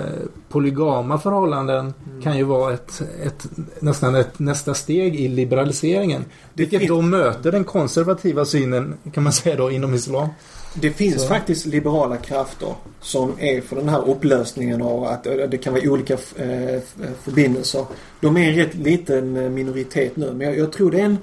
polygama 0.49 1.19
förhållanden 1.19 1.93
kan 2.23 2.37
ju 2.37 2.43
vara 2.43 2.73
ett, 2.73 3.01
ett, 3.23 3.45
nästan 3.79 4.15
ett 4.15 4.39
nästa 4.39 4.73
steg 4.73 5.15
i 5.15 5.27
liberaliseringen. 5.27 6.25
Vilket 6.53 6.87
då 6.87 7.01
möter 7.01 7.51
den 7.51 7.63
konservativa 7.63 8.45
synen 8.45 8.93
kan 9.13 9.23
man 9.23 9.33
säga 9.33 9.55
då 9.55 9.71
inom 9.71 9.93
islam. 9.93 10.27
Det 10.73 10.91
finns 10.91 11.21
Så. 11.21 11.27
faktiskt 11.27 11.65
liberala 11.65 12.17
krafter 12.17 12.73
som 13.01 13.31
är 13.39 13.61
för 13.61 13.75
den 13.75 13.89
här 13.89 14.09
upplösningen 14.09 14.81
av 14.81 15.03
att 15.03 15.27
eh, 15.27 15.33
det 15.33 15.57
kan 15.57 15.73
vara 15.73 15.89
olika 15.89 16.13
eh, 16.13 16.81
förbindelser. 17.23 17.85
De 18.21 18.37
är 18.37 18.49
en 18.49 18.55
rätt 18.55 18.75
liten 18.75 19.53
minoritet 19.53 20.15
nu 20.15 20.33
men 20.33 20.47
jag, 20.47 20.57
jag 20.57 20.71
tror 20.71 20.91
det 20.91 20.99
är 20.99 21.05
en 21.05 21.17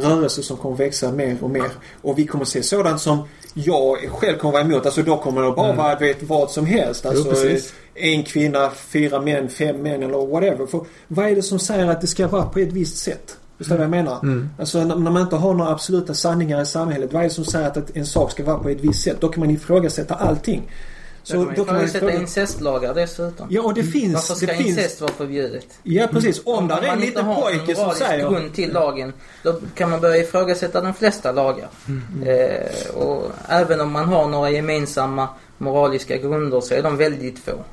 rörelse 0.00 0.42
som 0.42 0.56
kommer 0.56 0.76
växa 0.76 1.12
mer 1.12 1.36
och 1.40 1.50
mer. 1.50 1.70
Och 2.02 2.18
vi 2.18 2.26
kommer 2.26 2.44
se 2.44 2.62
sådant 2.62 3.00
som 3.00 3.28
jag 3.54 3.96
själv 4.10 4.38
kommer 4.38 4.52
vara 4.52 4.62
emot. 4.62 4.86
Alltså 4.86 5.02
då 5.02 5.16
kommer 5.16 5.42
det 5.42 5.50
bara 5.52 5.72
vara 5.72 5.98
vet, 5.98 6.22
vad 6.22 6.50
som 6.50 6.66
helst. 6.66 7.06
Alltså, 7.06 7.30
precis. 7.30 7.72
en 7.94 8.22
kvinna, 8.24 8.70
fyra 8.70 9.20
män, 9.20 9.48
fem 9.48 9.76
män 9.76 10.02
eller 10.02 10.26
whatever. 10.26 10.66
För 10.66 10.84
vad 11.08 11.26
är 11.26 11.34
det 11.34 11.42
som 11.42 11.58
säger 11.58 11.86
att 11.86 12.00
det 12.00 12.06
ska 12.06 12.28
vara 12.28 12.46
på 12.46 12.58
ett 12.58 12.72
visst 12.72 12.96
sätt? 12.96 13.36
Förstår 13.58 13.74
du 13.74 13.78
vad 13.78 13.84
jag 13.84 14.04
menar? 14.04 14.46
Alltså 14.58 14.84
när, 14.84 14.96
man 14.96 15.22
inte 15.22 15.36
har 15.36 15.54
några 15.54 15.70
absoluta 15.70 16.14
sanningar 16.14 16.62
i 16.62 16.66
samhället. 16.66 17.12
Vad 17.12 17.22
är 17.22 17.28
det 17.28 17.34
som 17.34 17.44
säger 17.44 17.66
att 17.66 17.96
en 17.96 18.06
sak 18.06 18.30
ska 18.30 18.44
vara 18.44 18.58
på 18.58 18.68
ett 18.68 18.80
visst 18.80 19.02
sätt? 19.02 19.16
Då 19.20 19.28
kan 19.28 19.40
man 19.40 19.50
ifrågasätta 19.50 20.14
allting. 20.14 20.70
Så 21.22 21.36
då 21.36 21.64
kan 21.64 21.74
man 21.74 21.84
ifrågasätta 21.84 22.12
incestlagar 22.12 22.94
dessutom. 22.94 23.46
Ja, 23.50 23.62
och 23.62 23.74
det 23.74 23.82
finns... 23.82 24.14
Varför 24.14 24.34
ska 24.34 24.46
det 24.46 24.54
finns 24.54 24.68
incest 24.68 25.00
vara 25.00 25.12
förbjudet? 25.12 25.66
ja, 25.82 26.06
precis. 26.06 26.40
Om, 26.44 26.68
där 26.68 26.76
är 26.76 26.82
en 26.82 26.86
man 26.86 26.96
inte 26.96 27.06
liten 27.06 27.24
har 27.24 27.42
pojke 27.42 27.74
som 27.74 27.90
säger... 27.94 28.30
grund 28.30 28.54
till 28.54 28.72
lagen, 28.72 29.12
då 29.42 29.60
kan 29.74 29.90
man 29.90 30.00
börja 30.00 30.16
ifrågasätta 30.16 30.80
de 30.80 30.94
flesta 30.94 31.32
lagar. 31.32 31.68
Mm. 31.88 32.28
Eh, 32.28 32.90
och 32.94 33.32
även 33.48 33.80
om 33.80 33.92
man 33.92 34.08
har 34.08 34.28
några 34.28 34.50
gemensamma 34.50 35.28
moraliska 35.58 36.16
grunder 36.16 36.60
så 36.60 36.74
är 36.74 36.82
de 36.82 36.96
väldigt 36.96 37.38
få. 37.38 37.64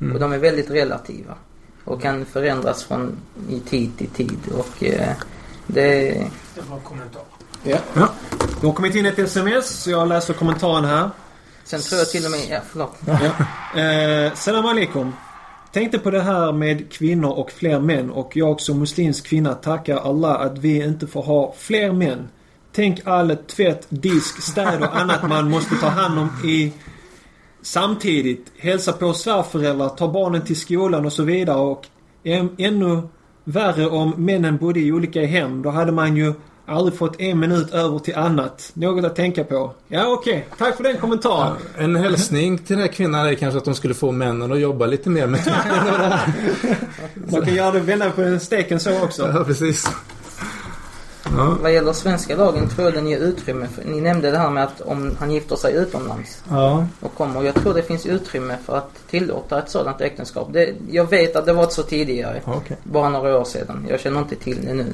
Mm. 0.00 0.14
Och 0.14 0.20
de 0.20 0.32
är 0.32 0.38
väldigt 0.38 0.70
relativa. 0.70 1.34
Och 1.84 2.02
kan 2.02 2.24
förändras 2.24 2.84
från 2.84 3.16
i 3.48 3.60
tid 3.60 3.90
till 3.98 4.08
tid. 4.08 4.38
Och 4.58 4.84
eh, 4.84 5.12
det... 5.66 6.16
Ja. 7.62 7.78
Ja. 7.94 8.08
Det 8.60 8.66
har 8.66 8.74
kommit 8.74 8.94
in 8.94 9.06
ett 9.06 9.18
sms, 9.18 9.66
så 9.66 9.90
jag 9.90 10.08
läser 10.08 10.34
kommentaren 10.34 10.84
här. 10.84 11.10
Sen 11.70 11.80
tror 11.80 11.98
jag 11.98 12.08
till 12.10 12.24
och 12.24 12.30
med... 12.30 12.40
Ja, 12.50 12.60
förlåt. 12.70 12.96
Ja. 13.06 13.80
Eh, 13.80 14.34
salam 14.34 14.66
alaikum. 14.66 15.12
Tänkte 15.72 15.98
på 15.98 16.10
det 16.10 16.20
här 16.22 16.52
med 16.52 16.92
kvinnor 16.92 17.30
och 17.30 17.50
fler 17.50 17.80
män 17.80 18.10
och 18.10 18.36
jag 18.36 18.60
som 18.60 18.78
muslimsk 18.78 19.26
kvinna 19.26 19.54
tackar 19.54 19.96
Allah 19.96 20.40
att 20.40 20.58
vi 20.58 20.84
inte 20.84 21.06
får 21.06 21.22
ha 21.22 21.54
fler 21.58 21.92
män. 21.92 22.28
Tänk 22.72 23.06
all 23.06 23.36
tvätt, 23.36 23.86
disk, 23.88 24.42
städ 24.42 24.82
och 24.82 24.96
annat 25.00 25.28
man 25.28 25.50
måste 25.50 25.74
ta 25.74 25.88
hand 25.88 26.18
om 26.18 26.28
i 26.44 26.72
samtidigt. 27.62 28.46
Hälsa 28.58 28.92
på 28.92 29.12
svärföräldrar, 29.12 29.88
ta 29.88 30.08
barnen 30.08 30.44
till 30.44 30.60
skolan 30.60 31.06
och 31.06 31.12
så 31.12 31.22
vidare 31.22 31.58
och 31.58 31.86
än- 32.24 32.54
ännu 32.58 33.02
värre 33.44 33.86
om 33.86 34.14
männen 34.16 34.56
bodde 34.56 34.80
i 34.80 34.92
olika 34.92 35.26
hem. 35.26 35.62
Då 35.62 35.70
hade 35.70 35.92
man 35.92 36.16
ju 36.16 36.34
aldrig 36.70 36.98
fått 36.98 37.20
en 37.20 37.40
minut 37.40 37.70
över 37.72 37.98
till 37.98 38.14
annat. 38.14 38.70
Något 38.74 39.04
att 39.04 39.16
tänka 39.16 39.44
på. 39.44 39.72
Ja 39.88 40.06
okej, 40.06 40.46
tack 40.58 40.76
för 40.76 40.84
den 40.84 40.96
kommentaren. 40.96 41.56
En 41.78 41.96
hälsning 41.96 42.58
till 42.58 42.76
den 42.76 42.78
här 42.78 42.92
kvinnan 42.92 43.26
är 43.26 43.34
kanske 43.34 43.58
att 43.58 43.64
de 43.64 43.74
skulle 43.74 43.94
få 43.94 44.12
männen 44.12 44.52
att 44.52 44.60
jobba 44.60 44.86
lite 44.86 45.10
mer 45.10 45.26
med 45.26 45.40
Man 47.14 47.44
kan 47.44 47.54
göra 47.54 47.70
det 47.70 47.80
vända 47.80 48.10
på 48.10 48.38
steken 48.40 48.80
så 48.80 49.02
också. 49.04 49.32
Ja, 49.34 49.44
precis. 49.44 49.90
Ja, 51.36 51.56
Vad 51.62 51.72
gäller 51.72 51.92
svenska 51.92 52.36
lagen 52.36 52.68
tror 52.68 52.84
jag 52.84 52.94
den 52.94 53.06
ger 53.06 53.18
utrymme 53.18 53.66
för... 53.66 53.84
Ni 53.84 54.00
nämnde 54.00 54.30
det 54.30 54.38
här 54.38 54.50
med 54.50 54.64
att 54.64 54.80
om 54.80 55.16
han 55.20 55.30
gifter 55.30 55.56
sig 55.56 55.74
utomlands 55.74 56.42
ja. 56.50 56.86
och 57.00 57.14
kommer. 57.14 57.42
Jag 57.42 57.54
tror 57.54 57.74
det 57.74 57.82
finns 57.82 58.06
utrymme 58.06 58.56
för 58.66 58.76
att 58.76 59.08
tillåta 59.10 59.58
ett 59.58 59.70
sådant 59.70 60.00
äktenskap. 60.00 60.48
Det, 60.52 60.74
jag 60.90 61.10
vet 61.10 61.36
att 61.36 61.46
det 61.46 61.52
var 61.52 61.68
så 61.68 61.82
tidigare. 61.82 62.42
okej. 62.44 62.76
Bara 62.82 63.08
några 63.08 63.38
år 63.38 63.44
sedan. 63.44 63.86
Jag 63.90 64.00
känner 64.00 64.18
inte 64.18 64.36
till 64.36 64.66
det 64.66 64.74
nu. 64.74 64.86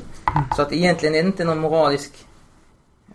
Så 0.56 0.62
att 0.62 0.72
egentligen 0.72 1.14
är 1.14 1.22
det 1.22 1.26
inte 1.26 1.44
någon 1.44 1.58
moralisk 1.58 2.12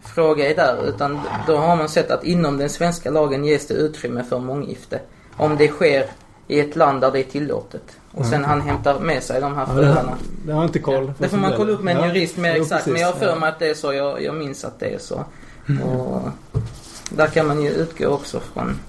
fråga 0.01 0.49
i 0.49 0.53
där. 0.53 0.87
Utan 0.87 1.19
då 1.47 1.57
har 1.57 1.75
man 1.75 1.89
sett 1.89 2.11
att 2.11 2.23
inom 2.23 2.57
den 2.57 2.69
svenska 2.69 3.11
lagen 3.11 3.45
ges 3.45 3.67
det 3.67 3.73
utrymme 3.73 4.23
för 4.23 4.39
månggifte. 4.39 4.99
Om 5.37 5.57
det 5.57 5.67
sker 5.67 6.05
i 6.47 6.59
ett 6.59 6.75
land 6.75 7.01
där 7.01 7.11
det 7.11 7.19
är 7.19 7.23
tillåtet. 7.23 8.00
Och 8.11 8.25
sen 8.25 8.45
han 8.45 8.61
hämtar 8.61 8.99
med 8.99 9.23
sig 9.23 9.41
de 9.41 9.55
här 9.55 9.65
Ja, 9.67 9.73
det, 9.73 9.81
fruarna. 9.81 10.09
har, 10.09 10.17
det 10.45 10.51
har 10.51 10.61
jag 10.61 10.69
inte 10.69 10.79
koll 10.79 11.07
på. 11.07 11.13
Det 11.17 11.29
får 11.29 11.37
man 11.37 11.53
kolla 11.57 11.71
upp 11.71 11.81
med 11.81 11.95
en 11.95 12.01
Ja, 12.01 12.07
jurist 12.07 12.37
mer 12.37 12.55
exakt. 12.55 12.85
Men 12.87 13.01
jag 13.01 13.07
har 13.07 13.13
för 13.19 13.27
Ja. 13.29 13.35
mig 13.35 13.49
att 13.49 13.59
det 13.59 13.69
är 13.69 13.73
så. 13.73 13.93
Jag, 13.93 14.23
jag 14.23 14.35
minns 14.35 14.65
att 14.65 14.79
det 14.79 14.85
är 14.93 14.97
så. 14.99 15.25
Och 15.85 16.21
där 17.09 17.27
kan 17.27 17.47
man 17.47 17.61
ju 17.61 17.69
utgå 17.69 18.07
också 18.07 18.39
från 18.53 18.79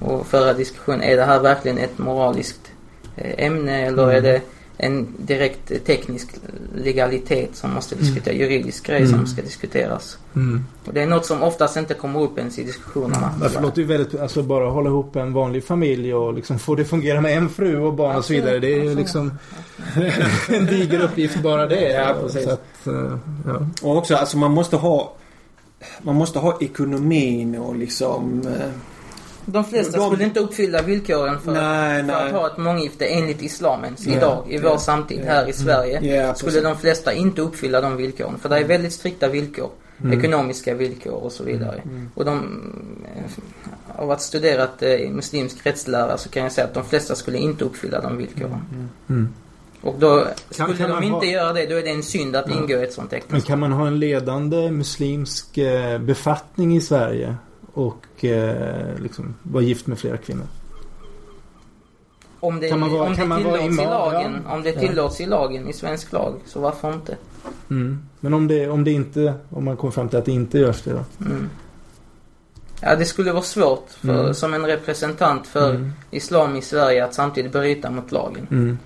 och 0.00 0.26
föra 0.26 0.52
diskussion. 0.52 1.02
Är 1.02 1.16
det 1.16 1.24
här 1.24 1.40
verkligen 1.40 1.78
ett 1.78 1.98
moraliskt 1.98 2.60
eh, 3.16 3.46
ämne 3.46 3.86
eller 3.86 4.02
Mm. 4.02 4.16
är 4.16 4.20
det 4.20 4.40
en 4.84 5.06
direkt 5.18 5.70
eh, 5.70 5.78
teknisk 5.78 6.28
legalitet 6.74 7.56
som 7.56 7.70
måste 7.74 7.94
diskuteras, 7.94 8.36
juridisk 8.38 8.86
grej 8.86 9.06
som 9.06 9.14
Mm. 9.14 9.26
ska 9.26 9.42
diskuteras. 9.42 10.18
Mm. 10.34 10.64
Och 10.84 10.92
det 10.94 11.02
är 11.02 11.06
något 11.06 11.26
som 11.26 11.42
oftast 11.42 11.76
inte 11.76 11.94
kommer 11.94 12.20
upp 12.22 12.38
ens 12.38 12.58
i 12.58 12.64
diskussionerna. 12.64 13.34
Därför 13.40 13.62
låter 13.62 13.78
ju 13.82 13.86
väldigt, 13.88 14.20
alltså 14.20 14.42
bara 14.42 14.70
hålla 14.70 14.88
ihop 14.90 15.16
en 15.16 15.32
vanlig 15.32 15.64
familj 15.64 16.14
och 16.14 16.34
liksom 16.34 16.58
få 16.58 16.74
det 16.74 16.84
fungera 16.84 17.20
med 17.20 17.36
en 17.38 17.48
fru 17.48 17.78
och 17.80 17.94
barn 17.94 18.16
och 18.16 18.24
så 18.24 18.32
vidare. 18.32 18.58
Det 18.58 18.66
är 18.66 18.70
ju 18.70 18.80
Absolut. 18.80 18.98
liksom 18.98 19.32
en 20.56 20.66
diger 20.66 21.00
uppgift 21.00 21.42
bara 21.42 21.66
det. 21.66 21.92
Ja, 21.92 22.14
precis. 22.22 22.44
Så 22.44 22.50
att, 22.50 22.86
eh, 22.86 23.18
ja. 23.46 23.66
Och 23.82 23.96
också, 23.96 24.14
alltså 24.16 24.38
man 24.38 24.50
måste 24.52 24.76
ha... 24.76 25.12
Man 26.02 26.14
måste 26.14 26.38
ha 26.38 26.58
ekonomin 26.60 27.58
och 27.58 27.76
liksom... 27.76 28.42
De 29.44 29.64
flesta 29.64 29.98
De- 29.98 30.06
skulle 30.10 30.24
inte 30.24 30.40
uppfylla 30.40 30.82
villkoren 30.82 31.40
för, 31.40 31.52
Nej, 31.52 32.00
för 32.00 32.06
nej. 32.06 32.16
att 32.26 32.32
ha 32.32 32.46
ett 32.46 32.58
månggifte 32.58 33.06
enligt 33.06 33.42
islamens 33.42 34.06
Ja, 34.06 34.12
idag 34.16 34.44
i 34.48 34.58
vår 34.58 34.70
ja, 34.70 34.78
samtid 34.78 35.20
ja. 35.26 35.32
här 35.32 35.48
i 35.48 35.52
Sverige. 35.52 36.16
Ja, 36.16 36.34
skulle 36.34 36.50
precis. 36.52 36.64
de 36.68 36.76
flesta 36.78 37.12
inte 37.12 37.42
uppfylla 37.42 37.80
de 37.80 37.96
villkoren. 37.96 38.38
För 38.38 38.48
det 38.48 38.56
är 38.58 38.64
väldigt 38.64 38.92
strikta 38.92 39.28
villkor. 39.28 39.70
Ekonomiska 40.12 40.74
villkor 40.74 41.12
och 41.12 41.32
så 41.32 41.44
vidare. 41.44 41.82
Och 42.14 42.24
de, 42.24 42.38
eh, 43.16 44.02
av 44.02 44.10
att 44.10 44.22
studerat 44.22 44.82
eh, 44.82 45.10
muslimsk 45.10 45.66
rättslära 45.66 46.18
så 46.18 46.28
kan 46.28 46.42
jag 46.42 46.52
säga 46.52 46.66
att 46.66 46.74
de 46.74 46.84
flesta 46.84 47.14
skulle 47.14 47.38
inte 47.38 47.64
uppfylla 47.64 48.00
de 48.00 48.16
villkoren. 48.16 48.60
Mm. 49.08 49.28
Och 49.80 49.94
då 49.98 50.26
skulle 50.50 50.76
kan 50.76 50.88
de 50.88 50.94
man 50.94 51.02
inte 51.04 51.16
ha- 51.16 51.24
göra 51.24 51.52
det, 51.52 51.66
då 51.66 51.76
är 51.76 51.82
det 51.82 51.90
en 51.90 52.02
synd 52.02 52.36
att 52.36 52.50
ingå 52.50 52.74
i 52.74 52.82
ett 52.82 52.92
sånt 52.92 53.10
Men 53.10 53.18
äktenskap. 53.18 53.48
kan 53.48 53.58
man 53.58 53.72
ha 53.72 53.86
en 53.86 53.98
ledande 53.98 54.70
muslimsk 54.70 55.58
eh, 55.58 55.98
befattning 55.98 56.76
i 56.76 56.80
Sverige 56.80 57.34
och 57.74 58.24
eh, 58.24 58.98
liksom 58.98 59.34
vara 59.42 59.62
gift 59.64 59.86
med 59.86 59.98
flera 59.98 60.16
kvinnor? 60.16 60.46
Om 62.40 62.60
det, 62.60 62.68
kan 62.68 62.80
man 62.80 62.92
vara- 62.92 63.08
om 63.08 63.14
kan 63.16 63.28
det 63.28 63.36
tillåts 63.36 63.78
i 63.78 63.84
lagen, 63.84 64.40
Ja. 64.48 64.54
om 64.54 64.62
det 64.62 64.70
Ja. 64.70 64.80
tillåts 64.80 65.20
i 65.20 65.26
lagen, 65.26 65.68
i 65.68 65.72
svensk 65.72 66.12
lag, 66.12 66.34
så 66.46 66.60
varför 66.60 66.92
inte? 66.92 67.16
Mm. 67.70 68.02
Men 68.20 68.34
om 68.34 68.48
det, 68.48 68.68
om 68.68 68.84
det 68.84 68.90
inte, 68.92 69.34
om 69.50 69.64
man 69.64 69.76
kommer 69.76 69.90
fram 69.92 70.08
till 70.08 70.18
att 70.18 70.24
det 70.24 70.32
inte 70.32 70.58
görs 70.58 70.82
det 70.82 70.90
då? 70.92 71.04
Mm. 71.26 71.50
Ja, 72.80 72.96
det 72.96 73.04
skulle 73.04 73.32
vara 73.32 73.42
svårt 73.42 73.90
för, 73.90 74.20
Mm. 74.20 74.34
som 74.34 74.54
en 74.54 74.66
representant 74.66 75.46
för 75.46 75.70
Mm. 75.70 75.92
islam 76.10 76.56
i 76.56 76.62
Sverige 76.62 77.04
att 77.04 77.14
samtidigt 77.14 77.52
bryta 77.52 77.90
mot 77.90 78.12
lagen. 78.12 78.46
Mm. 78.50 78.78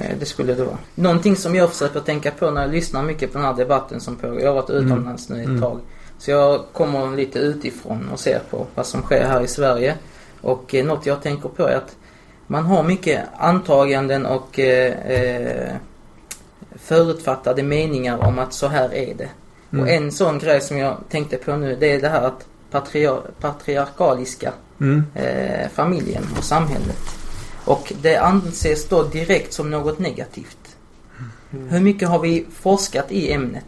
Eh, 0.00 0.18
Det 0.18 0.26
skulle 0.26 0.54
det 0.54 0.64
vara. 0.64 0.78
Någonting 0.94 1.36
som 1.36 1.54
jag 1.54 1.70
försöker 1.70 2.00
tänka 2.00 2.30
på 2.30 2.50
när 2.50 2.62
jag 2.62 2.70
lyssnar 2.70 3.02
mycket 3.02 3.32
på 3.32 3.38
den 3.38 3.46
här 3.46 3.54
debatten 3.54 4.00
som 4.00 4.16
pågår. 4.16 4.40
Jag 4.40 4.48
har 4.48 4.54
varit 4.54 4.70
utomlands 4.70 5.28
nu 5.28 5.40
ett 5.40 5.46
Mm. 5.46 5.60
tag. 5.60 5.80
Så 6.18 6.30
jag 6.30 6.64
kommer 6.72 7.16
lite 7.16 7.38
utifrån 7.38 8.08
och 8.12 8.20
ser 8.20 8.38
på 8.50 8.66
vad 8.74 8.86
som 8.86 9.02
sker 9.02 9.24
här 9.24 9.40
i 9.40 9.48
Sverige. 9.48 9.94
Och 10.40 10.74
eh, 10.74 10.84
något 10.84 11.06
jag 11.06 11.22
tänker 11.22 11.48
på 11.48 11.68
är 11.68 11.76
att 11.76 11.96
man 12.46 12.64
har 12.66 12.82
mycket 12.82 13.20
antaganden 13.38 14.26
och 14.26 14.58
eh, 14.58 15.10
eh, 15.10 15.74
förutfattade 16.74 17.62
meningar 17.62 18.18
om 18.18 18.38
att 18.38 18.52
så 18.52 18.68
här 18.68 18.94
är 18.94 19.14
det. 19.14 19.28
Mm. 19.72 19.82
Och 19.84 19.90
en 19.90 20.12
sån 20.12 20.38
grej 20.38 20.60
som 20.60 20.78
jag 20.78 20.96
tänkte 21.10 21.36
på 21.36 21.56
nu 21.56 21.76
det 21.76 21.92
är 21.92 22.00
det 22.00 22.08
här 22.08 22.22
att 22.22 22.46
patriar- 22.70 23.30
patriarkaliska 23.40 24.52
Mm. 24.80 25.04
eh, 25.14 25.68
familjen 25.74 26.22
och 26.38 26.44
samhället. 26.44 26.98
Och 27.64 27.92
det 28.02 28.16
anses 28.16 28.88
då 28.88 29.02
direkt 29.02 29.52
som 29.52 29.70
något 29.70 29.98
negativt. 29.98 30.76
Hur 31.68 31.80
mycket 31.80 32.08
har 32.08 32.18
vi 32.18 32.46
forskat 32.54 33.12
i 33.12 33.32
ämnet? 33.32 33.64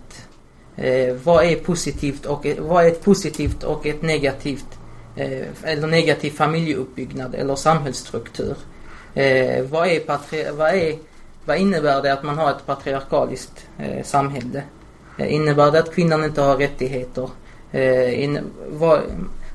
Eh, 0.79 1.15
vad 1.25 1.45
är 1.45 1.57
positivt 1.57 2.27
och 2.27 2.47
vad 2.59 2.85
är 2.85 2.89
ett 2.89 3.05
positivt 3.05 3.65
och 3.65 3.87
ett 3.87 4.03
negativt 4.03 4.79
eh, 5.17 5.47
eller 5.63 5.87
negativ 5.87 6.31
familjeuppbyggnad 6.31 7.35
eller 7.35 7.55
samhällsstruktur? 7.57 8.57
Eh, 9.15 9.65
vad, 9.65 9.89
är 9.89 10.01
patri- 10.01 10.57
vad, 10.57 10.75
är, 10.75 10.95
vad 11.45 11.57
innebär 11.59 12.03
det 12.03 12.13
att 12.13 12.23
man 12.23 12.39
har 12.39 12.51
ett 12.51 12.67
patriarkaliskt 12.67 13.67
eh, 13.79 14.05
samhälle? 14.05 14.63
Eh, 15.19 15.35
innebär 15.35 15.71
det 15.71 15.79
att 15.79 15.95
kvinnan 15.95 16.25
inte 16.25 16.41
har 16.41 16.57
rättigheter? 16.57 17.31
Eh, 17.73 18.23
in, 18.25 18.39
vad, 18.71 19.01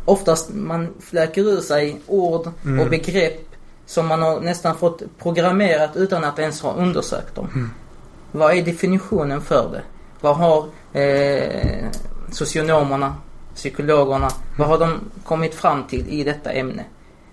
oftast 0.06 0.50
man 0.54 0.88
fläker 1.00 1.42
ur 1.42 1.62
sig 1.62 2.02
ord 2.08 2.48
och 2.82 2.90
begrepp 2.90 3.40
som 3.86 4.08
man 4.08 4.22
har 4.22 4.40
nästan 4.40 4.76
fått 4.78 5.02
programmerat 5.20 5.96
utan 5.96 6.24
att 6.24 6.40
ens 6.40 6.62
ha 6.62 6.74
undersökt 6.74 7.36
dem. 7.36 7.72
Vad 8.32 8.58
är 8.58 8.62
definitionen 8.62 9.42
för 9.42 9.70
det? 9.72 9.82
Vad 10.24 10.36
har 10.36 10.66
eh, 10.94 11.86
socionomerna, 12.32 13.16
psykologerna, 13.56 14.30
vad 14.58 14.68
har 14.68 14.80
de 14.80 15.00
kommit 15.24 15.56
fram 15.56 15.84
till 15.88 16.08
i 16.10 16.24
detta 16.24 16.52
ämne? 16.52 16.84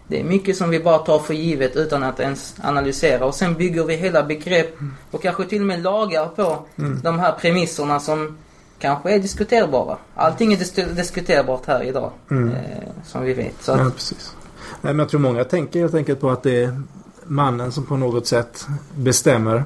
Det 0.07 0.21
är 0.21 0.25
mycket 0.25 0.57
som 0.57 0.71
vi 0.71 0.81
bara 0.81 0.99
tar 0.99 1.19
för 1.19 1.35
givet 1.35 1.77
utan 1.77 2.03
att 2.03 2.21
ens 2.21 2.55
analysera 2.63 3.25
och 3.25 3.35
sen 3.35 3.55
bygger 3.55 3.85
vi 3.85 3.95
hela 3.97 4.23
begrepp 4.23 4.75
och 5.11 5.23
kanske 5.23 5.45
till 5.45 5.61
och 5.61 5.67
med 5.67 5.83
lagar 5.83 6.27
på 6.29 6.59
de 7.03 7.19
här 7.19 7.33
premisserna 7.33 8.01
som 8.01 8.37
kanske 8.79 9.11
är 9.15 9.19
diskuterbara. 9.19 9.97
Allting 10.15 10.53
är 10.53 10.57
dis- 10.57 10.95
diskuterbart 10.95 11.67
här 11.67 11.83
idag, 11.83 12.11
eh, 12.31 12.89
som 13.05 13.23
vi 13.23 13.33
vet. 13.35 13.63
Så 13.63 13.73
att, 13.73 13.79
Ja, 13.79 13.91
precis. 13.91 14.35
Nej, 14.81 14.93
men 14.95 14.99
jag 14.99 15.09
tror 15.09 15.21
många 15.21 15.45
tänker 15.45 15.81
helt 15.81 15.95
enkelt 15.95 16.21
på 16.21 16.31
att 16.31 16.43
det 16.43 16.63
är 16.63 16.83
mannen 17.25 17.73
som 17.73 17.87
på 17.87 17.97
något 17.97 18.27
sätt 18.27 18.67
bestämmer. 18.97 19.65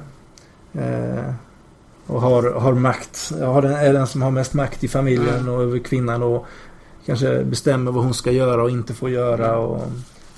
Eh, 0.73 1.33
och 2.07 2.21
har, 2.21 2.43
har 2.51 2.73
makt. 2.73 3.31
Har 3.41 3.61
den, 3.61 3.73
är 3.73 3.93
den 3.93 4.07
som 4.07 4.21
har 4.21 4.31
mest 4.31 4.53
makt 4.53 4.83
i 4.83 4.87
familjen 4.87 5.49
och 5.49 5.61
över 5.61 5.79
kvinnan 5.79 6.23
och 6.23 6.45
kanske 7.05 7.43
bestämmer 7.43 7.91
vad 7.91 8.03
hon 8.03 8.13
ska 8.13 8.31
göra 8.31 8.63
och 8.63 8.69
inte 8.69 8.93
får 8.93 9.09
göra. 9.09 9.57
Och, 9.57 9.81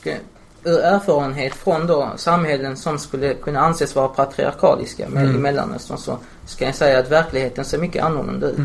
Och, 0.02 0.08
eh, 0.08 0.18
ur 0.64 0.80
erfarenhet 0.80 1.54
från 1.56 1.88
då 1.88 2.10
samhällen 2.16 2.78
som 2.78 3.00
skulle 3.00 3.34
kunna 3.34 3.60
anses 3.60 3.96
vara 3.96 4.08
patriarkaliska 4.08 5.06
Mm. 5.06 5.36
i 5.36 5.40
Mellanöstern 5.40 5.98
så 5.98 6.18
ska 6.46 6.66
jag 6.66 6.76
säga 6.76 7.00
att 7.00 7.12
verkligheten 7.12 7.66
ser 7.66 7.78
mycket 7.78 8.04
annorlunda 8.04 8.48
ut. 8.48 8.60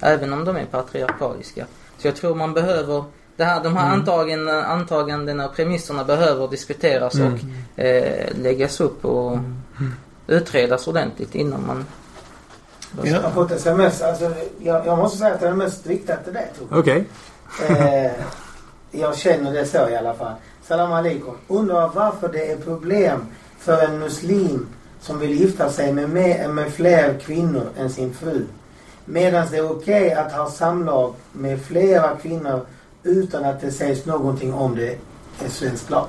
Även 0.00 0.32
om 0.32 0.44
de 0.44 0.56
är 0.56 0.64
patriarkaliska. 0.64 1.66
Så 1.98 2.06
jag 2.08 2.16
tror 2.16 2.34
man 2.34 2.54
behöver 2.54 3.04
det 3.36 3.44
här, 3.44 3.62
de 3.62 3.76
här 3.76 3.92
antagandena, 3.92 4.64
antagandena 4.64 5.46
och 5.48 5.56
premisserna 5.56 6.04
behöver 6.04 6.48
diskuteras 6.48 7.14
Mm. 7.14 7.32
och 7.32 7.80
eh, 7.84 8.26
läggas 8.42 8.80
upp 8.80 9.04
och 9.04 9.38
utredas 10.26 10.88
ordentligt 10.88 11.34
innan 11.34 11.66
man... 11.66 11.84
Ja. 13.02 13.06
Jag 13.06 13.20
har 13.22 13.30
fått 13.30 13.50
sms. 13.50 14.02
Alltså, 14.02 14.32
jag, 14.58 14.86
jag 14.86 14.98
måste 14.98 15.18
säga 15.18 15.34
att 15.34 15.40
det 15.40 15.48
är 15.48 15.52
mest 15.52 15.86
riktat 15.86 16.24
till 16.24 16.32
dig. 16.32 16.52
Okej. 16.70 17.04
Eh, 17.68 18.12
jag 18.90 19.16
känner 19.18 19.52
det 19.52 19.66
så 19.66 19.88
i 19.88 19.96
alla 19.96 20.14
fall. 20.14 20.34
Salam 20.68 20.92
alaikum. 20.92 21.34
Undrar 21.48 21.90
varför 21.94 22.28
det 22.28 22.50
är 22.50 22.56
problem 22.56 23.26
för 23.58 23.82
en 23.82 23.98
muslim 23.98 24.66
som 25.00 25.18
vill 25.18 25.40
gifta 25.40 25.70
sig 25.70 25.92
med, 25.92 26.10
med, 26.10 26.50
med 26.50 26.72
fler 26.72 27.18
kvinnor 27.18 27.66
än 27.78 27.90
sin 27.90 28.14
fru. 28.14 28.44
Medan 29.04 29.46
det 29.50 29.56
är 29.56 29.70
okej 29.70 30.12
att 30.12 30.32
ha 30.32 30.50
samlag 30.50 31.14
med 31.32 31.62
flera 31.62 32.16
kvinnor 32.16 32.66
utan 33.02 33.44
att 33.44 33.60
det 33.60 33.72
sägs 33.72 34.06
någonting 34.06 34.54
om 34.54 34.76
det 34.76 34.98
i 35.46 35.50
svensk 35.50 35.90
lag. 35.90 36.08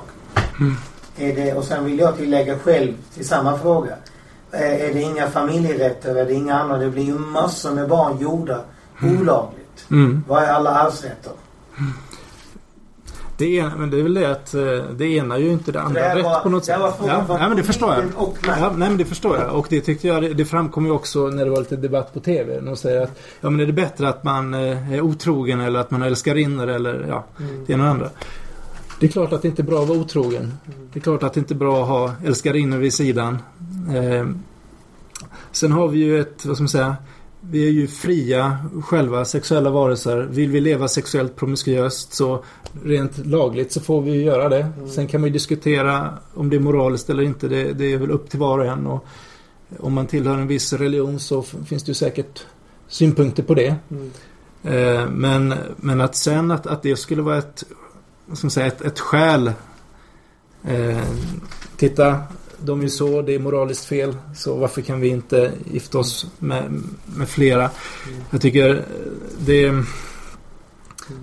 Är 1.18 1.36
det, 1.36 1.54
och 1.54 1.64
sen 1.64 1.86
vill 1.86 2.00
jag 2.00 2.18
tillägga 2.18 2.60
själv 2.60 2.94
till 3.14 3.28
samma 3.28 3.58
fråga. 3.58 3.96
Eh, 4.58 4.89
Är 4.89 4.93
det 4.93 5.01
inga 5.01 5.28
familjerätter? 5.30 6.16
Är 6.16 6.26
det 6.26 6.34
inga 6.34 6.55
andra? 6.55 6.78
Det 6.78 6.89
blir 6.89 7.03
ju 7.03 7.14
massor 7.20 7.72
med 7.72 7.88
barn 7.89 8.18
gjorda 8.20 8.60
olagligt. 9.03 9.86
Mm. 9.91 10.24
Vad 10.28 10.43
är 10.43 10.47
alla 10.47 10.70
arvsrätter? 10.70 11.32
Det, 13.38 13.45
ena, 13.55 13.76
men 13.76 13.89
det 13.89 13.99
är 13.99 14.03
väl 14.03 14.14
det 14.14 14.32
att 14.32 14.53
eh, 14.53 14.62
det 14.97 15.05
ena 15.05 15.36
är 15.36 15.39
ju 15.39 15.49
inte 15.49 15.72
det 15.72 15.82
andra 15.82 16.01
Det 16.01 16.16
rätt 16.16 16.24
var- 16.24 16.39
på 16.39 16.49
något 16.49 16.64
det 16.64 16.74
sätt. 16.74 16.80
Ja, 17.08 17.26
nej, 17.28 17.47
men 17.47 17.58
det 17.58 17.64
förstår 17.64 17.93
jag. 17.93 18.03
Ja, 18.47 18.72
nej 18.78 18.89
men 18.89 18.97
det 18.97 19.05
förstår 19.05 19.38
jag. 19.38 19.55
Och 19.55 19.68
det 19.70 19.82
tyckte 19.82 20.08
jag, 20.08 20.22
det, 20.22 20.34
det 20.34 20.45
framkom 20.45 20.86
ju 20.86 20.91
också 20.91 21.20
när 21.28 21.45
det 21.45 21.51
var 21.51 21.58
lite 21.60 21.76
debatt 21.76 22.14
på 22.14 22.20
TV. 22.20 22.60
De 22.60 22.76
säger 22.76 23.01
att 23.01 23.20
ja 23.41 23.49
men 23.49 23.60
är 23.60 23.66
det 23.66 23.74
bättre 23.74 24.10
att 24.10 24.24
man 24.24 24.53
eh, 24.53 24.93
är 24.93 25.01
otrogen 25.01 25.62
eller 25.62 25.80
att 25.80 25.91
man 25.91 26.01
älskar 26.01 26.36
inner 26.38 26.68
eller 26.68 27.05
ja, 27.10 27.24
det 27.68 27.74
ena 27.74 27.84
och 27.84 27.89
andra. 27.89 28.10
Det 29.00 29.06
är 29.06 29.12
klart 29.12 29.34
att 29.34 29.41
det 29.41 29.48
inte 29.48 29.62
är 29.62 29.66
bra 29.66 29.82
att 29.82 29.88
vara 29.88 30.00
otrogen. 30.00 30.54
Det 30.93 31.00
är 31.00 31.02
klart 31.02 31.24
att 31.24 31.34
det 31.34 31.39
inte 31.39 31.54
är 31.54 31.56
bra 31.56 31.82
att 31.82 31.88
ha 31.88 32.14
älskarinnor 32.26 32.78
vid 32.78 32.93
sidan. 32.93 33.38
Eh, 33.95 34.28
sen 35.52 35.72
har 35.72 35.88
vi 35.88 36.00
ju 36.00 36.22
ett, 36.22 36.45
vad 36.45 36.56
ska 36.56 36.64
man 36.64 36.70
säga, 36.70 36.95
vi 37.41 37.68
är 37.68 37.72
ju 37.72 37.88
fria 37.88 38.58
själva 38.84 39.26
sexuella 39.26 39.70
varelser. 39.70 40.28
Vill 40.32 40.50
vi 40.50 40.62
leva 40.62 40.88
sexuellt 40.88 41.36
promiskuöst 41.36 42.14
så 42.14 42.43
rent 42.84 43.26
lagligt 43.26 43.72
så 43.72 43.82
får 43.82 44.02
vi 44.02 44.24
göra 44.24 44.50
det. 44.50 44.68
Sen 44.89 45.08
kan 45.08 45.22
man 45.22 45.28
ju 45.28 45.34
diskutera 45.34 46.14
om 46.34 46.50
det 46.50 46.56
är 46.56 46.60
moraliskt 46.60 47.10
eller 47.10 47.24
inte. 47.24 47.48
Det, 47.48 47.74
det 47.74 47.93
är 47.93 47.98
väl 47.98 48.12
upp 48.12 48.30
till 48.30 48.39
var 48.39 48.60
och 48.60 48.66
en. 48.66 48.88
Och 48.88 49.06
om 49.80 49.93
man 49.93 50.08
tillhör 50.08 50.38
en 50.38 50.48
viss 50.48 50.74
religion 50.74 51.20
så 51.20 51.41
finns 51.41 51.84
det 51.84 51.89
ju 51.89 51.93
säkert 51.93 52.45
synpunkter 52.88 53.43
på 53.43 53.54
det. 53.54 53.76
Eh, 54.64 55.10
men, 55.10 55.54
men 55.78 56.02
att 56.02 56.16
sen 56.16 56.52
att, 56.52 56.68
att 56.68 56.84
det 56.84 56.95
skulle 56.95 57.22
vara 57.22 57.38
ett, 57.38 57.64
vad 58.28 58.38
ska 58.38 58.46
man 58.46 58.52
säga, 58.52 58.68
ett, 58.68 58.82
ett 58.82 59.00
skäl. 59.00 59.52
Eh, 60.64 61.04
titta, 61.78 62.24
de 62.58 62.82
är 62.82 62.88
så, 62.88 63.22
det 63.22 63.36
är 63.36 63.40
moraliskt 63.40 63.86
fel. 63.86 64.18
Så 64.36 64.56
varför 64.56 64.82
kan 64.82 65.00
vi 65.00 65.08
inte 65.08 65.52
gifta 65.72 65.98
oss 65.98 66.32
med, 66.40 66.84
med 67.06 67.30
flera? 67.30 67.70
Jag 68.30 68.42
tycker 68.42 68.76
eh, 68.76 68.82
det, 69.40 69.72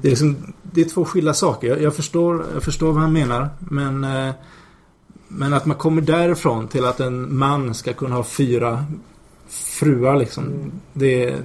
det, 0.00 0.08
är 0.08 0.10
liksom, 0.10 0.52
det 0.62 0.80
är 0.80 0.84
två 0.84 1.04
skilda 1.04 1.34
saker. 1.34 1.68
Jag, 1.68 1.82
jag, 1.82 1.94
förstår, 1.94 2.44
jag 2.54 2.62
förstår 2.62 2.92
vad 2.92 3.02
han 3.02 3.12
menar. 3.12 3.48
Men, 3.58 4.04
eh, 4.04 4.34
men 5.28 5.52
att 5.52 5.66
man 5.66 5.76
kommer 5.76 6.02
därifrån 6.02 6.68
till 6.68 6.84
att 6.84 7.00
en 7.00 7.36
man 7.36 7.74
ska 7.74 7.92
kunna 7.92 8.14
ha 8.14 8.24
fyra 8.24 8.84
fruar 9.48 10.16
liksom. 10.16 10.72
Det 10.92 11.24
är... 11.24 11.42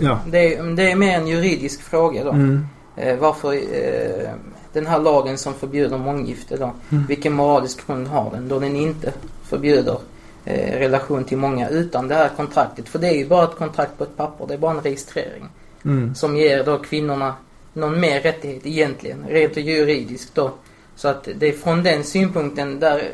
Ja. 0.00 0.18
Det 0.30 0.56
är, 0.56 0.76
det 0.76 0.90
är 0.90 0.96
mer 0.96 1.18
en 1.18 1.26
juridisk 1.26 1.82
fråga 1.82 2.24
då. 2.24 2.30
Mm. 2.30 2.66
Eh, 2.96 3.18
varför 3.18 3.52
eh, 3.52 4.30
den 4.76 4.86
här 4.86 4.98
lagen 4.98 5.38
som 5.38 5.54
förbjuder 5.54 5.98
månggifte 5.98 6.56
då. 6.56 6.72
Vilken 7.08 7.32
moralisk 7.32 7.86
grund 7.86 8.06
har 8.06 8.30
den 8.30 8.48
då 8.48 8.58
den 8.58 8.76
inte 8.76 9.12
förbjuder 9.42 9.98
eh, 10.44 10.78
relation 10.78 11.24
till 11.24 11.38
många 11.38 11.68
utan 11.68 12.08
det 12.08 12.14
här 12.14 12.30
kontraktet. 12.36 12.88
För 12.88 12.98
det 12.98 13.08
är 13.08 13.14
ju 13.14 13.28
bara 13.28 13.44
ett 13.44 13.56
kontrakt 13.56 13.98
på 13.98 14.04
ett 14.04 14.16
papper. 14.16 14.46
Det 14.46 14.54
är 14.54 14.58
bara 14.58 14.70
en 14.70 14.80
registrering. 14.80 15.48
Mm. 15.84 16.14
Som 16.14 16.36
ger 16.36 16.64
då 16.64 16.78
kvinnorna 16.78 17.34
någon 17.72 18.00
mer 18.00 18.20
rättighet 18.20 18.66
egentligen. 18.66 19.24
Rent 19.28 19.56
juridiskt 19.56 20.34
då. 20.34 20.50
Så 20.96 21.08
att 21.08 21.28
det 21.36 21.46
är 21.46 21.52
från 21.52 21.82
den 21.82 22.04
synpunkten 22.04 22.80
där, 22.80 23.10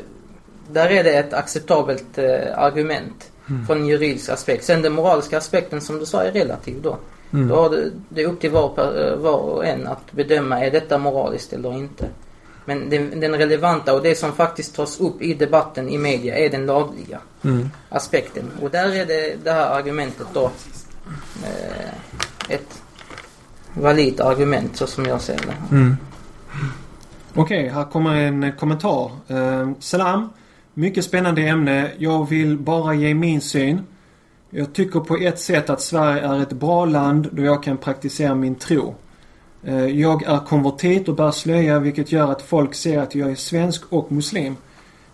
där 0.71 0.89
är 0.89 1.03
det 1.03 1.13
ett 1.13 1.33
acceptabelt 1.33 2.17
eh, 2.17 2.59
argument. 2.59 3.29
Från 3.67 3.77
en 3.77 3.87
juridisk 3.87 4.29
aspekt. 4.29 4.63
Sen 4.63 4.81
den 4.81 4.93
moraliska 4.93 5.37
aspekten 5.37 5.81
som 5.81 5.99
du 5.99 6.05
sa 6.05 6.23
är 6.23 6.31
relativ 6.31 6.81
då. 6.81 6.97
Mm. 7.33 7.47
Då 7.47 7.69
du, 7.69 7.93
det 8.09 8.21
är 8.21 8.27
upp 8.27 8.39
till 8.41 8.51
var, 8.51 9.15
var 9.15 9.37
och 9.37 9.65
en 9.65 9.87
att 9.87 10.11
bedöma 10.11 10.59
är 10.59 10.71
detta 10.71 10.97
moraliskt 10.97 11.53
eller 11.53 11.73
inte. 11.73 12.05
Men 12.65 12.89
den, 12.89 13.19
den 13.19 13.35
relevanta 13.35 13.93
och 13.93 14.03
det 14.03 14.15
som 14.15 14.31
faktiskt 14.31 14.75
tas 14.75 14.99
upp 14.99 15.21
i 15.21 15.33
debatten 15.33 15.89
i 15.89 15.97
media 15.97 16.37
är 16.37 16.49
den 16.49 16.65
lagliga 16.65 17.19
Mm. 17.45 17.69
aspekten. 17.89 18.51
Och 18.61 18.69
där 18.69 18.95
är 18.95 19.05
det, 19.05 19.35
det 19.43 19.51
här 19.51 19.69
argumentet 19.69 20.27
då 20.33 20.51
eh, 21.43 21.93
ett 22.49 22.81
valid 23.73 24.21
argument 24.21 24.77
så 24.77 24.87
som 24.87 25.05
jag 25.05 25.21
ser 25.21 25.37
det. 25.37 25.75
Mm. 25.75 25.97
Okej, 27.35 27.69
här 27.69 27.83
kommer 27.83 28.15
en 28.15 28.51
kommentar. 28.59 29.11
Eh, 29.27 29.71
salam. 29.79 30.29
Mycket 30.73 31.05
spännande 31.05 31.41
ämne. 31.41 31.91
Jag 31.97 32.29
vill 32.29 32.57
bara 32.57 32.93
ge 32.93 33.13
min 33.13 33.41
syn. 33.41 33.81
Jag 34.55 34.73
tycker 34.73 34.99
på 34.99 35.17
ett 35.17 35.39
sätt 35.39 35.69
att 35.69 35.81
Sverige 35.81 36.21
är 36.21 36.41
ett 36.41 36.53
bra 36.53 36.85
land 36.85 37.29
då 37.31 37.43
jag 37.43 37.63
kan 37.63 37.77
praktisera 37.77 38.35
min 38.35 38.55
tro. 38.55 38.95
Eh, 39.63 39.85
jag 39.85 40.23
är 40.23 40.39
konvertit 40.39 41.09
och 41.09 41.15
bär 41.15 41.31
slöja 41.31 41.79
vilket 41.79 42.11
gör 42.11 42.31
att 42.31 42.41
folk 42.41 42.75
ser 42.75 42.99
att 42.99 43.15
jag 43.15 43.31
är 43.31 43.35
svensk 43.35 43.81
och 43.89 44.11
muslim. 44.11 44.55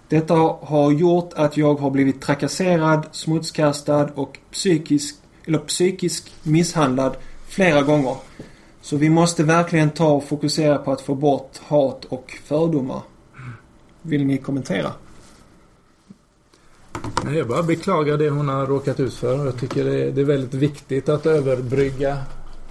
Detta 0.08 0.34
har 0.62 0.92
gjort 0.92 1.34
att 1.36 1.58
jag 1.58 1.76
har 1.76 1.90
blivit 1.90 2.22
trakasserad, 2.22 3.08
smutskastad 3.12 4.10
och 4.16 4.38
psykisk, 4.52 5.16
eller 5.46 5.60
psykisk 5.60 6.34
misshandlad 6.44 7.18
flera 7.48 7.82
gånger. 7.82 8.16
Så 8.82 8.98
vi 8.98 9.10
måste 9.10 9.44
verkligen 9.44 9.90
ta 9.90 10.12
och 10.12 10.24
fokusera 10.24 10.78
på 10.78 10.92
att 10.92 11.02
få 11.02 11.16
bort 11.16 11.58
hat 11.64 12.06
och 12.06 12.38
fördomar. 12.46 13.02
Vill 14.02 14.26
ni 14.26 14.38
kommentera? 14.38 14.92
Nej, 17.26 17.38
Jag 17.38 17.48
bara 17.48 17.64
beklagar 17.64 18.18
det 18.18 18.30
hon 18.30 18.50
har 18.50 18.66
råkat 18.66 19.00
ut 19.00 19.14
för. 19.14 19.46
Jag 19.46 19.60
tycker 19.60 19.86
det 19.86 20.22
är, 20.22 20.26
väldigt 20.26 20.54
viktigt 20.54 21.10
att 21.10 21.26
överbrygga 21.26 22.18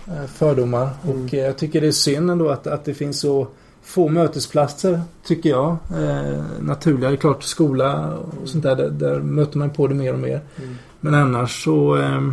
eh, 0.07 0.27
fördomar. 0.35 0.91
Och 1.03 1.35
eh, 1.35 1.41
jag 1.41 1.59
tycker 1.59 1.81
det 1.81 1.87
är 1.87 1.93
synd 1.93 2.31
ändå 2.31 2.49
att, 2.49 2.67
att 2.67 2.85
det 2.85 2.95
finns 2.95 3.21
så 3.21 3.49
få 3.83 4.09
mötesplatser, 4.09 5.01
tycker 5.27 5.51
jag. 5.51 5.77
Eh, 5.91 6.43
naturliga, 6.61 7.09
det 7.09 7.15
är 7.15 7.17
klart 7.17 7.43
skola 7.43 8.19
och 8.43 8.49
sånt 8.49 8.65
där, 8.65 8.77
där, 8.77 8.91
där 8.91 9.21
möter 9.21 9.59
man 9.59 9.71
på 9.71 9.87
det 9.87 9.95
mer 9.95 10.13
och 10.13 10.19
mer. 10.19 10.41
Men 11.01 11.15
annars 11.15 11.65
så, 11.65 11.97
eh, 11.97 12.33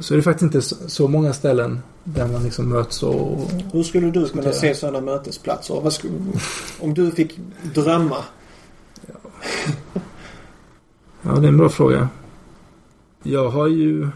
så 0.00 0.14
är 0.14 0.16
det 0.16 0.22
faktiskt 0.22 0.54
inte 0.54 0.62
så, 0.90 1.08
många 1.08 1.32
ställen 1.32 1.80
där 2.04 2.28
man 2.28 2.42
liksom 2.42 2.68
möts 2.68 3.02
och... 3.02 3.50
Hur 3.72 3.82
skulle 3.82 4.10
du 4.10 4.28
kunna 4.28 4.52
se 4.52 4.74
sådana 4.74 5.00
mötesplatser? 5.00 5.90
Skulle, 5.90 6.14
om 6.80 6.94
du 6.94 7.10
fick 7.10 7.38
drömma? 7.74 8.16
Ja, 9.06 9.14
Ja, 11.26 11.32
det 11.32 11.46
är 11.46 11.48
en 11.48 11.58
bra 11.58 11.68
fråga. 11.68 12.08
Jag 13.22 13.48
har 13.48 13.66
ju... 13.66 14.08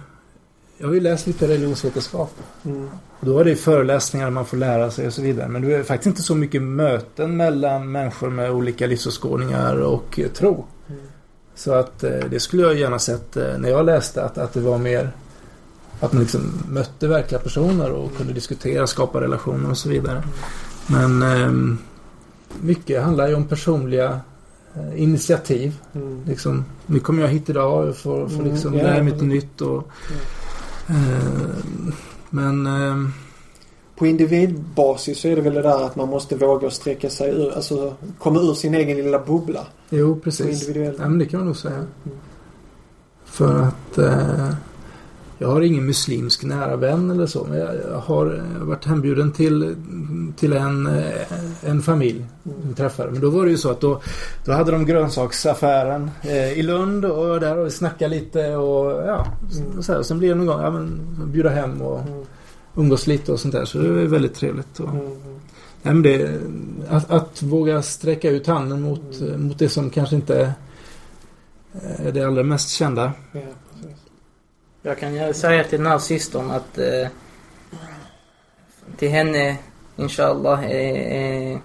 Jag 0.79 0.87
har 0.87 0.95
ju 0.95 1.01
läst 1.01 1.27
lite 1.27 1.49
religionsvetenskap. 1.49 2.35
Mm. 2.65 2.89
Och 3.21 3.27
Då 3.27 3.39
är 3.39 3.45
det 3.45 3.51
ju 3.51 3.57
föreläsningar 3.57 4.31
man 4.31 4.47
får 4.47 4.57
lära 4.57 4.91
sig 4.91 5.07
och 5.07 5.13
så 5.13 5.23
vidare. 5.23 5.49
Men 5.49 5.63
det 5.63 5.75
är 5.75 5.83
faktiskt 5.83 6.07
inte 6.07 6.23
så 6.23 6.35
mycket 6.35 6.63
möten 6.63 7.37
mellan 7.37 7.93
människor 7.93 8.31
med 8.31 8.51
olika 8.51 8.87
livsåskådningar 8.87 9.77
och 9.77 10.21
eh, 10.21 10.29
tro. 10.29 10.67
Mm. 10.89 11.01
Så 11.55 11.73
att 11.73 12.05
eh, 12.05 12.11
det 12.31 12.41
skulle 12.41 12.63
jag 12.63 12.75
gärna 12.75 12.99
sett 12.99 13.37
eh, 13.37 13.59
när 13.59 13.69
jag 13.69 13.87
läste 13.87 14.25
att, 14.25 14.39
att 14.39 14.53
det 14.53 14.61
var 14.61 14.79
mer 14.79 15.11
att 16.01 16.13
man 16.13 16.23
liksom 16.23 16.53
mötte 16.69 17.09
verkliga 17.09 17.41
personer 17.41 17.91
och 17.91 18.17
kunde 18.17 18.33
diskutera, 18.33 18.87
skapa 18.87 19.21
relationer 19.21 19.71
och 19.71 19.79
så 19.79 19.89
vidare. 19.89 20.23
Men 20.87 21.23
eh, 21.23 21.77
mycket 22.61 23.03
handlar 23.03 23.29
ju 23.29 23.35
om 23.35 23.45
personliga 23.45 24.21
initiativ. 24.97 25.77
Mm. 25.95 26.21
Liksom, 26.27 26.65
nu 26.87 26.99
kommer 27.01 27.23
jag 27.23 27.29
hit 27.29 27.51
idag 27.51 27.89
och 27.89 27.97
får, 27.97 28.29
får 28.29 28.41
Mm, 28.41 28.53
liksom 28.53 28.75
ja, 28.75 28.83
lära 28.83 29.03
mig 29.03 29.13
lite 29.13 29.25
nytt. 29.25 29.61
Och, 29.61 29.89
eh, 30.89 31.55
men 32.31 32.67
ehm, 32.67 33.13
På 33.97 34.07
individbasis 34.07 35.19
så 35.19 35.29
är 35.29 35.37
det 35.37 35.43
väl 35.43 35.55
det 35.55 35.63
där 35.63 35.85
att 35.85 35.97
man 35.97 36.09
måste 36.09 36.37
våga 36.37 36.71
sträcka 36.71 37.11
sig 37.11 37.31
ur, 37.31 37.53
alltså 37.57 37.95
komma 38.19 38.41
ur 38.41 38.55
sin 38.55 38.75
egen 38.75 38.97
lilla 38.97 39.19
bubbla. 39.19 39.67
jo, 39.91 40.15
På 40.15 40.21
precis. 40.21 40.63
individuell. 40.63 40.95
Ja, 40.99 41.09
men 41.09 41.19
det 41.19 41.27
kan 41.27 41.41
man 41.41 41.47
nog 41.47 41.57
säga. 41.57 41.75
Mm. 41.75 42.19
För 43.25 43.63
att 43.63 43.99
eh, 43.99 44.51
jag 45.39 45.49
har 45.49 45.61
ingen 45.61 45.87
muslimsk 45.87 46.45
nära 46.45 46.77
vän 46.77 47.11
eller 47.11 47.27
så. 47.27 47.47
Men 47.51 47.59
jag, 47.59 47.99
har 48.01 48.43
varit 48.61 48.85
hembjuden 48.85 49.33
till, 49.33 49.77
till 50.37 50.53
en, 50.53 50.87
eh, 50.87 51.05
en 51.63 51.83
familj. 51.83 52.25
Vi 52.43 52.75
träffade. 52.75 53.11
Men 53.11 53.21
då 53.21 53.31
var 53.31 53.45
det 53.45 53.51
ju 53.51 53.57
så 53.59 53.71
att 53.71 53.81
då, 53.81 54.01
då 54.45 54.53
hade 54.53 54.71
de 54.73 54.87
grönsaksaffären 54.87 56.11
eh, 56.23 56.53
i 56.53 56.63
Lund 56.63 57.05
och 57.05 57.17
var 57.29 57.41
där 57.41 57.59
och 57.59 57.67
vi 57.67 57.71
snackade 57.71 58.15
lite 58.15 58.57
och 58.57 58.91
ja. 59.09 59.27
Mm. 59.71 59.83
Så 59.83 59.93
här. 59.93 60.03
Sen 60.03 60.19
blev 60.19 60.31
det 60.31 60.35
någon 60.45 60.47
gång 60.47 60.61
ja, 60.63 60.71
men, 60.71 61.01
bjuda 61.33 61.49
hem 61.51 61.83
och 61.83 62.01
Mm. 62.01 62.25
umgås 62.77 63.07
lite 63.07 63.33
och 63.33 63.41
sånt 63.41 63.55
där. 63.55 63.65
Så 63.65 63.79
det 63.79 63.89
var 63.89 63.97
väldigt 64.03 64.35
trevligt. 64.35 64.81
Och, 64.81 64.89
Mm. 64.89 65.07
nej, 65.83 65.95
men 65.95 66.03
det, 66.03 66.41
att, 66.89 67.11
att 67.11 67.43
våga 67.43 67.83
sträcka 67.83 68.31
ut 68.31 68.47
handen 68.47 68.83
mot, 68.83 69.21
Mm. 69.21 69.43
mot 69.43 69.59
det 69.59 69.69
som 69.69 69.91
kanske 69.91 70.17
inte 70.17 70.53
är 71.97 72.13
det 72.13 72.23
allra 72.25 72.43
mest 72.43 72.71
kända. 72.71 73.13
Jag 74.83 74.99
kan 74.99 75.35
säga 75.35 75.65
till 75.65 75.79
den 75.79 75.87
här 75.87 75.99
systern 75.99 76.51
att 76.51 76.79
eh, 76.79 77.09
till 78.97 79.09
henne, 79.09 79.57
inshallah, 79.97 80.65
är, 80.65 80.95
är 80.95 81.61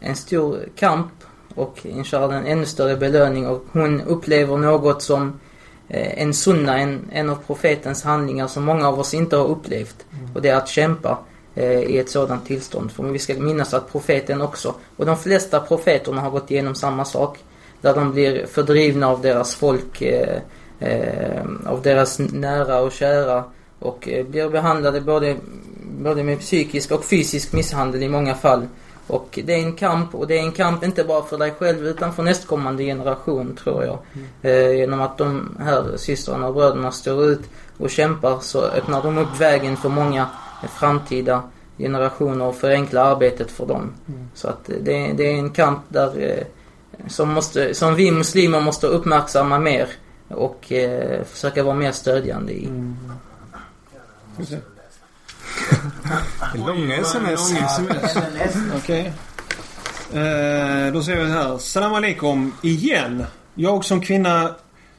en 0.00 0.16
stor 0.16 0.68
kamp 0.76 1.12
och 1.54 1.86
inshallah 1.86 2.36
en 2.36 2.46
ännu 2.46 2.66
större 2.66 2.96
belöning 2.96 3.46
och 3.46 3.64
hon 3.72 4.00
upplever 4.00 4.56
något 4.56 5.02
som 5.02 5.40
eh, 5.88 6.22
en 6.22 6.34
sunna, 6.34 6.78
en, 6.78 7.10
en 7.12 7.30
av 7.30 7.38
profetens 7.46 8.02
handlingar 8.02 8.46
som 8.46 8.64
många 8.64 8.88
av 8.88 9.00
oss 9.00 9.14
inte 9.14 9.36
har 9.36 9.46
upplevt. 9.46 10.06
Och 10.34 10.42
det 10.42 10.48
är 10.48 10.56
att 10.56 10.68
kämpa 10.68 11.18
eh, 11.54 11.80
i 11.80 11.98
ett 11.98 12.10
sådant 12.10 12.46
tillstånd. 12.46 12.92
För 12.92 13.02
vi 13.02 13.18
ska 13.18 13.34
minnas 13.34 13.74
att 13.74 13.92
profeten 13.92 14.40
också, 14.40 14.74
och 14.96 15.06
de 15.06 15.16
flesta 15.16 15.60
profeterna 15.60 16.20
har 16.20 16.30
gått 16.30 16.50
igenom 16.50 16.74
samma 16.74 17.04
sak. 17.04 17.38
Där 17.80 17.94
de 17.94 18.12
blir 18.12 18.46
fördrivna 18.46 19.08
av 19.08 19.20
deras 19.20 19.54
folk, 19.54 20.02
eh, 20.02 20.28
eh, 20.28 20.42
av 21.66 21.82
deras 21.82 22.18
nära 22.18 22.80
och 22.80 22.92
kära. 22.92 23.44
Och 23.78 24.08
eh, 24.08 24.26
blir 24.26 24.48
behandlade 24.48 25.00
både, 25.00 25.36
både 25.98 26.24
med 26.24 26.40
psykisk 26.40 26.90
och 26.90 27.04
fysisk 27.04 27.52
misshandel 27.52 28.02
i 28.02 28.08
många 28.08 28.34
fall. 28.34 28.66
Och 29.06 29.38
det 29.44 29.54
är 29.54 29.58
en 29.58 29.72
kamp 29.72 30.14
och 30.14 30.26
det 30.26 30.38
är 30.38 30.42
en 30.42 30.52
kamp 30.52 30.84
inte 30.84 31.04
bara 31.04 31.22
för 31.22 31.38
dig 31.38 31.52
själv 31.58 31.86
utan 31.86 32.12
för 32.12 32.22
nästkommande 32.22 32.84
generation 32.84 33.58
tror 33.62 33.84
jag. 33.84 33.98
Eh, 34.42 34.72
genom 34.72 35.00
att 35.00 35.18
de 35.18 35.56
här 35.60 35.96
systrarna 35.96 36.48
och 36.48 36.54
bröderna 36.54 36.92
står 36.92 37.24
ut 37.24 37.40
och 37.78 37.90
kämpar 37.90 38.38
så 38.40 38.62
öppnar 38.62 39.02
de 39.02 39.18
upp 39.18 39.40
vägen 39.40 39.76
för 39.76 39.88
många 39.88 40.26
framtida 40.78 41.42
generationer 41.78 42.44
och 42.44 42.56
förenklar 42.56 43.04
arbetet 43.04 43.50
för 43.50 43.66
dem. 43.66 43.92
Så 44.34 44.48
att 44.48 44.70
eh, 44.70 44.76
det, 44.80 45.12
det 45.12 45.26
är 45.30 45.34
en 45.34 45.50
kamp 45.50 45.80
där 45.88 46.20
eh, 46.20 46.44
som, 47.08 47.28
måste, 47.28 47.74
som 47.74 47.94
vi 47.94 48.10
muslimer 48.10 48.60
måste 48.60 48.86
uppmärksamma 48.86 49.58
mer 49.58 49.88
och 50.30 50.72
eh, 50.72 51.24
försöka 51.24 51.62
vara 51.62 51.74
mer 51.74 51.92
stödjande 51.92 52.52
i. 52.52 52.66
Mm. 52.66 52.96
Långa 56.54 56.96
sms. 56.96 57.52
Okej. 58.76 59.12
Eh, 60.12 60.92
då 60.92 61.02
säger 61.02 61.24
vi 61.24 61.30
här. 61.30 61.58
Salam 61.58 61.94
alaikum 61.94 62.52
igen. 62.62 63.24
Jag 63.54 63.84
som 63.84 64.00
kvinna 64.00 64.54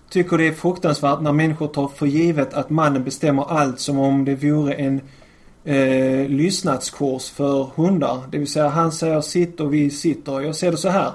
tycker 0.10 0.38
det 0.38 0.48
är 0.48 0.54
fruktansvärt 0.54 1.22
när 1.22 1.32
människor 1.32 1.68
tar 1.68 1.88
för 1.88 2.06
givet 2.06 2.54
att 2.54 2.70
mannen 2.70 3.04
bestämmer 3.04 3.52
allt 3.52 3.80
som 3.80 4.00
om 4.00 4.26
det 4.26 4.36
vore 4.36 4.74
en 4.74 5.02
eh, 5.64 6.30
lyssnadskurs 6.30 7.30
för 7.30 7.64
hundar. 7.76 8.22
Det 8.32 8.38
vill 8.38 8.52
säga 8.52 8.68
han 8.68 8.92
säger 8.92 9.22
sitt 9.22 9.60
och 9.60 9.74
vi 9.74 9.90
sitter. 9.90 10.42
Jag 10.42 10.56
ser 10.56 10.72
det 10.72 10.78
så 10.78 10.90
här. 10.90 11.12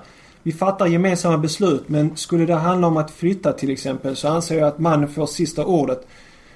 Vi 0.46 0.52
fattar 0.52 0.86
gemensamma 0.86 1.38
beslut 1.38 1.88
men 1.88 2.16
skulle 2.16 2.46
det 2.46 2.54
handla 2.54 2.86
om 2.86 2.96
att 2.96 3.10
flytta 3.10 3.52
till 3.52 3.70
exempel 3.70 4.16
så 4.16 4.28
anser 4.28 4.58
jag 4.58 4.68
att 4.68 4.78
mannen 4.78 5.08
får 5.08 5.26
sista 5.26 5.64
ordet. 5.64 6.06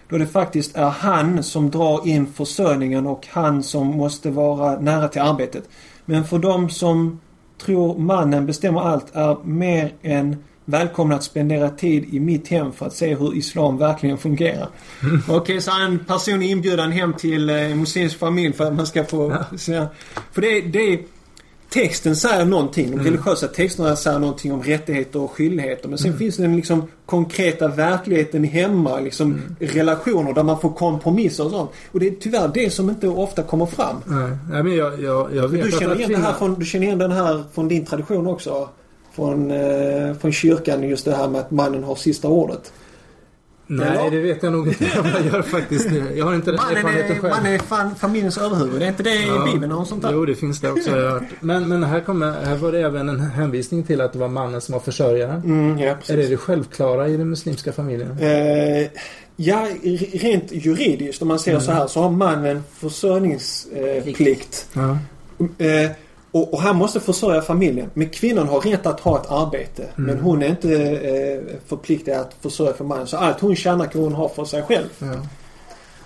Då 0.08 0.18
det 0.18 0.26
faktiskt 0.26 0.76
är 0.76 0.90
han 0.90 1.42
som 1.42 1.70
drar 1.70 2.08
in 2.08 2.26
försörjningen 2.26 3.06
och 3.06 3.26
han 3.30 3.62
som 3.62 3.86
måste 3.86 4.30
vara 4.30 4.80
nära 4.80 5.08
till 5.08 5.20
arbetet. 5.20 5.64
Men 6.04 6.24
för 6.24 6.38
de 6.38 6.70
som 6.70 7.20
tror 7.64 7.98
mannen 7.98 8.46
bestämmer 8.46 8.80
allt 8.80 9.06
är 9.16 9.36
mer 9.44 9.92
än 10.02 10.36
välkomna 10.64 11.14
att 11.14 11.24
spendera 11.24 11.70
tid 11.70 12.14
i 12.14 12.20
mitt 12.20 12.48
hem 12.48 12.72
för 12.72 12.86
att 12.86 12.94
se 12.94 13.14
hur 13.14 13.36
islam 13.36 13.78
verkligen 13.78 14.18
fungerar. 14.18 14.68
Okej, 15.28 15.60
så 15.60 15.70
en 15.80 15.98
person 15.98 16.42
är 16.42 16.50
inbjudan 16.50 16.92
hem 16.92 17.14
till 17.14 17.50
eh, 17.50 17.70
en 17.72 17.78
muslimsk 17.78 18.18
familj 18.18 18.52
för 18.54 18.64
att 18.64 18.74
man 18.74 18.86
ska 18.86 19.04
få... 19.04 19.36
se- 19.58 19.86
För 20.32 20.40
det, 20.40 20.60
det. 20.60 21.00
Texten 21.70 22.16
säger 22.16 22.44
någonting. 22.44 22.90
De 22.90 23.04
religiösa 23.04 23.48
texterna 23.48 23.96
säger 23.96 24.18
någonting 24.18 24.52
om 24.52 24.62
rättigheter 24.62 25.20
och 25.20 25.30
skyldigheter. 25.30 25.88
Men 25.88 25.98
sen 25.98 26.18
finns 26.18 26.36
den 26.36 26.56
liksom 26.56 26.82
konkreta 27.06 27.68
verkligheten 27.68 28.44
hemma. 28.44 29.00
Liksom 29.00 29.40
relationer 29.58 30.32
där 30.32 30.42
man 30.42 30.60
får 30.60 30.70
kompromisser 30.70 31.44
och 31.44 31.50
sånt. 31.50 31.70
Och 31.92 32.00
det 32.00 32.06
är 32.06 32.14
tyvärr 32.20 32.50
det 32.54 32.70
som 32.70 32.90
inte 32.90 33.08
ofta 33.08 33.42
kommer 33.42 33.66
fram. 33.66 33.96
Nej, 34.06 34.30
nej, 34.50 34.62
men 34.62 34.76
jag, 34.76 35.02
jag, 35.02 35.34
jag 35.34 35.48
vet 35.48 35.64
Du 35.64 35.70
känner, 35.70 35.96
igen 35.96 36.10
det 36.10 36.18
här 36.18 36.32
från, 36.32 36.54
du 36.54 36.66
känner 36.66 36.86
igen 36.86 36.98
den 36.98 37.12
här 37.12 37.44
från 37.52 37.68
din 37.68 37.84
tradition 37.84 38.26
också? 38.26 38.68
Från, 39.12 39.50
eh, 39.50 40.14
från 40.20 40.32
kyrkan 40.32 40.82
just 40.82 41.04
det 41.04 41.16
här 41.16 41.28
med 41.28 41.40
att 41.40 41.50
mannen 41.50 41.84
har 41.84 41.94
sista 41.94 42.28
ordet. 42.28 42.72
Nej, 43.72 43.88
Eller? 43.98 44.10
det 44.10 44.18
vet 44.20 44.42
jag 44.42 44.52
nog 44.52 44.68
inte 44.68 44.84
om 45.00 45.06
jag 45.06 45.26
gör 45.32 45.42
faktiskt. 45.42 45.88
Jag 46.16 46.24
har 46.26 46.34
inte 46.34 46.50
den 46.50 46.56
Mannen 46.60 46.76
erfarenheten 46.76 47.16
är, 47.16 47.20
själv. 47.20 47.34
mannen 47.34 47.52
är 47.54 47.58
fan, 47.58 47.94
familjens 47.94 48.38
överhuvud. 48.38 48.80
Det 48.80 48.84
är 48.84 48.88
inte 48.88 49.02
det 49.02 49.14
Ja. 49.14 49.48
i 49.48 49.52
Bibeln 49.52 49.72
och 49.72 49.86
sånt 49.86 50.02
där? 50.02 50.12
Jo, 50.12 50.24
det 50.24 50.34
finns 50.34 50.60
det 50.60 50.70
också. 50.72 50.98
Jag. 50.98 51.26
Men, 51.40 51.68
men 51.68 51.82
här, 51.84 52.00
kommer, 52.00 52.32
här 52.44 52.56
var 52.56 52.72
det 52.72 52.80
även 52.80 53.08
en 53.08 53.20
hänvisning 53.20 53.82
till 53.82 54.00
att 54.00 54.12
det 54.12 54.18
var 54.18 54.28
mannen 54.28 54.60
som 54.60 54.72
var 54.72 54.80
försörjaren. 54.80 55.42
Mm, 55.44 55.78
ja. 55.78 55.96
Är 56.08 56.16
det 56.16 56.26
det 56.26 56.36
självklara 56.36 57.08
i 57.08 57.16
den 57.16 57.30
muslimska 57.30 57.72
familjen? 57.72 58.18
Eh, 58.20 58.88
ja, 59.36 59.66
rent 60.12 60.52
juridiskt 60.52 61.22
om 61.22 61.28
man 61.28 61.38
ser 61.38 61.58
så 61.58 61.72
här 61.72 61.86
så 61.86 62.00
har 62.02 62.10
mannen 62.10 62.62
försörjningsplikt. 62.78 64.68
Eh, 65.58 65.90
och, 66.32 66.54
och 66.54 66.60
han 66.60 66.76
måste 66.76 67.00
försörja 67.00 67.42
familjen. 67.42 67.90
Men 67.94 68.08
kvinnan 68.08 68.48
har 68.48 68.60
rätt 68.60 68.86
att 68.86 69.00
ha 69.00 69.20
ett 69.20 69.30
arbete. 69.30 69.84
Men 69.96 70.20
hon 70.20 70.42
är 70.42 70.46
inte 70.46 70.74
eh, 70.90 71.58
förpliktad 71.66 72.20
att 72.20 72.34
försörja 72.40 72.72
för 72.72 72.84
mannen. 72.84 73.06
Så 73.06 73.16
allt 73.16 73.40
hon 73.40 73.56
tjänar 73.56 73.86
kan 73.86 74.02
hon 74.02 74.14
ha 74.14 74.28
för 74.28 74.44
sig 74.44 74.62
själv. 74.62 74.88
Ja. 74.98 75.06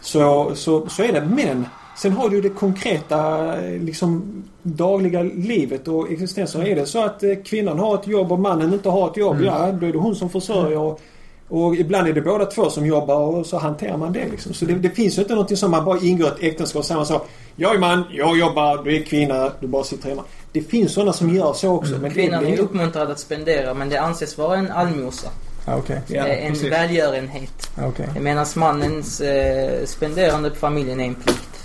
Så, 0.01 0.55
så, 0.55 0.89
så 0.89 1.03
är 1.03 1.13
det. 1.13 1.25
Men 1.25 1.67
sen 1.97 2.13
har 2.13 2.29
du 2.29 2.41
det 2.41 2.49
konkreta 2.49 3.53
eh, 3.63 3.81
liksom 3.83 4.43
dagliga 4.63 5.23
livet 5.23 5.89
och 5.89 6.13
existensen. 6.13 6.63
Är 6.63 6.75
det 6.75 6.87
så 6.87 7.05
att 7.05 7.23
eh, 7.23 7.35
kvinnan 7.45 7.79
har 7.79 7.95
ett 7.95 8.07
jobb 8.07 8.33
och 8.33 8.41
mannen 8.41 8.73
inte 8.73 8.89
har 8.89 9.11
ett 9.11 9.17
jobb, 9.17 9.37
ja 9.41 9.73
då 9.73 9.87
är 9.87 9.93
det 9.93 9.99
hon 9.99 10.17
som 10.17 10.31
försörjer. 10.31 10.79
Och, 10.79 11.01
och 11.49 11.77
ibland 11.77 12.09
är 12.09 12.13
det 12.13 12.21
båda 12.21 12.47
två 12.47 12.71
som 12.71 12.87
jobbar 12.87 13.17
och 13.17 13.47
så 13.47 13.59
hanterar 13.59 13.97
man 13.97 14.13
det 14.13 14.29
liksom. 14.31 14.55
Så 14.55 14.65
det, 14.65 14.75
det 14.75 14.91
finns 14.91 15.19
ju 15.19 15.23
inte 15.23 15.35
någonting 15.35 15.57
som 15.57 15.71
man 15.71 15.85
bara 15.85 15.99
ingår 15.99 16.29
ett 16.29 16.37
äktenskap 16.43 16.79
och 16.81 16.87
samma 16.87 17.05
sak. 17.05 17.29
Jag 17.57 17.75
är 17.75 17.79
man, 17.79 18.05
jag 18.13 18.39
jobbar, 18.39 18.85
du 18.85 18.97
är 18.97 19.03
kvinna, 19.03 19.51
du 19.61 19.67
bara 19.67 19.85
sitter 19.85 20.09
hemma. 20.09 20.23
Det 20.53 20.63
finns 20.63 20.93
sådana 20.93 21.13
som 21.13 21.35
gör 21.35 21.53
så 21.53 21.69
också. 21.69 21.93
Men 21.93 22.03
det, 22.03 22.11
Kvinnan 22.11 22.47
är 22.47 22.59
uppmuntrad 22.59 23.11
att 23.11 23.19
spendera 23.19 23.75
men 23.75 23.89
det 23.89 23.97
anses 24.01 24.39
vara 24.39 24.57
en 24.59 24.71
allmosa. 24.71 25.29
Ja, 25.67 25.83
Eh, 26.11 26.47
en 26.47 26.53
precis. 26.53 26.73
välgörenhet. 26.73 27.71
Okej. 27.83 28.09
Medan 28.21 28.47
mannens 28.57 29.21
eh, 29.21 29.85
spenderande 29.85 30.51
på 30.51 30.57
familjen 30.57 31.01
är 31.01 31.05
en 31.05 31.15
plikt. 31.15 31.65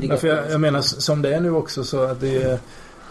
Därför 0.00 0.28
jag, 0.28 0.50
jag 0.50 0.60
menar 0.60 0.80
som 0.80 1.22
det 1.22 1.34
är 1.34 1.40
nu 1.40 1.50
också 1.50 1.84
så 1.84 2.02
att 2.02 2.20
det 2.20 2.42
är 2.42 2.58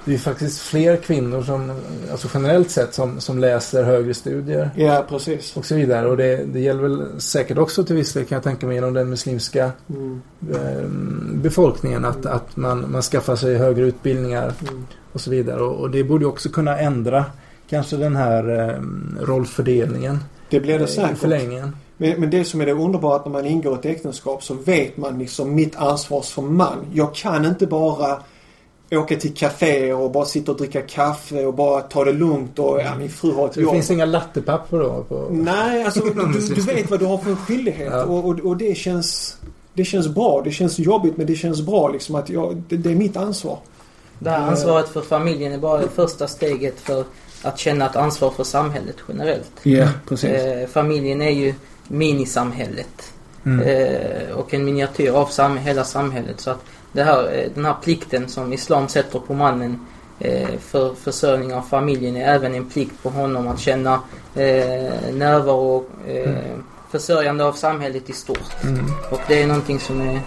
det 0.05 0.13
är 0.13 0.17
faktiskt 0.17 0.59
fler 0.59 0.97
kvinnor 0.97 1.41
som, 1.41 1.71
alltså 2.11 2.27
generellt 2.33 2.71
sett, 2.71 2.93
som, 2.93 3.19
som 3.19 3.39
läser 3.39 3.83
högre 3.83 4.13
studier 4.13 4.69
Ja, 4.75 5.05
precis. 5.09 5.57
och 5.57 5.65
så 5.65 5.75
vidare. 5.75 6.07
Och 6.07 6.17
det, 6.17 6.35
det 6.45 6.59
gäller 6.59 6.81
väl 6.81 7.21
säkert 7.21 7.57
också 7.57 7.83
till 7.83 7.95
viss 7.95 8.13
del 8.13 8.25
kan 8.25 8.35
jag 8.35 8.43
tänka 8.43 8.67
mig 8.67 8.77
inom 8.77 8.93
den 8.93 9.09
muslimska 9.09 9.71
Mm. 9.89 10.21
eh, 10.53 10.87
befolkningen 11.33 12.05
att, 12.05 12.25
att 12.25 12.57
man, 12.57 12.91
man 12.91 13.01
skaffar 13.01 13.35
sig 13.35 13.57
högre 13.57 13.85
utbildningar 13.85 14.53
Mm. 14.69 14.85
och 15.13 15.21
så 15.21 15.29
vidare. 15.29 15.61
Och, 15.61 15.75
och 15.81 15.89
det 15.91 16.03
borde 16.03 16.25
också 16.25 16.49
kunna 16.49 16.79
ändra 16.79 17.25
kanske 17.69 17.97
den 17.97 18.15
här 18.15 18.69
eh, 18.69 18.81
rollfördelningen 19.25 20.19
Det 20.49 20.59
blir 20.59 20.79
det 20.79 20.85
i 20.85 20.87
säkert. 20.87 21.17
förlängningen. 21.17 21.75
Men, 21.97 22.19
men 22.19 22.29
det 22.29 22.43
som 22.45 22.61
är 22.61 22.65
det 22.65 22.71
underbara 22.73 23.15
att 23.15 23.25
när 23.25 23.31
man 23.31 23.45
ingår 23.45 23.73
ett 23.75 23.85
äktenskap 23.85 24.43
så 24.43 24.53
vet 24.53 24.97
man 24.97 25.19
liksom 25.19 25.55
mitt 25.55 25.75
ansvar 25.75 26.21
som 26.21 26.57
man. 26.57 26.77
Jag 26.93 27.15
kan 27.15 27.45
inte 27.45 27.67
bara 27.67 28.19
åka 28.97 29.15
till 29.15 29.33
café 29.33 29.93
och 29.93 30.11
bara 30.11 30.25
sitta 30.25 30.51
och 30.51 30.57
dricka 30.57 30.81
kaffe 30.81 31.45
och 31.45 31.53
bara 31.53 31.81
ta 31.81 32.03
det 32.05 32.13
lugnt 32.13 32.59
och 32.59 32.79
ja, 32.81 32.95
min 32.97 33.09
fru 33.09 33.33
har 33.33 33.45
ett 33.47 33.53
Det 33.53 33.61
jobb. 33.61 33.73
finns 33.73 33.91
inga 33.91 34.05
lattepapper 34.05 34.77
då? 34.79 35.03
På... 35.09 35.27
Nej, 35.31 35.83
alltså 35.83 35.99
du, 35.99 36.11
du 36.55 36.61
vet 36.73 36.89
vad 36.91 36.99
du 36.99 37.05
har 37.05 37.17
för 37.17 37.35
skyldighet 37.35 37.89
Ja. 37.91 38.03
och, 38.03 38.25
och, 38.29 38.39
och 38.39 38.57
det 38.57 38.77
känns 38.77 39.37
det 39.73 39.85
känns 39.85 40.07
bra. 40.07 40.41
Det 40.43 40.51
känns 40.51 40.79
jobbigt 40.79 41.17
men 41.17 41.25
det 41.27 41.35
känns 41.35 41.61
bra 41.61 41.89
liksom 41.89 42.15
att 42.15 42.29
jag, 42.29 42.63
det, 42.69 42.77
det 42.77 42.91
är 42.91 42.95
mitt 42.95 43.17
ansvar. 43.17 43.57
Det 44.19 44.29
här 44.29 44.47
ansvaret 44.47 44.89
för 44.89 45.01
familjen 45.01 45.51
är 45.53 45.57
bara 45.57 45.81
det 45.81 45.89
första 45.89 46.27
steget 46.27 46.79
för 46.79 47.03
att 47.41 47.59
känna 47.59 47.85
ett 47.89 47.95
ansvar 47.95 48.29
för 48.29 48.43
samhället 48.43 48.95
generellt. 49.07 49.51
Ja, 49.63 49.87
precis. 50.07 50.29
Eh, 50.29 50.67
familjen 50.67 51.21
är 51.21 51.29
ju 51.29 51.53
minisamhället. 51.87 53.13
Mm. 53.45 53.67
Eh, 53.67 54.31
och 54.35 54.53
en 54.53 54.65
miniatyr 54.65 55.09
av 55.11 55.25
sam 55.25 55.57
hela 55.57 55.83
samhället. 55.83 56.39
Så 56.41 56.49
att 56.51 56.59
det 56.95 57.03
här, 57.03 57.23
eh, 57.37 57.49
den 57.55 57.65
här 57.65 57.75
plikten 57.83 58.29
som 58.29 58.53
Islam 58.53 58.87
sätter 58.87 59.19
på 59.19 59.33
mannen 59.33 59.79
eh, 60.19 60.47
för 60.59 60.93
försörjning 60.93 61.53
av 61.53 61.61
familjen 61.61 62.15
är 62.15 62.35
även 62.35 62.55
en 62.55 62.69
plikt 62.69 63.03
på 63.03 63.09
honom 63.09 63.47
att 63.47 63.59
känna 63.59 63.93
eh, 64.35 65.13
närvaro 65.13 65.75
och 65.75 66.09
eh, 66.09 66.35
försörjande 66.91 67.43
av 67.45 67.53
samhället 67.53 68.09
i 68.09 68.13
stort. 68.13 68.63
Mm. 68.63 68.85
Och 69.11 69.19
det 69.27 69.41
är 69.41 69.47
någonting 69.47 69.79
som 69.79 70.01
är 70.01 70.21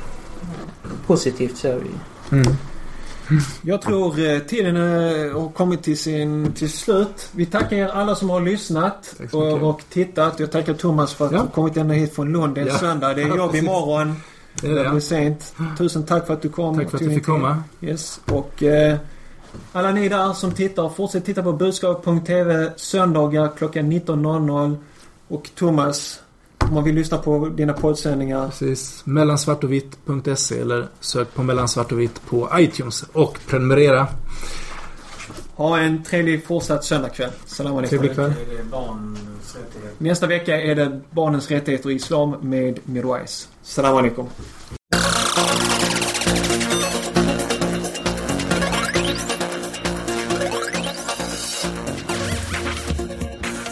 positivt 1.06 1.56
så 1.56 1.68
vi. 1.78 1.90
Mm. 2.36 2.52
Jag 3.62 3.82
tror 3.82 4.40
tiden 4.48 4.76
har 4.76 5.52
kommit 5.52 5.82
till 5.82 5.98
sin 5.98 6.52
till 6.52 6.72
slut. 6.72 7.28
Vi 7.32 7.46
tackar 7.46 7.76
er 7.76 7.88
alla 7.88 8.14
som 8.14 8.30
har 8.30 8.40
lyssnat 8.40 9.14
och, 9.32 9.52
och 9.62 9.80
tittat. 9.88 10.40
Jag 10.40 10.52
tackar 10.52 10.74
Thomas 10.74 11.14
för 11.14 11.26
att 11.26 11.32
Ja. 11.32 11.42
du 11.42 11.48
kommit 11.48 11.76
ända 11.76 11.94
hit 11.94 12.14
från 12.14 12.32
Lund. 12.32 12.54
Det 12.54 12.60
är 12.60 12.66
Ja. 12.66 12.78
söndag. 12.78 13.14
Det 13.14 13.22
är 13.22 13.28
Ja, 13.28 13.36
jobb 13.36 13.50
precis. 13.50 13.66
imorgon. 13.68 14.16
Det 14.60 14.74
det. 14.74 14.90
blir 14.90 15.00
sent. 15.00 15.54
Tusen 15.78 16.06
tack 16.06 16.26
för 16.26 16.34
att 16.34 16.42
du 16.42 16.48
kom. 16.48 16.76
Tack 16.76 16.90
för 16.90 16.96
att 16.96 17.04
du 17.04 17.14
fick 17.14 17.26
komma. 17.26 17.62
Yes. 17.80 18.20
Och 18.24 18.62
eh, 18.62 18.96
alla 19.72 19.90
ni 19.90 20.08
där 20.08 20.32
som 20.32 20.52
tittar, 20.52 20.88
fortsätt 20.88 21.24
titta 21.24 21.42
på 21.42 21.52
budskap.tv 21.52 22.72
söndagar 22.76 23.52
klockan 23.56 23.92
19.00. 23.92 24.76
Och 25.28 25.50
Thomas, 25.54 26.20
om 26.58 26.74
man 26.74 26.84
vill 26.84 26.94
lyssna 26.94 27.18
på 27.18 27.48
dina 27.48 27.72
poddsändningar. 27.72 28.46
Precis. 28.46 29.02
Mellansvartovitt.se 29.04 30.60
eller 30.60 30.86
sök 31.00 31.34
på 31.34 31.42
mellansvart 31.42 31.92
och 31.92 32.00
vitt 32.00 32.26
på 32.26 32.48
iTunes 32.58 33.04
och 33.12 33.38
prenumerera. 33.46 34.06
Ha 35.58 35.78
en 35.78 36.02
trevlig 36.02 36.44
fortsatt 36.44 36.84
söndagkväll. 36.84 37.30
Salam 37.46 37.76
alaikum. 37.76 37.98
Trevlig 37.98 38.14
kväll. 38.14 38.32
Nästa 39.98 40.26
vecka 40.26 40.60
är 40.60 40.74
det 40.74 41.00
barnens 41.10 41.50
rättigheter 41.50 41.90
i 41.90 41.94
islam 41.94 42.36
med 42.42 42.78
Mirwais. 42.84 43.48
Salam 43.62 43.96
alaikum. 43.96 44.26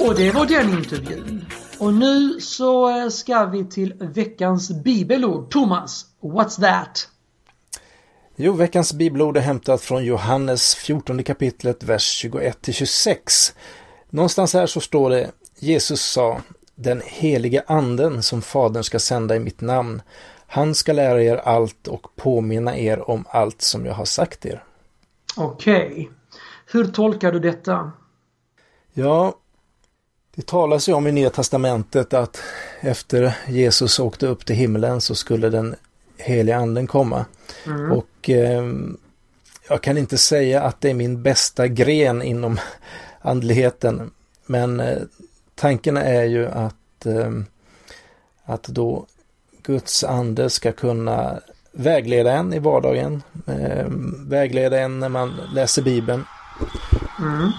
Och 0.01 0.15
det 0.15 0.31
var 0.31 0.47
den 0.47 0.79
intervjun. 0.79 1.45
Och 1.79 1.95
nu 1.95 2.41
så 2.41 2.99
eh, 2.99 3.09
ska 3.09 3.45
vi 3.45 3.65
till 3.65 3.95
veckans 3.99 4.83
bibelord. 4.85 5.51
Thomas, 5.51 6.07
what's 6.21 6.61
that? 6.61 7.09
Jo, 8.37 8.53
veckans 8.53 8.93
bibelord 8.93 9.37
är 9.37 9.41
hämtat 9.41 9.83
från 9.83 10.05
Johannes 10.05 10.75
14 10.75 11.25
kapitlet, 11.25 11.83
vers 11.83 12.25
21-26. 12.25 13.55
Någonstans 14.11 14.55
här 14.55 14.67
så 14.67 14.81
står 14.81 15.11
det 15.11 15.31
Jesus 15.59 16.01
sa 16.01 16.41
Den 16.75 17.03
helige 17.05 17.63
anden 17.67 18.23
som 18.23 18.43
Fadern 18.43 18.85
ska 18.85 18.99
sända 18.99 19.37
i 19.37 19.39
mitt 19.39 19.61
namn 19.61 20.03
han 20.47 20.75
ska 20.75 20.93
lära 20.93 21.23
er 21.23 21.37
allt 21.37 21.89
och 21.89 22.17
påminna 22.17 22.79
er 22.79 23.11
om 23.11 23.25
allt 23.29 23.63
som 23.63 23.87
jag 23.87 23.95
har 23.95 24.05
sagt 24.05 24.47
er. 24.47 24.65
Okej. 25.37 26.11
Hur 26.67 26.85
tolkar 26.85 27.33
du 27.33 27.39
detta? 27.39 27.93
Ja, 28.93 29.35
det 30.35 30.47
talas 30.47 30.89
ju 30.89 30.93
om 30.93 31.07
i 31.07 31.13
Nya 31.13 31.31
Testamentet 31.31 32.15
att 32.15 32.43
efter 32.81 33.37
Jesus 33.49 33.99
åkte 33.99 34.27
upp 34.27 34.47
till 34.47 34.57
himlen 34.57 35.01
så 35.01 35.15
skulle 35.15 35.51
den 35.51 35.77
heliga 36.19 36.57
anden 36.57 36.87
komma. 36.87 37.25
Mm. 37.67 37.93
Och 37.93 38.31
eh, 38.31 38.65
jag 39.69 39.83
kan 39.83 39.99
inte 39.99 40.19
säga 40.19 40.63
att 40.63 40.81
det 40.81 40.91
är 40.91 40.95
min 40.95 41.23
bästa 41.23 41.69
gren 41.69 42.23
inom 42.23 42.59
andligheten. 43.21 44.11
Men 44.47 44.81
eh, 44.81 44.99
tanken 45.55 45.97
är 45.97 46.25
ju 46.25 46.49
att, 46.49 47.07
eh, 47.07 47.31
att 48.45 48.63
då 48.63 49.07
Guds 49.63 50.05
ande 50.05 50.51
ska 50.51 50.73
kunna 50.73 51.41
vägleda 51.73 52.33
en 52.33 52.53
i 52.55 52.59
vardagen. 52.59 53.23
Eh, 53.47 53.87
vägleda 54.27 54.81
en 54.81 55.01
när 55.01 55.09
man 55.09 55.41
läser 55.55 55.83
Bibeln. 55.83 56.25
Mm. 57.19 57.51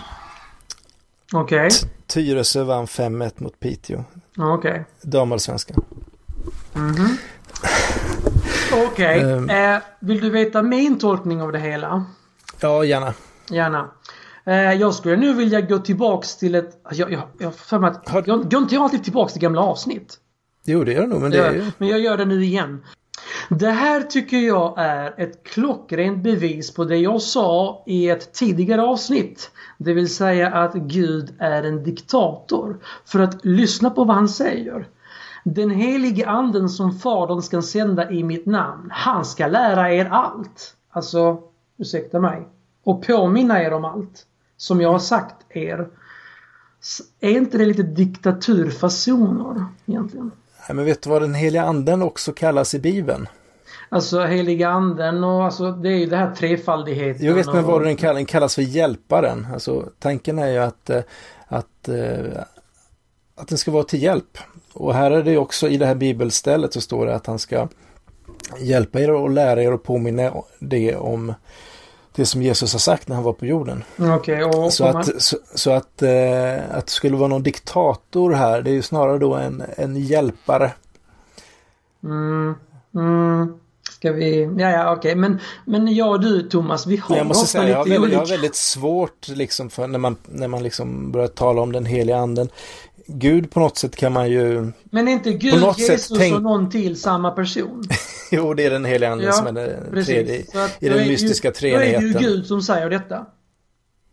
Okej. 1.33 1.69
Tyresö 2.07 2.63
vann 2.63 2.85
5-1 2.85 3.31
mot 3.37 3.59
Piteå. 3.59 4.03
Okej. 4.37 4.85
Damallsvenskan. 5.01 5.83
Mhm. 6.73 7.17
Okej. 8.85 9.21
Ehm. 9.21 9.49
Eh, 9.49 9.81
vill 9.99 10.19
du 10.21 10.29
veta 10.29 10.61
min 10.61 10.97
tolkning 10.99 11.41
av 11.41 11.51
det 11.51 11.59
hela? 11.59 12.05
Ja, 12.59 12.83
gärna. 12.85 13.13
Gärna. 13.49 13.91
Eh, 14.45 14.73
jag 14.73 14.93
skulle 14.93 15.15
nu 15.15 15.33
vilja 15.33 15.61
gå 15.61 15.77
tillbaks 15.77 16.35
till 16.37 16.55
ett... 16.55 16.81
Jag, 16.91 17.11
jag, 17.11 17.21
jag 17.39 17.55
för 17.55 17.79
mig 17.79 17.89
att... 17.89 18.09
Har- 18.09 18.23
Jag, 18.27 18.51
går 18.51 18.61
inte 18.61 18.75
jag 18.75 18.83
alltid 18.83 19.03
tillbaks 19.03 19.33
till 19.33 19.41
gamla 19.41 19.61
avsnitt? 19.61 20.17
Jo, 20.65 20.83
det 20.83 20.93
gör 20.93 21.01
det 21.01 21.07
nog, 21.07 21.21
men 21.21 21.31
det 21.31 21.37
är 21.37 21.53
ju... 21.53 21.65
Men 21.77 21.87
jag 21.89 21.99
gör 21.99 22.17
det 22.17 22.25
nu 22.25 22.43
igen. 22.43 22.83
Det 23.49 23.69
här 23.69 24.01
tycker 24.01 24.37
jag 24.37 24.73
är 24.77 25.13
ett 25.17 25.43
klockrent 25.43 26.23
bevis 26.23 26.73
på 26.73 26.83
det 26.83 26.97
jag 26.97 27.21
sa 27.21 27.83
i 27.87 28.09
ett 28.09 28.33
tidigare 28.33 28.81
avsnitt. 28.81 29.51
Det 29.77 29.93
vill 29.93 30.13
säga 30.15 30.47
att 30.47 30.73
Gud 30.73 31.35
är 31.39 31.63
en 31.63 31.83
diktator. 31.83 32.77
För 33.05 33.19
att 33.19 33.45
lyssna 33.45 33.89
på 33.89 34.03
vad 34.03 34.15
han 34.15 34.29
säger. 34.29 34.87
Den 35.53 35.69
helige 35.69 36.27
anden 36.27 36.69
som 36.69 36.99
Fadern 36.99 37.41
ska 37.41 37.61
sända 37.61 38.11
i 38.11 38.23
mitt 38.23 38.45
namn, 38.45 38.89
han 38.91 39.25
ska 39.25 39.47
lära 39.47 39.93
er 39.93 40.05
allt. 40.05 40.75
Alltså, 40.89 41.37
ursäkta 41.77 42.19
mig. 42.19 42.47
Och 42.83 43.07
påminna 43.07 43.63
er 43.63 43.73
om 43.73 43.85
allt. 43.85 44.25
Som 44.57 44.81
jag 44.81 44.91
har 44.91 44.99
sagt 44.99 45.35
er. 45.49 45.87
Är 47.19 47.29
inte 47.29 47.57
det 47.57 47.65
lite 47.65 47.83
diktaturfasoner 47.83 49.65
egentligen? 49.85 50.31
Nej, 50.67 50.75
men 50.75 50.85
vet 50.85 51.01
du 51.01 51.09
vad 51.09 51.21
den 51.21 51.33
heliga 51.33 51.63
anden 51.63 52.01
också 52.01 52.33
kallas 52.33 52.75
i 52.75 52.79
Bibeln? 52.79 53.27
Alltså 53.89 54.21
heliga 54.21 54.69
anden 54.69 55.23
och 55.23 55.45
alltså 55.45 55.71
det 55.71 55.89
är 55.89 55.97
ju 55.97 56.05
det 56.05 56.17
här 56.17 56.35
trefaldigheten. 56.35 57.25
Jag 57.25 57.33
vet 57.33 57.53
men 57.53 57.63
vad 57.63 57.83
den 57.83 57.95
kallas, 57.95 58.15
den 58.15 58.25
kallas 58.25 58.55
för 58.55 58.61
hjälparen. 58.61 59.47
Alltså 59.53 59.89
tanken 59.99 60.39
är 60.39 60.47
ju 60.47 60.57
att, 60.57 60.89
eh, 60.89 61.01
att, 61.47 61.89
eh, 61.89 62.43
att 63.35 63.47
den 63.47 63.57
ska 63.57 63.71
vara 63.71 63.83
till 63.83 64.03
hjälp. 64.03 64.37
Och 64.77 64.93
här 64.93 65.11
är 65.11 65.23
det 65.23 65.37
också 65.37 65.69
i 65.69 65.77
det 65.77 65.85
här 65.85 65.95
bibelstället 65.95 66.73
så 66.73 66.81
står 66.81 67.05
det 67.05 67.15
att 67.15 67.27
han 67.27 67.39
ska 67.39 67.67
hjälpa 68.59 68.99
er 68.99 69.11
och 69.11 69.29
lära 69.29 69.63
er 69.63 69.73
och 69.73 69.83
påminna 69.83 70.33
det 70.59 70.95
om 70.95 71.33
det 72.15 72.25
som 72.25 72.41
Jesus 72.41 72.73
har 72.73 72.79
sagt 72.79 73.07
när 73.07 73.15
han 73.15 73.23
var 73.23 73.33
på 73.33 73.45
jorden. 73.45 73.83
Okej, 73.97 74.43
och 74.43 74.73
Så 74.73 74.85
att, 74.85 75.21
så, 75.21 75.37
så 75.55 75.71
att, 75.71 76.01
eh, 76.01 76.77
att 76.77 76.85
det 76.85 76.91
skulle 76.91 77.17
vara 77.17 77.27
någon 77.27 77.43
diktator 77.43 78.31
här, 78.31 78.61
det 78.61 78.69
är 78.69 78.73
ju 78.73 78.81
snarare 78.81 79.17
då 79.17 79.35
en, 79.35 79.63
en 79.77 79.95
hjälpare. 79.95 80.71
Mm, 82.03 82.55
mm, 82.95 83.59
ska 83.91 84.11
vi... 84.11 84.43
Ja, 84.57 84.69
ja, 84.69 84.95
okej. 84.95 85.15
Men, 85.15 85.39
men 85.65 85.95
jag 85.95 86.09
och 86.09 86.21
du 86.21 86.49
Thomas, 86.49 86.87
vi 86.87 86.97
har 86.97 87.17
jag 87.17 87.25
måste 87.25 87.47
säga, 87.47 87.69
jag 87.69 87.77
har, 87.77 87.85
väldigt, 87.85 88.11
jag 88.11 88.19
har 88.19 88.25
väldigt 88.25 88.55
svårt 88.55 89.27
liksom 89.27 89.69
för 89.69 89.87
när 89.87 89.99
man, 89.99 90.15
när 90.25 90.47
man 90.47 90.63
liksom 90.63 91.11
börjar 91.11 91.27
tala 91.27 91.61
om 91.61 91.71
den 91.71 91.85
heliga 91.85 92.17
anden. 92.17 92.49
Gud 93.07 93.51
på 93.51 93.59
något 93.59 93.77
sätt 93.77 93.95
kan 93.95 94.13
man 94.13 94.29
ju, 94.29 94.71
Men 94.83 95.07
är 95.07 95.11
inte 95.11 95.33
Gud, 95.33 95.63
Jesus 95.77 96.17
tänk- 96.17 96.35
och 96.35 96.41
någon 96.41 96.69
till 96.69 96.99
samma 97.01 97.31
person? 97.31 97.83
jo 98.31 98.53
det 98.53 98.65
är 98.65 98.69
den 98.69 98.85
heliga 98.85 99.11
anden 99.11 99.25
Ja, 99.25 99.31
som 99.33 99.47
är 99.47 99.51
den 99.51 99.91
Precis. 99.91 100.07
tredje, 100.07 100.65
att 100.65 100.83
i 100.83 100.89
den 100.89 100.99
är 100.99 101.07
mystiska 101.07 101.47
ju, 101.47 101.69
Då 101.71 101.75
är 101.75 101.79
det 101.79 101.85
ju 101.85 101.91
treenigheten. 101.91 102.21
Gud 102.21 102.45
som 102.45 102.61
säger 102.61 102.89
detta. 102.89 103.25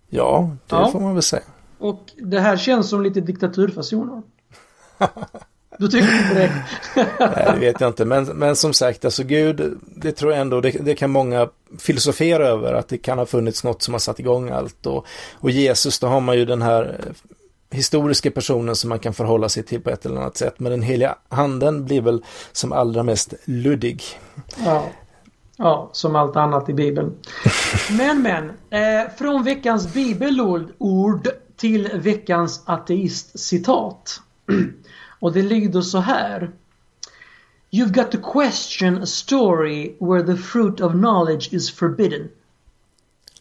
Ja, 0.08 0.56
det 0.66 0.76
Ja. 0.76 0.90
får 0.92 1.00
man 1.00 1.14
väl 1.14 1.22
säga. 1.22 1.42
Och 1.78 2.02
det 2.16 2.40
här 2.40 2.56
känns 2.56 2.88
som 2.88 3.02
lite 3.02 3.20
diktaturfasoner. 3.20 4.22
Du 5.78 5.88
tycker 5.88 6.16
inte 6.22 6.34
det? 6.34 6.64
Nej, 7.20 7.50
det 7.54 7.60
vet 7.60 7.80
jag 7.80 7.90
inte. 7.90 8.04
Men, 8.04 8.24
men 8.24 8.56
som 8.56 8.72
sagt, 8.72 9.04
alltså 9.04 9.22
Gud, 9.24 9.78
det 9.96 10.12
tror 10.12 10.32
jag 10.32 10.40
ändå, 10.40 10.60
det, 10.60 10.70
det, 10.70 10.94
kan 10.94 11.10
många 11.10 11.48
filosofera 11.78 12.46
över, 12.46 12.72
att 12.72 12.88
det 12.88 12.98
kan 12.98 13.18
ha 13.18 13.26
funnits 13.26 13.64
något 13.64 13.82
som 13.82 13.94
har 13.94 13.98
satt 13.98 14.18
igång 14.18 14.50
allt. 14.50 14.86
Och, 14.86 15.06
och 15.32 15.50
Jesus, 15.50 15.98
då 15.98 16.06
har 16.06 16.20
man 16.20 16.36
ju 16.36 16.44
den 16.44 16.62
här 16.62 17.00
historiska 17.70 18.30
personen 18.30 18.76
som 18.76 18.88
man 18.88 18.98
kan 18.98 19.14
förhålla 19.14 19.48
sig 19.48 19.62
till 19.62 19.80
på 19.80 19.90
ett 19.90 20.06
eller 20.06 20.20
annat 20.20 20.36
sätt. 20.36 20.60
Men 20.60 20.72
den 20.72 20.82
heliga 20.82 21.18
handen 21.28 21.84
blir 21.84 22.00
väl 22.00 22.24
som 22.52 22.72
allra 22.72 23.02
mest 23.02 23.34
luddig. 23.44 24.02
Ja. 24.64 24.88
Ja, 25.56 25.90
som 25.92 26.16
allt 26.16 26.36
annat 26.36 26.68
i 26.68 26.72
Bibeln. 26.72 27.14
Men 27.90 28.22
men, 28.22 28.50
eh, 28.70 29.10
från 29.18 29.44
veckans 29.44 29.92
bibelord 29.92 31.28
till 31.56 31.90
veckans 31.94 32.62
ateistcitat. 32.64 34.20
Och 35.20 35.32
det 35.32 35.42
lyder 35.42 35.80
så 35.80 35.98
här. 35.98 36.50
You've 37.70 37.92
got 37.92 38.12
to 38.12 38.18
question 38.32 39.02
a 39.02 39.06
story 39.06 39.96
where 40.00 40.22
the 40.22 40.36
fruit 40.36 40.80
of 40.80 40.92
knowledge 40.92 41.54
is 41.54 41.70
forbidden. 41.70 42.28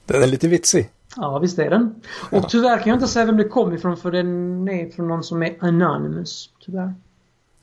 Den 0.05 0.23
är 0.23 0.27
lite 0.27 0.47
vitsig. 0.47 0.89
Ja, 1.15 1.39
visst 1.39 1.59
är 1.59 1.69
den. 1.69 1.95
Och 2.31 2.49
tyvärr 2.49 2.77
kan 2.77 2.89
jag 2.89 2.95
inte 2.95 3.07
säga 3.07 3.25
vem 3.25 3.37
det 3.37 3.43
kom 3.43 3.73
ifrån 3.73 3.97
för 3.97 4.11
den 4.11 4.67
är 4.69 4.89
från 4.89 5.07
någon 5.07 5.23
som 5.23 5.43
är 5.43 5.57
anonymous. 5.59 6.49
Tyvärr. 6.65 6.93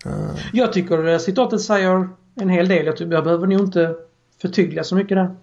Mm. 0.05 0.37
Jag 0.53 0.73
tycker 0.73 1.19
citatet 1.19 1.61
säger 1.61 2.09
en 2.35 2.49
hel 2.49 2.69
del. 2.69 2.87
Jag, 2.87 3.01
jag 3.01 3.25
behöver 3.25 3.47
nog 3.47 3.61
inte 3.61 3.95
förtydliga 4.43 4.85
så 4.85 4.95
mycket 4.95 5.17
där. 5.17 5.37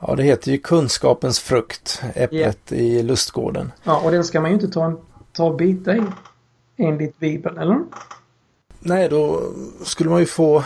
Ja, 0.00 0.14
det 0.14 0.22
heter 0.22 0.52
ju 0.52 0.58
kunskapens 0.58 1.40
frukt, 1.40 2.02
äpplet 2.14 2.72
yeah. 2.72 2.82
i 2.82 3.02
lustgården. 3.02 3.72
Ja, 3.84 4.00
och 4.04 4.10
den 4.10 4.24
ska 4.24 4.40
man 4.40 4.50
ju 4.50 4.54
inte 4.54 4.68
ta, 4.68 4.84
en, 4.84 4.98
ta 5.32 5.56
bita 5.56 5.96
i 5.96 6.02
enligt 6.76 7.18
Bibeln, 7.18 7.58
eller? 7.58 7.80
Nej, 8.80 9.08
då 9.08 9.42
skulle 9.84 10.10
man 10.10 10.20
ju 10.20 10.26
få 10.26 10.64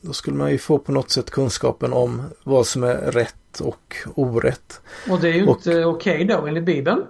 då 0.00 0.12
skulle 0.12 0.36
man 0.36 0.50
ju 0.50 0.58
få 0.58 0.78
på 0.78 0.92
något 0.92 1.10
sätt 1.10 1.30
kunskapen 1.30 1.92
om 1.92 2.22
vad 2.44 2.66
som 2.66 2.82
är 2.82 2.94
rätt 2.94 3.37
och 3.60 3.96
orätt. 4.14 4.80
Och 5.10 5.20
det 5.20 5.28
är 5.28 5.32
ju 5.32 5.46
och, 5.46 5.56
inte 5.56 5.84
okej 5.84 6.14
okay 6.14 6.36
då 6.36 6.46
enligt 6.46 6.64
Bibeln. 6.64 7.04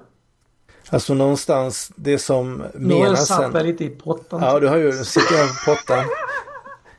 Alltså 0.90 1.15
någonstans 1.15 1.93
det 1.97 2.19
som 2.19 2.56
menas 2.56 2.73
sen. 2.74 2.82
Nu 2.89 2.94
har 2.94 3.06
jag 3.06 3.19
satt 3.19 3.66
lite 3.66 3.85
i 3.85 3.89
pottan. 3.89 4.43
Ja, 4.43 4.60
du 4.60 4.69
har 4.69 4.77
ju, 4.77 4.93
sitter 4.93 5.35
jag 5.35 5.48
på 5.48 5.74
pottan. 5.74 6.05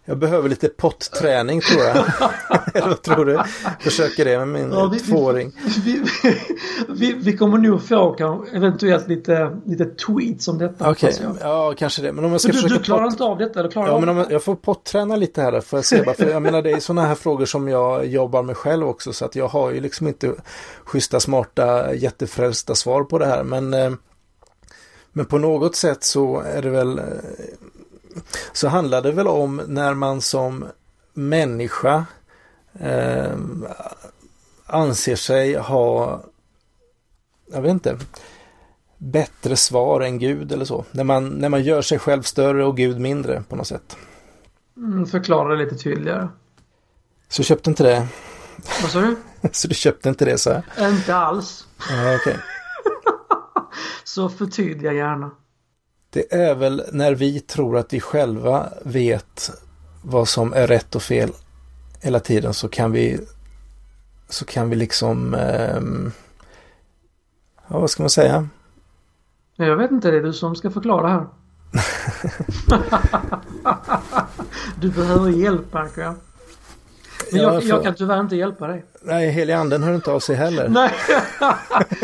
Jag 0.10 0.18
behöver 0.18 0.50
lite 0.50 0.70
potträning 0.70 1.62
tror 1.62 1.84
jag. 1.84 1.98
Eller 2.74 2.88
vad 2.88 3.02
tror 3.02 3.26
du? 3.26 3.40
Försöker 3.80 4.26
det 4.26 4.38
med 4.38 4.48
min 4.48 4.72
ja, 4.72 4.90
vi, 4.94 5.00
tvååring. 5.00 5.52
Vi, 5.86 6.04
vi, 6.90 7.14
vi, 7.14 7.38
kommer 7.38 7.58
nog 7.58 7.84
få 7.84 8.46
eventuellt 8.54 9.08
lite, 9.08 9.58
lite 9.66 9.86
tweets 9.86 10.48
om 10.48 10.58
detta. 10.58 10.92
Okej, 10.92 11.14
okay. 11.14 11.28
ja 11.42 11.74
kanske 11.78 12.02
det. 12.02 12.14
Men 12.14 12.26
om 12.26 12.32
jag 12.32 12.42
ska 12.42 12.52
du, 12.52 12.54
försöka... 12.54 12.74
Du 12.74 12.84
klarar 12.84 13.04
pot... 13.04 13.12
inte 13.12 13.24
av 13.24 13.38
detta? 13.38 13.60
Eller 13.60 13.72
klarar 13.72 13.88
ja, 13.88 13.94
av 13.94 14.00
men 14.00 14.10
om 14.10 14.18
jag, 14.18 14.32
jag 14.32 14.44
får 14.44 14.56
potträna 14.56 15.16
lite 15.16 15.42
här 15.42 15.62
får 15.62 15.78
jag 15.78 15.86
se. 15.86 16.14
För 16.14 16.30
jag 16.30 16.42
menar 16.42 16.62
det 16.62 16.72
är 16.72 16.80
sådana 16.80 17.08
här 17.08 17.16
frågor 17.16 17.46
som 17.46 17.68
jag 17.68 18.06
jobbar 18.06 18.44
med 18.44 18.58
själv 18.58 18.88
också. 18.88 19.14
Så 19.14 19.26
att 19.26 19.36
jag 19.36 19.48
har 19.48 19.72
ju 19.72 19.80
liksom 19.80 20.08
inte 20.08 20.34
schyssta, 20.84 21.20
smarta, 21.20 21.94
jättefrälsta 21.94 22.76
svar 22.76 23.04
på 23.04 23.18
det 23.18 23.26
här. 23.26 23.44
Men, 23.44 23.74
eh, 23.74 23.92
men 25.12 25.26
på 25.26 25.38
något 25.38 25.76
sätt 25.76 26.04
så 26.04 26.40
är 26.40 26.62
det 26.62 26.70
väl 26.70 27.02
så 28.60 28.68
handlar 28.68 29.02
det 29.02 29.12
väl 29.12 29.28
om 29.28 29.62
när 29.68 29.94
man 29.94 30.22
som 30.22 30.66
människa 31.14 32.06
eh, 32.80 33.38
anser 34.66 35.16
sig 35.16 35.56
ha, 35.56 36.22
jag 37.52 37.62
vet 37.62 37.72
inte, 37.72 37.98
bättre 38.98 39.56
svar 39.56 40.02
än 40.02 40.20
Gud 40.20 40.52
eller 40.52 40.66
så. 40.66 40.86
När 40.92 41.04
man, 41.04 41.30
när 41.30 41.50
man 41.50 41.64
gör 41.64 41.82
sig 41.82 42.00
själv 42.00 42.22
större 42.22 42.66
och 42.66 42.78
Gud 42.78 43.00
mindre 43.00 43.44
på 43.50 43.56
något 43.56 43.68
sätt. 43.68 43.98
Mm, 44.78 45.06
förklara 45.06 45.56
det 45.56 45.64
lite 45.64 45.76
tydligare. 45.76 46.28
Så 47.28 47.44
köpte 47.44 47.70
inte 47.70 47.84
det? 47.84 48.08
Vad 48.82 48.92
sa 48.92 49.02
du? 49.02 49.16
så 49.52 49.68
du 49.68 49.76
köpte 49.76 50.10
inte 50.10 50.26
det 50.26 50.38
så? 50.38 50.62
Inte 50.80 51.16
alls. 51.16 51.68
Ja, 51.90 52.16
okay. 52.16 52.36
så 54.04 54.30
förtydliga 54.30 54.94
gärna. 54.94 55.32
Det 56.10 56.34
är 56.34 56.56
väl 56.56 56.84
när 56.92 57.16
vi 57.16 57.40
tror 57.40 57.78
att 57.78 57.94
vi 57.94 58.00
själva 58.00 58.70
vet 58.84 59.52
vad 60.02 60.28
som 60.28 60.54
är 60.54 60.68
rätt 60.68 60.96
och 60.96 61.04
fel 61.04 61.32
hela 62.02 62.20
tiden 62.20 62.54
så 62.54 62.70
kan 62.70 62.92
vi 62.92 63.20
så 64.30 64.46
kan 64.46 64.70
vi 64.70 64.76
liksom 64.76 65.34
eh, 65.34 65.82
ja 67.68 67.80
vad 67.80 67.90
ska 67.90 68.04
man 68.04 68.10
säga? 68.10 68.48
Jag 69.56 69.78
vet 69.78 69.92
inte, 69.92 70.12
det 70.12 70.18
är 70.18 70.22
du 70.22 70.34
som 70.34 70.56
ska 70.56 70.72
förklara 70.72 71.08
här. 71.08 71.28
du 74.82 74.90
behöver 74.90 75.30
hjälp 75.30 75.76
jag. 76.02 76.16
Men 77.32 77.42
jag, 77.42 77.64
jag, 77.64 77.84
kan 77.84 77.96
tyvärr 77.96 78.20
inte 78.20 78.36
hjälpa 78.36 78.68
dig. 78.68 78.86
Nej, 79.02 79.30
heliga 79.30 79.58
anden 79.58 79.84
hör 79.84 79.96
inte 79.96 80.12
av 80.12 80.20
sig 80.20 80.36
heller. 80.36 80.68
Nej, 80.70 80.92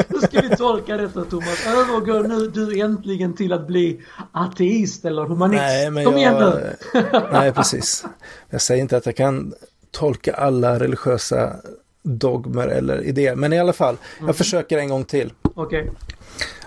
hur 0.10 0.20
ska 0.20 0.42
vi 0.42 0.56
tolka 0.56 0.98
detta 0.98 1.26
Thomas? 1.26 1.68
Övergår 1.68 2.24
nu 2.24 2.48
du 2.48 2.80
äntligen 2.80 3.34
till 3.34 3.54
att 3.54 3.68
bli 3.68 4.02
ateist 4.32 5.06
eller 5.06 5.24
humanist? 5.24 5.62
Nej, 5.62 5.92
men 5.92 6.06
Kom 6.06 6.18
jag... 6.18 6.22
igen 6.22 6.54
nu. 6.94 7.02
Nej, 7.32 7.54
precis. 7.54 8.06
Jag 8.50 8.62
säger 8.62 8.82
inte 8.82 8.98
att 8.98 9.06
jag 9.06 9.16
kan 9.16 9.54
tolka 9.92 10.34
alla 10.34 10.80
religiösa 10.80 11.56
dogmer 12.04 12.68
eller 12.68 13.04
idéer. 13.04 13.36
Men 13.36 13.54
i 13.54 13.60
alla 13.60 13.74
fall, 13.74 13.98
mm. 14.18 14.28
jag 14.28 14.36
försöker 14.36 14.78
en 14.78 14.90
gång 14.90 15.04
till. 15.06 15.34
Okej. 15.56 15.82
Okay. 15.82 15.92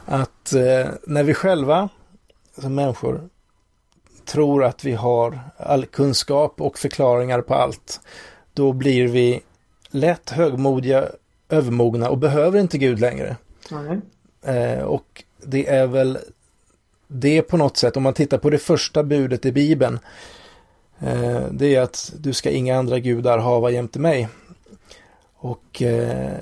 Att 0.05 0.53
eh, 0.53 0.93
när 1.07 1.23
vi 1.23 1.35
själva 1.35 1.89
som 2.61 2.75
människor 2.75 3.29
tror 4.29 4.65
att 4.65 4.85
vi 4.85 4.93
har 4.93 5.41
all 5.57 5.87
kunskap 5.87 6.61
och 6.61 6.79
förklaringar 6.79 7.41
på 7.41 7.55
allt 7.55 8.01
då 8.59 8.73
blir 8.73 9.09
vi 9.09 9.41
lätt 9.91 10.31
högmodiga, 10.31 11.09
övermogna 11.49 12.11
och 12.11 12.19
behöver 12.19 12.61
inte 12.61 12.79
Gud 12.79 13.01
längre. 13.01 13.37
Mm. 13.71 14.03
Eh, 14.43 14.83
och 14.83 15.25
det 15.43 15.69
är 15.69 15.87
väl 15.87 16.19
det 17.07 17.43
på 17.43 17.57
något 17.57 17.77
sätt, 17.77 17.97
om 17.97 18.03
man 18.03 18.15
tittar 18.15 18.39
på 18.39 18.51
det 18.51 18.59
första 18.59 19.03
budet 19.03 19.47
i 19.47 19.53
Bibeln, 19.53 19.99
eh, 21.01 21.43
det 21.51 21.75
är 21.75 21.81
att 21.81 22.13
du 22.19 22.33
ska 22.33 22.51
inga 22.51 22.79
andra 22.79 22.99
gudar 22.99 23.39
hava 23.39 23.71
jämte 23.71 23.99
mig. 23.99 24.29
Och 25.37 25.83
eh, 25.83 26.39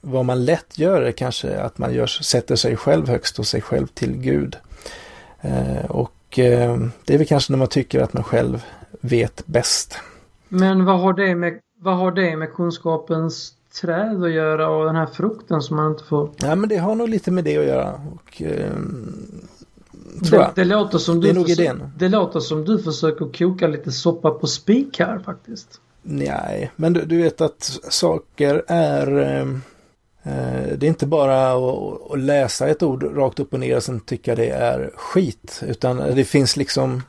vad 0.00 0.24
man 0.24 0.44
lätt 0.44 0.78
gör 0.78 1.02
är 1.02 1.12
kanske 1.12 1.60
att 1.60 1.78
man 1.78 1.94
gör, 1.94 2.06
sätter 2.06 2.56
sig 2.56 2.76
själv 2.76 3.08
högst 3.08 3.38
och 3.38 3.46
sig 3.46 3.60
själv 3.60 3.86
till 3.86 4.16
Gud. 4.16 4.56
Och 5.88 6.12
det 6.34 7.14
är 7.14 7.18
väl 7.18 7.26
kanske 7.26 7.52
när 7.52 7.58
man 7.58 7.68
tycker 7.68 8.00
att 8.00 8.12
man 8.12 8.24
själv 8.24 8.64
vet 9.00 9.46
bäst. 9.46 9.98
Men 10.48 10.84
vad 10.84 11.00
har 11.00 11.12
det 11.12 11.34
med, 11.34 11.60
vad 11.80 11.96
har 11.96 12.12
det 12.12 12.36
med 12.36 12.52
kunskapens 12.52 13.52
träd 13.80 14.24
att 14.24 14.30
göra 14.30 14.68
och 14.68 14.86
den 14.86 14.96
här 14.96 15.06
frukten 15.06 15.62
som 15.62 15.76
man 15.76 15.90
inte 15.90 16.04
får? 16.04 16.30
Ja 16.36 16.54
men 16.54 16.68
det 16.68 16.76
har 16.76 16.94
nog 16.94 17.08
lite 17.08 17.30
med 17.30 17.44
det 17.44 17.58
att 17.58 17.64
göra. 17.64 18.00
Och, 18.14 18.42
eh, 18.42 18.72
det, 20.30 20.50
det, 20.54 20.64
låter 20.64 20.98
som 20.98 21.20
det 21.20 21.32
du 21.32 21.44
försöker, 21.44 21.90
det 21.98 22.08
låter 22.08 22.40
som 22.40 22.64
du 22.64 22.78
försöker 22.78 23.38
koka 23.38 23.66
lite 23.66 23.92
soppa 23.92 24.30
på 24.30 24.46
spik 24.46 24.98
här 24.98 25.18
faktiskt. 25.18 25.80
Nej, 26.02 26.70
men 26.76 26.92
du, 26.92 27.04
du 27.04 27.22
vet 27.22 27.40
att 27.40 27.78
saker 27.88 28.64
är 28.66 29.18
eh, 29.18 29.40
eh 30.22 30.78
det 30.78 30.86
är 30.86 30.88
inte 30.88 31.06
bara 31.06 31.52
att, 31.52 32.12
att, 32.12 32.18
läsa 32.18 32.68
ett 32.68 32.82
ord 32.82 33.16
rakt 33.16 33.40
upp 33.40 33.52
och 33.52 33.60
ner 33.60 33.76
och 33.76 33.82
sen 33.82 34.00
tycka 34.00 34.34
det 34.34 34.50
är 34.50 34.90
skit. 34.96 35.62
Utan 35.66 35.96
det 35.96 36.24
finns 36.24 36.56
liksom 36.56 37.02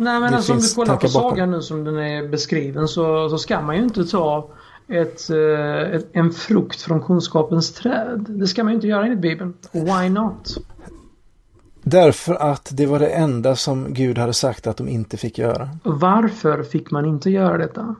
Nej 0.00 0.20
men 0.20 0.34
alltså 0.34 0.52
om 0.52 0.58
du 0.58 0.74
kollar 0.74 0.96
på 0.96 1.08
sagan 1.08 1.50
nu 1.50 1.62
som 1.62 1.84
den 1.84 1.98
är 1.98 2.28
beskriven 2.28 2.88
så, 2.88 3.28
så 3.28 3.38
ska 3.38 3.60
man 3.60 3.76
ju 3.76 3.82
inte 3.82 4.04
ta 4.04 4.48
ett, 4.88 5.30
eh, 5.30 5.94
ett, 5.96 6.06
en 6.12 6.32
frukt 6.32 6.82
från 6.82 7.02
kunskapens 7.02 7.72
träd. 7.72 8.26
Det 8.28 8.46
ska 8.46 8.64
man 8.64 8.72
ju 8.72 8.74
inte 8.74 8.86
göra 8.86 9.04
enligt 9.04 9.20
Bibeln. 9.20 9.54
Why 9.72 10.08
not? 10.08 10.56
Därför 11.82 12.34
att 12.34 12.68
det 12.72 12.86
var 12.86 12.98
det 12.98 13.08
enda 13.08 13.56
som 13.56 13.94
Gud 13.94 14.18
hade 14.18 14.32
sagt 14.32 14.66
att 14.66 14.76
de 14.76 14.88
inte 14.88 15.16
fick 15.16 15.38
göra. 15.38 15.68
Varför 15.82 16.62
fick 16.62 16.90
man 16.90 17.04
inte 17.04 17.30
göra 17.30 17.58
detta? 17.58 17.94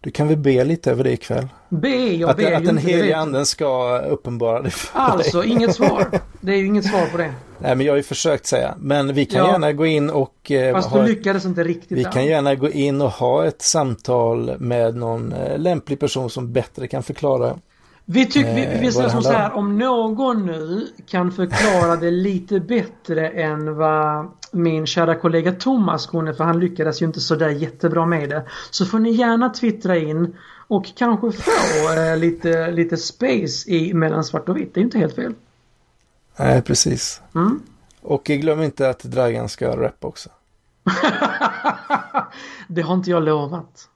Du 0.00 0.10
kan 0.10 0.28
väl 0.28 0.36
be 0.36 0.64
lite 0.64 0.90
över 0.90 1.04
det 1.04 1.12
ikväll? 1.12 1.48
Be? 1.68 1.88
Jag 1.88 2.30
att, 2.30 2.36
ber 2.36 2.52
Att 2.52 2.64
den 2.64 2.78
helige 2.78 3.16
anden 3.16 3.46
ska 3.46 3.98
uppenbara 3.98 4.62
det 4.62 4.70
för 4.70 4.98
Alltså, 5.00 5.40
dig. 5.40 5.50
inget 5.50 5.74
svar. 5.74 6.20
Det 6.40 6.52
är 6.52 6.56
ju 6.56 6.66
inget 6.66 6.84
svar 6.84 7.06
på 7.06 7.18
det. 7.18 7.34
Nej, 7.62 7.76
men 7.76 7.86
jag 7.86 7.92
har 7.92 7.96
ju 7.96 8.02
försökt 8.02 8.46
säga. 8.46 8.74
Men 8.78 9.14
vi 9.14 9.26
kan 9.26 9.40
ja. 9.40 9.52
gärna 9.52 9.72
gå 9.72 9.86
in 9.86 10.10
och... 10.10 10.50
Eh, 10.50 10.74
Fast 10.74 10.92
du 10.92 11.02
lyckades 11.02 11.44
inte 11.44 11.64
riktigt. 11.64 11.98
Vi 11.98 12.02
där. 12.02 12.12
kan 12.12 12.26
gärna 12.26 12.54
gå 12.54 12.70
in 12.70 13.00
och 13.00 13.10
ha 13.10 13.46
ett 13.46 13.62
samtal 13.62 14.56
med 14.58 14.96
någon 14.96 15.32
eh, 15.32 15.58
lämplig 15.58 16.00
person 16.00 16.30
som 16.30 16.52
bättre 16.52 16.86
kan 16.86 17.02
förklara 17.02 17.56
vi, 18.12 18.26
tycker, 18.26 18.54
vi, 18.54 18.78
vi 18.80 18.92
säger 18.92 19.08
som 19.08 19.22
så 19.22 19.32
här, 19.32 19.52
om 19.52 19.78
någon 19.78 20.46
nu 20.46 20.86
kan 21.06 21.32
förklara 21.32 21.96
det 21.96 22.10
lite 22.10 22.60
bättre 22.60 23.28
än 23.28 23.76
vad 23.76 24.30
min 24.52 24.86
kära 24.86 25.14
kollega 25.14 25.52
Thomas 25.52 26.06
kunde, 26.06 26.34
för 26.34 26.44
han 26.44 26.60
lyckades 26.60 27.02
ju 27.02 27.06
inte 27.06 27.20
sådär 27.20 27.48
jättebra 27.48 28.06
med 28.06 28.28
det. 28.28 28.42
Så 28.70 28.86
får 28.86 28.98
ni 28.98 29.10
gärna 29.10 29.48
twittra 29.48 29.96
in 29.96 30.36
och 30.68 30.86
kanske 30.96 31.32
få 31.32 31.92
eh, 31.96 32.16
lite, 32.16 32.70
lite 32.70 32.96
space 32.96 33.70
i 33.70 33.94
mellan 33.94 34.24
svart 34.24 34.48
och 34.48 34.56
vitt. 34.56 34.74
Det 34.74 34.80
är 34.80 34.82
inte 34.82 34.98
helt 34.98 35.14
fel. 35.14 35.34
Nej, 36.40 36.62
precis. 36.62 37.22
Mm. 37.34 37.62
Och 38.02 38.24
glöm 38.24 38.62
inte 38.62 38.88
att 38.90 38.98
Dragan 39.02 39.48
ska 39.48 39.76
rappa 39.76 40.06
också. 40.08 40.28
det 42.68 42.82
har 42.82 42.94
inte 42.94 43.10
jag 43.10 43.22
lovat. 43.22 43.88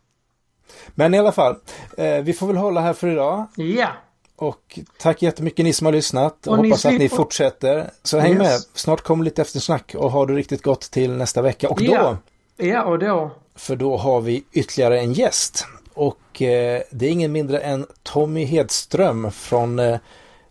Men 0.95 1.15
i 1.15 1.19
alla 1.19 1.33
fall, 1.33 1.57
eh, 1.99 2.16
vi 2.23 2.33
får 2.33 2.47
väl 2.47 2.57
hålla 2.57 2.81
här 2.81 2.93
för 2.93 3.09
idag. 3.09 3.47
Ja. 3.57 3.89
Och 4.37 4.79
tack 5.01 5.23
jättemycket 5.23 5.65
ni 5.65 5.73
som 5.73 5.85
har 5.85 5.93
lyssnat. 5.93 6.47
Och, 6.47 6.57
hoppas 6.57 6.87
att 6.87 6.93
ni 6.93 7.09
fortsätter. 7.09 7.91
Så 8.03 8.19
häng 8.19 8.33
Yes. 8.33 8.39
med. 8.39 8.61
Snart 8.75 9.01
kommer 9.01 9.25
lite 9.25 9.43
eftersnack 9.43 9.95
och 9.99 10.11
ha 10.11 10.27
det 10.27 10.33
riktigt 10.35 10.62
gott 10.62 10.81
till 10.81 11.12
nästa 11.12 11.43
vecka. 11.43 11.69
Och 11.69 11.79
då, 11.85 11.93
Ja. 11.93 12.16
Ja, 12.57 12.83
och 12.85 12.99
då. 12.99 13.31
för 13.55 13.77
då 13.77 13.97
har 13.97 14.21
vi 14.21 14.45
ytterligare 14.53 15.01
en 15.01 15.12
gäst. 15.12 15.66
Och 15.95 16.43
eh, 16.43 16.83
det 16.91 17.07
är 17.07 17.11
ingen 17.11 17.33
mindre 17.33 17.59
än 17.59 17.87
Tommy 18.03 18.45
Hedström 18.45 19.31
från 19.31 19.79
eh, 19.79 19.99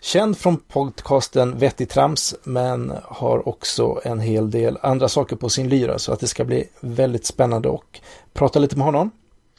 Känd 0.03 0.37
från 0.37 0.57
podcasten 0.57 1.57
Vettig 1.57 1.89
Trams 1.89 2.35
men 2.43 2.93
har 3.03 3.47
också 3.47 4.01
en 4.03 4.19
hel 4.19 4.51
del 4.51 4.77
andra 4.81 5.07
saker 5.07 5.35
på 5.35 5.49
sin 5.49 5.69
lyra 5.69 5.99
så 5.99 6.13
att 6.13 6.19
det 6.19 6.27
ska 6.27 6.45
bli 6.45 6.69
väldigt 6.79 7.25
spännande 7.25 7.69
och 7.69 7.99
prata 8.33 8.59
lite 8.59 8.77
med 8.77 8.85
honom. 8.85 9.11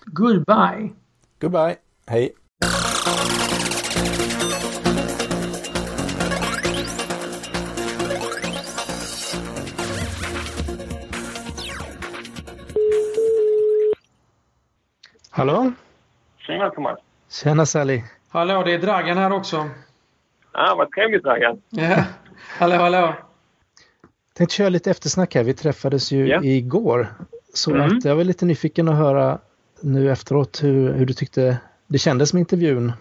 Goodbye. 0.04 0.90
Goodbye, 1.40 1.76
hej! 2.06 2.34
Hallå? 15.30 15.72
Tjena 16.38 16.70
Thomas. 16.70 16.98
Tjena 17.30 17.66
Sally! 17.66 18.02
Hallå, 18.28 18.62
det 18.62 18.72
är 18.74 18.78
Dragan 18.78 19.18
här 19.18 19.32
också. 19.32 19.68
Ah, 20.54 20.74
vad 20.74 20.90
trevligt 20.92 21.22
Dragan. 21.22 21.62
Ja. 21.70 22.04
Hallå, 22.58 22.74
hallå. 22.74 23.14
Tänkte 24.36 24.56
köra 24.56 24.68
lite 24.68 24.90
eftersnack 24.90 25.34
här. 25.34 25.44
Vi 25.44 25.54
träffades 25.54 26.12
ju 26.12 26.26
Ja. 26.26 26.40
igår. 26.42 27.06
Så 27.54 27.70
Mm. 27.74 27.86
att 27.86 28.04
jag 28.04 28.16
var 28.16 28.24
lite 28.24 28.44
nyfiken 28.46 28.88
att 28.88 28.96
höra 28.96 29.38
nu 29.82 30.10
efteråt 30.10 30.60
hur, 30.62 30.92
hur 30.92 31.06
du 31.06 31.12
tyckte 31.12 31.58
det 31.86 31.98
kändes 31.98 32.32
med 32.34 32.40
intervjun 32.40 32.92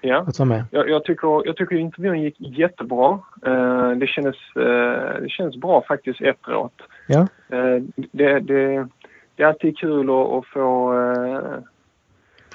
Ja. 0.00 0.24
att 0.28 0.38
vara 0.38 0.48
med. 0.48 0.64
Jag, 0.70 0.88
jag, 0.90 1.04
tycker, 1.04 1.46
jag 1.46 1.56
tycker 1.56 1.76
intervjun 1.76 2.22
gick 2.22 2.36
jättebra. 2.58 3.18
Eh, 3.46 3.90
det, 3.90 4.06
kändes, 4.06 4.36
eh, 4.56 5.20
det 5.22 5.28
känns 5.28 5.56
bra 5.56 5.84
faktiskt 5.88 6.20
efteråt. 6.20 6.74
Ja, 7.08 7.20
Eh, 7.48 7.82
det, 7.96 8.40
det, 8.40 8.88
det 9.36 9.42
är 9.42 9.46
alltid 9.46 9.78
kul 9.78 10.10
att, 10.10 10.28
att 10.28 10.46
få 10.46 10.92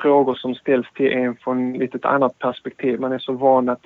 frågor 0.01 0.35
som 0.35 0.55
ställs 0.55 0.87
till 0.95 1.11
en 1.11 1.35
från 1.35 1.73
lite 1.73 1.97
ett 1.97 2.05
annat 2.05 2.39
perspektiv. 2.39 2.99
Man 2.99 3.11
är 3.11 3.19
så 3.19 3.33
van 3.33 3.69
att 3.69 3.81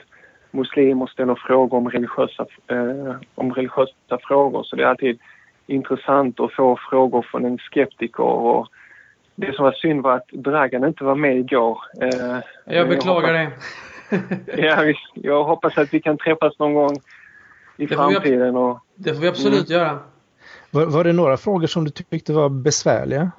muslimer 0.51 1.07
ställer 1.07 1.35
frågor 1.35 1.77
om 1.77 1.89
religiösa, 1.89 2.45
eh, 2.67 3.15
om 3.35 3.53
religiösa 3.53 4.17
frågor 4.27 4.63
så 4.63 4.75
det 4.75 4.83
är 4.83 4.87
alltid 4.87 5.19
intressant 5.67 6.39
att 6.39 6.53
få 6.53 6.77
frågor 6.89 7.21
från 7.31 7.45
en 7.45 7.57
skeptiker. 7.57 8.23
Och 8.23 8.67
det 9.35 9.55
som 9.55 9.65
var 9.65 9.71
synd 9.71 10.01
var 10.03 10.15
att 10.15 10.27
Dragan 10.31 10.85
inte 10.85 11.03
var 11.03 11.15
med 11.15 11.37
igår. 11.37 11.79
Eh, 12.01 12.39
Jag 12.75 12.89
beklagar 12.89 13.33
det. 13.33 13.51
Ja, 14.57 14.81
visst. 14.81 15.09
Jag 15.13 15.43
hoppas 15.43 15.77
att 15.77 15.93
vi 15.93 16.01
kan 16.01 16.17
träffas 16.17 16.59
någon 16.59 16.73
gång 16.73 16.95
i 17.77 17.85
Det 17.85 17.95
får 17.95 18.07
vi 18.09 18.15
ab- 18.15 18.21
framtiden. 18.21 18.55
Och, 18.55 18.79
Det 18.95 19.13
får 19.13 19.21
vi 19.21 19.27
absolut 19.27 19.69
göra. 19.69 19.99
var, 20.71 20.85
var 20.85 21.03
det 21.03 21.13
några 21.13 21.37
frågor 21.37 21.67
som 21.67 21.83
du 21.83 21.89
tyckte 21.91 22.33
var 22.33 22.49
besvärliga? 22.49 23.31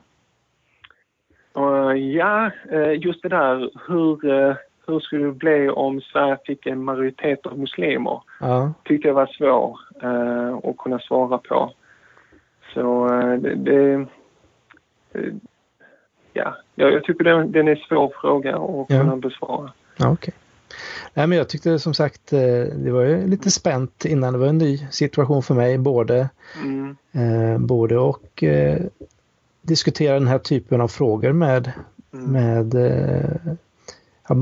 och, 1.53 1.99
ja, 1.99 2.51
eh, 2.71 2.93
just 3.07 3.23
det 3.23 3.29
där 3.29 3.71
hur, 3.89 4.31
eh, 4.49 4.55
hur 4.87 5.01
skulle 5.01 5.27
det 5.27 5.33
bli 5.33 5.69
om 5.69 6.01
Sverige 6.01 6.39
fick 6.47 6.67
en 6.67 6.85
majoritet 6.85 7.47
av 7.47 7.59
muslimer? 7.59 8.23
Ja, 8.41 8.73
tyckte 8.85 9.09
jag 9.09 9.15
var 9.15 9.27
svår 9.27 9.79
eh, 10.03 10.55
att 10.71 10.77
kunna 10.79 10.99
svara 10.99 11.39
på. 11.39 11.73
Så 12.75 13.07
eh, 13.07 13.35
det... 13.41 13.55
det 13.55 13.93
eh, 15.15 15.33
ja, 16.33 16.57
jag, 16.75 17.05
tycker 17.05 17.25
den, 17.25 17.53
den 17.53 17.69
är 17.69 17.73
en 17.73 17.83
svår 17.89 18.13
fråga 18.21 18.57
att 18.57 18.87
Ja. 18.89 19.01
kunna 19.01 19.17
besvara. 19.17 19.73
ja 19.97 20.13
okej. 20.13 20.35
Nej, 21.15 21.27
men 21.27 21.39
jag 21.39 21.49
tyckte 21.49 21.79
som 21.79 21.95
sagt 21.95 22.33
eh, 22.33 22.41
det 22.77 22.91
var 22.91 23.03
ju 23.03 23.27
lite 23.27 23.51
spänt 23.51 24.05
innan. 24.05 24.33
Det 24.33 24.39
var 24.39 24.47
en 24.47 24.59
ny 24.59 24.79
situation 24.91 25.43
för 25.43 25.55
mig 25.55 25.79
både, 25.79 26.29
Mm. 26.65 26.97
eh, 27.13 27.59
både 27.59 27.99
och 27.99 28.43
eh, 28.43 28.79
diskutera 29.63 30.15
den 30.15 30.29
här 30.29 30.39
typen 30.39 30.81
av 30.81 30.89
frågor 30.89 31.33
med, 31.33 31.73
Mm. 32.15 32.33
med 32.33 32.75
eh, 32.75 33.53
ja, 34.29 34.35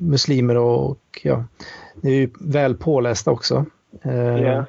muslimer 0.00 0.56
och 0.56 1.20
ja, 1.22 1.44
det 1.94 2.08
är 2.08 2.14
ju 2.14 2.30
väl 2.40 2.74
pålästa 2.74 3.30
också. 3.30 3.64
Ja. 4.42 4.66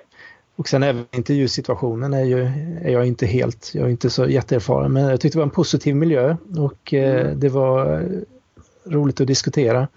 Och 0.56 0.68
sen 0.68 0.84
även 0.84 1.06
intervjusituationen 1.12 2.14
är, 2.14 2.24
ju, 2.24 2.42
är 2.82 2.90
jag 2.90 3.08
inte 3.08 3.26
helt, 3.26 3.72
jag 3.74 3.86
är 3.86 3.90
inte 3.90 4.10
så 4.10 4.28
jätteerfaren 4.28 4.94
men 4.94 5.04
jag 5.04 5.22
tyckte 5.22 5.38
det 5.38 5.40
var 5.40 5.46
en 5.46 5.50
positiv 5.50 5.96
miljö 5.96 6.36
och 6.58 6.94
eh, 6.94 7.26
Mm. 7.26 7.40
det 7.40 7.50
var 7.50 8.06
roligt 8.86 9.22
att 9.22 9.28
diskutera. 9.28 9.88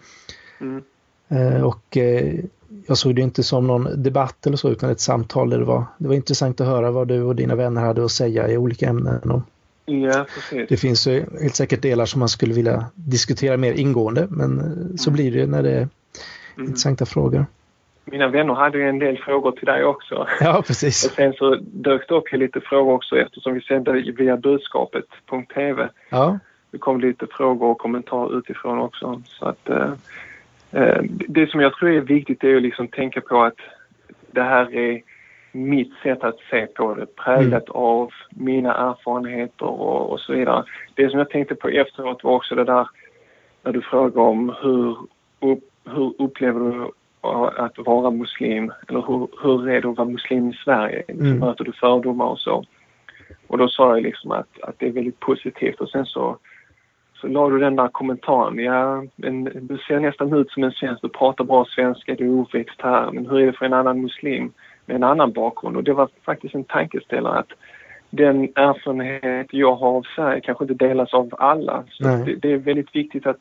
Mm. 0.61 0.83
Eh, 1.29 1.63
och 1.63 1.97
eh, 1.97 2.41
jag 2.87 2.99
såg 2.99 3.15
det 3.15 3.23
inte 3.23 3.43
som 3.43 3.67
någon 3.67 4.03
debatt 4.03 4.47
eller 4.47 4.57
så 4.57 4.71
utan 4.71 4.91
ett 4.91 5.01
samtal 5.01 5.51
där 5.51 5.59
det 5.59 5.65
var, 5.65 5.85
det 5.99 6.09
var 6.09 6.15
intressant 6.15 6.61
att 6.61 6.67
höra 6.67 6.91
vad 6.91 7.09
du 7.09 7.23
och 7.23 7.37
dina 7.37 7.55
vänner 7.55 7.81
hade 7.81 8.05
att 8.05 8.13
säga 8.13 8.49
i 8.49 8.57
olika 8.57 8.89
ämnen. 8.89 9.31
Och 9.31 9.43
Ja, 9.91 10.27
det 10.69 10.77
finns 10.77 11.07
ju 11.07 11.25
helt 11.41 11.55
säkert 11.55 11.83
delar 11.83 12.05
som 12.07 12.19
man 12.19 12.29
skulle 12.29 12.55
vilja 12.55 12.85
diskutera 12.95 13.57
mer 13.57 13.73
ingående 13.73 14.27
men 14.31 14.59
eh, 14.59 14.97
så 14.97 15.11
Mm. 15.11 15.15
blir 15.17 15.33
det 15.33 15.47
när 15.47 15.63
det 15.63 15.71
är 15.71 15.89
Mm. 16.57 16.69
intressanta 16.69 17.07
frågor. 17.07 17.47
Mina 18.05 18.29
vänner 18.29 18.55
hade 18.55 18.79
ju 18.79 18.89
en 18.89 18.99
del 18.99 19.19
frågor 19.19 19.53
till 19.53 19.67
dig 19.67 19.85
också. 19.85 20.27
Ja, 20.41 20.63
precis. 20.67 21.07
Och 21.07 21.13
sen 21.13 21.33
så 21.33 21.55
dök 21.61 22.09
det 22.09 22.15
upp 22.15 22.33
lite 22.33 22.61
frågor 22.61 22.93
också 22.95 23.17
eftersom 23.19 23.55
vi 23.55 23.61
sände 23.61 23.93
via 23.93 24.37
budskapet.tv. 24.37 25.89
Ja, 26.11 26.39
Det 26.71 26.79
kom 26.79 27.01
lite 27.01 27.27
frågor 27.31 27.67
och 27.71 27.79
kommentarer 27.79 28.39
utifrån 28.39 28.79
också. 28.79 29.23
Så 29.27 29.45
att, 29.47 29.69
eh, 29.69 29.93
eh, 30.73 31.03
det 31.29 31.51
som 31.51 31.61
jag 31.61 31.75
tror 31.75 31.91
är 31.91 32.01
viktigt 32.01 32.45
är 32.45 32.57
att 32.57 32.63
liksom 32.63 32.89
tänka 32.89 33.21
på 33.21 33.43
att 33.43 33.59
det 34.33 34.43
här 34.43 34.75
är 34.77 35.03
mitt 35.53 35.93
sätt 36.03 36.25
att 36.25 36.39
se 36.51 36.67
på 36.67 36.95
det, 36.95 37.07
präglat 37.17 37.69
av 37.69 38.11
mina 38.31 38.75
erfarenheter 38.75 39.67
och, 39.67 40.13
och 40.13 40.21
så 40.21 40.33
vidare. 40.33 40.65
Det 40.95 41.11
som 41.11 41.19
jag 41.19 41.31
tänkte 41.31 41.55
på 41.55 41.69
efteråt 41.69 42.25
var 42.25 42.33
också 42.33 42.55
det 42.55 42.65
där 42.65 42.89
när 43.63 43.73
du 43.73 43.83
frågar 43.83 44.23
om 44.23 44.55
hur, 44.63 44.97
upp, 45.41 45.65
hur 45.85 46.15
upplever 46.19 46.61
du 46.61 46.91
att 47.63 47.79
vara 47.79 48.11
muslim 48.11 48.73
eller 48.89 49.03
hur, 49.07 49.29
hur 49.43 49.69
är 49.69 49.81
det 49.81 49.89
att 49.89 49.99
vara 49.99 50.09
muslim 50.09 50.51
i 50.51 50.53
Sverige? 50.65 51.03
Mm. 51.09 51.39
Möter 51.39 51.65
du 51.65 51.73
fördomar 51.73 52.27
och 52.27 52.39
så? 52.39 52.65
Och 53.47 53.59
då 53.59 53.69
sa 53.69 53.97
jag 53.97 54.03
liksom 54.03 54.31
att, 54.31 54.61
att 54.63 54.75
det 54.79 54.87
är 54.87 54.93
väldigt 54.93 55.21
positivt 55.21 55.81
och 55.81 55.89
sen 55.89 56.07
så 56.07 56.39
så 57.21 57.27
la 57.29 57.49
du 57.49 57.59
den 57.59 57.77
där 57.77 57.89
kommentaren. 57.89 58.59
Ja, 58.59 59.05
men 59.17 59.45
du 59.45 59.79
ser 59.79 60.01
nästan 60.01 60.33
ut 60.33 60.51
som 60.51 60.65
en 60.65 60.73
svensk. 60.73 61.03
Du 61.03 61.09
pratar 61.09 61.45
bra 61.45 61.65
svenska, 61.65 62.15
du 62.15 62.25
är 62.25 62.41
uppväxt 62.41 62.81
här. 62.83 63.11
Men 63.13 63.27
hur 63.27 63.41
är 63.41 63.47
det 63.47 63.53
för 63.53 63.67
en 63.67 63.73
annan 63.73 64.03
muslim 64.03 64.53
med 64.91 64.97
en 64.97 65.11
annan 65.11 65.33
bakgrund? 65.33 65.77
Och 65.77 65.85
det 65.85 65.93
var 65.93 66.09
faktiskt 66.25 66.55
en 66.55 66.65
tankeställare 66.65 67.39
att 67.39 67.53
den 68.11 68.45
erfarenhet 68.45 69.47
jag 69.51 69.75
har 69.75 69.89
av 69.89 70.03
Sverige 70.17 70.41
kanske 70.41 70.65
inte 70.65 70.87
delas 70.87 71.15
av 71.15 71.35
alla. 71.39 71.85
Så 71.91 72.05
det, 72.05 72.35
det 72.35 72.53
är 72.53 72.57
väldigt 72.57 72.95
viktigt 72.95 73.27
att 73.27 73.41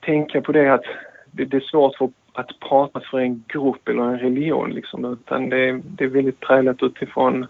tänka 0.00 0.40
på 0.40 0.52
det 0.52 0.74
att 0.74 0.84
det, 1.30 1.44
det 1.44 1.56
är 1.56 1.60
svårt 1.60 1.96
för 1.96 2.10
att 2.32 2.60
prata 2.68 3.00
för 3.10 3.18
en 3.18 3.44
grupp 3.48 3.88
eller 3.88 4.02
en 4.02 4.18
religion 4.18 4.70
liksom. 4.70 5.04
Utan 5.04 5.48
det, 5.48 5.80
det 5.84 6.04
är 6.04 6.08
väldigt 6.08 6.40
präglat 6.40 6.82
utifrån 6.82 7.46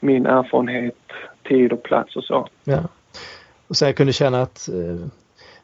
min 0.00 0.26
erfarenhet, 0.26 0.94
tid 1.48 1.72
och 1.72 1.82
plats 1.82 2.16
och 2.16 2.24
så. 2.24 2.48
Ja. 2.64 2.88
Och 3.68 3.76
så 3.76 3.84
jag 3.84 3.96
kunde 3.96 4.12
känna 4.12 4.42
att 4.42 4.68
eh, 4.68 5.08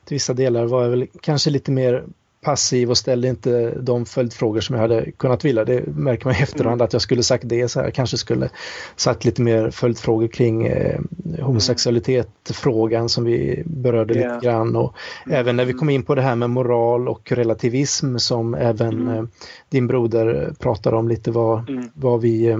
till 0.05 0.15
vissa 0.15 0.35
delar 0.35 0.67
var 0.67 0.83
jag 0.83 0.91
väl 0.91 1.07
kanske 1.23 1.51
lite 1.51 1.71
mer 1.71 2.05
passiv 2.45 2.91
och 2.91 2.99
ställde 2.99 3.29
inte 3.29 3.71
de 3.81 4.07
följdfrågor 4.07 4.61
som 4.61 4.75
jag 4.75 4.83
hade 4.83 5.11
kunnat 5.11 5.45
vilja. 5.45 5.65
Det 5.65 5.87
märker 5.87 6.25
man 6.27 6.35
i 6.35 6.39
efterhand 6.43 6.83
att 6.83 6.93
jag 6.93 7.03
skulle 7.03 7.23
sagt 7.23 7.45
det 7.49 7.69
så 7.69 7.81
här. 7.81 7.91
Kanske 7.91 8.17
skulle 8.17 8.51
sagt 8.97 9.25
lite 9.25 9.43
mer 9.43 9.71
följdfrågor 9.71 10.29
kring 10.29 10.67
eh, 10.67 11.01
homosexualitet-frågan 11.41 13.09
som 13.09 13.25
vi 13.25 13.63
berörde 13.67 14.15
Ja. 14.19 14.35
lite 14.35 14.47
grann. 14.47 14.77
Och 14.77 14.95
även 15.31 15.57
när 15.57 15.65
vi 15.65 15.73
kom 15.73 15.91
in 15.91 16.03
på 16.03 16.15
det 16.15 16.23
här 16.23 16.37
med 16.37 16.51
moral 16.51 17.09
och 17.09 17.33
relativism 17.33 18.17
som 18.17 18.55
även 18.55 18.93
Mm. 18.95 19.09
eh, 19.19 19.25
din 19.69 19.87
broder 19.87 20.55
pratar 20.59 20.93
om 20.93 21.09
lite 21.09 21.31
vad, 21.31 21.69
Mm. 21.71 21.91
vad 21.95 22.21
vi, 22.21 22.47
eh, 22.47 22.59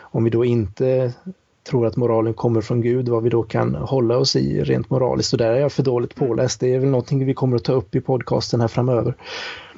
om 0.00 0.24
vi 0.24 0.30
då 0.30 0.44
inte 0.44 1.12
tror 1.68 1.86
att 1.86 1.96
moralen 1.96 2.34
kommer 2.34 2.60
från 2.60 2.80
Gud, 2.80 3.08
vad 3.08 3.22
vi 3.22 3.30
då 3.30 3.42
kan 3.42 3.74
hålla 3.74 4.16
oss 4.16 4.36
i 4.36 4.62
rent 4.62 4.90
moraliskt. 4.90 5.32
Och 5.32 5.38
där 5.38 5.52
är 5.52 5.60
jag 5.60 5.72
för 5.72 5.82
dåligt 5.82 6.14
påläst. 6.14 6.60
Det 6.60 6.74
är 6.74 6.78
väl 6.78 6.88
någonting 6.88 7.26
vi 7.26 7.34
kommer 7.34 7.56
att 7.56 7.64
ta 7.64 7.72
upp 7.72 7.94
i 7.94 8.00
podcasten 8.00 8.60
här 8.60 8.68
framöver. 8.68 9.14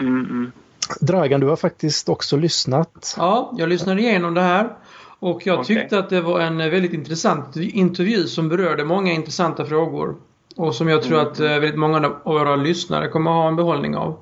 Mm, 0.00 0.24
mm. 0.24 0.52
Dragan, 1.00 1.40
du 1.40 1.46
har 1.46 1.56
faktiskt 1.56 2.08
också 2.08 2.36
lyssnat. 2.36 3.14
Ja, 3.18 3.52
jag 3.58 3.68
lyssnade 3.68 4.00
igenom 4.00 4.34
det 4.34 4.40
här. 4.40 4.76
Och 5.18 5.46
jag 5.46 5.60
Okej. 5.60 5.76
tyckte 5.76 5.98
att 5.98 6.10
det 6.10 6.20
var 6.20 6.40
en 6.40 6.58
väldigt 6.58 6.92
intressant 6.92 7.56
intervju 7.56 8.26
som 8.26 8.48
berörde 8.48 8.84
många 8.84 9.12
intressanta 9.12 9.64
frågor. 9.64 10.16
Och 10.56 10.74
som 10.74 10.88
jag 10.88 11.02
tror 11.02 11.20
att 11.20 11.40
eh, 11.40 11.46
väldigt 11.46 11.78
många 11.78 12.12
av 12.24 12.34
våra 12.34 12.56
lyssnare 12.56 13.08
kommer 13.08 13.30
ha 13.30 13.48
en 13.48 13.56
behållning 13.56 13.96
av. 13.96 14.18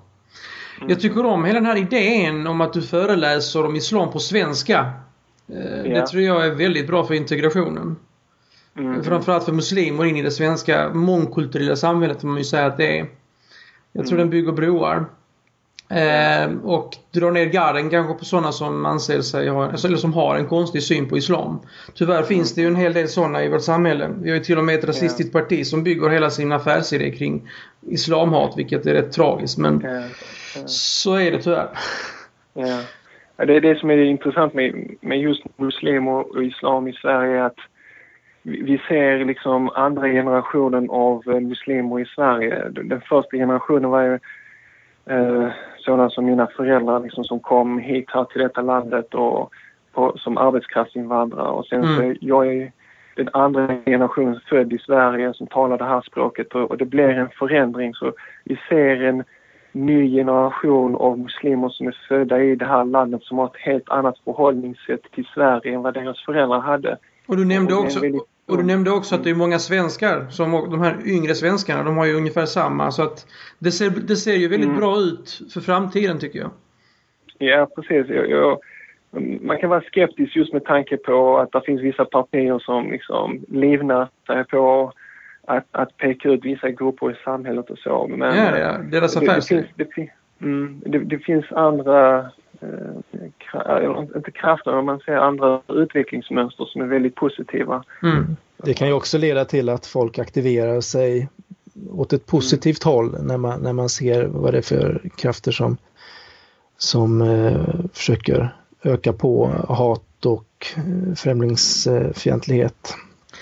Jag 0.89 1.01
tycker 1.01 1.27
om 1.27 1.45
hela 1.45 1.61
den 1.61 1.67
här 1.67 1.77
idén 1.77 2.47
om 2.47 2.61
att 2.61 2.73
du 2.73 2.83
föreläser 2.83 3.67
om 3.67 3.77
islam 3.77 4.13
på 4.13 4.19
svenska. 4.19 4.93
Eh, 5.49 5.83
Det 5.93 6.07
tror 6.07 6.23
jag 6.23 6.47
är 6.47 6.51
väldigt 6.51 6.87
bra 6.87 7.05
för 7.05 7.15
integrationen. 7.15 7.97
Mm. 8.79 9.05
Framförallt 9.05 9.45
för 9.45 9.53
muslimer 9.53 10.05
in 10.05 10.17
i 10.17 10.23
det 10.23 10.31
svenska 10.31 10.91
mångkulturella 10.95 11.77
samhället 11.77 12.21
får 12.21 12.29
man 12.29 12.39
ju 12.39 12.45
säga 12.45 12.67
att 12.67 12.77
det 12.77 12.99
är. 12.99 13.07
Jag 13.93 14.07
tror 14.07 14.19
den 14.19 14.31
bygger 14.31 14.53
broar. 14.53 15.07
Eh, 15.91 16.51
och 16.65 16.97
drar 17.11 17.31
ner 17.31 17.45
garden 17.47 17.91
kanske 17.91 18.15
på 18.15 18.25
sådana 18.25 18.53
som 18.53 18.87
anser 18.87 19.21
sig 19.21 19.49
ha, 19.49 19.71
alltså, 19.71 19.87
eller 19.87 19.97
som 19.97 20.13
har 20.13 20.37
en 20.37 20.47
konstig 20.47 20.83
syn 20.83 21.09
på 21.09 21.17
Islam. 21.19 21.59
Tyvärr 21.95 22.23
finns 22.23 22.55
det 22.55 22.61
ju 22.61 22.67
en 22.67 22.77
hel 22.77 22.93
del 22.93 23.09
sådana 23.09 23.45
i 23.45 23.49
vårt 23.49 23.63
samhälle. 23.63 24.11
Vi 24.23 24.31
har 24.31 24.37
ju 24.37 24.45
till 24.45 24.59
och 24.59 24.65
med 24.65 24.75
ett 24.75 24.85
rasistiskt 24.85 25.33
parti 25.33 25.67
som 25.67 25.83
bygger 25.85 26.09
hela 26.09 26.31
sin 26.31 26.53
affärsidé 26.53 27.11
kring 27.11 27.49
islamhat, 27.81 28.53
vilket 28.57 28.87
är 28.87 28.95
rätt 28.95 29.13
tragiskt. 29.13 29.59
Men 29.59 29.81
Ja, 29.85 30.03
ja. 30.61 30.67
så 30.67 31.15
är 31.15 31.31
det 31.31 31.43
tyvärr. 31.43 31.69
Det 33.47 33.57
är 33.57 33.61
det 33.61 33.79
som 33.79 33.91
är 33.91 33.97
intressant 33.97 34.55
med, 34.55 34.95
med 35.01 35.21
just 35.21 35.59
muslimer 35.59 36.37
och 36.37 36.45
islam 36.45 36.89
i 36.89 36.93
Sverige 36.93 37.45
att 37.45 37.59
vi 38.43 38.81
ser 38.89 39.25
liksom 39.25 39.71
andra 39.75 40.09
generationen 40.09 40.91
av 40.91 41.23
eh, 41.27 41.41
muslimer 41.41 42.01
i 42.01 42.05
Sverige. 42.05 42.69
Den 42.69 43.01
första 43.01 43.37
generationen 43.37 43.91
var 43.91 44.03
ju 44.03 44.19
eh, 45.07 45.49
sådana 45.79 46.11
som 46.11 46.25
mina 46.27 46.47
föräldrar 46.47 47.01
liksom, 47.01 47.25
som 47.25 47.41
kom 47.41 47.79
hit 47.79 48.05
här 48.09 48.25
till 48.25 48.41
detta 48.41 48.63
landet 48.63 49.15
och 49.15 49.53
på, 49.93 50.19
som 50.19 50.39
arbetskraftsinvandrare 50.39 51.49
och 51.49 51.67
sen 51.67 51.83
så 51.83 52.03
Mm. 52.03 52.11
är 52.11 52.17
jag 52.21 52.47
är 52.47 52.73
den 53.17 53.29
andra 53.33 53.77
generationen 53.87 54.41
född 54.49 54.73
i 54.73 54.79
Sverige 54.79 55.35
som 55.35 55.47
talar 55.47 55.79
det 55.79 55.85
här 55.85 56.01
språket 56.01 56.55
och, 56.55 56.71
och 56.71 56.79
det 56.79 56.85
blir 56.85 57.09
en 57.09 57.29
förändring 57.29 57.95
så 57.95 58.13
vi 58.45 58.59
ser 58.69 59.03
en 59.03 59.25
ny 59.87 60.11
generation 60.17 60.95
av 60.97 61.19
muslimer 61.19 61.69
som 61.69 61.87
är 61.87 61.97
födda 62.09 62.43
i 62.43 62.55
det 62.57 62.65
här 62.67 62.85
landet 62.85 63.23
som 63.23 63.39
har 63.39 63.47
ett 63.47 63.57
helt 63.57 63.89
annat 63.89 64.19
förhållningssätt 64.25 65.03
till 65.15 65.25
Sverige 65.35 65.75
än 65.75 65.83
vad 65.83 65.95
deras 65.95 66.25
föräldrar 66.25 66.61
hade. 66.61 66.99
Och 67.27 67.37
du 67.37 67.45
nämnde 67.45 67.75
Och 67.75 67.81
också, 67.81 68.01
väldigt- 68.01 68.23
och 68.49 68.57
du 68.57 68.63
nämnde 68.63 68.91
också 68.91 69.15
att 69.15 69.25
det 69.25 69.31
är 69.31 69.35
många 69.35 69.59
svenskar, 69.59 70.27
som 70.31 70.51
de 70.71 70.81
här 70.81 70.97
yngre 71.07 71.35
svenskarna, 71.35 71.83
de 71.83 71.97
har 71.97 72.07
ju 72.07 72.15
ungefär 72.15 72.45
samma. 72.47 72.91
Så 72.91 73.03
att 73.03 73.27
det 73.59 73.71
ser, 73.71 73.91
det 73.91 74.17
ser 74.17 74.35
ju 74.35 74.49
väldigt 74.49 74.69
Mm. 74.69 74.81
bra 74.81 74.97
ut 74.99 75.41
för 75.55 75.61
framtiden 75.61 76.19
tycker 76.19 76.39
jag. 76.39 76.51
Ja, 77.39 77.69
precis. 77.77 78.07
Jag, 78.09 78.31
jag, 78.31 78.59
man 79.41 79.59
kan 79.59 79.71
vara 79.71 79.81
skeptisk 79.81 80.37
just 80.37 80.53
med 80.53 80.65
tanke 80.65 80.97
på 80.97 81.39
att 81.39 81.53
det 81.53 81.61
finns 81.67 81.81
vissa 81.81 82.05
partier 82.05 82.59
som 82.59 82.91
liksom 82.91 83.41
livnär 83.49 84.09
sig 84.27 84.45
på 84.45 84.93
att, 85.49 85.67
att 85.71 85.97
peka 85.97 86.29
ut 86.29 86.45
vissa 86.45 86.71
grupper 86.71 87.11
i 87.11 87.15
samhället 87.25 87.71
och 87.71 87.79
så. 87.79 88.07
Men 88.09 88.37
Ja, 88.37 88.59
ja, 88.59 88.79
deras 88.79 89.15
det, 89.15 89.21
det, 89.21 89.31
affärsidé. 89.31 89.63
finns, 89.63 90.11
det, 90.41 90.47
mm, 90.47 90.83
det, 90.87 90.99
det 90.99 91.19
finns 91.19 91.53
andra, 91.53 92.19
eh, 92.61 94.11
inte 94.17 94.31
krafter, 94.31 94.73
men 94.73 94.85
man 94.85 95.01
ser 95.01 95.17
andra 95.17 95.61
utvecklingsmönster 95.69 96.65
som 96.65 96.81
är 96.81 96.87
väldigt 96.87 97.15
positiva. 97.15 97.85
Mm. 98.03 98.37
Det 98.57 98.75
kan 98.75 98.89
ju 98.89 98.95
också 98.95 99.19
leda 99.19 99.45
till 99.45 99.69
att 99.69 99.87
folk 99.87 100.19
aktiverar 100.19 100.81
sig 100.81 101.29
åt 101.91 102.13
ett 102.13 102.27
positivt 102.27 102.83
håll 102.83 103.17
när 103.23 103.37
man, 103.37 103.61
när 103.63 103.73
man 103.73 103.89
ser 103.89 104.27
vad 104.27 104.55
det 104.55 104.59
är 104.59 104.63
för 104.63 105.03
krafter 105.17 105.53
som, 105.53 105.77
som 106.77 107.21
eh, 107.23 107.61
försöker 107.93 108.55
öka 108.83 109.13
på 109.13 109.47
hat 109.69 110.27
och 110.27 110.67
eh, 110.77 111.15
främlingsfientlighet. 111.15 112.95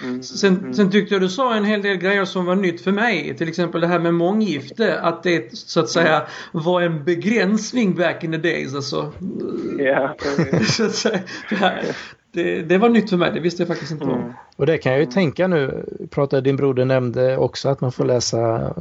Mm. 0.03 0.23
Sen, 0.23 0.75
sen 0.75 0.91
tyckte 0.91 1.15
jag 1.15 1.23
du 1.23 1.29
sa 1.29 1.55
en 1.55 1.65
hel 1.65 1.83
del 1.83 1.97
grejer 1.97 2.25
som 2.25 2.45
var 2.45 2.57
nytt 2.57 2.81
för 2.81 2.93
mig. 2.93 3.37
Till 3.37 3.49
exempel 3.49 3.81
det 3.81 3.87
här 3.87 3.99
med 3.99 4.15
månggifte. 4.15 5.01
Att 5.01 5.23
det 5.23 5.59
så 5.59 5.81
att 5.81 5.89
säga 5.89 6.27
var 6.53 6.83
en 6.83 7.05
begränsning 7.05 7.95
back 7.95 8.25
in 8.25 8.33
the 8.33 8.39
days. 8.39 8.75
Alltså. 8.75 9.13
Precis. 10.19 10.77
så 10.77 10.85
att 10.85 10.95
säga, 10.95 11.21
det, 11.51 11.57
här, 11.57 11.83
det, 12.33 12.63
det 12.63 12.79
var 12.79 12.89
nytt 12.89 13.11
för 13.11 13.17
mig. 13.17 13.31
Det 13.35 13.41
visste 13.41 13.63
jag 13.63 13.69
faktiskt 13.69 13.93
inte 13.93 14.05
om. 14.05 14.21
Mm. 14.21 14.33
Och 14.57 14.67
det 14.67 14.79
kan 14.79 14.93
jag 14.93 15.01
ju 15.01 15.07
tänka 15.07 15.47
nu, 15.47 15.85
pratade 16.11 16.43
din 16.43 16.57
broder 16.57 16.85
nämnde 16.85 17.37
också 17.37 17.69
att 17.69 17.81
man 17.81 17.93
får 17.93 18.05
läsa 18.05 18.75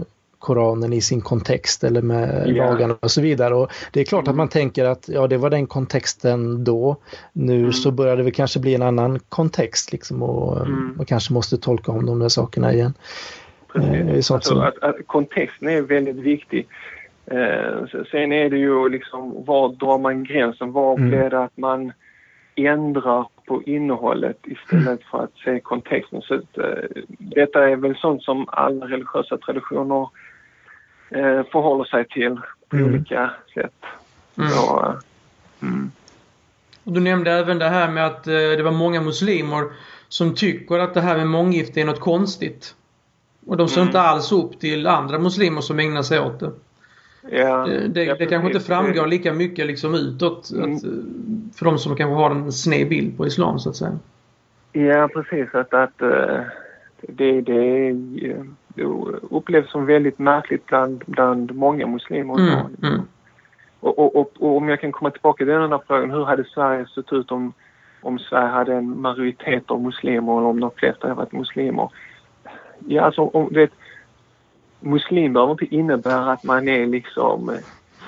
Koranen 0.45 0.93
i 0.93 1.01
sin 1.01 1.22
kontext 1.22 1.84
eller 1.84 2.01
med 2.01 2.43
Ja. 2.47 2.65
lagarna 2.65 2.95
och 3.01 3.11
så 3.11 3.22
vidare. 3.22 3.55
Och 3.55 3.72
det 3.93 3.99
är 3.99 4.05
klart 4.05 4.27
att 4.27 4.35
man 4.35 4.47
tänker 4.47 4.85
att 4.85 5.09
ja, 5.09 5.27
det 5.27 5.38
var 5.38 5.49
den 5.49 5.67
kontexten 5.67 6.63
då. 6.63 6.97
Nu 7.34 7.72
så 7.72 7.91
börjar 7.91 8.17
det 8.17 8.23
väl 8.23 8.31
kanske 8.34 8.59
bli 8.59 8.76
en 8.76 8.81
annan 8.81 9.19
kontext 9.30 9.91
liksom 9.91 10.23
och 10.23 10.61
Mm. 10.65 10.93
man 10.97 11.05
kanske 11.05 11.34
måste 11.34 11.57
tolka 11.57 11.91
om 11.91 12.05
de 12.05 12.19
där 12.19 12.30
sakerna 12.30 12.73
igen. 12.73 12.93
Eh, 13.76 13.81
Precis. 13.81 14.26
sånt 14.27 14.38
Alltså, 14.38 14.59
att, 14.59 14.84
att 14.84 14.95
kontexten 15.07 15.67
är 15.69 15.81
väldigt 15.81 16.15
viktig. 16.15 16.67
Eh, 17.26 17.85
se- 17.91 18.05
sen 18.11 18.31
är 18.31 18.49
det 18.49 18.57
ju 18.57 18.89
liksom, 18.89 19.45
var 19.45 19.69
drar 19.69 19.97
man 19.99 20.23
gränsen? 20.23 20.72
Var 20.72 20.97
Mm. 20.97 21.09
blir 21.09 21.30
det 21.30 21.43
att 21.43 21.57
man 21.57 21.91
ändrar 22.55 23.27
på 23.47 23.63
innehållet 23.65 24.38
istället 24.43 25.03
för 25.11 25.23
att 25.23 25.34
se 25.45 25.59
kontexten? 25.59 26.22
Så 26.22 26.34
att, 26.34 26.57
eh, 26.57 27.03
detta 27.19 27.69
är 27.69 27.76
väl 27.76 27.95
sånt 27.95 28.23
som 28.23 28.45
alla 28.49 28.85
religiösa 28.85 29.38
traditioner 29.38 30.09
eh, 31.10 31.44
förhåller 31.52 31.84
sig 31.86 32.07
till 32.07 32.40
på 32.69 32.76
Mm. 32.76 32.90
olika 32.90 33.32
sätt. 33.53 33.73
Mm. 34.38 34.49
Så, 34.49 34.80
eh, 34.86 34.94
mm. 35.68 35.91
Och 36.84 36.91
du 36.94 36.99
nämnde 36.99 37.32
även 37.32 37.60
det 37.60 37.69
här 37.69 37.91
med 37.91 38.06
att 38.06 38.27
eh, 38.27 38.34
det 38.34 38.64
var 38.64 38.72
många 38.72 39.02
muslimer 39.02 39.64
som 40.07 40.36
tycker 40.36 40.80
att 40.80 40.94
det 40.94 41.02
här 41.02 41.18
med 41.18 41.27
månggifte 41.27 41.82
är 41.82 41.86
något 41.86 41.99
konstigt. 41.99 42.76
Och 43.48 43.57
de 43.57 43.68
ser 43.68 43.77
Mm. 43.82 43.88
inte 43.88 44.02
alls 44.02 44.32
upp 44.32 44.60
till 44.60 44.88
andra 44.88 45.19
muslimer 45.19 45.61
som 45.61 45.80
ägnar 45.80 46.02
sig 46.02 46.19
åt 46.19 46.40
det. 46.40 46.52
ja, 47.32 47.65
Det, 47.65 47.88
det, 47.88 48.03
ja, 48.03 48.15
det 48.19 48.26
kanske 48.26 48.48
inte 48.48 48.60
framgår 48.60 49.07
lika 49.07 49.34
mycket 49.34 49.65
liksom 49.65 49.94
utåt. 49.95 50.52
Mm. 50.52 50.76
Att, 50.76 50.84
eh, 50.84 50.90
för 51.56 51.65
de 51.65 51.77
som 51.80 51.95
kanske 51.95 52.15
har 52.15 52.32
en 52.32 52.52
sned 52.52 52.90
bild 52.90 53.18
på 53.18 53.27
islam 53.27 53.60
så 53.60 53.69
att 53.69 53.76
säga. 53.76 53.99
Ja, 54.72 55.07
precis. 55.14 55.56
Att, 55.56 55.73
att 55.73 56.02
eh, 56.02 56.40
det, 57.02 57.41
det 57.41 57.94
upplevs 59.30 59.72
som 59.72 59.85
väldigt 59.85 60.19
märkligt 60.19 60.65
bland, 60.65 61.03
bland 61.06 61.56
många 61.56 61.88
muslimer. 61.88 62.39
Mm, 62.39 62.76
mm. 62.84 63.02
Och, 63.80 63.99
och, 63.99 64.15
och, 64.15 64.31
och 64.39 64.57
om 64.57 64.69
jag 64.69 64.81
kan 64.81 64.91
komma 64.91 65.11
tillbaka 65.11 65.38
till 65.38 65.47
den 65.47 65.72
här 65.72 65.81
frågan, 65.88 66.11
hur 66.11 66.26
hade 66.26 66.43
Sverige 66.43 66.85
sett 66.85 67.14
ut 67.14 67.31
om, 67.31 67.53
om 68.02 68.19
Sverige 68.19 68.47
hade 68.47 68.76
en 68.76 69.02
majoritet 69.02 69.72
av 69.72 69.81
muslimer 69.81 70.38
eller 70.38 70.47
om 70.47 70.60
de 70.60 70.72
flesta 70.72 71.07
hade 71.07 71.18
varit 71.18 71.31
muslimer? 71.31 71.89
Ja, 72.88 73.02
alltså 73.02 73.22
om 73.22 73.49
vet, 73.53 73.72
muslim 74.80 75.34
behöver 75.34 75.52
inte 75.52 75.76
innebära 75.76 76.31
att 76.31 76.43
man 76.43 76.68
är 76.68 76.85
liksom 76.85 77.49
eh, 77.49 77.56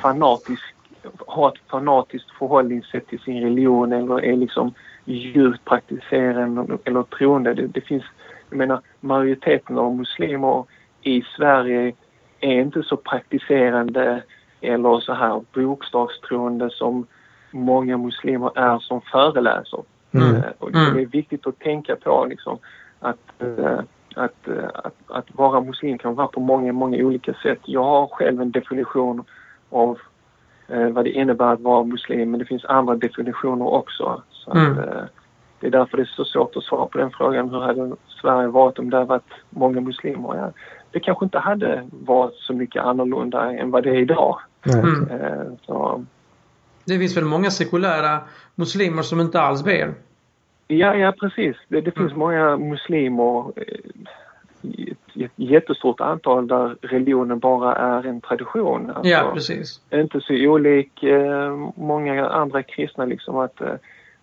fanatisk, 0.02 0.64
har 1.28 1.48
ett 1.50 1.70
fanatiskt 1.72 2.32
förhållningssätt 2.32 3.08
till 3.08 3.20
sin 3.20 3.42
religion 3.44 3.94
eller 3.94 4.26
är 4.26 4.36
liksom 4.36 4.74
djupt 5.06 5.66
praktiserande 5.66 6.78
eller 6.84 7.04
troende. 7.04 7.54
Det, 7.54 7.68
det 7.68 7.82
finns, 7.82 8.04
jag 8.50 8.58
menar 8.58 8.82
majoriteten 9.00 9.78
av 9.78 9.96
muslimer 9.96 10.64
i 11.02 11.22
Sverige 11.38 11.94
är 12.40 12.60
inte 12.62 12.84
så 12.84 12.98
praktiserande 12.98 14.24
eller 14.62 15.00
så 15.00 15.14
här 15.14 15.42
bokstavstroende 15.54 16.70
som 16.70 17.08
många 17.52 17.98
muslimer 17.98 18.52
är 18.56 18.80
som 18.80 19.02
föreläser. 19.02 19.84
Mm. 20.12 20.36
Eh, 20.36 20.44
Och 20.60 20.72
det 20.72 20.80
Mm. 20.80 20.98
är 20.98 21.06
viktigt 21.06 21.48
att 21.48 21.60
tänka 21.60 21.96
på 21.96 22.26
liksom 22.30 22.58
att, 23.00 23.18
eh, 23.40 23.80
att, 24.16 24.48
eh, 24.48 24.70
att, 24.74 24.96
att 25.08 25.26
vara 25.36 25.62
muslim 25.62 25.98
kan 25.98 26.16
vara 26.16 26.28
på 26.28 26.40
många, 26.40 26.74
många 26.74 26.98
olika 27.06 27.34
sätt. 27.34 27.60
Jag 27.66 27.84
har 27.84 28.08
själv 28.08 28.42
en 28.42 28.52
definition 28.52 29.24
av 29.70 29.98
eh, 30.68 30.90
vad 30.90 31.06
det 31.06 31.12
innebär 31.12 31.54
att 31.54 31.60
vara 31.62 31.84
muslim 31.84 32.32
men 32.32 32.40
det 32.40 32.46
finns 32.46 32.66
andra 32.66 32.96
definitioner 32.96 33.66
också. 33.68 34.22
Så 34.32 34.52
Mm. 34.52 34.72
att, 34.72 34.78
eh, 34.88 35.02
det 35.60 35.68
är 35.68 35.72
därför 35.72 35.98
det 35.98 36.04
är 36.04 36.06
så 36.16 36.26
svårt 36.26 36.56
att 36.56 36.64
svara 36.64 36.86
på 36.86 36.98
den 36.98 37.12
frågan. 37.12 37.50
Hur 37.50 37.60
hade 37.60 37.96
Sverige 38.22 38.48
varit 38.48 38.80
om 38.80 38.90
det 38.90 38.98
hade 38.98 39.10
varit 39.10 39.34
många 39.50 39.82
muslimer? 39.82 40.36
Ja, 40.36 40.52
det 40.92 41.00
kanske 41.00 41.26
inte 41.26 41.40
hade 41.40 41.88
varit 41.92 42.36
så 42.36 42.54
mycket 42.54 42.84
annorlunda 42.84 43.54
än 43.54 43.72
vad 43.72 43.84
det 43.84 43.90
är 43.90 44.02
idag. 44.02 44.40
Mm. 44.66 45.10
Eh, 45.12 45.48
så, 45.66 46.06
Det 46.86 47.00
finns 47.00 47.18
väl 47.18 47.26
många 47.26 47.52
sekulära 47.52 48.20
muslimer 48.56 49.02
som 49.02 49.22
inte 49.22 49.42
alls 49.42 49.64
ber. 49.64 49.94
Ja, 50.68 50.96
ja 50.96 51.14
precis. 51.20 51.56
Det, 51.68 51.82
det 51.82 51.92
finns 51.92 52.16
många 52.16 52.58
muslimer 52.58 53.52
eh, 53.56 53.64
ett, 55.16 55.32
jättestort 55.36 56.02
antal 56.02 56.48
där 56.48 56.76
religionen 56.82 57.40
bara 57.40 57.76
är 57.76 58.08
en 58.08 58.22
tradition. 58.22 58.90
Alltså, 58.90 59.10
Ja, 59.10 59.32
precis. 59.34 59.82
Inte 59.94 60.22
så 60.22 60.34
olik 60.34 61.04
eh, 61.04 61.70
många 61.76 62.30
andra 62.30 62.64
kristna 62.64 63.06
liksom 63.06 63.38
att, 63.38 63.62
eh, 63.62 63.74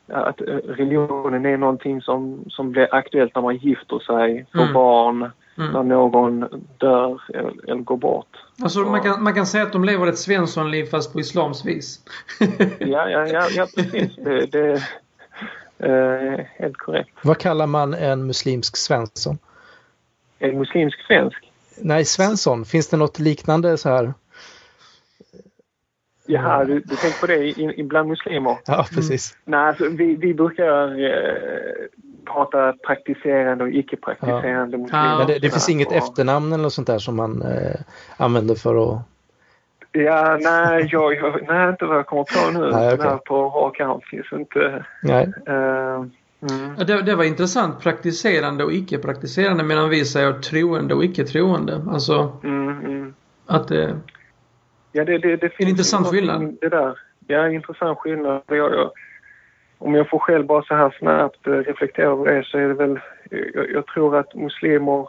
att 0.09 0.41
eh, 0.41 0.47
religionen 0.47 1.47
är 1.47 1.57
någonting 1.57 2.01
som, 2.03 2.45
som 2.49 2.71
blir 2.71 2.95
aktuellt 2.95 3.35
när 3.35 3.43
man 3.43 3.57
gifter 3.57 3.99
sig, 3.99 4.47
får 4.53 4.61
Mm. 4.61 4.73
barn, 4.73 5.31
Mm. 5.59 5.73
när 5.73 5.83
någon 5.83 6.41
dör 6.79 7.21
eller, 7.29 7.71
eller 7.71 7.83
går 7.83 7.97
bort. 7.97 8.27
Alltså 8.63 8.79
man 8.79 9.01
kan, 9.01 9.23
man 9.23 9.35
kan 9.35 9.47
säga 9.47 9.63
att 9.65 9.73
de 9.73 9.85
lever 9.85 10.07
ett 10.07 10.19
Svenssonliv 10.19 10.85
fast 10.85 11.13
på 11.13 11.21
islams 11.21 11.65
vis. 11.65 12.01
Ja, 12.79 13.09
ja, 13.11 13.27
ja, 13.27 13.47
ja 13.57 13.67
precis. 13.77 14.17
Det, 14.17 14.47
det 14.47 14.83
är 15.79 16.33
eh, 16.39 16.45
helt 16.59 16.77
korrekt. 16.77 17.11
Vad 17.23 17.39
kallar 17.39 17.67
man 17.67 17.95
en 17.95 18.27
muslimsk 18.27 18.77
Svensson? 18.77 19.39
En 20.39 20.59
muslimsk 20.59 21.07
svensk 21.07 21.51
Nej, 21.83 22.05
Svensson. 22.05 22.65
Finns 22.65 22.89
det 22.89 22.97
något 22.97 23.19
liknande 23.19 23.79
så 23.79 23.89
här? 23.89 24.15
Jaha, 26.27 26.65
du, 26.65 26.75
du 26.81 26.97
tänker 26.97 27.21
på 27.21 27.27
det 27.27 27.37
i- 27.37 27.75
i- 27.77 27.83
bland 27.83 28.09
muslimer? 28.09 28.57
Ja, 28.67 28.87
precis. 28.95 29.37
Nej, 29.45 29.61
alltså, 29.61 29.89
vi, 29.89 30.17
vi 30.17 30.35
brukar 30.35 31.01
eh, 31.05 31.35
prata 32.33 32.73
praktiserande 32.87 33.65
och 33.65 33.71
icke-praktiserande 33.71 34.79
muslimer. 34.79 35.05
Ja. 35.07 35.19
Men 35.19 35.27
det, 35.27 35.39
det 35.39 35.51
finns 35.51 35.69
inget 35.69 35.89
Och- 35.89 35.95
efternamn 35.95 36.53
eller 36.53 36.69
sånt 36.69 36.87
där 36.87 36.99
som 36.99 37.17
man 37.17 37.43
eh, 37.43 37.81
använder 38.17 38.55
för 38.55 38.93
att... 38.95 39.01
Ja, 39.93 40.39
nej, 40.41 40.89
jag, 40.93 41.15
jag, 41.15 41.41
nej, 41.49 41.69
inte 41.71 41.85
vad 41.85 41.97
jag 41.99 42.07
kommer 42.07 42.25
på 42.25 42.59
nu. 42.59 42.71
Nej. 42.71 42.97
Nej, 42.99 43.19
på 43.27 43.49
rak 43.49 43.81
arm 43.81 44.01
finns 44.11 44.33
inte. 44.33 44.85
Nej. 45.03 45.33
eh, 45.47 45.55
mm. 46.51 46.75
Ja, 46.79 46.85
Det, 46.85 47.03
det 47.03 47.15
var 47.15 47.25
intressant. 47.25 47.81
Praktiserande 47.81 48.65
och 48.65 48.73
icke-praktiserande 48.73 49.65
medan 49.65 49.89
vi 49.89 50.05
säger 50.05 50.33
troende 50.33 50.95
och 50.95 51.05
icke-troende. 51.05 51.81
Alltså 51.91 52.33
Mm, 52.45 52.69
mm. 52.85 53.15
att 53.47 53.69
det... 53.69 53.97
Ja, 54.97 55.05
det, 55.05 55.19
det, 55.19 55.37
det 55.37 55.51
finns 55.51 55.71
intressant 55.71 56.05
någonting 56.05 56.21
skillnad. 56.21 56.57
Det 56.61 56.69
där. 56.69 56.99
Ja, 57.27 57.47
en 57.47 57.53
intressant 57.53 57.99
skillnad. 57.99 58.43
Jag, 58.47 58.57
jag, 58.57 58.91
om 59.79 59.95
jag 59.95 60.09
får 60.09 60.19
själv 60.19 60.47
bara 60.47 60.63
så 60.63 60.75
här 60.75 60.97
snabbt 60.99 61.47
eh, 61.47 61.51
reflektera 61.51 62.07
över 62.07 62.35
det 62.35 62.45
så 62.45 62.59
är 62.59 62.69
det 62.69 62.75
väl... 62.75 63.01
Jag, 63.55 63.71
jag 63.71 63.87
tror 63.87 64.17
att 64.17 64.35
muslimer 64.35 65.09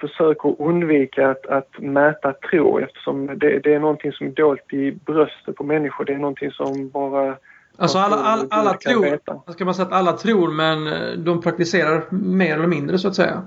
försöker 0.00 0.62
undvika 0.62 1.30
att, 1.30 1.46
att 1.46 1.78
mäta 1.78 2.32
tro 2.32 2.78
eftersom 2.78 3.26
det, 3.26 3.58
det 3.58 3.74
är 3.74 3.80
någonting 3.80 4.12
som 4.12 4.26
är 4.26 4.30
dolt 4.30 4.72
i 4.72 4.92
bröstet 4.92 5.56
på 5.56 5.64
människor. 5.64 6.04
Det 6.04 6.12
är 6.12 6.18
någonting 6.18 6.50
som 6.50 6.88
bara... 6.88 7.36
Alltså 7.76 7.98
alla, 7.98 8.16
alla, 8.16 8.46
alla 8.50 8.72
tror... 8.72 9.52
Ska 9.52 9.64
man 9.64 9.74
säga 9.74 9.86
att 9.86 9.92
alla 9.92 10.12
tror 10.12 10.50
men 10.50 10.86
eh, 10.86 11.18
de 11.18 11.40
praktiserar 11.40 12.02
mer 12.10 12.54
eller 12.54 12.66
mindre 12.66 12.98
så 12.98 13.08
att 13.08 13.14
säga. 13.14 13.42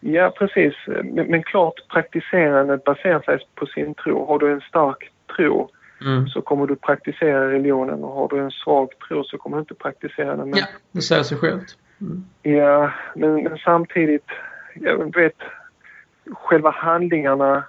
Ja, 0.00 0.32
precis. 0.38 0.74
Men, 0.86 1.26
men 1.26 1.42
klart 1.42 1.74
praktiserandet 1.88 2.84
baserar 2.84 3.20
sig 3.20 3.38
på 3.54 3.66
sin 3.66 3.94
tro. 3.94 4.26
Har 4.26 4.38
du 4.38 4.52
en 4.52 4.60
stark 4.60 5.10
tro 5.36 5.70
Mm. 6.00 6.26
så 6.28 6.40
kommer 6.42 6.66
du 6.66 6.76
praktisera 6.76 7.50
religionen 7.52 8.04
och 8.04 8.12
har 8.12 8.28
du 8.28 8.38
en 8.38 8.50
svag 8.50 8.88
tro 9.08 9.24
så 9.24 9.38
kommer 9.38 9.56
du 9.56 9.60
inte 9.60 9.74
praktisera 9.74 10.36
den. 10.36 10.50
Men, 10.50 10.58
Ja, 10.58 10.66
det 10.92 11.00
säger 11.02 11.22
sig 11.22 11.38
självt. 11.38 11.76
ja, 12.42 12.92
men, 13.14 13.42
men 13.42 13.58
samtidigt, 13.58 14.26
jag 14.74 15.14
vet, 15.16 15.36
själva 16.32 16.70
handlingarna 16.70 17.64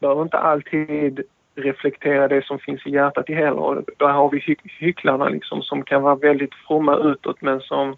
behöver 0.00 0.22
inte 0.22 0.38
alltid 0.38 1.20
reflektera 1.54 2.28
det 2.28 2.44
som 2.44 2.58
finns 2.58 2.86
i 2.86 2.90
hjärtat 2.90 3.30
i 3.30 3.34
heller. 3.34 3.82
Där 3.98 4.08
har 4.08 4.30
vi 4.30 4.38
hy- 4.38 4.56
hycklarna 4.78 5.28
liksom 5.28 5.62
som 5.62 5.82
kan 5.84 6.02
vara 6.02 6.14
väldigt 6.14 6.54
fromma 6.54 6.96
utåt 6.96 7.42
men 7.42 7.60
som 7.60 7.96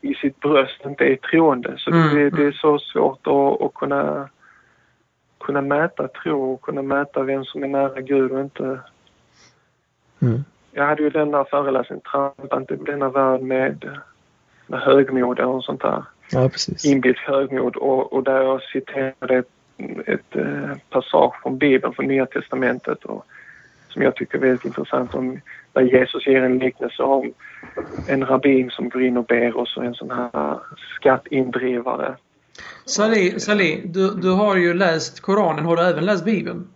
i- 0.00 0.14
sitt 0.14 0.40
bröst 0.40 0.80
inte 0.84 1.04
är 1.04 1.16
troende. 1.16 1.74
Så 1.78 1.90
Mm, 1.90 2.14
det, 2.14 2.30
det 2.30 2.44
är 2.46 2.52
så 2.52 2.78
svårt 2.78 3.26
att, 3.26 3.62
att 3.62 3.74
kunna, 3.74 4.28
kunna 5.40 5.60
mäta 5.60 6.08
tro 6.08 6.52
och 6.52 6.60
kunna 6.62 6.82
mäta 6.82 7.22
vem 7.22 7.44
som 7.44 7.62
är 7.64 7.68
nära 7.68 8.00
Gud 8.00 8.32
och 8.32 8.40
inte. 8.40 8.78
Mm. 10.22 10.44
Jag 10.72 10.86
hade 10.86 11.02
ju 11.02 11.10
den 11.10 11.30
där 11.30 11.44
föreläsningen, 11.50 12.02
Trampa 12.12 12.56
inte 12.56 12.76
denna 12.76 13.08
värld 13.08 13.40
med, 13.40 13.98
med 14.66 14.80
högmod 14.80 15.40
och 15.40 15.64
sånt 15.64 15.80
där 15.82 16.02
Ja, 16.32 16.48
precis. 16.48 16.84
inbillt 16.84 17.18
högmod 17.18 17.76
och, 17.76 18.12
och 18.12 18.22
där 18.24 18.42
jag 18.42 18.62
citerade 18.62 19.38
ett, 19.38 19.48
ett 20.06 20.36
eh, 20.36 20.76
passage 20.90 21.42
från 21.42 21.58
Bibeln, 21.58 21.94
från 21.94 22.06
Nya 22.06 22.26
Testamentet 22.26 23.04
och, 23.04 23.26
som 23.88 24.02
jag 24.02 24.14
tycker 24.16 24.38
är 24.38 24.42
väldigt 24.42 24.64
intressant 24.64 25.14
om 25.14 25.40
där 25.72 25.82
Jesus 25.82 26.26
ger 26.26 26.42
en 26.42 26.58
liknelse 26.58 27.02
om 27.02 27.32
en 28.08 28.26
rabbin 28.26 28.70
som 28.70 28.88
går 28.88 29.02
in 29.02 29.16
och 29.16 29.24
ber 29.24 29.56
och 29.56 29.68
så 29.68 29.80
en 29.80 29.94
sån 29.94 30.10
här 30.10 30.58
skattindrivare. 30.96 32.16
Salih, 32.84 33.36
Salih 33.36 33.80
du, 33.84 34.14
du 34.14 34.30
har 34.30 34.56
ju 34.56 34.74
läst 34.74 35.20
Koranen. 35.20 35.64
Har 35.64 35.76
du 35.76 35.82
även 35.82 36.06
läst 36.06 36.24
Bibeln? 36.24 36.68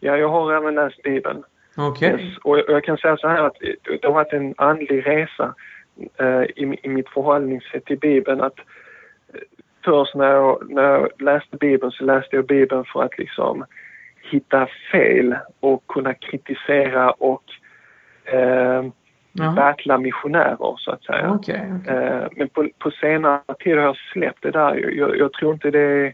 Ja, 0.00 0.16
jag 0.16 0.28
har 0.28 0.52
även 0.52 0.74
läst 0.74 1.02
Bibeln. 1.02 1.42
Okej. 1.76 2.10
Yes. 2.10 2.38
Och 2.38 2.58
jag, 2.58 2.68
jag 2.68 2.84
kan 2.84 2.98
säga 2.98 3.16
så 3.16 3.28
här 3.28 3.42
att 3.42 3.56
det 3.84 4.04
har 4.04 4.12
varit 4.12 4.32
en 4.32 4.54
andlig 4.56 5.06
resa 5.06 5.54
eh, 6.18 6.42
i, 6.42 6.78
i 6.82 6.88
mitt 6.88 7.08
förhållningssätt 7.08 7.84
till 7.84 7.98
Bibeln. 7.98 8.40
Att 8.40 8.58
eh, 8.58 9.40
först 9.84 10.14
när 10.14 10.30
jag, 10.30 10.70
när 10.70 10.82
jag 10.82 11.08
läste 11.18 11.56
Bibeln 11.56 11.92
så 11.92 12.04
läste 12.04 12.36
jag 12.36 12.46
Bibeln 12.46 12.84
för 12.84 13.02
att 13.02 13.18
liksom 13.18 13.64
hitta 14.30 14.68
fel 14.92 15.36
och 15.60 15.86
kunna 15.86 16.14
kritisera 16.14 17.10
och 17.10 17.44
eh, 18.32 18.84
battla 19.54 19.98
missionärer 19.98 20.74
så 20.76 20.90
att 20.90 21.04
säga. 21.04 21.30
Okej. 21.32 21.72
okej. 21.80 21.96
Eh, 21.96 22.26
Men 22.36 22.48
på, 22.48 22.68
på 22.78 22.90
senare 22.90 23.40
tid 23.58 23.76
har 23.76 23.84
jag 23.84 23.96
släppt 24.12 24.42
det 24.42 24.50
där. 24.50 24.74
Jag, 24.96 25.18
jag, 25.18 25.32
tror 25.32 25.52
inte 25.52 25.70
det 25.70 26.12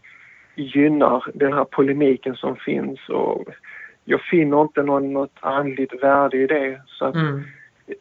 gynnar 0.55 1.23
den 1.33 1.53
här 1.53 1.63
polemiken 1.65 2.35
som 2.35 2.55
finns 2.55 3.09
och 3.09 3.43
jag 4.03 4.21
finner 4.21 4.61
inte 4.61 4.83
någon, 4.83 5.13
något 5.13 5.37
andligt 5.39 6.03
värde 6.03 6.37
i 6.37 6.47
det. 6.47 6.81
Så 6.87 7.05
att 7.05 7.15
Mm. 7.15 7.43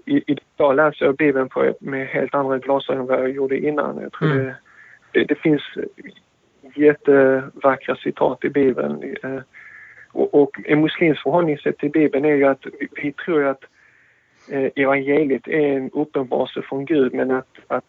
i, 0.07 0.23
idag 0.27 0.77
läser 0.77 1.05
jag 1.07 1.17
Bibeln 1.17 1.49
på, 1.49 1.75
med 1.81 2.07
helt 2.07 2.35
andra 2.35 2.59
glasögon 2.59 3.01
än 3.01 3.07
vad 3.07 3.21
jag 3.21 3.31
gjorde 3.31 3.59
innan. 3.59 4.01
Jag 4.03 4.13
tror 4.13 4.31
Mm. 4.31 4.45
det, 4.45 4.55
det, 5.13 5.25
det 5.25 5.35
finns 5.39 5.63
jättevackra 6.75 7.97
citat 7.97 8.45
i 8.45 8.49
Bibeln. 8.49 9.17
Eh, 9.23 9.41
Och, 10.13 10.35
och 10.43 10.61
en 10.65 10.81
muslims 10.81 11.23
förhållningssätt 11.23 11.79
till 11.79 11.91
Bibeln 11.91 12.25
är 12.25 12.35
ju 12.35 12.45
att 12.45 12.67
vi, 13.03 13.13
tror 13.13 13.41
ju 13.41 13.49
att 13.49 13.65
evangeliet 14.75 15.49
är 15.49 15.77
en 15.77 15.91
uppenbarelse 15.91 16.63
från 16.63 16.85
Gud 16.85 17.15
men 17.15 17.31
att, 17.31 17.59
att 17.69 17.85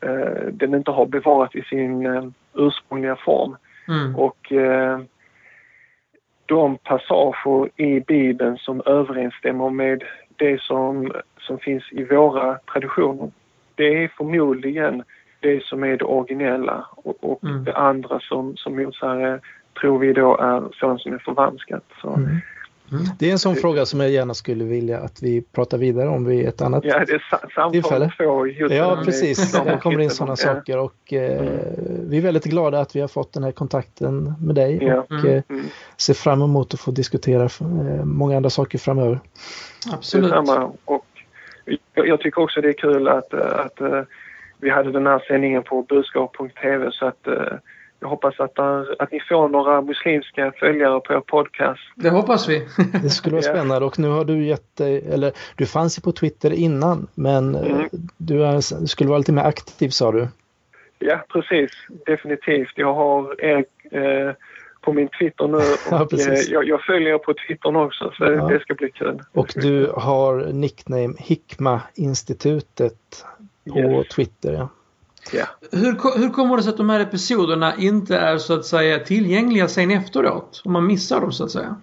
eh, 0.00 0.46
den 0.52 0.74
inte 0.74 0.90
har 0.90 1.06
bevarat 1.06 1.54
i 1.54 1.62
sin 1.62 2.06
eh, 2.06 2.24
ursprungliga 2.54 3.16
form. 3.16 3.56
Mm. 3.88 4.16
Och 4.16 4.52
eh, 4.52 5.00
de 6.46 6.76
passager 6.76 7.70
i 7.76 8.00
Bibeln 8.00 8.58
som 8.58 8.82
överensstämmer 8.86 9.70
med 9.70 10.04
det 10.36 10.60
som, 10.60 11.12
som 11.40 11.58
finns 11.58 11.92
i 11.92 12.04
våra 12.04 12.58
traditioner, 12.72 13.30
det 13.74 14.04
är 14.04 14.08
förmodligen 14.08 15.02
det 15.40 15.62
som 15.64 15.84
är 15.84 15.96
det 15.96 16.04
originella 16.04 16.86
och, 16.90 17.16
och 17.20 17.44
Mm. 17.44 17.64
det 17.64 17.76
andra 17.76 18.20
som, 18.20 18.56
som 18.56 18.76
motsäger 18.76 19.40
tror 19.80 19.98
vi 19.98 20.12
då 20.12 20.36
är 20.36 20.62
sådant 20.80 21.00
som 21.00 21.12
är 21.12 21.18
förvanskat. 21.18 21.84
Så, 22.00 22.08
Mm. 22.14 22.36
Det 23.18 23.28
är 23.28 23.32
en 23.32 23.38
sån 23.38 23.56
fråga 23.56 23.86
som 23.86 24.00
jag 24.00 24.10
gärna 24.10 24.34
skulle 24.34 24.64
vilja 24.64 24.98
att 25.00 25.22
vi 25.22 25.42
pratar 25.42 25.78
vidare 25.78 26.08
om 26.08 26.24
vid 26.24 26.46
ett 26.48 26.62
annat 26.62 26.84
Ja, 26.84 27.04
det 27.06 27.12
är 27.12 27.26
sa- 27.30 27.38
samtal 27.38 27.72
Tillfälle. 27.72 28.12
två. 28.16 28.44
Det 28.44 28.74
Ja, 28.76 29.02
precis. 29.04 29.52
Det 29.52 29.78
kommer 29.82 30.00
in 30.00 30.10
sådana 30.10 30.32
Ja. 30.32 30.36
saker 30.36 30.78
och 30.78 31.12
eh, 31.12 31.42
vi 32.08 32.16
är 32.18 32.20
väldigt 32.22 32.44
glada 32.44 32.80
att 32.80 32.96
vi 32.96 33.00
har 33.00 33.08
fått 33.08 33.32
den 33.32 33.42
här 33.44 33.52
kontakten 33.52 34.34
med 34.40 34.54
dig 34.54 34.78
Ja. 34.82 35.00
och 35.00 35.24
eh, 35.24 35.42
Mm. 35.48 35.64
ser 35.96 36.14
fram 36.14 36.42
emot 36.42 36.74
att 36.74 36.80
få 36.80 36.90
diskutera 36.90 37.42
eh, 37.44 38.04
många 38.04 38.36
andra 38.36 38.50
saker 38.50 38.78
framöver. 38.78 39.20
Absolut. 39.92 40.32
Och 40.84 41.06
jag, 41.94 42.08
jag 42.08 42.20
tycker 42.20 42.42
också 42.42 42.60
det 42.60 42.68
är 42.68 42.72
kul 42.72 43.08
att, 43.08 43.32
eh, 43.32 43.40
att 43.58 43.80
eh, 43.80 44.02
vi 44.60 44.70
hade 44.70 44.92
den 44.92 45.06
här 45.06 45.24
sändningen 45.28 45.62
på 45.62 45.82
budskap.tv 45.82 46.90
så 46.92 47.06
att 47.06 47.26
eh, 47.26 47.34
jag 48.00 48.08
hoppas 48.08 48.40
att, 48.40 48.54
där, 48.54 49.02
att 49.02 49.12
ni 49.12 49.20
får 49.28 49.48
några 49.48 49.82
muslimska 49.82 50.52
följare 50.60 51.00
på 51.00 51.12
er 51.12 51.20
podcast. 51.20 51.80
Det 51.94 52.10
hoppas 52.10 52.48
vi. 52.48 52.66
Det 53.02 53.10
skulle 53.10 53.36
vara 53.36 53.44
Ja. 53.46 53.52
spännande 53.52 53.86
och 53.86 53.98
nu 53.98 54.08
har 54.08 54.24
du 54.24 54.44
gett 54.46 54.76
dig, 54.76 55.04
eller 55.12 55.32
du 55.56 55.66
fanns 55.66 55.98
ju 55.98 56.02
på 56.02 56.12
Twitter 56.12 56.52
innan 56.52 57.06
men 57.14 57.54
eh, 57.54 57.72
Mm. 57.72 57.88
du, 58.16 58.44
är, 58.44 58.60
skulle 58.86 59.08
vara 59.08 59.18
lite 59.18 59.32
mer 59.32 59.42
aktiv 59.42 59.88
sa 59.88 60.12
du. 60.12 60.28
Ja, 60.98 61.24
precis. 61.32 61.70
Definitivt. 62.06 62.72
Jag 62.76 62.94
har 62.94 63.44
er 63.44 63.64
eh, 63.90 64.34
på 64.80 64.92
min 64.92 65.08
Twitter 65.08 65.48
nu 65.48 65.58
Ja, 65.90 66.02
och 66.02 66.10
precis. 66.10 66.48
eh, 66.48 66.52
jag, 66.54 66.64
jag 66.68 66.80
följer 66.82 67.14
er 67.14 67.18
på 67.18 67.34
Twitter 67.48 67.76
också 67.76 68.12
så 68.18 68.24
Ja. 68.24 68.48
det 68.48 68.60
ska 68.60 68.74
bli 68.74 68.90
kul. 68.90 69.22
Och 69.32 69.52
du 69.56 69.92
har 69.96 70.52
nickname 70.52 71.14
Hikma-institutet 71.18 73.24
på 73.72 73.78
Yes. 73.78 74.08
Twitter. 74.08 74.52
Ja. 74.52 74.68
Ja. 75.32 75.46
Hur, 75.72 76.18
hur 76.18 76.30
kommer 76.30 76.56
det 76.56 76.62
sig 76.62 76.70
att 76.70 76.76
de 76.76 76.90
här 76.90 77.00
episoderna 77.00 77.74
inte 77.78 78.16
är 78.16 78.38
så 78.38 78.54
att 78.54 78.64
säga 78.64 78.98
tillgängliga 78.98 79.68
sen 79.68 79.90
efteråt? 79.90 80.62
Om 80.64 80.72
man 80.72 80.86
missar 80.86 81.20
dem 81.20 81.32
så 81.32 81.44
att 81.44 81.50
säga. 81.50 81.76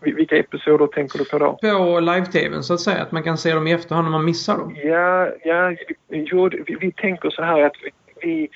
Vil- 0.00 0.16
Vilka 0.16 0.36
episoder 0.36 0.86
tänker 0.86 1.18
du 1.18 1.24
på 1.24 1.38
då? 1.38 1.58
På 1.62 2.00
live-tvn 2.00 2.62
så 2.62 2.74
att 2.74 2.80
säga. 2.80 3.02
Att 3.02 3.12
man 3.12 3.22
kan 3.22 3.38
se 3.38 3.52
dem 3.54 3.66
i 3.66 3.72
efterhand 3.72 4.06
om 4.06 4.12
man 4.12 4.24
missar 4.24 4.58
dem. 4.58 4.76
Ja, 4.84 5.28
ja 5.44 5.76
jo, 6.08 6.48
vi, 6.66 6.76
vi 6.80 6.92
tänker 6.92 7.30
så 7.30 7.42
här 7.42 7.62
att 7.62 7.76
vi, 8.22 8.48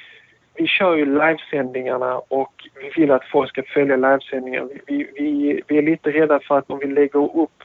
vi, 0.54 0.66
kör 0.66 0.96
ju 0.96 1.04
livesändningarna 1.06 2.18
och 2.18 2.52
vi 2.74 3.00
vill 3.00 3.10
att 3.10 3.24
folk 3.32 3.48
ska 3.50 3.62
följa 3.62 3.96
livesändningar. 3.96 4.68
Vi, 4.86 5.10
vi, 5.14 5.62
vi, 5.66 5.78
är 5.78 5.82
lite 5.82 6.10
rädda 6.10 6.40
för 6.48 6.58
att 6.58 6.70
om 6.70 6.78
vi 6.78 6.86
lägger 6.86 7.36
upp 7.42 7.62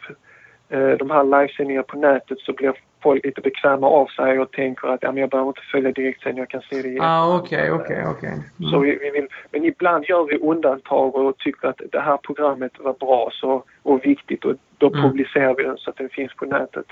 de 0.77 1.09
här 1.11 1.23
livesändningarna 1.23 1.83
på 1.83 1.97
nätet 1.97 2.39
så 2.39 2.53
blir 2.53 2.73
folk 3.03 3.25
lite 3.25 3.41
bekväma 3.41 3.87
av 3.87 4.05
sig 4.05 4.39
och 4.39 4.51
tänker 4.51 4.87
att 4.87 4.99
ja, 5.03 5.11
men 5.11 5.21
jag 5.21 5.29
behöver 5.29 5.47
inte 5.49 5.61
följa 5.71 5.91
direktsändning, 5.91 6.39
jag 6.39 6.49
kan 6.49 6.61
se 6.61 6.81
det 6.81 6.87
i 6.89 6.99
Ah, 7.01 7.03
efterhand. 7.03 7.41
okej, 7.41 7.71
okej, 7.71 8.03
okej. 8.07 8.33
Så 8.71 8.75
Mm. 8.77 8.81
vi, 8.81 8.95
vi 9.01 9.09
vill, 9.11 9.27
men 9.51 9.63
ibland 9.65 10.05
gör 10.05 10.25
vi 10.25 10.37
undantag 10.37 11.15
och 11.15 11.37
tycker 11.37 11.67
att 11.67 11.81
det 11.91 11.99
här 11.99 12.17
programmet 12.17 12.71
var 12.79 12.93
bra 12.93 13.29
så, 13.33 13.63
och 13.83 14.05
viktigt 14.05 14.45
och 14.45 14.53
då 14.77 14.87
Mm. 14.87 15.01
publicerar 15.01 15.55
vi 15.55 15.63
den 15.63 15.77
så 15.77 15.89
att 15.89 15.97
den 15.97 16.09
finns 16.09 16.33
på 16.35 16.45
nätet. 16.45 16.85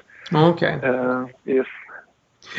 Okej. 0.52 0.80
Eh, 0.84 1.26
yes. 1.46 1.68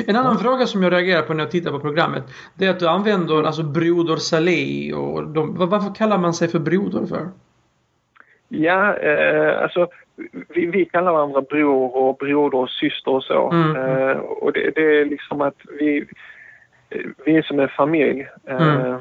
En 0.07 0.17
annan 0.17 0.39
fråga 0.39 0.67
som 0.67 0.83
jag 0.83 0.93
reagerar 0.93 1.23
på 1.23 1.35
när 1.35 1.45
jag 1.45 1.51
tittar 1.51 1.71
på 1.71 1.81
programmet. 1.81 2.23
Det 2.59 2.67
är 2.67 2.71
att 2.71 2.79
du 2.81 2.89
använder 2.89 3.43
alltså 3.43 3.63
Broder 3.63 4.17
Saleh 4.17 4.99
och 4.99 5.27
de, 5.29 5.57
var- 5.57 5.67
varför 5.67 5.95
kallar 5.95 6.19
man 6.19 6.35
sig 6.35 6.49
för 6.49 6.59
broder 6.59 7.07
för? 7.07 7.29
Ja, 8.49 8.95
eh, 8.97 9.63
alltså 9.63 9.89
vi, 10.49 10.67
vi 10.67 10.85
kallar 10.85 11.13
varandra 11.13 11.41
bror 11.41 11.97
och 11.97 12.17
broder 12.17 12.59
och 12.59 12.71
syster 12.71 13.11
och 13.11 13.25
så. 13.25 13.51
Mm. 13.51 13.77
Eh, 13.77 14.17
och 14.17 14.53
det, 14.53 14.71
det 14.75 15.01
är 15.01 15.05
liksom 15.05 15.41
att 15.41 15.57
vi, 15.79 16.07
vi 17.25 17.37
är 17.37 17.43
som 17.43 17.61
en 17.61 17.69
familj. 17.69 18.29
Eh, 18.47 18.63
Mm. 18.81 18.99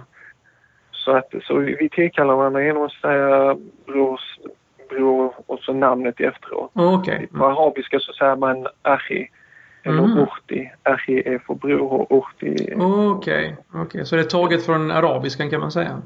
Så 0.92 1.12
att 1.12 1.34
så 1.44 1.56
vi, 1.56 1.76
vi 1.80 1.90
tillkallar 1.90 2.36
varandra 2.36 2.64
genom 2.64 2.84
att 2.84 2.92
säga 2.92 3.58
brors, 3.86 4.40
bror 4.90 5.34
och 5.46 5.60
så 5.60 5.74
namnet 5.74 6.20
efteråt. 6.20 6.72
Okej. 6.74 7.28
På 7.38 7.46
arabiska 7.46 8.00
så 8.00 8.14
säger 8.14 8.36
man 8.36 8.68
achi 8.82 9.28
eller 9.84 10.04
Mm. 10.04 10.18
urti. 10.18 10.72
Achi 10.84 11.24
är 11.26 11.40
för 11.40 11.54
bror 11.54 11.94
och 12.12 12.18
urti. 12.18 12.74
Okej, 13.18 13.56
okej. 13.74 14.06
Så 14.06 14.16
det 14.16 14.22
är 14.22 14.26
taget 14.26 14.66
från 14.66 14.92
arabiskan 14.92 15.50
kan 15.50 15.60
man 15.60 15.72
säga? 15.72 16.02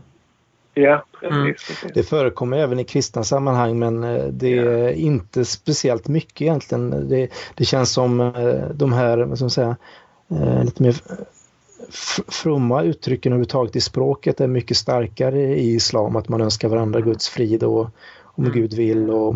Ja, 0.77 1.05
precis. 1.19 1.35
Mm. 1.37 1.53
precis. 1.53 1.91
Det 1.93 2.03
förekommer 2.03 2.57
även 2.57 2.79
i 2.79 2.83
kristna 2.83 3.23
sammanhang 3.23 3.79
men 3.79 4.03
eh, 4.03 4.25
det 4.25 4.57
är 4.57 4.89
inte 4.89 5.45
speciellt 5.45 6.07
mycket 6.07 6.41
egentligen. 6.41 7.09
Det, 7.09 7.29
det 7.55 7.65
känns 7.65 7.91
som 7.91 8.19
eh, 8.19 8.69
de 8.73 8.93
här, 8.93 9.17
vad 9.17 9.37
ska 9.37 9.43
man 9.43 9.49
säga, 9.49 9.75
eh, 10.29 10.63
lite 10.63 10.83
mer 10.83 10.95
fromma 12.27 12.83
uttrycken 12.83 13.31
överhuvudtaget 13.31 13.75
i 13.75 13.81
språket 13.81 14.41
är 14.41 14.47
mycket 14.47 14.77
starkare 14.77 15.41
i 15.41 15.73
islam. 15.75 16.15
Att 16.15 16.29
man 16.29 16.41
önskar 16.41 16.69
varandra 16.69 17.01
Guds 17.01 17.29
frid 17.29 17.63
och 17.63 17.89
om 18.23 18.43
Mm. 18.43 18.53
Gud 18.53 18.73
vill 18.73 19.09
och, 19.09 19.35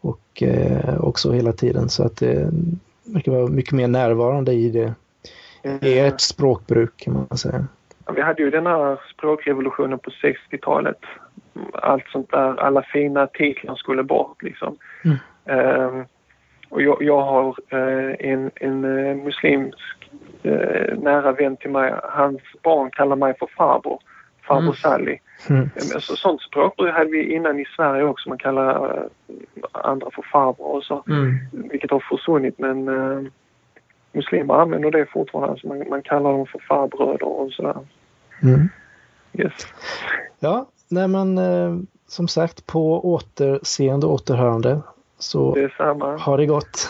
och 0.00 0.42
eh, 0.42 1.00
också 1.00 1.32
hela 1.32 1.52
tiden. 1.52 1.88
Så 1.88 2.02
att 2.02 2.16
det 2.16 2.50
verkar 3.04 3.32
vara 3.32 3.46
mycket 3.46 3.72
mer 3.72 3.88
närvarande 3.88 4.52
i 4.52 4.70
det. 4.70 4.94
I 5.80 5.98
ert 5.98 6.20
språkbruk 6.20 6.96
kan 6.96 7.26
man 7.28 7.38
säga. 7.38 7.66
Vi 8.14 8.22
hade 8.22 8.42
ju 8.42 8.50
den 8.50 8.66
här 8.66 8.98
språkrevolutionen 9.12 9.98
på 9.98 10.10
60-talet. 10.10 10.98
Allt 11.72 12.08
sånt 12.08 12.30
där, 12.30 12.60
alla 12.60 12.82
fina 12.82 13.26
titlar 13.26 13.74
skulle 13.74 14.02
bort 14.02 14.42
liksom. 14.42 14.76
Mm. 15.04 15.16
Ehm, 15.46 16.04
och 16.68 16.82
jag, 16.82 17.02
jag 17.02 17.20
har 17.22 17.56
eh, 17.68 18.30
en, 18.30 18.50
en 18.54 18.84
eh, 18.84 19.16
muslimsk 19.16 20.10
eh, 20.42 20.98
nära 20.98 21.32
vän 21.32 21.56
till 21.56 21.70
mig. 21.70 21.94
Hans 22.02 22.40
barn 22.62 22.90
kallar 22.90 23.16
mig 23.16 23.34
för 23.38 23.46
farbror. 23.46 23.98
Farbror 24.42 24.62
Mm. 24.62 24.74
Sally. 24.74 25.18
Mm. 25.50 25.70
Men 25.74 26.00
Så, 26.00 26.16
sånt 26.16 26.42
språkbruk 26.42 26.94
hade 26.94 27.10
vi 27.10 27.34
innan 27.34 27.60
i 27.60 27.64
Sverige 27.76 28.04
också. 28.04 28.28
Man 28.28 28.38
kallar 28.38 29.02
andra 29.72 30.10
för 30.10 30.22
farbror 30.22 30.76
och 30.76 30.84
så. 30.84 31.04
Mm. 31.08 31.34
Vilket 31.52 31.90
har 31.90 32.00
försvunnit 32.00 32.58
men 32.58 32.84
muslimer 34.12 34.54
använder 34.54 34.90
det 34.90 35.06
fortfarande. 35.06 35.50
Alltså 35.50 35.66
man, 35.66 35.84
man 35.88 36.02
kallar 36.02 36.32
dem 36.32 36.46
för 36.46 36.58
farbröder 36.58 37.26
och 37.26 37.52
sådär. 37.52 37.76
Mm. 38.42 38.68
Yes. 39.32 39.52
Ja, 40.38 40.66
nej 40.88 41.08
men 41.08 41.38
eh, 41.38 41.76
som 42.08 42.28
sagt 42.28 42.66
på 42.66 43.12
återseende 43.14 44.06
och 44.06 44.12
återhörande. 44.12 44.80
Så 45.18 45.54
Det 45.54 45.60
är 45.60 45.74
samma. 45.76 46.16
ha 46.16 46.36
det 46.36 46.46
gott. 46.46 46.88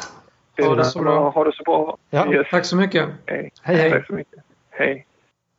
Det 0.57 0.63
Ha 0.65 0.75
det 0.75 0.85
så 0.85 0.99
bra. 1.03 1.31
Ha 1.31 1.45
det 1.45 1.53
så 1.53 1.63
bra. 1.63 1.97
Ja. 2.11 2.33
Yes. 2.35 2.47
Tack 2.51 2.65
så 2.65 2.77
mycket. 2.77 3.09
Hej. 3.27 3.53
Hej, 3.63 3.77
hej. 3.77 3.91
Tack 3.91 4.07
så 4.07 4.13
mycket. 4.13 4.39
Hej. 4.71 5.07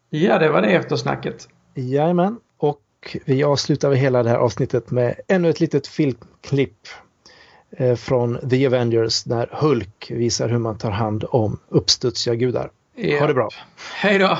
Ja, 0.09 0.39
det 0.39 0.49
var 0.49 0.61
det 0.61 0.67
eftersnacket. 0.67 1.47
Jajamän. 1.73 2.39
Och 2.57 3.17
vi 3.25 3.43
avslutar 3.43 3.91
hela 3.91 4.23
det 4.23 4.29
här 4.29 4.37
avsnittet 4.37 4.91
med 4.91 5.15
ännu 5.27 5.49
ett 5.49 5.59
litet 5.59 5.87
filmklipp 5.87 6.87
eh, 7.71 7.95
från 7.95 8.49
The 8.49 8.67
Avengers 8.67 9.25
när 9.25 9.49
Hulk 9.51 10.11
visar 10.15 10.49
hur 10.49 10.57
man 10.57 10.77
tar 10.77 10.91
hand 10.91 11.25
om 11.29 11.59
uppstudsiga 11.69 12.35
gudar. 12.35 12.69
Ja. 12.95 13.19
Ha 13.19 13.27
det 13.27 13.33
bra. 13.33 13.49
Hej 13.95 14.19
då! 14.19 14.37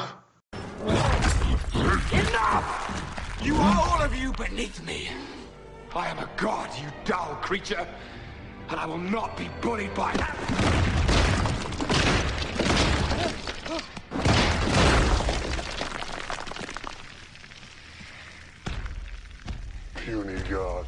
You 3.45 3.55
are 3.55 3.77
all 3.81 4.01
of 4.05 4.15
you 4.15 4.31
beneath 4.31 4.85
me. 4.85 5.11
I 5.93 6.07
am 6.07 6.17
a 6.17 6.29
god, 6.37 6.69
you 6.81 6.89
dull 7.05 7.37
creature, 7.41 7.85
and 8.69 8.79
I 8.79 8.85
will 8.85 8.97
not 8.97 9.37
be 9.37 9.49
bullied 9.61 9.93
by 9.95 10.13
that. 10.13 10.37
Puny 19.95 20.39
god. 20.49 20.85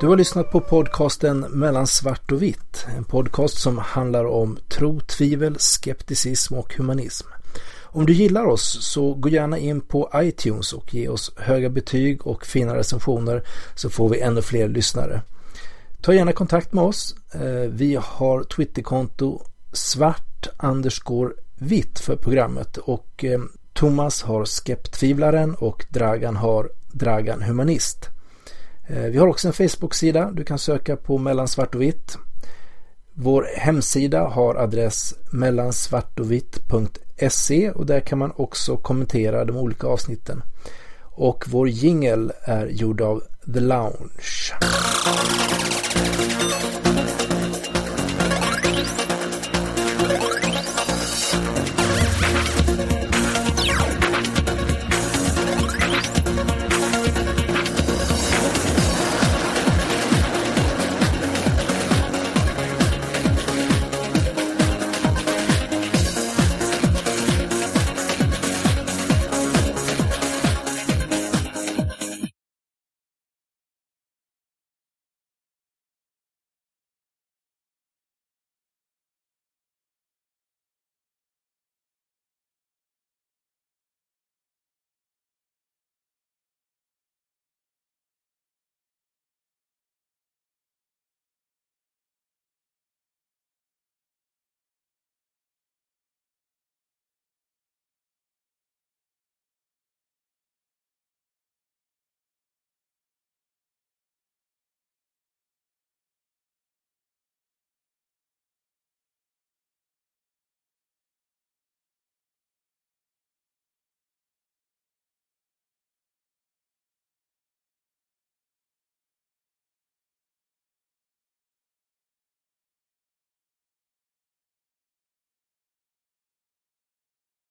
Du 0.00 0.06
har 0.06 0.16
lyssnat 0.16 0.50
på 0.50 0.60
podcasten 0.60 1.40
Mellan 1.40 1.86
svart 1.86 2.32
och 2.32 2.42
vitt. 2.42 2.86
En 2.96 3.04
podcast 3.04 3.58
som 3.58 3.78
handlar 3.78 4.24
om 4.24 4.58
tro, 4.68 5.00
tvivel, 5.00 5.58
skepticism 5.58 6.54
och 6.54 6.74
humanism. 6.74 7.35
Om 7.96 8.06
du 8.06 8.12
gillar 8.12 8.44
oss 8.44 8.78
så 8.80 9.14
gå 9.14 9.28
gärna 9.28 9.58
in 9.58 9.80
på 9.80 10.10
iTunes 10.14 10.72
och 10.72 10.94
ge 10.94 11.08
oss 11.08 11.32
höga 11.36 11.68
betyg 11.68 12.26
och 12.26 12.46
fina 12.46 12.76
recensioner 12.76 13.42
så 13.74 13.90
får 13.90 14.08
vi 14.08 14.20
ännu 14.20 14.42
fler 14.42 14.68
lyssnare. 14.68 15.22
Ta 16.00 16.14
gärna 16.14 16.32
kontakt 16.32 16.72
med 16.72 16.84
oss. 16.84 17.16
Eh, 17.32 17.70
vi 17.70 17.98
har 18.02 18.44
Twitterkonto 18.44 19.40
svart 19.72 20.48
underscore 20.62 21.32
vitt 21.58 21.98
för 21.98 22.16
programmet 22.16 22.76
och 22.76 23.24
eh, 23.24 23.40
Thomas 23.72 24.22
har 24.22 24.44
Skeptvivlaren 24.44 25.54
och 25.54 25.86
Dragan 25.88 26.36
har 26.36 26.70
Dragan 26.92 27.42
Humanist. 27.42 28.08
Eh, 28.86 29.02
vi 29.02 29.18
har 29.18 29.26
också 29.26 29.48
en 29.48 29.54
Facebook-sida. 29.54 30.30
Du 30.30 30.44
kan 30.44 30.58
söka 30.58 30.96
på 30.96 31.18
mellan 31.18 31.48
svart 31.48 31.74
och 31.74 31.82
vitt. 31.82 32.18
Vår 33.18 33.48
hemsida 33.56 34.26
har 34.26 34.54
adress 34.54 35.14
mellansvartovitt.se 35.30 37.70
och 37.70 37.86
där 37.86 38.00
kan 38.00 38.18
man 38.18 38.32
också 38.36 38.76
kommentera 38.76 39.44
de 39.44 39.56
olika 39.56 39.86
avsnitten. 39.86 40.42
Och 41.02 41.44
vår 41.48 41.68
jingel 41.68 42.32
är 42.42 42.66
gjord 42.66 43.00
av 43.00 43.22
The 43.54 43.60
Lounge. 43.60 44.52